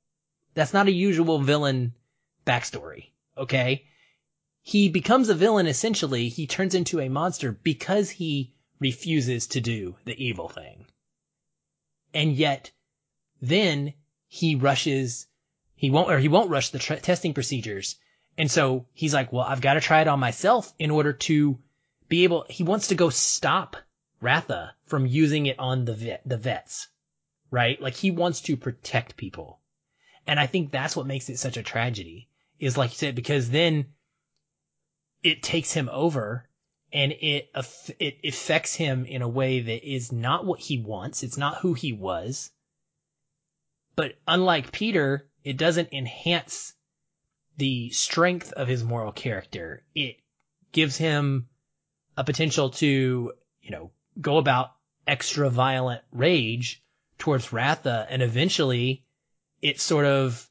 That's 0.55 0.73
not 0.73 0.89
a 0.89 0.91
usual 0.91 1.39
villain 1.39 1.93
backstory. 2.47 3.11
Okay. 3.37 3.85
He 4.63 4.89
becomes 4.89 5.29
a 5.29 5.35
villain 5.35 5.67
essentially. 5.67 6.31
He 6.31 6.47
turns 6.47 6.75
into 6.75 6.99
a 6.99 7.11
monster 7.11 7.53
because 7.53 8.09
he 8.09 8.55
refuses 8.81 9.49
to 9.49 9.61
do 9.61 9.97
the 10.07 10.17
evil 10.25 10.49
thing. 10.49 10.87
And 12.15 12.33
yet 12.33 12.71
then 13.49 13.95
he 14.29 14.55
rushes, 14.55 15.27
he 15.75 15.91
won't, 15.91 16.11
or 16.11 16.19
he 16.19 16.29
won't 16.29 16.51
rush 16.51 16.71
the 16.71 16.79
testing 16.79 17.35
procedures. 17.35 17.97
And 18.39 18.51
so 18.51 18.87
he's 18.93 19.15
like, 19.15 19.33
well, 19.33 19.45
I've 19.45 19.61
got 19.61 19.75
to 19.75 19.81
try 19.81 20.01
it 20.01 20.09
on 20.09 20.21
myself 20.21 20.73
in 20.79 20.91
order 20.91 21.13
to 21.13 21.59
be 22.09 22.25
able, 22.25 22.47
he 22.49 22.63
wants 22.63 22.89
to 22.89 22.95
go 22.95 23.11
stop 23.11 23.77
Ratha 24.21 24.75
from 24.87 25.07
using 25.07 25.47
it 25.47 25.59
on 25.59 25.85
the 25.85 25.95
vet, 25.95 26.23
the 26.27 26.37
vets, 26.37 26.89
right? 27.51 27.81
Like 27.81 27.95
he 27.95 28.11
wants 28.11 28.43
to 28.43 28.57
protect 28.57 29.17
people. 29.17 29.61
And 30.27 30.41
I 30.41 30.47
think 30.47 30.71
that's 30.71 30.97
what 30.97 31.07
makes 31.07 31.29
it 31.29 31.39
such 31.39 31.57
a 31.57 31.63
tragedy 31.63 32.29
is 32.59 32.77
like 32.77 32.91
you 32.91 32.97
said, 32.97 33.15
because 33.15 33.51
then 33.51 33.87
it 35.23 35.43
takes 35.43 35.73
him 35.73 35.89
over 35.91 36.49
and 36.93 37.13
it, 37.13 37.51
it 37.99 38.19
affects 38.25 38.75
him 38.75 39.05
in 39.05 39.23
a 39.23 39.29
way 39.29 39.61
that 39.61 39.89
is 39.89 40.13
not 40.13 40.47
what 40.47 40.61
he 40.61 40.79
wants. 40.79 41.23
It's 41.23 41.37
not 41.37 41.59
who 41.59 41.75
he 41.75 41.93
was. 41.93 42.51
But 43.97 44.19
unlike 44.29 44.73
Peter, 44.73 45.29
it 45.43 45.57
doesn't 45.57 45.93
enhance 45.93 46.75
the 47.57 47.91
strength 47.91 48.53
of 48.53 48.69
his 48.69 48.85
moral 48.85 49.13
character. 49.13 49.83
It 49.95 50.19
gives 50.73 50.97
him 50.97 51.49
a 52.17 52.25
potential 52.25 52.71
to, 52.71 53.33
you 53.63 53.71
know, 53.71 53.91
go 54.21 54.37
about 54.37 54.73
extra 55.07 55.49
violent 55.49 56.03
rage 56.13 56.83
towards 57.19 57.53
Ratha 57.53 58.07
and 58.11 58.23
eventually 58.23 59.05
it 59.63 59.81
sort 59.81 60.05
of 60.05 60.49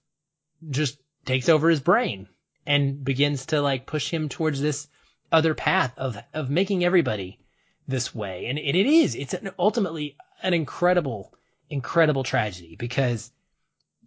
just 0.70 0.98
takes 1.26 1.50
over 1.50 1.70
his 1.70 1.80
brain 1.80 2.28
and 2.66 3.04
begins 3.04 3.48
to 3.48 3.62
like 3.62 3.86
push 3.86 4.10
him 4.10 4.30
towards 4.30 4.60
this 4.60 4.88
other 5.32 5.54
path 5.54 5.94
of, 5.98 6.18
of 6.34 6.50
making 6.50 6.84
everybody 6.84 7.40
this 7.88 8.16
way. 8.16 8.48
And 8.48 8.58
it, 8.58 8.76
it 8.76 8.86
is, 8.86 9.16
it's 9.16 9.34
an, 9.34 9.52
ultimately 9.60 10.18
an 10.42 10.54
incredible, 10.54 11.35
incredible 11.70 12.24
tragedy 12.24 12.76
because 12.76 13.32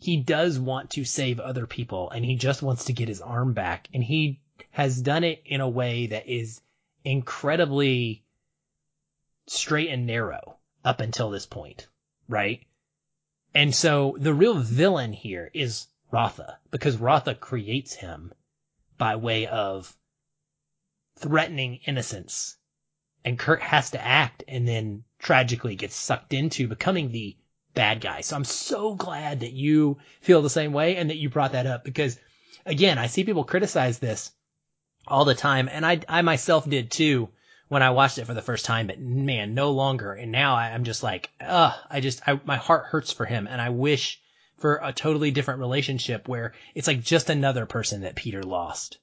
he 0.01 0.17
does 0.17 0.59
want 0.59 0.91
to 0.91 1.05
save 1.05 1.41
other 1.41 1.67
people 1.67 2.11
and 2.11 2.25
he 2.25 2.37
just 2.37 2.63
wants 2.63 2.85
to 2.85 2.93
get 2.93 3.09
his 3.09 3.21
arm 3.21 3.53
back 3.53 3.89
and 3.93 4.03
he 4.05 4.41
has 4.71 5.01
done 5.01 5.25
it 5.25 5.43
in 5.45 5.61
a 5.61 5.69
way 5.69 6.07
that 6.07 6.29
is 6.29 6.61
incredibly 7.05 8.25
straight 9.47 9.89
and 9.89 10.07
narrow 10.07 10.57
up 10.85 11.01
until 11.01 11.31
this 11.31 11.47
point, 11.47 11.89
right? 12.29 12.65
And 13.55 13.75
so 13.75 14.17
the 14.21 14.35
real 14.35 14.55
villain 14.55 15.13
here 15.13 15.51
is 15.53 15.87
Ratha 16.11 16.59
because 16.71 16.97
Ratha 16.97 17.35
creates 17.35 17.95
him 17.95 18.33
by 18.99 19.17
way 19.17 19.47
of 19.47 19.97
threatening 21.17 21.81
innocence 21.87 22.57
and 23.25 23.39
Curt 23.39 23.61
has 23.61 23.91
to 23.91 24.05
act 24.05 24.45
and 24.47 24.67
then 24.67 25.05
tragically 25.19 25.75
gets 25.75 25.97
sucked 25.97 26.33
into 26.33 26.69
becoming 26.69 27.11
the 27.11 27.37
bad 27.75 28.01
guy. 28.01 28.23
So 28.23 28.37
I'm 28.37 28.45
so 28.45 28.95
glad 28.95 29.41
that 29.41 29.53
you 29.53 29.99
feel 30.21 30.43
the 30.43 30.51
same 30.51 30.73
way 30.73 30.97
and 30.97 31.11
that 31.11 31.17
you 31.17 31.29
brought 31.29 31.53
that 31.53 31.67
up 31.67 31.85
because 31.85 32.19
again, 32.67 32.99
I 32.99 33.07
see 33.07 33.25
people 33.25 33.45
criticize 33.45 33.99
this 33.99 34.33
all 35.07 35.25
the 35.25 35.35
time 35.35 35.69
and 35.71 35.87
I, 35.87 36.01
I 36.09 36.23
myself 36.23 36.69
did 36.69 36.91
too 36.91 37.29
when 37.69 37.83
I 37.83 37.91
watched 37.91 38.19
it 38.19 38.25
for 38.25 38.35
the 38.35 38.43
first 38.43 38.65
time, 38.65 38.87
but 38.87 38.99
man, 38.99 39.55
no 39.55 39.73
longer. 39.73 40.13
And 40.13 40.33
now 40.33 40.57
I'm 40.57 40.85
just 40.85 41.03
like, 41.03 41.31
ugh, 41.41 41.75
I 41.91 42.01
just, 42.01 42.27
I, 42.27 42.41
my 42.45 42.57
heart 42.57 42.87
hurts 42.87 43.13
for 43.13 43.27
him 43.27 43.47
and 43.47 43.61
I 43.61 43.71
wish 43.71 44.21
for 44.57 44.81
a 44.83 44.93
totally 44.93 45.31
different 45.31 45.61
relationship 45.61 46.29
where 46.29 46.55
it's 46.75 46.89
like 46.89 47.03
just 47.03 47.31
another 47.31 47.67
person 47.67 48.03
that 48.03 48.17
Peter 48.17 48.43
lost 48.43 48.99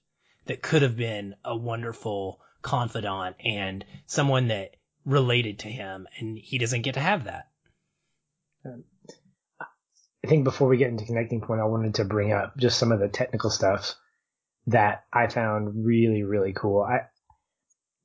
that 0.45 0.61
could 0.61 0.81
have 0.81 0.97
been 0.97 1.35
a 1.43 1.55
wonderful 1.55 2.39
confidant 2.61 3.35
and 3.43 3.85
someone 4.05 4.47
that 4.47 4.75
related 5.05 5.59
to 5.59 5.69
him 5.69 6.07
and 6.19 6.37
he 6.37 6.57
doesn't 6.57 6.81
get 6.81 6.95
to 6.95 6.99
have 6.99 7.25
that. 7.25 7.47
I 8.65 10.27
think 10.27 10.43
before 10.43 10.67
we 10.67 10.77
get 10.77 10.89
into 10.89 11.05
connecting 11.05 11.41
point, 11.41 11.61
I 11.61 11.65
wanted 11.65 11.95
to 11.95 12.05
bring 12.05 12.33
up 12.33 12.57
just 12.57 12.79
some 12.79 12.91
of 12.91 12.99
the 12.99 13.07
technical 13.07 13.49
stuff 13.51 13.95
that 14.67 15.03
I 15.13 15.27
found 15.27 15.85
really, 15.85 16.23
really 16.23 16.53
cool. 16.53 16.81
I, 16.81 17.01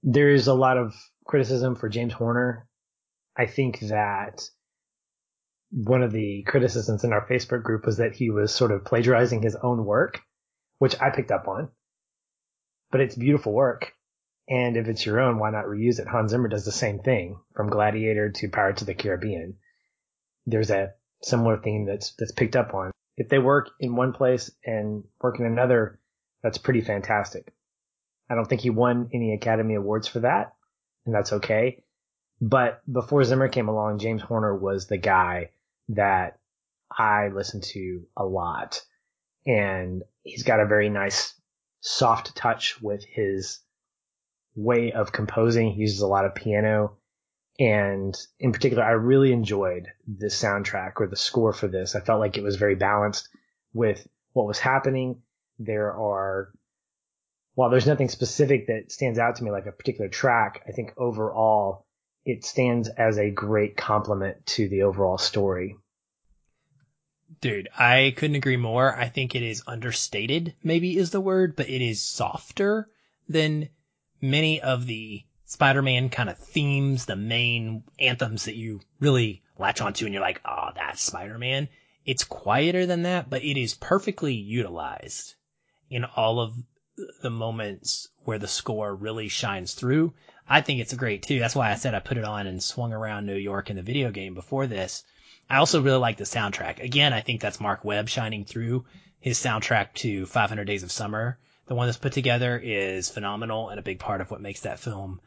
there's 0.02 0.46
a 0.46 0.54
lot 0.54 0.76
of 0.76 0.94
criticism 1.26 1.76
for 1.76 1.88
James 1.88 2.12
Horner. 2.12 2.68
I 3.36 3.46
think 3.46 3.80
that 3.80 4.42
one 5.70 6.02
of 6.02 6.12
the 6.12 6.42
criticisms 6.46 7.04
in 7.04 7.12
our 7.12 7.26
Facebook 7.26 7.62
group 7.62 7.86
was 7.86 7.96
that 7.98 8.14
he 8.14 8.30
was 8.30 8.54
sort 8.54 8.72
of 8.72 8.84
plagiarizing 8.84 9.40
his 9.40 9.56
own 9.56 9.84
work, 9.84 10.20
which 10.78 11.00
I 11.00 11.10
picked 11.10 11.30
up 11.30 11.48
on. 11.48 11.70
But 12.90 13.00
it's 13.00 13.14
beautiful 13.14 13.52
work. 13.52 13.92
And 14.48 14.76
if 14.76 14.88
it's 14.88 15.06
your 15.06 15.20
own, 15.20 15.38
why 15.38 15.50
not 15.50 15.66
reuse 15.66 16.00
it? 16.00 16.08
Hans 16.08 16.32
Zimmer 16.32 16.48
does 16.48 16.64
the 16.64 16.72
same 16.72 16.98
thing 16.98 17.38
from 17.54 17.70
Gladiator 17.70 18.30
to 18.30 18.48
Pirates 18.48 18.82
of 18.82 18.88
the 18.88 18.94
Caribbean 18.94 19.56
there's 20.50 20.70
a 20.70 20.92
similar 21.22 21.58
theme 21.58 21.84
that's 21.86 22.12
that's 22.18 22.32
picked 22.32 22.56
up 22.56 22.74
on. 22.74 22.90
If 23.16 23.28
they 23.28 23.38
work 23.38 23.70
in 23.80 23.96
one 23.96 24.12
place 24.12 24.50
and 24.64 25.04
work 25.20 25.38
in 25.38 25.46
another, 25.46 26.00
that's 26.42 26.58
pretty 26.58 26.80
fantastic. 26.80 27.52
I 28.30 28.34
don't 28.34 28.46
think 28.46 28.60
he 28.60 28.70
won 28.70 29.10
any 29.12 29.34
Academy 29.34 29.74
Awards 29.74 30.08
for 30.08 30.20
that, 30.20 30.54
and 31.04 31.14
that's 31.14 31.32
okay. 31.32 31.82
But 32.40 32.80
before 32.90 33.24
Zimmer 33.24 33.48
came 33.48 33.68
along, 33.68 33.98
James 33.98 34.22
Horner 34.22 34.56
was 34.56 34.86
the 34.86 34.96
guy 34.96 35.50
that 35.90 36.38
I 36.90 37.28
listened 37.28 37.64
to 37.64 38.06
a 38.16 38.24
lot. 38.24 38.82
And 39.46 40.02
he's 40.22 40.42
got 40.42 40.60
a 40.60 40.66
very 40.66 40.88
nice 40.88 41.34
soft 41.80 42.34
touch 42.36 42.80
with 42.80 43.04
his 43.04 43.60
way 44.54 44.92
of 44.92 45.12
composing. 45.12 45.72
He 45.72 45.82
uses 45.82 46.00
a 46.00 46.06
lot 46.06 46.24
of 46.24 46.34
piano 46.34 46.96
And 47.60 48.16
in 48.38 48.52
particular, 48.52 48.82
I 48.82 48.92
really 48.92 49.32
enjoyed 49.32 49.86
the 50.08 50.28
soundtrack 50.28 50.94
or 50.96 51.06
the 51.06 51.14
score 51.14 51.52
for 51.52 51.68
this. 51.68 51.94
I 51.94 52.00
felt 52.00 52.18
like 52.18 52.38
it 52.38 52.42
was 52.42 52.56
very 52.56 52.74
balanced 52.74 53.28
with 53.74 54.08
what 54.32 54.46
was 54.46 54.58
happening. 54.58 55.20
There 55.58 55.92
are, 55.92 56.52
while 57.54 57.68
there's 57.68 57.86
nothing 57.86 58.08
specific 58.08 58.68
that 58.68 58.90
stands 58.90 59.18
out 59.18 59.36
to 59.36 59.44
me 59.44 59.50
like 59.50 59.66
a 59.66 59.72
particular 59.72 60.08
track, 60.08 60.62
I 60.66 60.72
think 60.72 60.94
overall 60.96 61.84
it 62.24 62.46
stands 62.46 62.88
as 62.88 63.18
a 63.18 63.30
great 63.30 63.76
complement 63.76 64.46
to 64.46 64.66
the 64.70 64.84
overall 64.84 65.18
story. 65.18 65.76
Dude, 67.42 67.68
I 67.78 68.14
couldn't 68.16 68.36
agree 68.36 68.56
more. 68.56 68.96
I 68.96 69.08
think 69.08 69.34
it 69.34 69.42
is 69.42 69.62
understated, 69.66 70.54
maybe 70.62 70.96
is 70.96 71.10
the 71.10 71.20
word, 71.20 71.56
but 71.56 71.68
it 71.68 71.82
is 71.82 72.02
softer 72.02 72.88
than 73.28 73.68
many 74.22 74.62
of 74.62 74.86
the 74.86 75.24
Spider-Man 75.50 76.10
kind 76.10 76.30
of 76.30 76.38
themes, 76.38 77.06
the 77.06 77.16
main 77.16 77.82
anthems 77.98 78.44
that 78.44 78.54
you 78.54 78.80
really 79.00 79.42
latch 79.58 79.80
onto 79.80 80.04
and 80.04 80.14
you're 80.14 80.22
like, 80.22 80.40
oh, 80.44 80.68
that's 80.76 81.02
Spider-Man. 81.02 81.68
It's 82.06 82.22
quieter 82.22 82.86
than 82.86 83.02
that, 83.02 83.28
but 83.28 83.42
it 83.42 83.60
is 83.60 83.74
perfectly 83.74 84.34
utilized 84.34 85.34
in 85.90 86.04
all 86.04 86.38
of 86.38 86.54
the 87.22 87.30
moments 87.30 88.10
where 88.24 88.38
the 88.38 88.46
score 88.46 88.94
really 88.94 89.26
shines 89.26 89.74
through. 89.74 90.14
I 90.48 90.60
think 90.60 90.78
it's 90.78 90.94
great 90.94 91.24
too. 91.24 91.40
That's 91.40 91.56
why 91.56 91.72
I 91.72 91.74
said 91.74 91.96
I 91.96 91.98
put 92.00 92.16
it 92.16 92.24
on 92.24 92.46
and 92.46 92.62
swung 92.62 92.92
around 92.92 93.26
New 93.26 93.34
York 93.34 93.70
in 93.70 93.76
the 93.76 93.82
video 93.82 94.12
game 94.12 94.34
before 94.34 94.68
this. 94.68 95.02
I 95.50 95.56
also 95.56 95.82
really 95.82 95.98
like 95.98 96.16
the 96.16 96.24
soundtrack. 96.24 96.80
Again, 96.80 97.12
I 97.12 97.22
think 97.22 97.40
that's 97.40 97.58
Marc 97.58 97.84
Webb 97.84 98.08
shining 98.08 98.44
through 98.44 98.84
his 99.18 99.36
soundtrack 99.36 99.94
to 99.94 100.26
500 100.26 100.64
Days 100.64 100.84
of 100.84 100.92
Summer. 100.92 101.40
The 101.66 101.74
one 101.74 101.88
that's 101.88 101.98
put 101.98 102.12
together 102.12 102.56
is 102.56 103.10
phenomenal 103.10 103.68
and 103.68 103.80
a 103.80 103.82
big 103.82 103.98
part 103.98 104.20
of 104.20 104.30
what 104.30 104.40
makes 104.40 104.60
that 104.60 104.78
film 104.78 105.20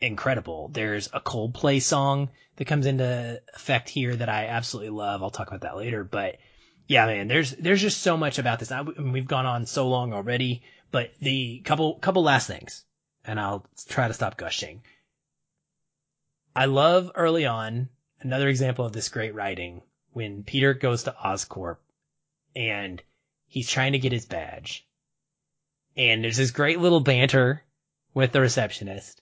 incredible. 0.00 0.68
There's 0.72 1.08
a 1.12 1.20
Coldplay 1.20 1.80
song 1.80 2.30
that 2.56 2.66
comes 2.66 2.86
into 2.86 3.40
effect 3.54 3.88
here 3.88 4.14
that 4.16 4.28
I 4.28 4.46
absolutely 4.46 4.90
love. 4.90 5.22
I'll 5.22 5.30
talk 5.30 5.48
about 5.48 5.62
that 5.62 5.76
later, 5.76 6.04
but 6.04 6.36
yeah, 6.86 7.06
man, 7.06 7.28
there's, 7.28 7.52
there's 7.52 7.82
just 7.82 8.02
so 8.02 8.16
much 8.16 8.38
about 8.38 8.58
this. 8.58 8.70
I, 8.70 8.82
we've 8.82 9.26
gone 9.26 9.46
on 9.46 9.66
so 9.66 9.88
long 9.88 10.12
already, 10.12 10.62
but 10.90 11.10
the 11.20 11.60
couple, 11.60 11.94
couple 11.94 12.22
last 12.22 12.46
things 12.46 12.84
and 13.24 13.40
I'll 13.40 13.66
try 13.88 14.08
to 14.08 14.14
stop 14.14 14.36
gushing. 14.36 14.82
I 16.54 16.66
love 16.66 17.10
early 17.14 17.44
on 17.44 17.88
another 18.20 18.48
example 18.48 18.84
of 18.84 18.92
this 18.92 19.08
great 19.08 19.34
writing 19.34 19.82
when 20.12 20.44
Peter 20.44 20.72
goes 20.74 21.02
to 21.02 21.14
Oscorp 21.24 21.76
and 22.54 23.02
he's 23.48 23.68
trying 23.68 23.92
to 23.92 23.98
get 23.98 24.12
his 24.12 24.26
badge. 24.26 24.86
And 25.96 26.22
there's 26.22 26.36
this 26.36 26.50
great 26.50 26.78
little 26.78 27.00
banter 27.00 27.62
with 28.14 28.32
the 28.32 28.40
receptionist 28.40 29.20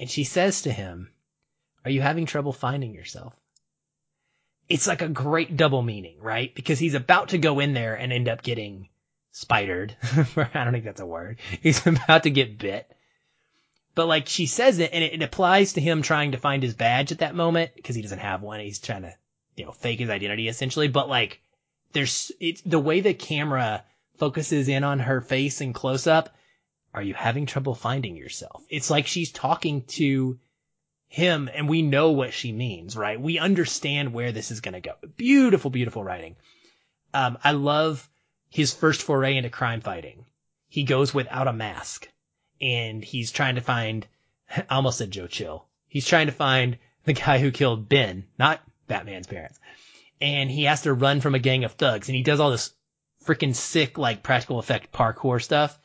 and 0.00 0.10
she 0.10 0.24
says 0.24 0.62
to 0.62 0.72
him, 0.72 1.10
are 1.84 1.90
you 1.90 2.00
having 2.00 2.24
trouble 2.24 2.54
finding 2.54 2.94
yourself? 2.94 3.34
It's 4.66 4.86
like 4.86 5.02
a 5.02 5.08
great 5.08 5.58
double 5.58 5.82
meaning, 5.82 6.16
right? 6.20 6.54
Because 6.54 6.78
he's 6.78 6.94
about 6.94 7.28
to 7.28 7.38
go 7.38 7.60
in 7.60 7.74
there 7.74 7.96
and 7.96 8.10
end 8.10 8.26
up 8.26 8.42
getting 8.42 8.88
spidered. 9.30 9.94
I 10.36 10.64
don't 10.64 10.72
think 10.72 10.86
that's 10.86 11.02
a 11.02 11.06
word. 11.06 11.38
He's 11.60 11.86
about 11.86 12.22
to 12.22 12.30
get 12.30 12.56
bit. 12.56 12.90
But 13.94 14.06
like 14.06 14.26
she 14.26 14.46
says 14.46 14.78
it 14.78 14.90
and 14.94 15.04
it, 15.04 15.12
it 15.12 15.22
applies 15.22 15.74
to 15.74 15.82
him 15.82 16.00
trying 16.00 16.32
to 16.32 16.38
find 16.38 16.62
his 16.62 16.74
badge 16.74 17.12
at 17.12 17.18
that 17.18 17.34
moment 17.34 17.72
because 17.76 17.94
he 17.94 18.02
doesn't 18.02 18.20
have 18.20 18.40
one. 18.40 18.60
He's 18.60 18.78
trying 18.78 19.02
to, 19.02 19.14
you 19.56 19.66
know, 19.66 19.72
fake 19.72 19.98
his 19.98 20.08
identity 20.08 20.48
essentially. 20.48 20.88
But 20.88 21.10
like 21.10 21.42
there's, 21.92 22.32
it's 22.40 22.62
the 22.62 22.78
way 22.78 23.00
the 23.00 23.12
camera 23.12 23.84
focuses 24.16 24.68
in 24.68 24.82
on 24.82 25.00
her 25.00 25.20
face 25.20 25.60
in 25.60 25.74
close 25.74 26.06
up 26.06 26.34
are 26.92 27.02
you 27.02 27.14
having 27.14 27.46
trouble 27.46 27.74
finding 27.74 28.16
yourself? 28.16 28.62
It's 28.68 28.90
like 28.90 29.06
she's 29.06 29.30
talking 29.30 29.82
to 29.82 30.38
him 31.08 31.48
and 31.52 31.68
we 31.68 31.82
know 31.82 32.12
what 32.12 32.32
she 32.32 32.52
means, 32.52 32.96
right? 32.96 33.20
We 33.20 33.38
understand 33.38 34.12
where 34.12 34.32
this 34.32 34.50
is 34.50 34.60
going 34.60 34.74
to 34.74 34.80
go. 34.80 34.94
Beautiful, 35.16 35.70
beautiful 35.70 36.02
writing. 36.02 36.36
Um, 37.14 37.38
I 37.42 37.52
love 37.52 38.08
his 38.48 38.72
first 38.72 39.02
foray 39.02 39.36
into 39.36 39.50
crime 39.50 39.80
fighting. 39.80 40.26
He 40.68 40.84
goes 40.84 41.14
without 41.14 41.48
a 41.48 41.52
mask 41.52 42.08
and 42.60 43.04
he's 43.04 43.32
trying 43.32 43.54
to 43.54 43.60
find, 43.60 44.06
I 44.56 44.64
almost 44.70 44.98
said 44.98 45.10
Joe 45.10 45.26
Chill. 45.26 45.66
He's 45.88 46.06
trying 46.06 46.26
to 46.26 46.32
find 46.32 46.78
the 47.04 47.12
guy 47.12 47.38
who 47.38 47.50
killed 47.50 47.88
Ben, 47.88 48.26
not 48.38 48.62
Batman's 48.86 49.26
parents. 49.26 49.58
And 50.20 50.50
he 50.50 50.64
has 50.64 50.82
to 50.82 50.92
run 50.92 51.20
from 51.20 51.34
a 51.34 51.40
gang 51.40 51.64
of 51.64 51.72
thugs 51.72 52.08
and 52.08 52.16
he 52.16 52.22
does 52.22 52.40
all 52.40 52.50
this 52.50 52.72
freaking 53.24 53.54
sick, 53.54 53.96
like 53.96 54.22
practical 54.22 54.58
effect 54.58 54.92
parkour 54.92 55.42
stuff 55.42 55.78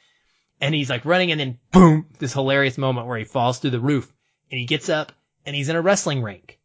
and 0.62 0.74
he's 0.74 0.90
like 0.90 1.06
running 1.06 1.32
and 1.32 1.40
then 1.40 1.60
boom, 1.72 2.08
this 2.20 2.34
hilarious 2.34 2.78
moment 2.78 3.08
where 3.08 3.18
he 3.18 3.26
falls 3.26 3.60
through 3.60 3.72
the 3.72 3.80
roof 3.80 4.12
and 4.52 4.60
he 4.60 4.66
gets 4.66 4.90
up 4.90 5.12
and 5.46 5.56
he's 5.56 5.70
in 5.70 5.76
a 5.76 5.82
wrestling 5.82 6.22
rink. 6.22 6.60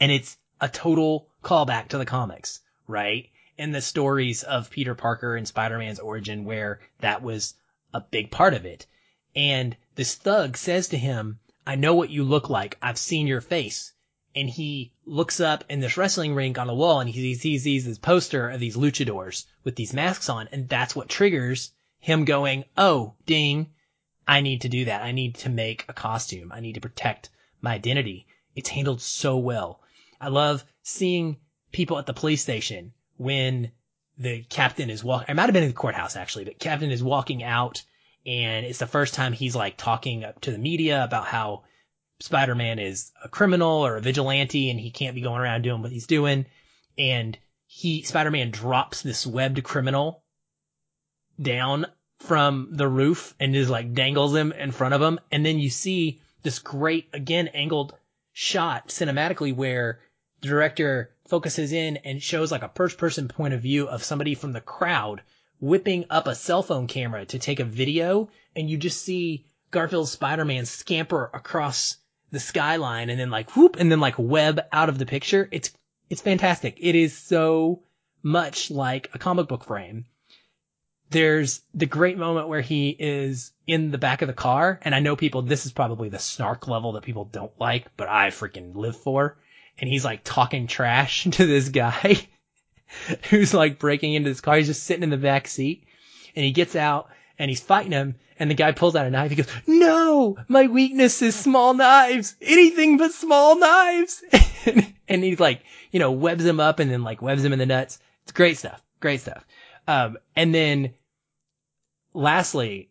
And 0.00 0.12
it's 0.12 0.36
a 0.60 0.68
total 0.68 1.28
callback 1.42 1.88
to 1.88 1.98
the 1.98 2.04
comics, 2.04 2.60
right? 2.86 3.30
And 3.58 3.74
the 3.74 3.80
stories 3.80 4.42
of 4.42 4.70
Peter 4.70 4.94
Parker 4.94 5.36
and 5.36 5.48
Spider-Man's 5.48 6.00
origin 6.00 6.44
where 6.44 6.80
that 7.00 7.22
was 7.22 7.54
a 7.94 8.00
big 8.00 8.30
part 8.30 8.52
of 8.52 8.66
it. 8.66 8.86
And 9.34 9.76
this 9.94 10.14
thug 10.14 10.56
says 10.56 10.88
to 10.88 10.98
him, 10.98 11.38
I 11.66 11.76
know 11.76 11.94
what 11.94 12.10
you 12.10 12.24
look 12.24 12.50
like. 12.50 12.76
I've 12.82 12.98
seen 12.98 13.26
your 13.26 13.40
face. 13.40 13.92
And 14.34 14.50
he 14.50 14.92
looks 15.06 15.40
up 15.40 15.64
in 15.70 15.80
this 15.80 15.96
wrestling 15.96 16.34
rink 16.34 16.58
on 16.58 16.66
the 16.66 16.74
wall 16.74 17.00
and 17.00 17.08
he 17.08 17.34
sees, 17.34 17.42
he 17.42 17.58
sees 17.58 17.86
this 17.86 17.96
poster 17.96 18.50
of 18.50 18.60
these 18.60 18.76
luchadors 18.76 19.46
with 19.64 19.76
these 19.76 19.94
masks 19.94 20.28
on. 20.28 20.48
And 20.52 20.68
that's 20.68 20.94
what 20.94 21.08
triggers 21.08 21.72
him 22.06 22.24
going, 22.24 22.64
oh, 22.76 23.14
ding, 23.26 23.66
I 24.28 24.40
need 24.40 24.60
to 24.60 24.68
do 24.68 24.84
that. 24.84 25.02
I 25.02 25.10
need 25.10 25.34
to 25.38 25.48
make 25.48 25.84
a 25.88 25.92
costume. 25.92 26.52
I 26.52 26.60
need 26.60 26.74
to 26.74 26.80
protect 26.80 27.30
my 27.60 27.74
identity. 27.74 28.28
It's 28.54 28.68
handled 28.68 29.02
so 29.02 29.38
well. 29.38 29.80
I 30.20 30.28
love 30.28 30.64
seeing 30.84 31.38
people 31.72 31.98
at 31.98 32.06
the 32.06 32.14
police 32.14 32.40
station 32.40 32.92
when 33.16 33.72
the 34.16 34.44
captain 34.44 34.88
is 34.88 35.02
walking. 35.02 35.26
I 35.28 35.32
might 35.32 35.46
have 35.46 35.52
been 35.52 35.64
in 35.64 35.70
the 35.70 35.74
courthouse 35.74 36.14
actually, 36.14 36.44
but 36.44 36.60
captain 36.60 36.92
is 36.92 37.02
walking 37.02 37.42
out 37.42 37.82
and 38.24 38.64
it's 38.64 38.78
the 38.78 38.86
first 38.86 39.14
time 39.14 39.32
he's 39.32 39.56
like 39.56 39.76
talking 39.76 40.24
to 40.42 40.52
the 40.52 40.58
media 40.58 41.02
about 41.02 41.26
how 41.26 41.64
Spider-Man 42.20 42.78
is 42.78 43.10
a 43.24 43.28
criminal 43.28 43.84
or 43.84 43.96
a 43.96 44.00
vigilante 44.00 44.70
and 44.70 44.78
he 44.78 44.92
can't 44.92 45.16
be 45.16 45.22
going 45.22 45.40
around 45.40 45.62
doing 45.62 45.82
what 45.82 45.90
he's 45.90 46.06
doing. 46.06 46.46
And 46.96 47.36
he, 47.66 48.02
Spider-Man 48.02 48.52
drops 48.52 49.02
this 49.02 49.26
webbed 49.26 49.64
criminal 49.64 50.22
down 51.40 51.86
from 52.20 52.68
the 52.72 52.88
roof 52.88 53.34
and 53.38 53.54
just 53.54 53.70
like 53.70 53.94
dangles 53.94 54.34
him 54.34 54.52
in 54.52 54.72
front 54.72 54.94
of 54.94 55.02
him. 55.02 55.18
And 55.30 55.44
then 55.44 55.58
you 55.58 55.70
see 55.70 56.20
this 56.42 56.58
great, 56.58 57.08
again, 57.12 57.48
angled 57.48 57.94
shot 58.32 58.88
cinematically 58.88 59.54
where 59.54 60.00
the 60.40 60.48
director 60.48 61.10
focuses 61.28 61.72
in 61.72 61.98
and 61.98 62.22
shows 62.22 62.52
like 62.52 62.62
a 62.62 62.70
first 62.74 62.98
person 62.98 63.28
point 63.28 63.54
of 63.54 63.62
view 63.62 63.88
of 63.88 64.04
somebody 64.04 64.34
from 64.34 64.52
the 64.52 64.60
crowd 64.60 65.22
whipping 65.60 66.04
up 66.10 66.26
a 66.26 66.34
cell 66.34 66.62
phone 66.62 66.86
camera 66.86 67.24
to 67.26 67.38
take 67.38 67.60
a 67.60 67.64
video. 67.64 68.28
And 68.54 68.68
you 68.68 68.76
just 68.76 69.02
see 69.02 69.46
Garfield's 69.70 70.12
Spider-Man 70.12 70.66
scamper 70.66 71.30
across 71.32 71.96
the 72.30 72.40
skyline 72.40 73.10
and 73.10 73.20
then 73.20 73.30
like 73.30 73.56
whoop 73.56 73.76
and 73.76 73.90
then 73.90 74.00
like 74.00 74.18
web 74.18 74.60
out 74.72 74.88
of 74.88 74.98
the 74.98 75.06
picture. 75.06 75.48
It's, 75.52 75.70
it's 76.10 76.22
fantastic. 76.22 76.76
It 76.80 76.94
is 76.94 77.16
so 77.16 77.82
much 78.22 78.70
like 78.70 79.10
a 79.14 79.18
comic 79.18 79.48
book 79.48 79.64
frame 79.64 80.06
there's 81.10 81.62
the 81.74 81.86
great 81.86 82.18
moment 82.18 82.48
where 82.48 82.60
he 82.60 82.90
is 82.90 83.52
in 83.66 83.90
the 83.90 83.98
back 83.98 84.22
of 84.22 84.28
the 84.28 84.34
car. 84.34 84.80
And 84.82 84.94
I 84.94 85.00
know 85.00 85.16
people, 85.16 85.42
this 85.42 85.66
is 85.66 85.72
probably 85.72 86.08
the 86.08 86.18
snark 86.18 86.68
level 86.68 86.92
that 86.92 87.04
people 87.04 87.24
don't 87.24 87.52
like, 87.58 87.86
but 87.96 88.08
I 88.08 88.28
freaking 88.28 88.74
live 88.74 88.96
for. 88.96 89.36
And 89.78 89.88
he's 89.88 90.04
like 90.04 90.22
talking 90.24 90.66
trash 90.66 91.24
to 91.30 91.46
this 91.46 91.68
guy 91.68 92.26
who's 93.30 93.54
like 93.54 93.78
breaking 93.78 94.14
into 94.14 94.30
this 94.30 94.40
car. 94.40 94.56
He's 94.56 94.66
just 94.66 94.84
sitting 94.84 95.02
in 95.02 95.10
the 95.10 95.16
back 95.16 95.48
seat 95.48 95.84
and 96.34 96.44
he 96.44 96.52
gets 96.52 96.76
out 96.76 97.08
and 97.38 97.48
he's 97.48 97.60
fighting 97.60 97.92
him. 97.92 98.16
And 98.38 98.50
the 98.50 98.54
guy 98.54 98.72
pulls 98.72 98.94
out 98.94 99.06
a 99.06 99.10
knife. 99.10 99.30
He 99.30 99.36
goes, 99.36 99.48
no, 99.66 100.36
my 100.46 100.66
weakness 100.66 101.22
is 101.22 101.34
small 101.34 101.72
knives, 101.72 102.34
anything 102.42 102.98
but 102.98 103.12
small 103.12 103.58
knives. 103.58 104.22
and 105.08 105.24
he's 105.24 105.40
like, 105.40 105.62
you 105.90 106.00
know, 106.00 106.12
webs 106.12 106.44
him 106.44 106.60
up 106.60 106.78
and 106.78 106.90
then 106.90 107.02
like 107.02 107.22
webs 107.22 107.42
him 107.42 107.54
in 107.54 107.58
the 107.58 107.64
nuts. 107.64 107.98
It's 108.24 108.32
great 108.32 108.58
stuff. 108.58 108.82
Great 109.00 109.22
stuff. 109.22 109.42
Um, 109.86 110.18
and 110.34 110.54
then 110.54 110.94
lastly, 112.12 112.90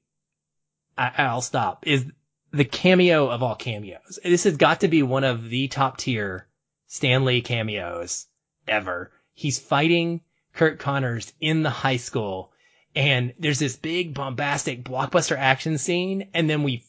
I, 0.98 1.34
will 1.34 1.42
stop 1.42 1.86
is 1.88 2.06
the 2.52 2.66
cameo 2.66 3.30
of 3.30 3.44
all 3.44 3.56
cameos. 3.56 4.20
This 4.24 4.46
has 4.46 4.56
got 4.56 4.82
to 4.82 4.88
be 4.88 5.04
one 5.04 5.26
of 5.26 5.50
the 5.50 5.68
top 5.68 5.98
tier 5.98 6.48
Stan 6.88 7.26
Lee 7.26 7.42
cameos 7.42 8.28
ever. 8.68 9.12
He's 9.34 9.60
fighting 9.60 10.22
Curt 10.54 10.80
Connors 10.80 11.34
in 11.42 11.64
the 11.64 11.70
high 11.70 11.98
school 11.98 12.54
and 12.96 13.34
there's 13.38 13.60
this 13.60 13.76
big 13.76 14.14
bombastic 14.14 14.84
blockbuster 14.84 15.38
action 15.38 15.78
scene 15.78 16.30
and 16.34 16.50
then 16.50 16.64
we 16.64 16.86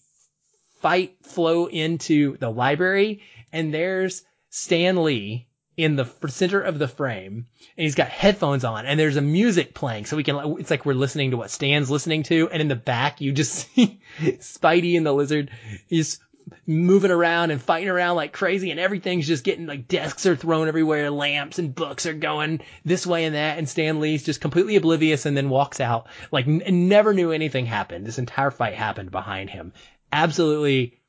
fight 0.81 1.17
flow 1.23 1.67
into 1.67 2.37
the 2.37 2.51
library 2.51 3.23
and 3.53 3.75
there's 3.75 4.23
Stan 4.51 5.03
Lee 5.03 5.49
in 5.77 5.97
the 5.97 6.07
center 6.29 6.61
of 6.61 6.79
the 6.79 6.89
frame 6.89 7.47
and 7.77 7.85
he's 7.85 7.95
got 7.95 8.09
headphones 8.09 8.65
on 8.65 8.87
and 8.87 8.99
there's 8.99 9.17
a 9.17 9.23
music 9.23 9.75
playing 9.75 10.07
so 10.07 10.17
we 10.17 10.25
can 10.25 10.57
it's 10.59 10.71
like 10.71 10.87
we're 10.87 10.95
listening 10.95 11.33
to 11.33 11.37
what 11.37 11.51
Stan's 11.51 11.91
listening 11.91 12.23
to 12.25 12.49
and 12.51 12.63
in 12.63 12.69
the 12.69 12.75
back 12.75 13.21
you 13.21 13.33
just 13.33 13.53
see 13.75 14.01
Spidey 14.19 14.97
and 14.97 15.05
the 15.05 15.13
lizard 15.13 15.51
he's 15.87 16.19
moving 16.67 17.11
around 17.11 17.51
and 17.51 17.61
fighting 17.61 17.89
around 17.89 18.17
like 18.17 18.33
crazy 18.33 18.71
and 18.71 18.79
everything's 18.79 19.27
just 19.27 19.45
getting 19.45 19.67
like 19.67 19.89
desks 19.89 20.27
are 20.27 20.37
thrown 20.37 20.69
everywhere, 20.69 21.11
lamps 21.11 21.59
and 21.59 21.75
books 21.75 22.07
are 22.07 22.15
going 22.15 22.61
this 22.85 23.07
way 23.07 23.25
and 23.25 23.35
that. 23.35 23.59
And 23.59 23.69
Stan 23.69 24.01
Lee's 24.01 24.25
just 24.25 24.41
completely 24.41 24.77
oblivious 24.77 25.27
and 25.27 25.37
then 25.37 25.49
walks 25.49 25.81
out 25.81 26.07
like 26.31 26.47
n- 26.47 26.89
never 26.89 27.13
knew 27.15 27.33
anything 27.33 27.67
happened. 27.67 28.07
This 28.07 28.19
entire 28.19 28.51
fight 28.51 28.75
happened 28.75 29.11
behind 29.11 29.51
him. 29.51 29.73
Absolutely 30.13 31.01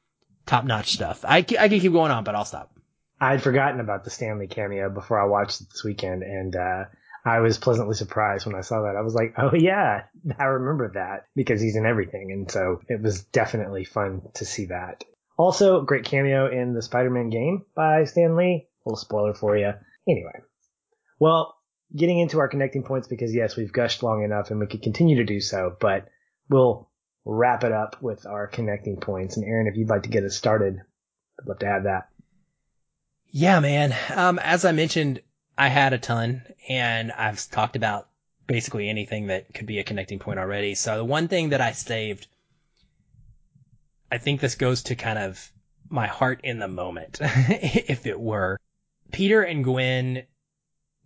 top 0.45 0.65
notch 0.65 0.93
stuff. 0.93 1.23
I, 1.27 1.37
I 1.37 1.43
can 1.43 1.79
keep 1.79 1.91
going 1.91 2.11
on, 2.11 2.23
but 2.23 2.35
I'll 2.35 2.45
stop. 2.45 2.71
I'd 3.19 3.41
forgotten 3.41 3.79
about 3.79 4.03
the 4.03 4.09
Stan 4.09 4.39
Lee 4.39 4.47
cameo 4.47 4.89
before 4.89 5.19
I 5.19 5.25
watched 5.25 5.61
it 5.61 5.69
this 5.71 5.83
weekend 5.83 6.23
and, 6.23 6.55
uh, 6.55 6.83
I 7.27 7.39
was 7.39 7.57
pleasantly 7.57 7.95
surprised 7.95 8.45
when 8.45 8.55
I 8.55 8.61
saw 8.61 8.83
that. 8.83 8.95
I 8.95 9.01
was 9.01 9.13
like, 9.13 9.33
oh 9.37 9.53
yeah, 9.53 10.03
I 10.39 10.43
remember 10.45 10.91
that 10.93 11.25
because 11.35 11.59
he's 11.59 11.75
in 11.75 11.85
everything. 11.85 12.31
And 12.31 12.49
so 12.49 12.79
it 12.87 13.01
was 13.01 13.23
definitely 13.23 13.83
fun 13.83 14.21
to 14.35 14.45
see 14.45 14.67
that. 14.67 15.03
Also, 15.37 15.81
great 15.81 16.05
cameo 16.05 16.49
in 16.49 16.73
the 16.73 16.81
Spider-Man 16.81 17.29
game 17.29 17.65
by 17.75 18.05
Stan 18.05 18.37
Lee. 18.37 18.67
Little 18.85 18.97
spoiler 18.97 19.33
for 19.33 19.57
you. 19.57 19.73
Anyway. 20.07 20.41
Well, 21.19 21.55
getting 21.95 22.19
into 22.19 22.39
our 22.39 22.47
connecting 22.47 22.83
points 22.83 23.09
because 23.09 23.35
yes, 23.35 23.57
we've 23.57 23.73
gushed 23.73 24.03
long 24.03 24.23
enough 24.23 24.49
and 24.49 24.59
we 24.59 24.67
could 24.67 24.81
continue 24.81 25.17
to 25.17 25.25
do 25.25 25.41
so, 25.41 25.75
but 25.79 26.07
we'll 26.49 26.89
wrap 27.25 27.65
it 27.65 27.73
up 27.73 28.01
with 28.01 28.25
our 28.25 28.47
connecting 28.47 29.01
points. 29.01 29.35
And 29.35 29.45
Aaron, 29.45 29.67
if 29.67 29.75
you'd 29.75 29.89
like 29.89 30.03
to 30.03 30.09
get 30.09 30.23
us 30.23 30.37
started, 30.37 30.77
I'd 31.39 31.47
love 31.47 31.59
to 31.59 31.67
have 31.67 31.83
that. 31.83 32.07
Yeah, 33.31 33.59
man. 33.59 33.95
Um, 34.13 34.39
as 34.39 34.65
I 34.65 34.71
mentioned, 34.71 35.21
I 35.57 35.67
had 35.69 35.93
a 35.93 35.97
ton 35.97 36.43
and 36.69 37.11
I've 37.11 37.49
talked 37.49 37.75
about 37.75 38.07
basically 38.47 38.89
anything 38.89 39.27
that 39.27 39.53
could 39.53 39.65
be 39.65 39.79
a 39.79 39.83
connecting 39.83 40.19
point 40.19 40.39
already. 40.39 40.75
So 40.75 40.97
the 40.97 41.05
one 41.05 41.27
thing 41.27 41.49
that 41.49 41.61
I 41.61 41.71
saved, 41.73 42.27
I 44.11 44.17
think 44.17 44.39
this 44.39 44.55
goes 44.55 44.83
to 44.83 44.95
kind 44.95 45.19
of 45.19 45.51
my 45.89 46.07
heart 46.07 46.41
in 46.43 46.59
the 46.59 46.67
moment, 46.67 47.19
if 47.21 48.05
it 48.05 48.19
were. 48.19 48.57
Peter 49.11 49.41
and 49.41 49.63
Gwen 49.63 50.23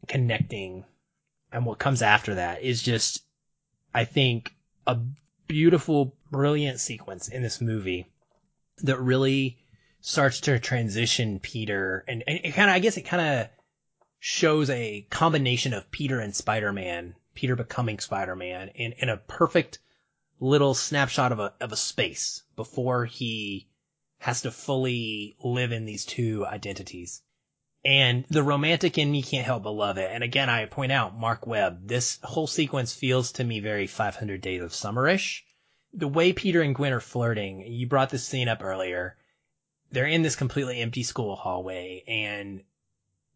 connecting 0.07 0.85
and 1.52 1.65
what 1.65 1.80
comes 1.80 2.02
after 2.02 2.35
that 2.35 2.61
is 2.61 2.81
just, 2.81 3.23
I 3.93 4.06
think, 4.06 4.53
a 4.88 4.98
beautiful, 5.48 6.15
brilliant 6.31 6.80
sequence 6.80 7.27
in 7.27 7.41
this 7.43 7.61
movie 7.61 8.07
that 8.84 8.99
really 8.99 9.61
starts 10.02 10.41
to 10.41 10.60
transition 10.60 11.40
Peter 11.40 12.03
and, 12.07 12.23
and 12.28 12.40
it 12.44 12.52
kind 12.53 12.69
of, 12.69 12.76
I 12.76 12.80
guess 12.80 12.98
it 12.98 13.03
kind 13.03 13.40
of 13.40 13.49
shows 14.19 14.69
a 14.69 15.06
combination 15.10 15.73
of 15.73 15.90
Peter 15.91 16.19
and 16.19 16.36
Spider-Man, 16.36 17.15
Peter 17.34 17.56
becoming 17.56 17.99
Spider-Man 17.99 18.69
in, 18.69 18.91
in 18.94 19.10
a 19.10 19.18
perfect 19.18 19.80
little 20.40 20.73
snapshot 20.73 21.32
of 21.32 21.40
a, 21.40 21.53
of 21.61 21.72
a 21.72 21.78
space 21.78 22.44
before 22.56 23.06
he 23.06 23.68
has 24.18 24.41
to 24.41 24.52
fully 24.52 25.36
live 25.44 25.72
in 25.72 25.86
these 25.86 26.06
two 26.06 26.45
identities. 26.45 27.22
And 27.84 28.26
the 28.30 28.44
romantic 28.44 28.99
in 28.99 29.11
me 29.11 29.23
can't 29.23 29.45
help 29.45 29.64
but 29.64 29.72
love 29.72 29.98
it. 29.98 30.11
And 30.11 30.23
again, 30.23 30.49
I 30.49 30.65
point 30.65 30.91
out 30.91 31.18
Marc 31.18 31.48
Webb. 31.48 31.88
This 31.88 32.19
whole 32.22 32.45
sequence 32.45 32.94
feels 32.94 33.32
to 33.34 33.44
me 33.44 33.60
very 33.60 33.88
500 33.88 34.40
Days 34.40 34.61
of 34.61 34.72
Summerish. 34.72 35.41
The 35.94 36.07
way 36.07 36.32
Peter 36.32 36.61
and 36.61 36.76
Gwen 36.76 36.94
are 36.94 36.99
flirting, 36.99 37.65
you 37.65 37.88
brought 37.88 38.11
this 38.11 38.26
scene 38.26 38.48
up 38.48 38.64
earlier. 38.64 39.18
They're 39.91 40.05
in 40.05 40.22
this 40.22 40.35
completely 40.35 40.80
empty 40.80 41.03
school 41.03 41.35
hallway 41.35 42.03
and 42.07 42.63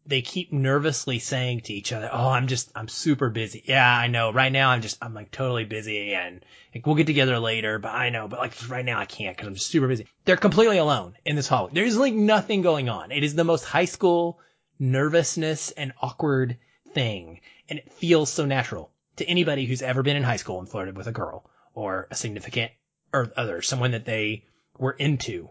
they 0.06 0.22
keep 0.22 0.52
nervously 0.52 1.18
saying 1.18 1.62
to 1.62 1.72
each 1.72 1.92
other, 1.92 2.08
"Oh, 2.12 2.28
I'm 2.28 2.46
just, 2.46 2.70
I'm 2.74 2.88
super 2.88 3.28
busy. 3.28 3.62
Yeah, 3.66 3.86
I 3.86 4.06
know. 4.06 4.32
Right 4.32 4.52
now, 4.52 4.70
I'm 4.70 4.80
just, 4.80 4.98
I'm 5.02 5.14
like 5.14 5.30
totally 5.30 5.64
busy, 5.64 6.14
and 6.14 6.44
like, 6.74 6.86
we'll 6.86 6.94
get 6.94 7.06
together 7.06 7.38
later. 7.38 7.78
But 7.78 7.92
I 7.92 8.10
know, 8.10 8.28
but 8.28 8.38
like 8.38 8.52
right 8.68 8.84
now, 8.84 8.98
I 9.00 9.04
can't 9.04 9.36
because 9.36 9.48
I'm 9.48 9.54
just 9.54 9.66
super 9.66 9.88
busy." 9.88 10.06
They're 10.24 10.36
completely 10.36 10.78
alone 10.78 11.16
in 11.24 11.36
this 11.36 11.48
hallway. 11.48 11.72
There's 11.74 11.96
like 11.96 12.14
nothing 12.14 12.62
going 12.62 12.88
on. 12.88 13.10
It 13.10 13.24
is 13.24 13.34
the 13.34 13.44
most 13.44 13.64
high 13.64 13.84
school 13.84 14.38
nervousness 14.78 15.72
and 15.72 15.92
awkward 16.00 16.58
thing, 16.92 17.40
and 17.68 17.78
it 17.78 17.92
feels 17.92 18.32
so 18.32 18.46
natural 18.46 18.92
to 19.16 19.24
anybody 19.24 19.66
who's 19.66 19.82
ever 19.82 20.02
been 20.02 20.16
in 20.16 20.22
high 20.22 20.36
school 20.36 20.60
and 20.60 20.68
flirted 20.68 20.96
with 20.96 21.06
a 21.06 21.12
girl 21.12 21.50
or 21.74 22.06
a 22.10 22.14
significant 22.14 22.70
or 23.12 23.32
other, 23.36 23.62
someone 23.62 23.92
that 23.92 24.04
they 24.04 24.44
were 24.78 24.92
into 24.92 25.48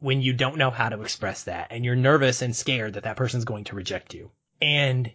when 0.00 0.22
you 0.22 0.32
don't 0.32 0.56
know 0.58 0.70
how 0.70 0.88
to 0.88 1.02
express 1.02 1.44
that 1.44 1.68
and 1.70 1.84
you're 1.84 1.96
nervous 1.96 2.42
and 2.42 2.54
scared 2.54 2.94
that 2.94 3.04
that 3.04 3.16
person's 3.16 3.44
going 3.44 3.64
to 3.64 3.76
reject 3.76 4.14
you. 4.14 4.30
And 4.60 5.12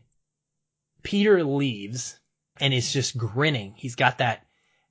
Peter 1.04 1.44
leaves 1.44 2.20
and 2.60 2.74
is 2.74 2.92
just 2.92 3.18
grinning. 3.18 3.74
He's 3.76 3.96
got 3.96 4.18
that 4.18 4.46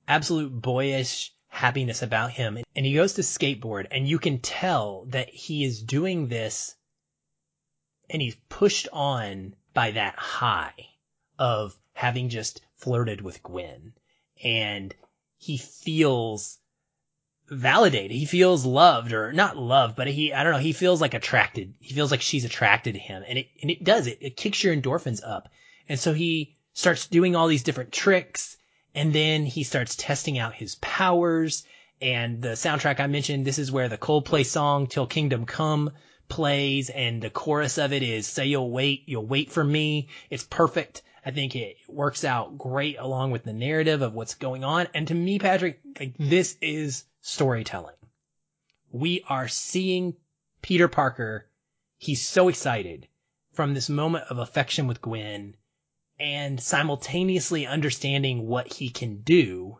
absolute 0.07 0.51
boyish 0.51 1.33
happiness 1.47 2.01
about 2.01 2.31
him 2.31 2.57
and 2.75 2.85
he 2.85 2.95
goes 2.95 3.13
to 3.13 3.21
skateboard 3.21 3.85
and 3.91 4.07
you 4.07 4.17
can 4.17 4.39
tell 4.39 5.05
that 5.09 5.29
he 5.29 5.63
is 5.63 5.83
doing 5.83 6.27
this 6.27 6.75
and 8.09 8.21
he's 8.21 8.35
pushed 8.49 8.87
on 8.91 9.55
by 9.73 9.91
that 9.91 10.15
high 10.15 10.73
of 11.37 11.77
having 11.93 12.29
just 12.29 12.61
flirted 12.77 13.21
with 13.21 13.43
Gwen 13.43 13.93
and 14.43 14.95
he 15.37 15.57
feels 15.57 16.57
validated. 17.53 18.11
He 18.11 18.25
feels 18.25 18.65
loved 18.65 19.13
or 19.13 19.31
not 19.33 19.57
loved, 19.57 19.95
but 19.95 20.07
he, 20.07 20.33
I 20.33 20.43
don't 20.43 20.53
know, 20.53 20.59
he 20.59 20.73
feels 20.73 21.01
like 21.01 21.13
attracted. 21.13 21.73
He 21.79 21.93
feels 21.93 22.11
like 22.11 22.21
she's 22.21 22.45
attracted 22.45 22.93
to 22.93 22.99
him 22.99 23.23
and 23.27 23.39
it, 23.39 23.47
and 23.61 23.71
it 23.71 23.83
does 23.83 24.07
it. 24.07 24.19
It 24.21 24.37
kicks 24.37 24.63
your 24.63 24.75
endorphins 24.75 25.21
up. 25.25 25.49
And 25.87 25.99
so 25.99 26.13
he 26.13 26.55
starts 26.73 27.07
doing 27.07 27.35
all 27.35 27.47
these 27.47 27.63
different 27.63 27.91
tricks 27.91 28.57
and 28.95 29.13
then 29.13 29.45
he 29.45 29.63
starts 29.63 29.95
testing 29.95 30.37
out 30.37 30.53
his 30.53 30.75
powers 30.75 31.63
and 32.01 32.41
the 32.41 32.49
soundtrack 32.49 32.99
I 32.99 33.07
mentioned. 33.07 33.45
This 33.45 33.59
is 33.59 33.71
where 33.71 33.89
the 33.89 33.97
Coldplay 33.97 34.45
song 34.45 34.87
Till 34.87 35.07
Kingdom 35.07 35.45
Come 35.45 35.91
plays 36.27 36.89
and 36.89 37.21
the 37.21 37.29
chorus 37.29 37.77
of 37.77 37.93
it 37.93 38.03
is 38.03 38.27
say 38.27 38.45
you'll 38.45 38.71
wait, 38.71 39.03
you'll 39.05 39.25
wait 39.25 39.51
for 39.51 39.63
me. 39.63 40.09
It's 40.29 40.43
perfect. 40.43 41.01
I 41.25 41.31
think 41.31 41.55
it 41.55 41.77
works 41.87 42.23
out 42.23 42.57
great 42.57 42.97
along 42.99 43.31
with 43.31 43.43
the 43.43 43.53
narrative 43.53 44.01
of 44.01 44.13
what's 44.13 44.35
going 44.35 44.63
on. 44.63 44.87
And 44.93 45.07
to 45.07 45.13
me, 45.13 45.39
Patrick, 45.39 45.79
like 45.99 46.15
this 46.17 46.57
is 46.61 47.05
storytelling. 47.25 47.95
We 48.91 49.23
are 49.29 49.47
seeing 49.47 50.17
Peter 50.61 50.89
Parker. 50.89 51.49
He's 51.97 52.21
so 52.21 52.49
excited 52.49 53.07
from 53.53 53.73
this 53.73 53.87
moment 53.87 54.25
of 54.29 54.39
affection 54.39 54.87
with 54.87 55.01
Gwen 55.01 55.55
and 56.19 56.61
simultaneously 56.61 57.65
understanding 57.65 58.45
what 58.45 58.73
he 58.73 58.89
can 58.89 59.21
do 59.21 59.79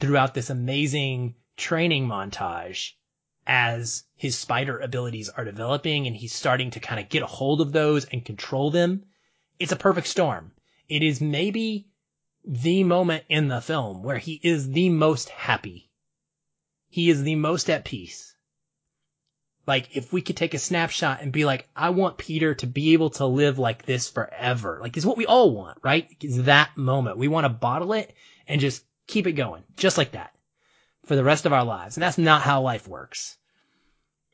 throughout 0.00 0.32
this 0.32 0.48
amazing 0.48 1.34
training 1.58 2.08
montage 2.08 2.92
as 3.46 4.04
his 4.14 4.38
spider 4.38 4.78
abilities 4.78 5.28
are 5.28 5.44
developing 5.44 6.06
and 6.06 6.16
he's 6.16 6.34
starting 6.34 6.70
to 6.70 6.80
kind 6.80 6.98
of 6.98 7.10
get 7.10 7.22
a 7.22 7.26
hold 7.26 7.60
of 7.60 7.72
those 7.72 8.06
and 8.06 8.24
control 8.24 8.70
them. 8.70 9.04
It's 9.58 9.72
a 9.72 9.76
perfect 9.76 10.06
storm. 10.06 10.52
It 10.88 11.02
is 11.02 11.20
maybe 11.20 11.90
the 12.46 12.82
moment 12.82 13.24
in 13.28 13.48
the 13.48 13.60
film 13.60 14.02
where 14.02 14.18
he 14.18 14.40
is 14.42 14.70
the 14.70 14.88
most 14.88 15.28
happy 15.28 15.85
he 16.96 17.10
is 17.10 17.22
the 17.22 17.34
most 17.34 17.68
at 17.68 17.84
peace. 17.84 18.34
Like, 19.66 19.94
if 19.94 20.14
we 20.14 20.22
could 20.22 20.38
take 20.38 20.54
a 20.54 20.58
snapshot 20.58 21.20
and 21.20 21.30
be 21.30 21.44
like, 21.44 21.68
I 21.76 21.90
want 21.90 22.16
Peter 22.16 22.54
to 22.54 22.66
be 22.66 22.94
able 22.94 23.10
to 23.10 23.26
live 23.26 23.58
like 23.58 23.84
this 23.84 24.08
forever. 24.08 24.78
Like, 24.80 24.96
is 24.96 25.04
what 25.04 25.18
we 25.18 25.26
all 25.26 25.54
want, 25.54 25.76
right? 25.82 26.08
Is 26.22 26.44
that 26.44 26.74
moment. 26.74 27.18
We 27.18 27.28
want 27.28 27.44
to 27.44 27.50
bottle 27.50 27.92
it 27.92 28.14
and 28.48 28.62
just 28.62 28.82
keep 29.06 29.26
it 29.26 29.32
going. 29.32 29.62
Just 29.76 29.98
like 29.98 30.12
that. 30.12 30.32
For 31.04 31.16
the 31.16 31.22
rest 31.22 31.44
of 31.44 31.52
our 31.52 31.66
lives. 31.66 31.98
And 31.98 32.02
that's 32.02 32.16
not 32.16 32.40
how 32.40 32.62
life 32.62 32.88
works. 32.88 33.36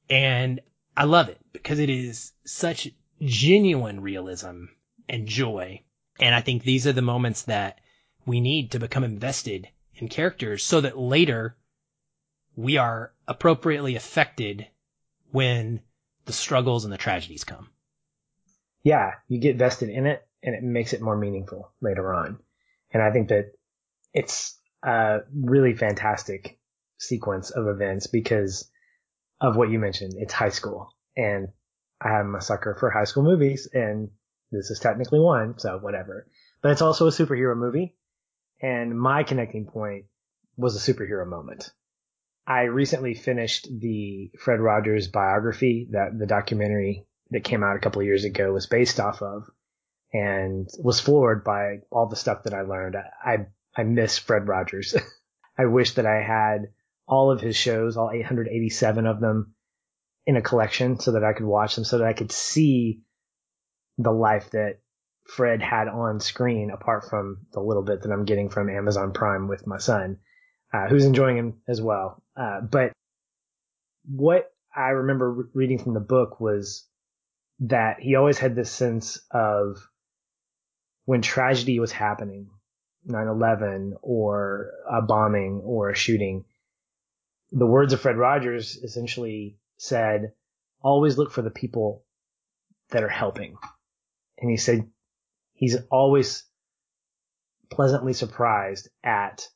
And 0.09 0.61
I 0.97 1.03
love 1.03 1.31
it 1.31 1.41
because 1.53 1.81
it 1.81 1.91
is 1.91 2.31
such 2.45 2.89
genuine 3.21 4.03
realism 4.03 4.67
and 5.09 5.27
joy. 5.27 5.83
And 6.21 6.33
I 6.33 6.43
think 6.43 6.63
these 6.63 6.87
are 6.87 6.93
the 6.93 7.03
moments 7.03 7.43
that 7.43 7.81
we 8.25 8.41
need 8.41 8.71
to 8.71 8.79
become 8.79 9.03
invested 9.03 9.67
in 9.97 10.07
characters 10.07 10.63
so 10.63 10.81
that 10.83 10.97
later 10.97 11.57
we 12.57 12.77
are 12.77 13.13
appropriately 13.27 13.97
affected 13.97 14.67
when 15.31 15.81
the 16.27 16.33
struggles 16.33 16.85
and 16.85 16.93
the 16.93 16.99
tragedies 16.99 17.45
come. 17.45 17.69
Yeah, 18.83 19.13
you 19.29 19.39
get 19.41 19.57
vested 19.57 19.89
in 19.89 20.07
it 20.07 20.27
and 20.43 20.55
it 20.55 20.63
makes 20.63 20.93
it 20.93 21.01
more 21.01 21.17
meaningful 21.17 21.73
later 21.81 22.13
on. 22.13 22.39
And 22.93 23.03
I 23.03 23.11
think 23.11 23.29
that 23.29 23.53
it's 24.13 24.59
a 24.83 25.21
really 25.35 25.75
fantastic 25.75 26.59
sequence 26.99 27.51
of 27.51 27.67
events 27.67 28.07
because 28.07 28.69
of 29.41 29.57
what 29.57 29.71
you 29.71 29.79
mentioned. 29.79 30.15
It's 30.17 30.35
high 30.35 30.51
school 30.51 30.91
and 31.17 31.49
I'm 32.01 32.35
a 32.35 32.41
sucker 32.41 32.77
for 32.79 32.91
high 32.91 33.05
school 33.05 33.23
movies 33.23 33.69
and 33.73 34.11
this 34.51 34.71
is 34.71 34.81
technically 34.81 35.21
one, 35.21 35.59
so 35.59 35.79
whatever. 35.79 36.27
But 36.61 36.73
it's 36.73 36.83
also 36.83 37.07
a 37.07 37.11
superhero 37.11 37.57
movie 37.57 37.97
and 38.61 38.99
my 38.99 39.23
connecting 39.23 39.67
point 39.67 40.05
was 40.57 40.77
a 40.77 40.93
superhero 40.93 41.27
moment. 41.27 41.71
I 42.47 42.63
recently 42.63 43.15
finished 43.15 43.69
the 43.71 44.31
Fred 44.39 44.61
Rogers 44.61 45.09
biography 45.09 45.89
that 45.93 46.19
the 46.19 46.27
documentary 46.27 47.07
that 47.31 47.45
came 47.45 47.63
out 47.63 47.77
a 47.77 47.79
couple 47.79 48.01
of 48.01 48.07
years 48.07 48.25
ago 48.25 48.53
was 48.53 48.67
based 48.67 48.99
off 48.99 49.23
of 49.23 49.49
and 50.13 50.69
was 50.79 51.01
floored 51.01 51.45
by 51.45 51.79
all 51.91 52.09
the 52.09 52.17
stuff 52.17 52.43
that 52.45 52.55
I 52.55 52.63
learned. 52.63 52.97
I, 52.97 53.47
I 53.77 53.85
miss 53.85 54.19
Fred 54.19 54.49
Rogers. 54.49 54.95
I 55.59 55.67
wish 55.67 55.95
that 55.95 56.07
I 56.07 56.23
had 56.23 56.73
all 57.07 57.31
of 57.31 57.41
his 57.41 57.57
shows, 57.57 57.97
all 57.97 58.11
887 58.11 59.07
of 59.07 59.21
them, 59.21 59.55
in 60.27 60.37
a 60.37 60.43
collection 60.43 60.99
so 60.99 61.13
that 61.13 61.25
I 61.25 61.33
could 61.33 61.47
watch 61.47 61.75
them 61.75 61.85
so 61.85 61.99
that 61.99 62.07
I 62.07 62.13
could 62.13 62.33
see 62.33 63.03
the 63.99 64.13
life 64.13 64.51
that 64.51 64.81
Fred 65.25 65.63
had 65.63 65.89
on 65.89 66.21
screen 66.21 66.71
apart 66.71 67.05
from 67.09 67.47
the 67.53 67.61
little 67.61 67.83
bit 67.83 68.03
that 68.03 68.13
I'm 68.13 68.25
getting 68.25 68.49
from 68.49 68.69
Amazon 68.69 69.13
Prime 69.13 69.49
with 69.49 69.67
my 69.67 69.79
son, 69.79 70.19
uh, 70.73 70.89
who's 70.89 71.05
enjoying 71.05 71.37
him 71.37 71.55
as 71.69 71.81
well. 71.81 72.23
Uh, 72.37 72.61
but 72.61 72.93
what 74.07 74.51
I 74.75 74.89
remember 74.91 75.49
reading 75.55 75.79
from 75.79 75.95
the 75.95 76.01
book 76.01 76.41
was 76.41 76.87
that 77.61 78.01
he 78.01 78.17
always 78.17 78.39
had 78.39 78.57
this 78.57 78.71
sense 78.71 79.21
of 79.31 79.77
when 81.05 81.23
tragedy 81.23 81.79
was 81.79 81.93
happening, 81.93 82.49
9-11 83.09 83.93
or 84.03 84.71
a 84.91 85.03
bombing 85.03 85.61
or 85.65 85.91
a 85.91 85.97
shooting, 85.97 86.45
the 87.51 87.67
words 87.67 87.93
of 87.93 88.01
Fred 88.01 88.17
Rogers 88.17 88.77
essentially 88.77 89.59
said, 89.77 90.33
always 90.81 91.19
look 91.19 91.31
for 91.31 91.43
the 91.43 91.51
people 91.51 92.05
that 92.91 93.03
are 93.03 93.09
helping. 93.09 93.57
And 94.39 94.51
he 94.51 94.57
said 94.57 94.89
he's 95.53 95.77
always 95.91 96.45
pleasantly 97.71 98.13
surprised 98.13 98.89
at 99.05 99.47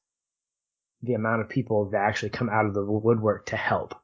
the 1.02 1.14
amount 1.14 1.42
of 1.42 1.48
people 1.48 1.90
that 1.90 1.98
actually 1.98 2.30
come 2.30 2.48
out 2.48 2.66
of 2.66 2.74
the 2.74 2.84
woodwork 2.84 3.46
to 3.46 3.56
help. 3.56 3.94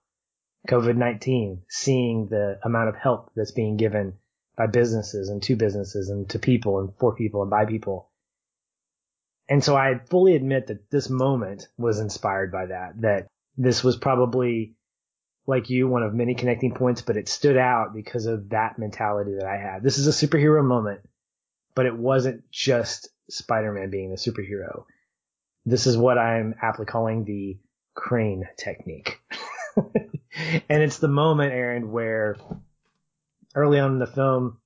COVID-19, 0.69 1.63
seeing 1.69 2.29
the 2.29 2.59
amount 2.65 2.89
of 2.89 2.97
help 2.97 3.33
that's 3.35 3.51
being 3.51 3.77
given 3.77 4.15
by 4.57 4.67
businesses 4.67 5.29
and 5.29 5.43
to 5.43 5.57
businesses 5.57 6.09
and 6.09 6.29
to 6.31 6.39
people 6.39 6.79
and 6.79 6.91
for 6.99 7.15
people 7.15 7.43
and 7.43 7.51
by 7.51 7.65
people. 7.65 8.11
And 9.49 9.65
so 9.65 9.77
I 9.77 10.01
fully 10.09 10.37
admit 10.37 10.69
that 10.69 10.91
this 10.91 11.11
moment 11.11 11.69
was 11.77 11.99
inspired 11.99 12.53
by 12.53 12.67
that, 12.67 13.01
that 13.01 13.27
this 13.57 13.83
was 13.83 13.97
probably 13.97 14.75
like 15.47 15.69
you, 15.69 15.89
one 15.89 16.05
of 16.05 16.15
many 16.15 16.35
connecting 16.35 16.75
points, 16.75 17.03
but 17.03 17.17
it 17.17 17.29
stood 17.29 17.57
out 17.57 17.93
because 17.93 18.27
of 18.27 18.51
that 18.51 18.79
mentality 18.79 19.35
that 19.39 19.47
I 19.47 19.57
had. 19.57 19.83
This 19.83 19.99
is 19.99 20.07
a 20.07 20.27
superhero 20.27 20.65
moment, 20.65 21.01
but 21.75 21.87
it 21.87 21.97
wasn't 21.97 22.49
just 22.51 23.09
Spider-Man 23.29 23.91
being 23.91 24.11
the 24.11 24.17
superhero. 24.17 24.85
This 25.65 25.87
is 25.87 25.97
what 25.97 26.19
I'm 26.19 26.55
aptly 26.61 26.87
calling 26.87 27.25
the 27.25 27.59
crane 27.95 28.49
technique. 28.57 29.21
and 29.77 30.83
it's 30.83 30.99
the 30.99 31.09
moment, 31.09 31.53
Aaron, 31.53 31.93
where 31.93 32.37
early 33.55 33.79
on 33.79 33.93
in 33.93 33.99
the 33.99 34.07
film, 34.07 34.59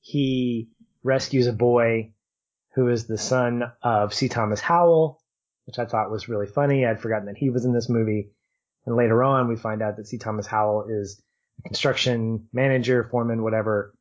he 0.00 0.68
rescues 1.02 1.46
a 1.46 1.52
boy 1.52 2.12
who 2.74 2.88
is 2.88 3.06
the 3.06 3.18
son 3.18 3.64
of 3.82 4.14
C. 4.14 4.28
Thomas 4.28 4.60
Howell, 4.60 5.20
which 5.66 5.78
I 5.78 5.86
thought 5.86 6.10
was 6.10 6.28
really 6.28 6.46
funny. 6.46 6.86
I'd 6.86 7.00
forgotten 7.00 7.26
that 7.26 7.36
he 7.36 7.50
was 7.50 7.64
in 7.64 7.72
this 7.72 7.88
movie. 7.88 8.30
And 8.86 8.96
later 8.96 9.22
on, 9.24 9.48
we 9.48 9.56
find 9.56 9.82
out 9.82 9.96
that 9.96 10.06
C. 10.06 10.16
Thomas 10.16 10.46
Howell 10.46 10.86
is 10.88 11.20
a 11.58 11.62
construction 11.62 12.48
manager, 12.52 13.04
foreman, 13.04 13.42
whatever. 13.42 13.94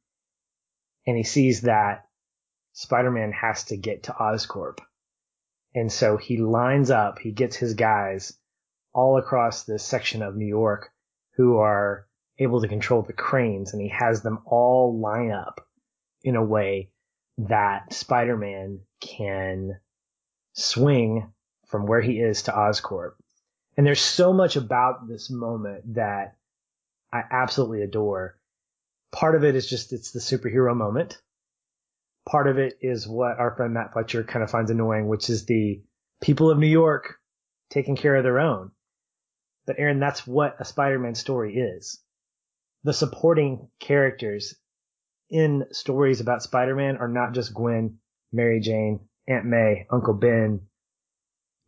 And 1.05 1.17
he 1.17 1.23
sees 1.23 1.61
that 1.61 2.05
Spider-Man 2.73 3.31
has 3.31 3.63
to 3.65 3.77
get 3.77 4.03
to 4.03 4.11
Oscorp. 4.11 4.79
And 5.77 5.91
so 5.91 6.17
he 6.17 6.37
lines 6.37 6.89
up, 6.89 7.19
he 7.19 7.31
gets 7.31 7.55
his 7.55 7.75
guys 7.75 8.35
all 8.93 9.19
across 9.19 9.63
this 9.63 9.83
section 9.83 10.23
of 10.23 10.35
New 10.35 10.47
York 10.47 10.89
who 11.35 11.57
are 11.57 12.07
able 12.39 12.61
to 12.61 12.67
control 12.67 13.03
the 13.03 13.13
cranes 13.13 13.73
and 13.73 13.81
he 13.81 13.89
has 13.89 14.23
them 14.23 14.39
all 14.47 14.99
line 14.99 15.29
up 15.29 15.67
in 16.23 16.35
a 16.35 16.43
way 16.43 16.89
that 17.37 17.93
Spider-Man 17.93 18.79
can 19.01 19.79
swing 20.53 21.31
from 21.67 21.85
where 21.85 22.01
he 22.01 22.19
is 22.21 22.41
to 22.43 22.51
Oscorp. 22.51 23.11
And 23.77 23.85
there's 23.85 24.01
so 24.01 24.33
much 24.33 24.55
about 24.55 25.07
this 25.07 25.29
moment 25.29 25.93
that 25.93 26.37
I 27.13 27.21
absolutely 27.29 27.83
adore. 27.83 28.35
Part 29.11 29.35
of 29.35 29.43
it 29.43 29.53
is 29.53 29.69
just 29.69 29.93
it's 29.93 30.09
the 30.09 30.21
superhero 30.21 30.75
moment. 30.75 31.21
Part 32.27 32.47
of 32.47 32.57
it 32.57 32.77
is 32.81 33.07
what 33.07 33.39
our 33.39 33.55
friend 33.55 33.73
Matt 33.73 33.93
Fletcher 33.93 34.23
kind 34.23 34.43
of 34.43 34.51
finds 34.51 34.69
annoying, 34.69 35.07
which 35.07 35.29
is 35.29 35.45
the 35.45 35.81
people 36.21 36.51
of 36.51 36.57
New 36.57 36.67
York 36.67 37.15
taking 37.69 37.95
care 37.95 38.15
of 38.15 38.23
their 38.23 38.39
own. 38.39 38.71
But 39.65 39.77
Aaron, 39.79 39.99
that's 39.99 40.27
what 40.27 40.55
a 40.59 40.65
Spider-Man 40.65 41.15
story 41.15 41.55
is. 41.55 42.01
The 42.83 42.93
supporting 42.93 43.69
characters 43.79 44.55
in 45.29 45.65
stories 45.71 46.21
about 46.21 46.43
Spider-Man 46.43 46.97
are 46.97 47.07
not 47.07 47.33
just 47.33 47.53
Gwen, 47.53 47.99
Mary 48.31 48.59
Jane, 48.59 49.01
Aunt 49.27 49.45
May, 49.45 49.87
Uncle 49.89 50.13
Ben, 50.13 50.61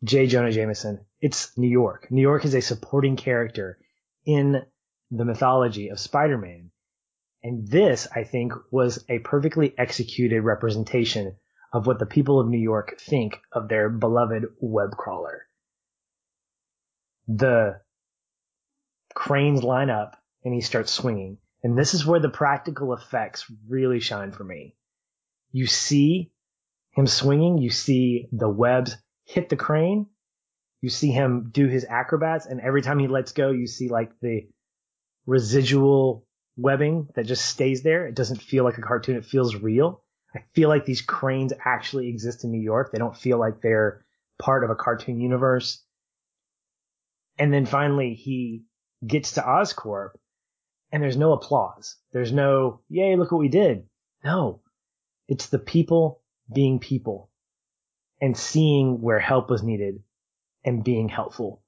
J. 0.04 0.26
Jonah 0.26 0.52
Jameson. 0.52 1.04
It's 1.20 1.56
New 1.58 1.68
York. 1.68 2.10
New 2.10 2.22
York 2.22 2.44
is 2.44 2.54
a 2.54 2.62
supporting 2.62 3.16
character 3.16 3.78
in 4.24 4.62
the 5.10 5.24
mythology 5.24 5.88
of 5.88 6.00
Spider-Man. 6.00 6.69
And 7.42 7.66
this, 7.66 8.06
I 8.14 8.24
think, 8.24 8.52
was 8.70 9.04
a 9.08 9.18
perfectly 9.20 9.74
executed 9.78 10.42
representation 10.42 11.36
of 11.72 11.86
what 11.86 11.98
the 11.98 12.06
people 12.06 12.40
of 12.40 12.48
New 12.48 12.58
York 12.58 12.98
think 13.00 13.38
of 13.52 13.68
their 13.68 13.88
beloved 13.88 14.44
web 14.60 14.90
crawler. 14.90 15.46
The 17.28 17.80
cranes 19.14 19.62
line 19.62 19.90
up 19.90 20.16
and 20.44 20.52
he 20.52 20.60
starts 20.60 20.92
swinging. 20.92 21.38
And 21.62 21.78
this 21.78 21.94
is 21.94 22.06
where 22.06 22.20
the 22.20 22.28
practical 22.28 22.92
effects 22.92 23.50
really 23.68 24.00
shine 24.00 24.32
for 24.32 24.44
me. 24.44 24.74
You 25.52 25.66
see 25.66 26.32
him 26.92 27.06
swinging, 27.06 27.58
you 27.58 27.70
see 27.70 28.28
the 28.32 28.48
webs 28.48 28.96
hit 29.24 29.48
the 29.48 29.56
crane. 29.56 30.06
You 30.80 30.88
see 30.88 31.10
him 31.10 31.50
do 31.52 31.68
his 31.68 31.84
acrobats, 31.84 32.46
and 32.46 32.60
every 32.60 32.80
time 32.80 32.98
he 32.98 33.06
lets 33.06 33.32
go, 33.32 33.50
you 33.50 33.66
see 33.66 33.88
like 33.88 34.18
the 34.20 34.48
residual 35.26 36.26
webbing 36.60 37.08
that 37.14 37.26
just 37.26 37.46
stays 37.46 37.82
there. 37.82 38.06
It 38.06 38.14
doesn't 38.14 38.42
feel 38.42 38.64
like 38.64 38.78
a 38.78 38.82
cartoon. 38.82 39.16
It 39.16 39.24
feels 39.24 39.56
real. 39.56 40.02
I 40.34 40.42
feel 40.54 40.68
like 40.68 40.84
these 40.84 41.00
cranes 41.00 41.52
actually 41.64 42.08
exist 42.08 42.44
in 42.44 42.50
New 42.50 42.60
York. 42.60 42.92
They 42.92 42.98
don't 42.98 43.16
feel 43.16 43.38
like 43.38 43.60
they're 43.60 44.04
part 44.38 44.62
of 44.64 44.70
a 44.70 44.76
cartoon 44.76 45.20
universe. 45.20 45.82
And 47.38 47.52
then 47.52 47.66
finally 47.66 48.14
he 48.14 48.64
gets 49.04 49.32
to 49.32 49.42
Oscorp 49.42 50.10
and 50.92 51.02
there's 51.02 51.16
no 51.16 51.32
applause. 51.32 51.96
There's 52.12 52.32
no, 52.32 52.80
yay, 52.88 53.16
look 53.16 53.32
what 53.32 53.40
we 53.40 53.48
did. 53.48 53.86
No, 54.24 54.60
it's 55.28 55.46
the 55.46 55.58
people 55.58 56.22
being 56.52 56.78
people 56.78 57.30
and 58.20 58.36
seeing 58.36 59.00
where 59.00 59.18
help 59.18 59.50
was 59.50 59.62
needed 59.62 60.02
and 60.64 60.84
being 60.84 61.08
helpful 61.08 61.62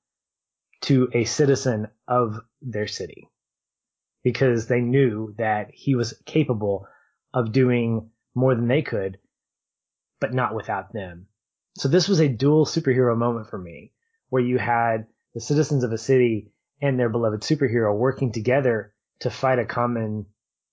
to 0.82 1.08
a 1.14 1.24
citizen 1.24 1.88
of 2.06 2.38
their 2.60 2.86
city 2.86 3.28
because 4.22 4.66
they 4.66 4.80
knew 4.80 5.34
that 5.38 5.70
he 5.72 5.94
was 5.94 6.14
capable 6.24 6.86
of 7.34 7.52
doing 7.52 8.10
more 8.34 8.54
than 8.54 8.68
they 8.68 8.82
could, 8.82 9.18
but 10.20 10.32
not 10.32 10.54
without 10.54 10.92
them. 10.92 11.26
So 11.76 11.88
this 11.88 12.08
was 12.08 12.20
a 12.20 12.28
dual 12.28 12.66
superhero 12.66 13.16
moment 13.16 13.48
for 13.48 13.58
me 13.58 13.92
where 14.28 14.42
you 14.42 14.58
had 14.58 15.06
the 15.34 15.40
citizens 15.40 15.84
of 15.84 15.92
a 15.92 15.98
city 15.98 16.52
and 16.80 16.98
their 16.98 17.08
beloved 17.08 17.42
superhero 17.42 17.96
working 17.96 18.32
together 18.32 18.92
to 19.20 19.30
fight 19.30 19.58
a 19.58 19.64
common 19.64 20.26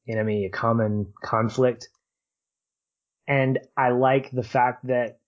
enemy, 0.08 0.46
a 0.46 0.50
common 0.50 1.14
conflict. 1.24 1.88
And 3.28 3.60
I 3.78 3.92
like 3.92 4.32
the 4.32 4.44
fact 4.44 4.88
that 4.88 5.20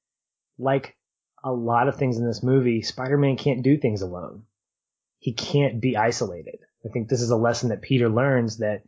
like 0.57 0.95
a 1.43 1.51
lot 1.51 1.87
of 1.87 1.97
things 1.97 2.17
in 2.17 2.25
this 2.25 2.43
movie, 2.43 2.81
Spider-Man 2.81 3.37
can't 3.37 3.63
do 3.63 3.77
things 3.77 4.01
alone. 4.01 4.43
He 5.19 5.33
can't 5.33 5.79
be 5.79 5.97
isolated. 5.97 6.59
I 6.85 6.89
think 6.89 7.09
this 7.09 7.21
is 7.21 7.31
a 7.31 7.37
lesson 7.37 7.69
that 7.69 7.81
Peter 7.81 8.09
learns 8.09 8.57
that 8.57 8.83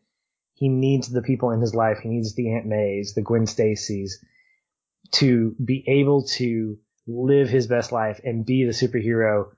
he 0.54 0.70
needs 0.70 1.10
the 1.10 1.22
people 1.22 1.52
in 1.52 1.62
his 1.62 1.76
life. 1.76 2.00
He 2.00 2.10
needs 2.10 2.34
the 2.34 2.52
Aunt 2.54 2.66
Mays, 2.66 3.14
the 3.14 3.22
Gwen 3.22 3.46
Stacy's 3.46 4.24
to 5.12 5.56
be 5.64 5.84
able 5.88 6.24
to 6.24 6.78
live 7.06 7.50
his 7.50 7.68
best 7.68 7.92
life 7.92 8.20
and 8.24 8.46
be 8.46 8.66
the 8.66 8.72
superhero 8.72 9.52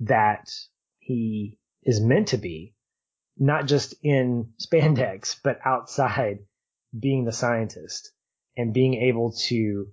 that 0.00 0.50
he 0.98 1.58
is 1.82 2.00
meant 2.00 2.28
to 2.28 2.36
be, 2.36 2.74
not 3.38 3.66
just 3.66 3.94
in 4.02 4.52
spandex, 4.60 5.36
but 5.42 5.58
outside 5.64 6.40
being 6.98 7.24
the 7.24 7.32
scientist 7.32 8.12
and 8.56 8.74
being 8.74 8.94
able 8.94 9.32
to 9.32 9.88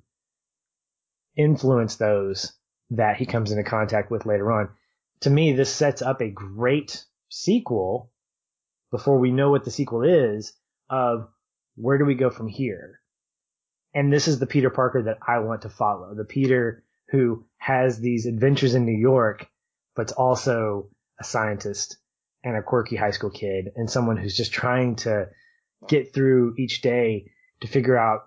influence 1.35 1.95
those 1.95 2.53
that 2.89 3.17
he 3.17 3.25
comes 3.25 3.51
into 3.51 3.63
contact 3.63 4.09
with 4.09 4.25
later 4.25 4.51
on. 4.51 4.69
To 5.21 5.29
me, 5.29 5.51
this 5.53 5.73
sets 5.73 6.01
up 6.01 6.21
a 6.21 6.29
great 6.29 7.05
sequel 7.29 8.11
before 8.91 9.19
we 9.19 9.31
know 9.31 9.51
what 9.51 9.65
the 9.65 9.71
sequel 9.71 10.03
is 10.03 10.53
of 10.89 11.27
where 11.75 11.97
do 11.97 12.05
we 12.05 12.15
go 12.15 12.29
from 12.29 12.47
here? 12.47 12.99
And 13.93 14.11
this 14.11 14.27
is 14.27 14.39
the 14.39 14.47
Peter 14.47 14.69
Parker 14.69 15.03
that 15.03 15.19
I 15.25 15.39
want 15.39 15.63
to 15.63 15.69
follow. 15.69 16.13
The 16.15 16.25
Peter 16.25 16.83
who 17.09 17.45
has 17.57 17.99
these 17.99 18.25
adventures 18.25 18.75
in 18.75 18.85
New 18.85 18.97
York, 18.97 19.47
but's 19.95 20.11
also 20.11 20.89
a 21.19 21.23
scientist 21.23 21.97
and 22.43 22.55
a 22.55 22.61
quirky 22.61 22.95
high 22.95 23.11
school 23.11 23.29
kid 23.29 23.71
and 23.75 23.89
someone 23.89 24.17
who's 24.17 24.35
just 24.35 24.51
trying 24.51 24.95
to 24.97 25.29
get 25.87 26.13
through 26.13 26.55
each 26.57 26.81
day 26.81 27.31
to 27.61 27.67
figure 27.67 27.97
out 27.97 28.21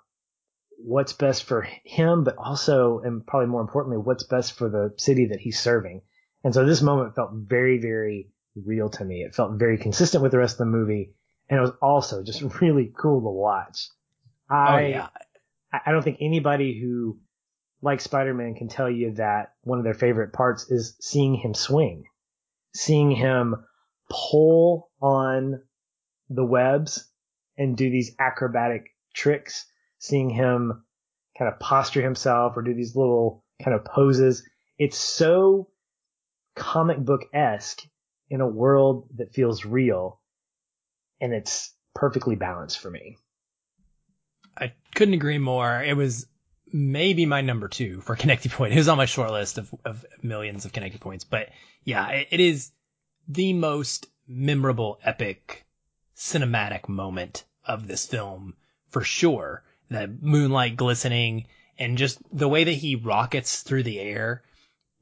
what's 0.79 1.13
best 1.13 1.45
for 1.45 1.67
him, 1.85 2.25
but 2.25 2.37
also, 2.39 3.01
and 3.01 3.27
probably 3.27 3.49
more 3.49 3.61
importantly, 3.61 3.99
what's 3.99 4.25
best 4.25 4.55
for 4.55 4.69
the 4.69 4.95
city 4.97 5.27
that 5.27 5.41
he's 5.41 5.59
serving. 5.59 6.03
And 6.43 6.55
so 6.55 6.65
this 6.65 6.81
moment 6.81 7.15
felt 7.15 7.31
very, 7.35 7.79
very 7.79 8.31
real 8.57 8.89
to 8.91 9.05
me. 9.05 9.23
It 9.23 9.35
felt 9.35 9.59
very 9.59 9.79
consistent 9.79 10.23
with 10.23 10.33
the 10.33 10.39
rest 10.39 10.55
of 10.55 10.59
the 10.59 10.67
movie, 10.67 11.15
and 11.49 11.59
it 11.59 11.63
was 11.63 11.73
also 11.83 12.23
just 12.23 12.43
really 12.61 12.93
cool 12.97 13.21
to 13.21 13.31
watch. 13.31 13.89
Oh, 14.51 14.55
I, 14.55 14.83
oh 14.83 14.87
yeah. 14.87 15.09
I 15.73 15.93
don't 15.93 16.03
think 16.03 16.19
anybody 16.21 16.81
who 16.81 17.19
likes 17.83 18.05
Spider-Man 18.05 18.57
can 18.57 18.69
tell 18.69 18.91
you 18.91 19.13
that 19.15 19.55
one 19.63 19.79
of 19.79 19.85
their 19.85 19.95
favorite 19.95 20.33
parts 20.33 20.71
is 20.71 20.97
seeing 21.01 21.35
him 21.35 21.55
swing, 21.55 22.05
seeing 22.75 23.11
him 23.13 23.55
pull 24.11 24.91
on 25.01 25.63
the 26.29 26.45
webs 26.45 27.09
and 27.57 27.77
do 27.77 27.91
these 27.91 28.15
acrobatic 28.19 28.89
tricks, 29.15 29.67
seeing 29.99 30.31
him 30.31 30.85
kind 31.39 31.53
of 31.53 31.61
posture 31.61 32.03
himself 32.03 32.57
or 32.57 32.63
do 32.63 32.75
these 32.75 32.97
little 32.97 33.45
kind 33.63 33.75
of 33.75 33.85
poses. 33.85 34.43
It's 34.79 34.99
so 34.99 35.69
comic 36.57 36.99
book 36.99 37.23
esque 37.33 37.83
in 38.31 38.41
a 38.41 38.47
world 38.47 39.09
that 39.17 39.35
feels 39.35 39.65
real 39.65 40.21
and 41.21 41.35
it's 41.35 41.75
perfectly 41.95 42.37
balanced 42.37 42.79
for 42.79 42.91
me. 42.91 43.19
I 44.57 44.73
couldn't 44.95 45.15
agree 45.15 45.39
more. 45.39 45.83
It 45.83 45.97
was 45.97 46.27
maybe 46.73 47.27
my 47.27 47.41
number 47.41 47.69
two 47.69 48.01
for 48.01 48.17
connecting 48.17 48.53
point. 48.53 48.73
It 48.73 48.77
was 48.77 48.89
on 48.89 48.97
my 48.97 49.07
short 49.07 49.31
list 49.31 49.59
of, 49.59 49.75
of 49.85 50.05
millions 50.23 50.65
of 50.65 50.73
connecting 50.73 51.01
points, 51.01 51.25
but 51.25 51.49
yeah, 51.85 52.09
it, 52.09 52.29
it 52.31 52.41
is 52.41 52.71
the 53.29 53.53
most 53.53 54.07
memorable, 54.27 54.99
epic, 55.05 55.67
cinematic 56.17 56.89
moment 56.89 57.45
of 57.65 57.89
this 57.89 58.07
film 58.07 58.55
for 58.89 59.03
sure. 59.03 59.65
The 59.89 60.07
moonlight 60.21 60.77
glistening 60.77 61.47
and 61.79 61.99
just 61.99 62.19
the 62.33 62.49
way 62.49 62.63
that 62.63 62.73
he 62.73 62.95
rockets 62.95 63.63
through 63.63 63.83
the 63.83 63.99
air, 63.99 64.45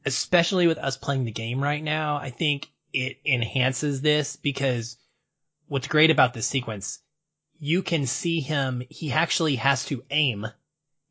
especially 0.07 0.67
with 0.67 0.79
us 0.79 0.97
playing 0.97 1.25
the 1.25 1.33
game 1.33 1.63
right 1.63 1.83
now, 1.83 2.17
I 2.17 2.31
think 2.31 2.71
it 2.93 3.19
enhances 3.25 4.01
this 4.01 4.37
because 4.37 4.97
what's 5.69 5.89
great 5.89 6.11
about 6.11 6.35
this 6.35 6.47
sequence, 6.47 7.01
you 7.59 7.83
can 7.83 8.07
see 8.07 8.41
him, 8.41 8.83
he 8.89 9.13
actually 9.13 9.57
has 9.57 9.85
to 9.87 10.05
aim 10.11 10.47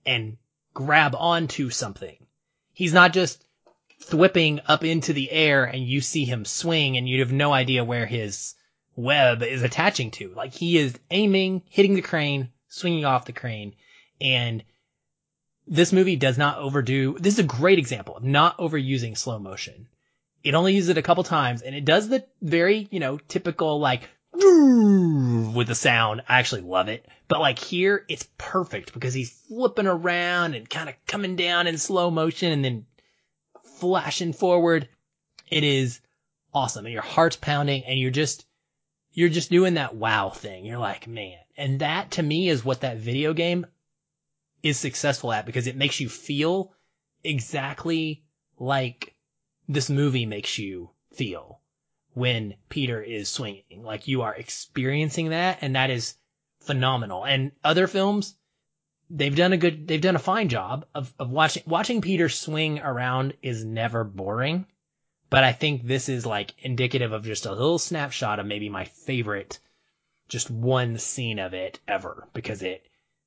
and 0.06 0.38
grab 0.74 1.16
onto 1.16 1.70
something. 1.70 2.18
He's 2.74 2.94
not 2.94 3.14
just 3.14 3.44
thwipping 4.00 4.62
up 4.68 4.84
into 4.84 5.14
the 5.14 5.32
air 5.32 5.66
and 5.66 5.84
you 5.84 6.02
see 6.02 6.26
him 6.26 6.46
swing 6.46 6.98
and 6.98 7.10
you 7.10 7.20
have 7.20 7.32
no 7.32 7.52
idea 7.52 7.84
where 7.84 8.06
his 8.06 8.56
web 8.96 9.44
is 9.44 9.64
attaching 9.64 10.12
to. 10.12 10.34
Like 10.34 10.54
he 10.54 10.78
is 10.78 10.98
aiming, 11.12 11.64
hitting 11.70 11.96
the 11.96 12.02
crane, 12.02 12.50
swinging 12.68 13.06
off 13.06 13.26
the 13.26 13.34
crane. 13.34 13.74
And 14.22 14.64
this 15.68 15.92
movie 15.92 16.16
does 16.16 16.38
not 16.38 16.58
overdo, 16.60 17.18
this 17.20 17.34
is 17.34 17.40
a 17.40 17.44
great 17.44 17.80
example 17.80 18.18
of 18.18 18.24
not 18.24 18.58
overusing 18.58 19.18
slow 19.18 19.40
motion. 19.40 19.88
It 20.48 20.56
only 20.56 20.76
uses 20.76 20.88
it 20.88 20.98
a 20.98 21.02
couple 21.02 21.26
times 21.26 21.62
and 21.62 21.76
it 21.76 21.84
does 21.84 22.08
the 22.08 22.26
very, 22.42 22.88
you 22.90 23.02
know, 23.02 23.18
typical 23.28 23.82
like 23.82 24.10
with 24.32 25.68
the 25.68 25.76
sound. 25.76 26.22
I 26.30 26.40
actually 26.40 26.62
love 26.62 26.88
it. 26.88 27.06
But 27.28 27.42
like 27.42 27.60
here, 27.60 28.06
it's 28.08 28.30
perfect 28.38 28.94
because 28.94 29.14
he's 29.14 29.30
flipping 29.50 29.88
around 29.88 30.54
and 30.54 30.70
kind 30.70 30.88
of 30.88 30.96
coming 31.06 31.36
down 31.36 31.68
in 31.68 31.78
slow 31.78 32.10
motion 32.10 32.54
and 32.54 32.64
then 32.64 32.86
flashing 33.80 34.32
forward. 34.32 34.88
It 35.50 35.66
is 35.66 36.00
awesome. 36.54 36.86
And 36.86 36.94
your 36.94 37.02
heart's 37.02 37.36
pounding 37.36 37.84
and 37.84 38.00
you're 38.00 38.10
just, 38.10 38.46
you're 39.12 39.28
just 39.28 39.50
doing 39.50 39.74
that 39.74 39.96
wow 39.98 40.30
thing. 40.30 40.64
You're 40.64 40.78
like, 40.78 41.08
man. 41.08 41.40
And 41.58 41.82
that 41.82 42.12
to 42.12 42.24
me 42.24 42.48
is 42.48 42.64
what 42.64 42.82
that 42.82 43.00
video 43.00 43.34
game 43.34 43.66
is 44.64 44.80
successful 44.80 45.34
at 45.34 45.46
because 45.46 45.68
it 45.68 45.76
makes 45.76 46.00
you 46.00 46.08
feel 46.08 46.72
exactly 47.22 48.24
like 48.58 49.14
this 49.68 49.90
movie 49.90 50.26
makes 50.26 50.58
you 50.58 50.90
feel 51.12 51.60
when 52.14 52.56
Peter 52.70 53.02
is 53.02 53.30
swinging. 53.30 53.84
Like 53.84 54.08
you 54.08 54.22
are 54.22 54.34
experiencing 54.34 55.30
that 55.30 55.60
and 55.62 55.76
that 55.76 55.90
is 55.90 56.16
phenomenal. 56.62 57.26
And 57.26 57.52
other 57.64 57.88
films, 57.88 58.36
they've 59.10 59.36
done 59.36 59.54
a 59.54 59.58
good, 59.58 59.88
they've 59.88 60.02
done 60.02 60.16
a 60.16 60.20
fine 60.20 60.50
job 60.50 60.86
of, 60.96 61.14
of 61.20 61.30
watching, 61.30 61.64
watching 61.66 62.02
Peter 62.02 62.30
swing 62.30 62.80
around 62.80 63.34
is 63.42 63.64
never 63.64 64.04
boring. 64.04 64.66
But 65.30 65.44
I 65.44 65.52
think 65.52 65.86
this 65.86 66.08
is 66.08 66.26
like 66.26 66.54
indicative 66.60 67.12
of 67.12 67.26
just 67.26 67.46
a 67.46 67.52
little 67.52 67.80
snapshot 67.80 68.40
of 68.40 68.46
maybe 68.46 68.70
my 68.70 68.86
favorite, 68.86 69.60
just 70.30 70.50
one 70.50 70.98
scene 70.98 71.40
of 71.40 71.54
it 71.54 71.80
ever 71.88 72.28
because 72.34 72.64
it, 72.64 72.84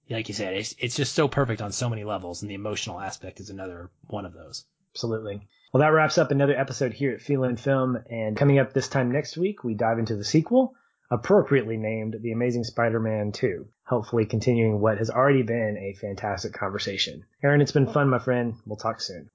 like 0.09 0.29
you 0.29 0.35
said, 0.35 0.55
it's, 0.55 0.75
it's 0.79 0.97
just 0.97 1.15
so 1.15 1.29
perfect 1.29 1.61
on 1.61 1.71
so 1.71 1.91
many 1.91 2.05
levels 2.05 2.41
and 2.41 2.51
the 2.51 2.55
emotional 2.55 2.99
aspect 2.99 3.41
is 3.41 3.51
another 3.51 3.91
one 4.09 4.25
of 4.25 4.33
those. 4.33 4.65
Absolutely. 4.95 5.47
Well, 5.73 5.83
that 5.83 5.93
wraps 5.93 6.19
up 6.19 6.33
another 6.33 6.59
episode 6.59 6.93
here 6.93 7.13
at 7.13 7.21
Feelin' 7.21 7.57
Film. 7.57 7.97
And 8.11 8.37
coming 8.37 8.59
up 8.59 8.73
this 8.73 8.89
time 8.89 9.13
next 9.13 9.37
week, 9.37 9.63
we 9.63 9.75
dive 9.75 10.01
into 10.01 10.17
the 10.17 10.25
sequel, 10.25 10.75
appropriately 11.13 11.77
named 11.77 12.17
The 12.21 12.33
Amazing 12.33 12.65
Spider-Man 12.65 13.31
2, 13.31 13.69
hopefully 13.85 14.27
continuing 14.27 14.81
what 14.81 14.99
has 14.99 15.11
already 15.11 15.43
been 15.43 15.77
a 15.79 15.97
fantastic 15.97 16.55
conversation. 16.55 17.25
Aaron, 17.45 17.61
it's 17.61 17.71
been 17.71 17.87
fun, 17.87 18.09
my 18.09 18.19
friend. 18.19 18.55
We'll 18.67 18.79
talk 18.79 19.01
soon. 19.01 19.31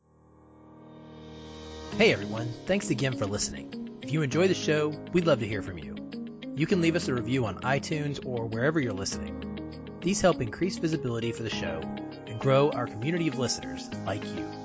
Hey 1.98 2.12
everyone, 2.12 2.52
thanks 2.66 2.90
again 2.90 3.16
for 3.18 3.26
listening. 3.26 3.98
If 4.02 4.12
you 4.12 4.22
enjoy 4.22 4.50
the 4.50 4.54
show, 4.54 4.90
we'd 5.14 5.28
love 5.28 5.40
to 5.40 5.48
hear 5.48 5.62
from 5.62 5.78
you. 5.78 5.96
You 6.54 6.68
can 6.68 6.82
leave 6.82 6.98
us 6.98 7.08
a 7.08 7.14
review 7.14 7.46
on 7.46 7.62
iTunes 7.62 8.26
or 8.26 8.46
wherever 8.48 8.82
you're 8.82 8.92
listening. 8.92 9.98
These 10.02 10.20
help 10.20 10.42
increase 10.42 10.78
visibility 10.78 11.32
for 11.32 11.44
the 11.44 11.50
show 11.50 11.80
and 12.28 12.38
grow 12.42 12.72
our 12.72 12.88
community 12.88 13.30
of 13.30 13.40
listeners 13.40 13.90
like 14.06 14.26
you. 14.26 14.65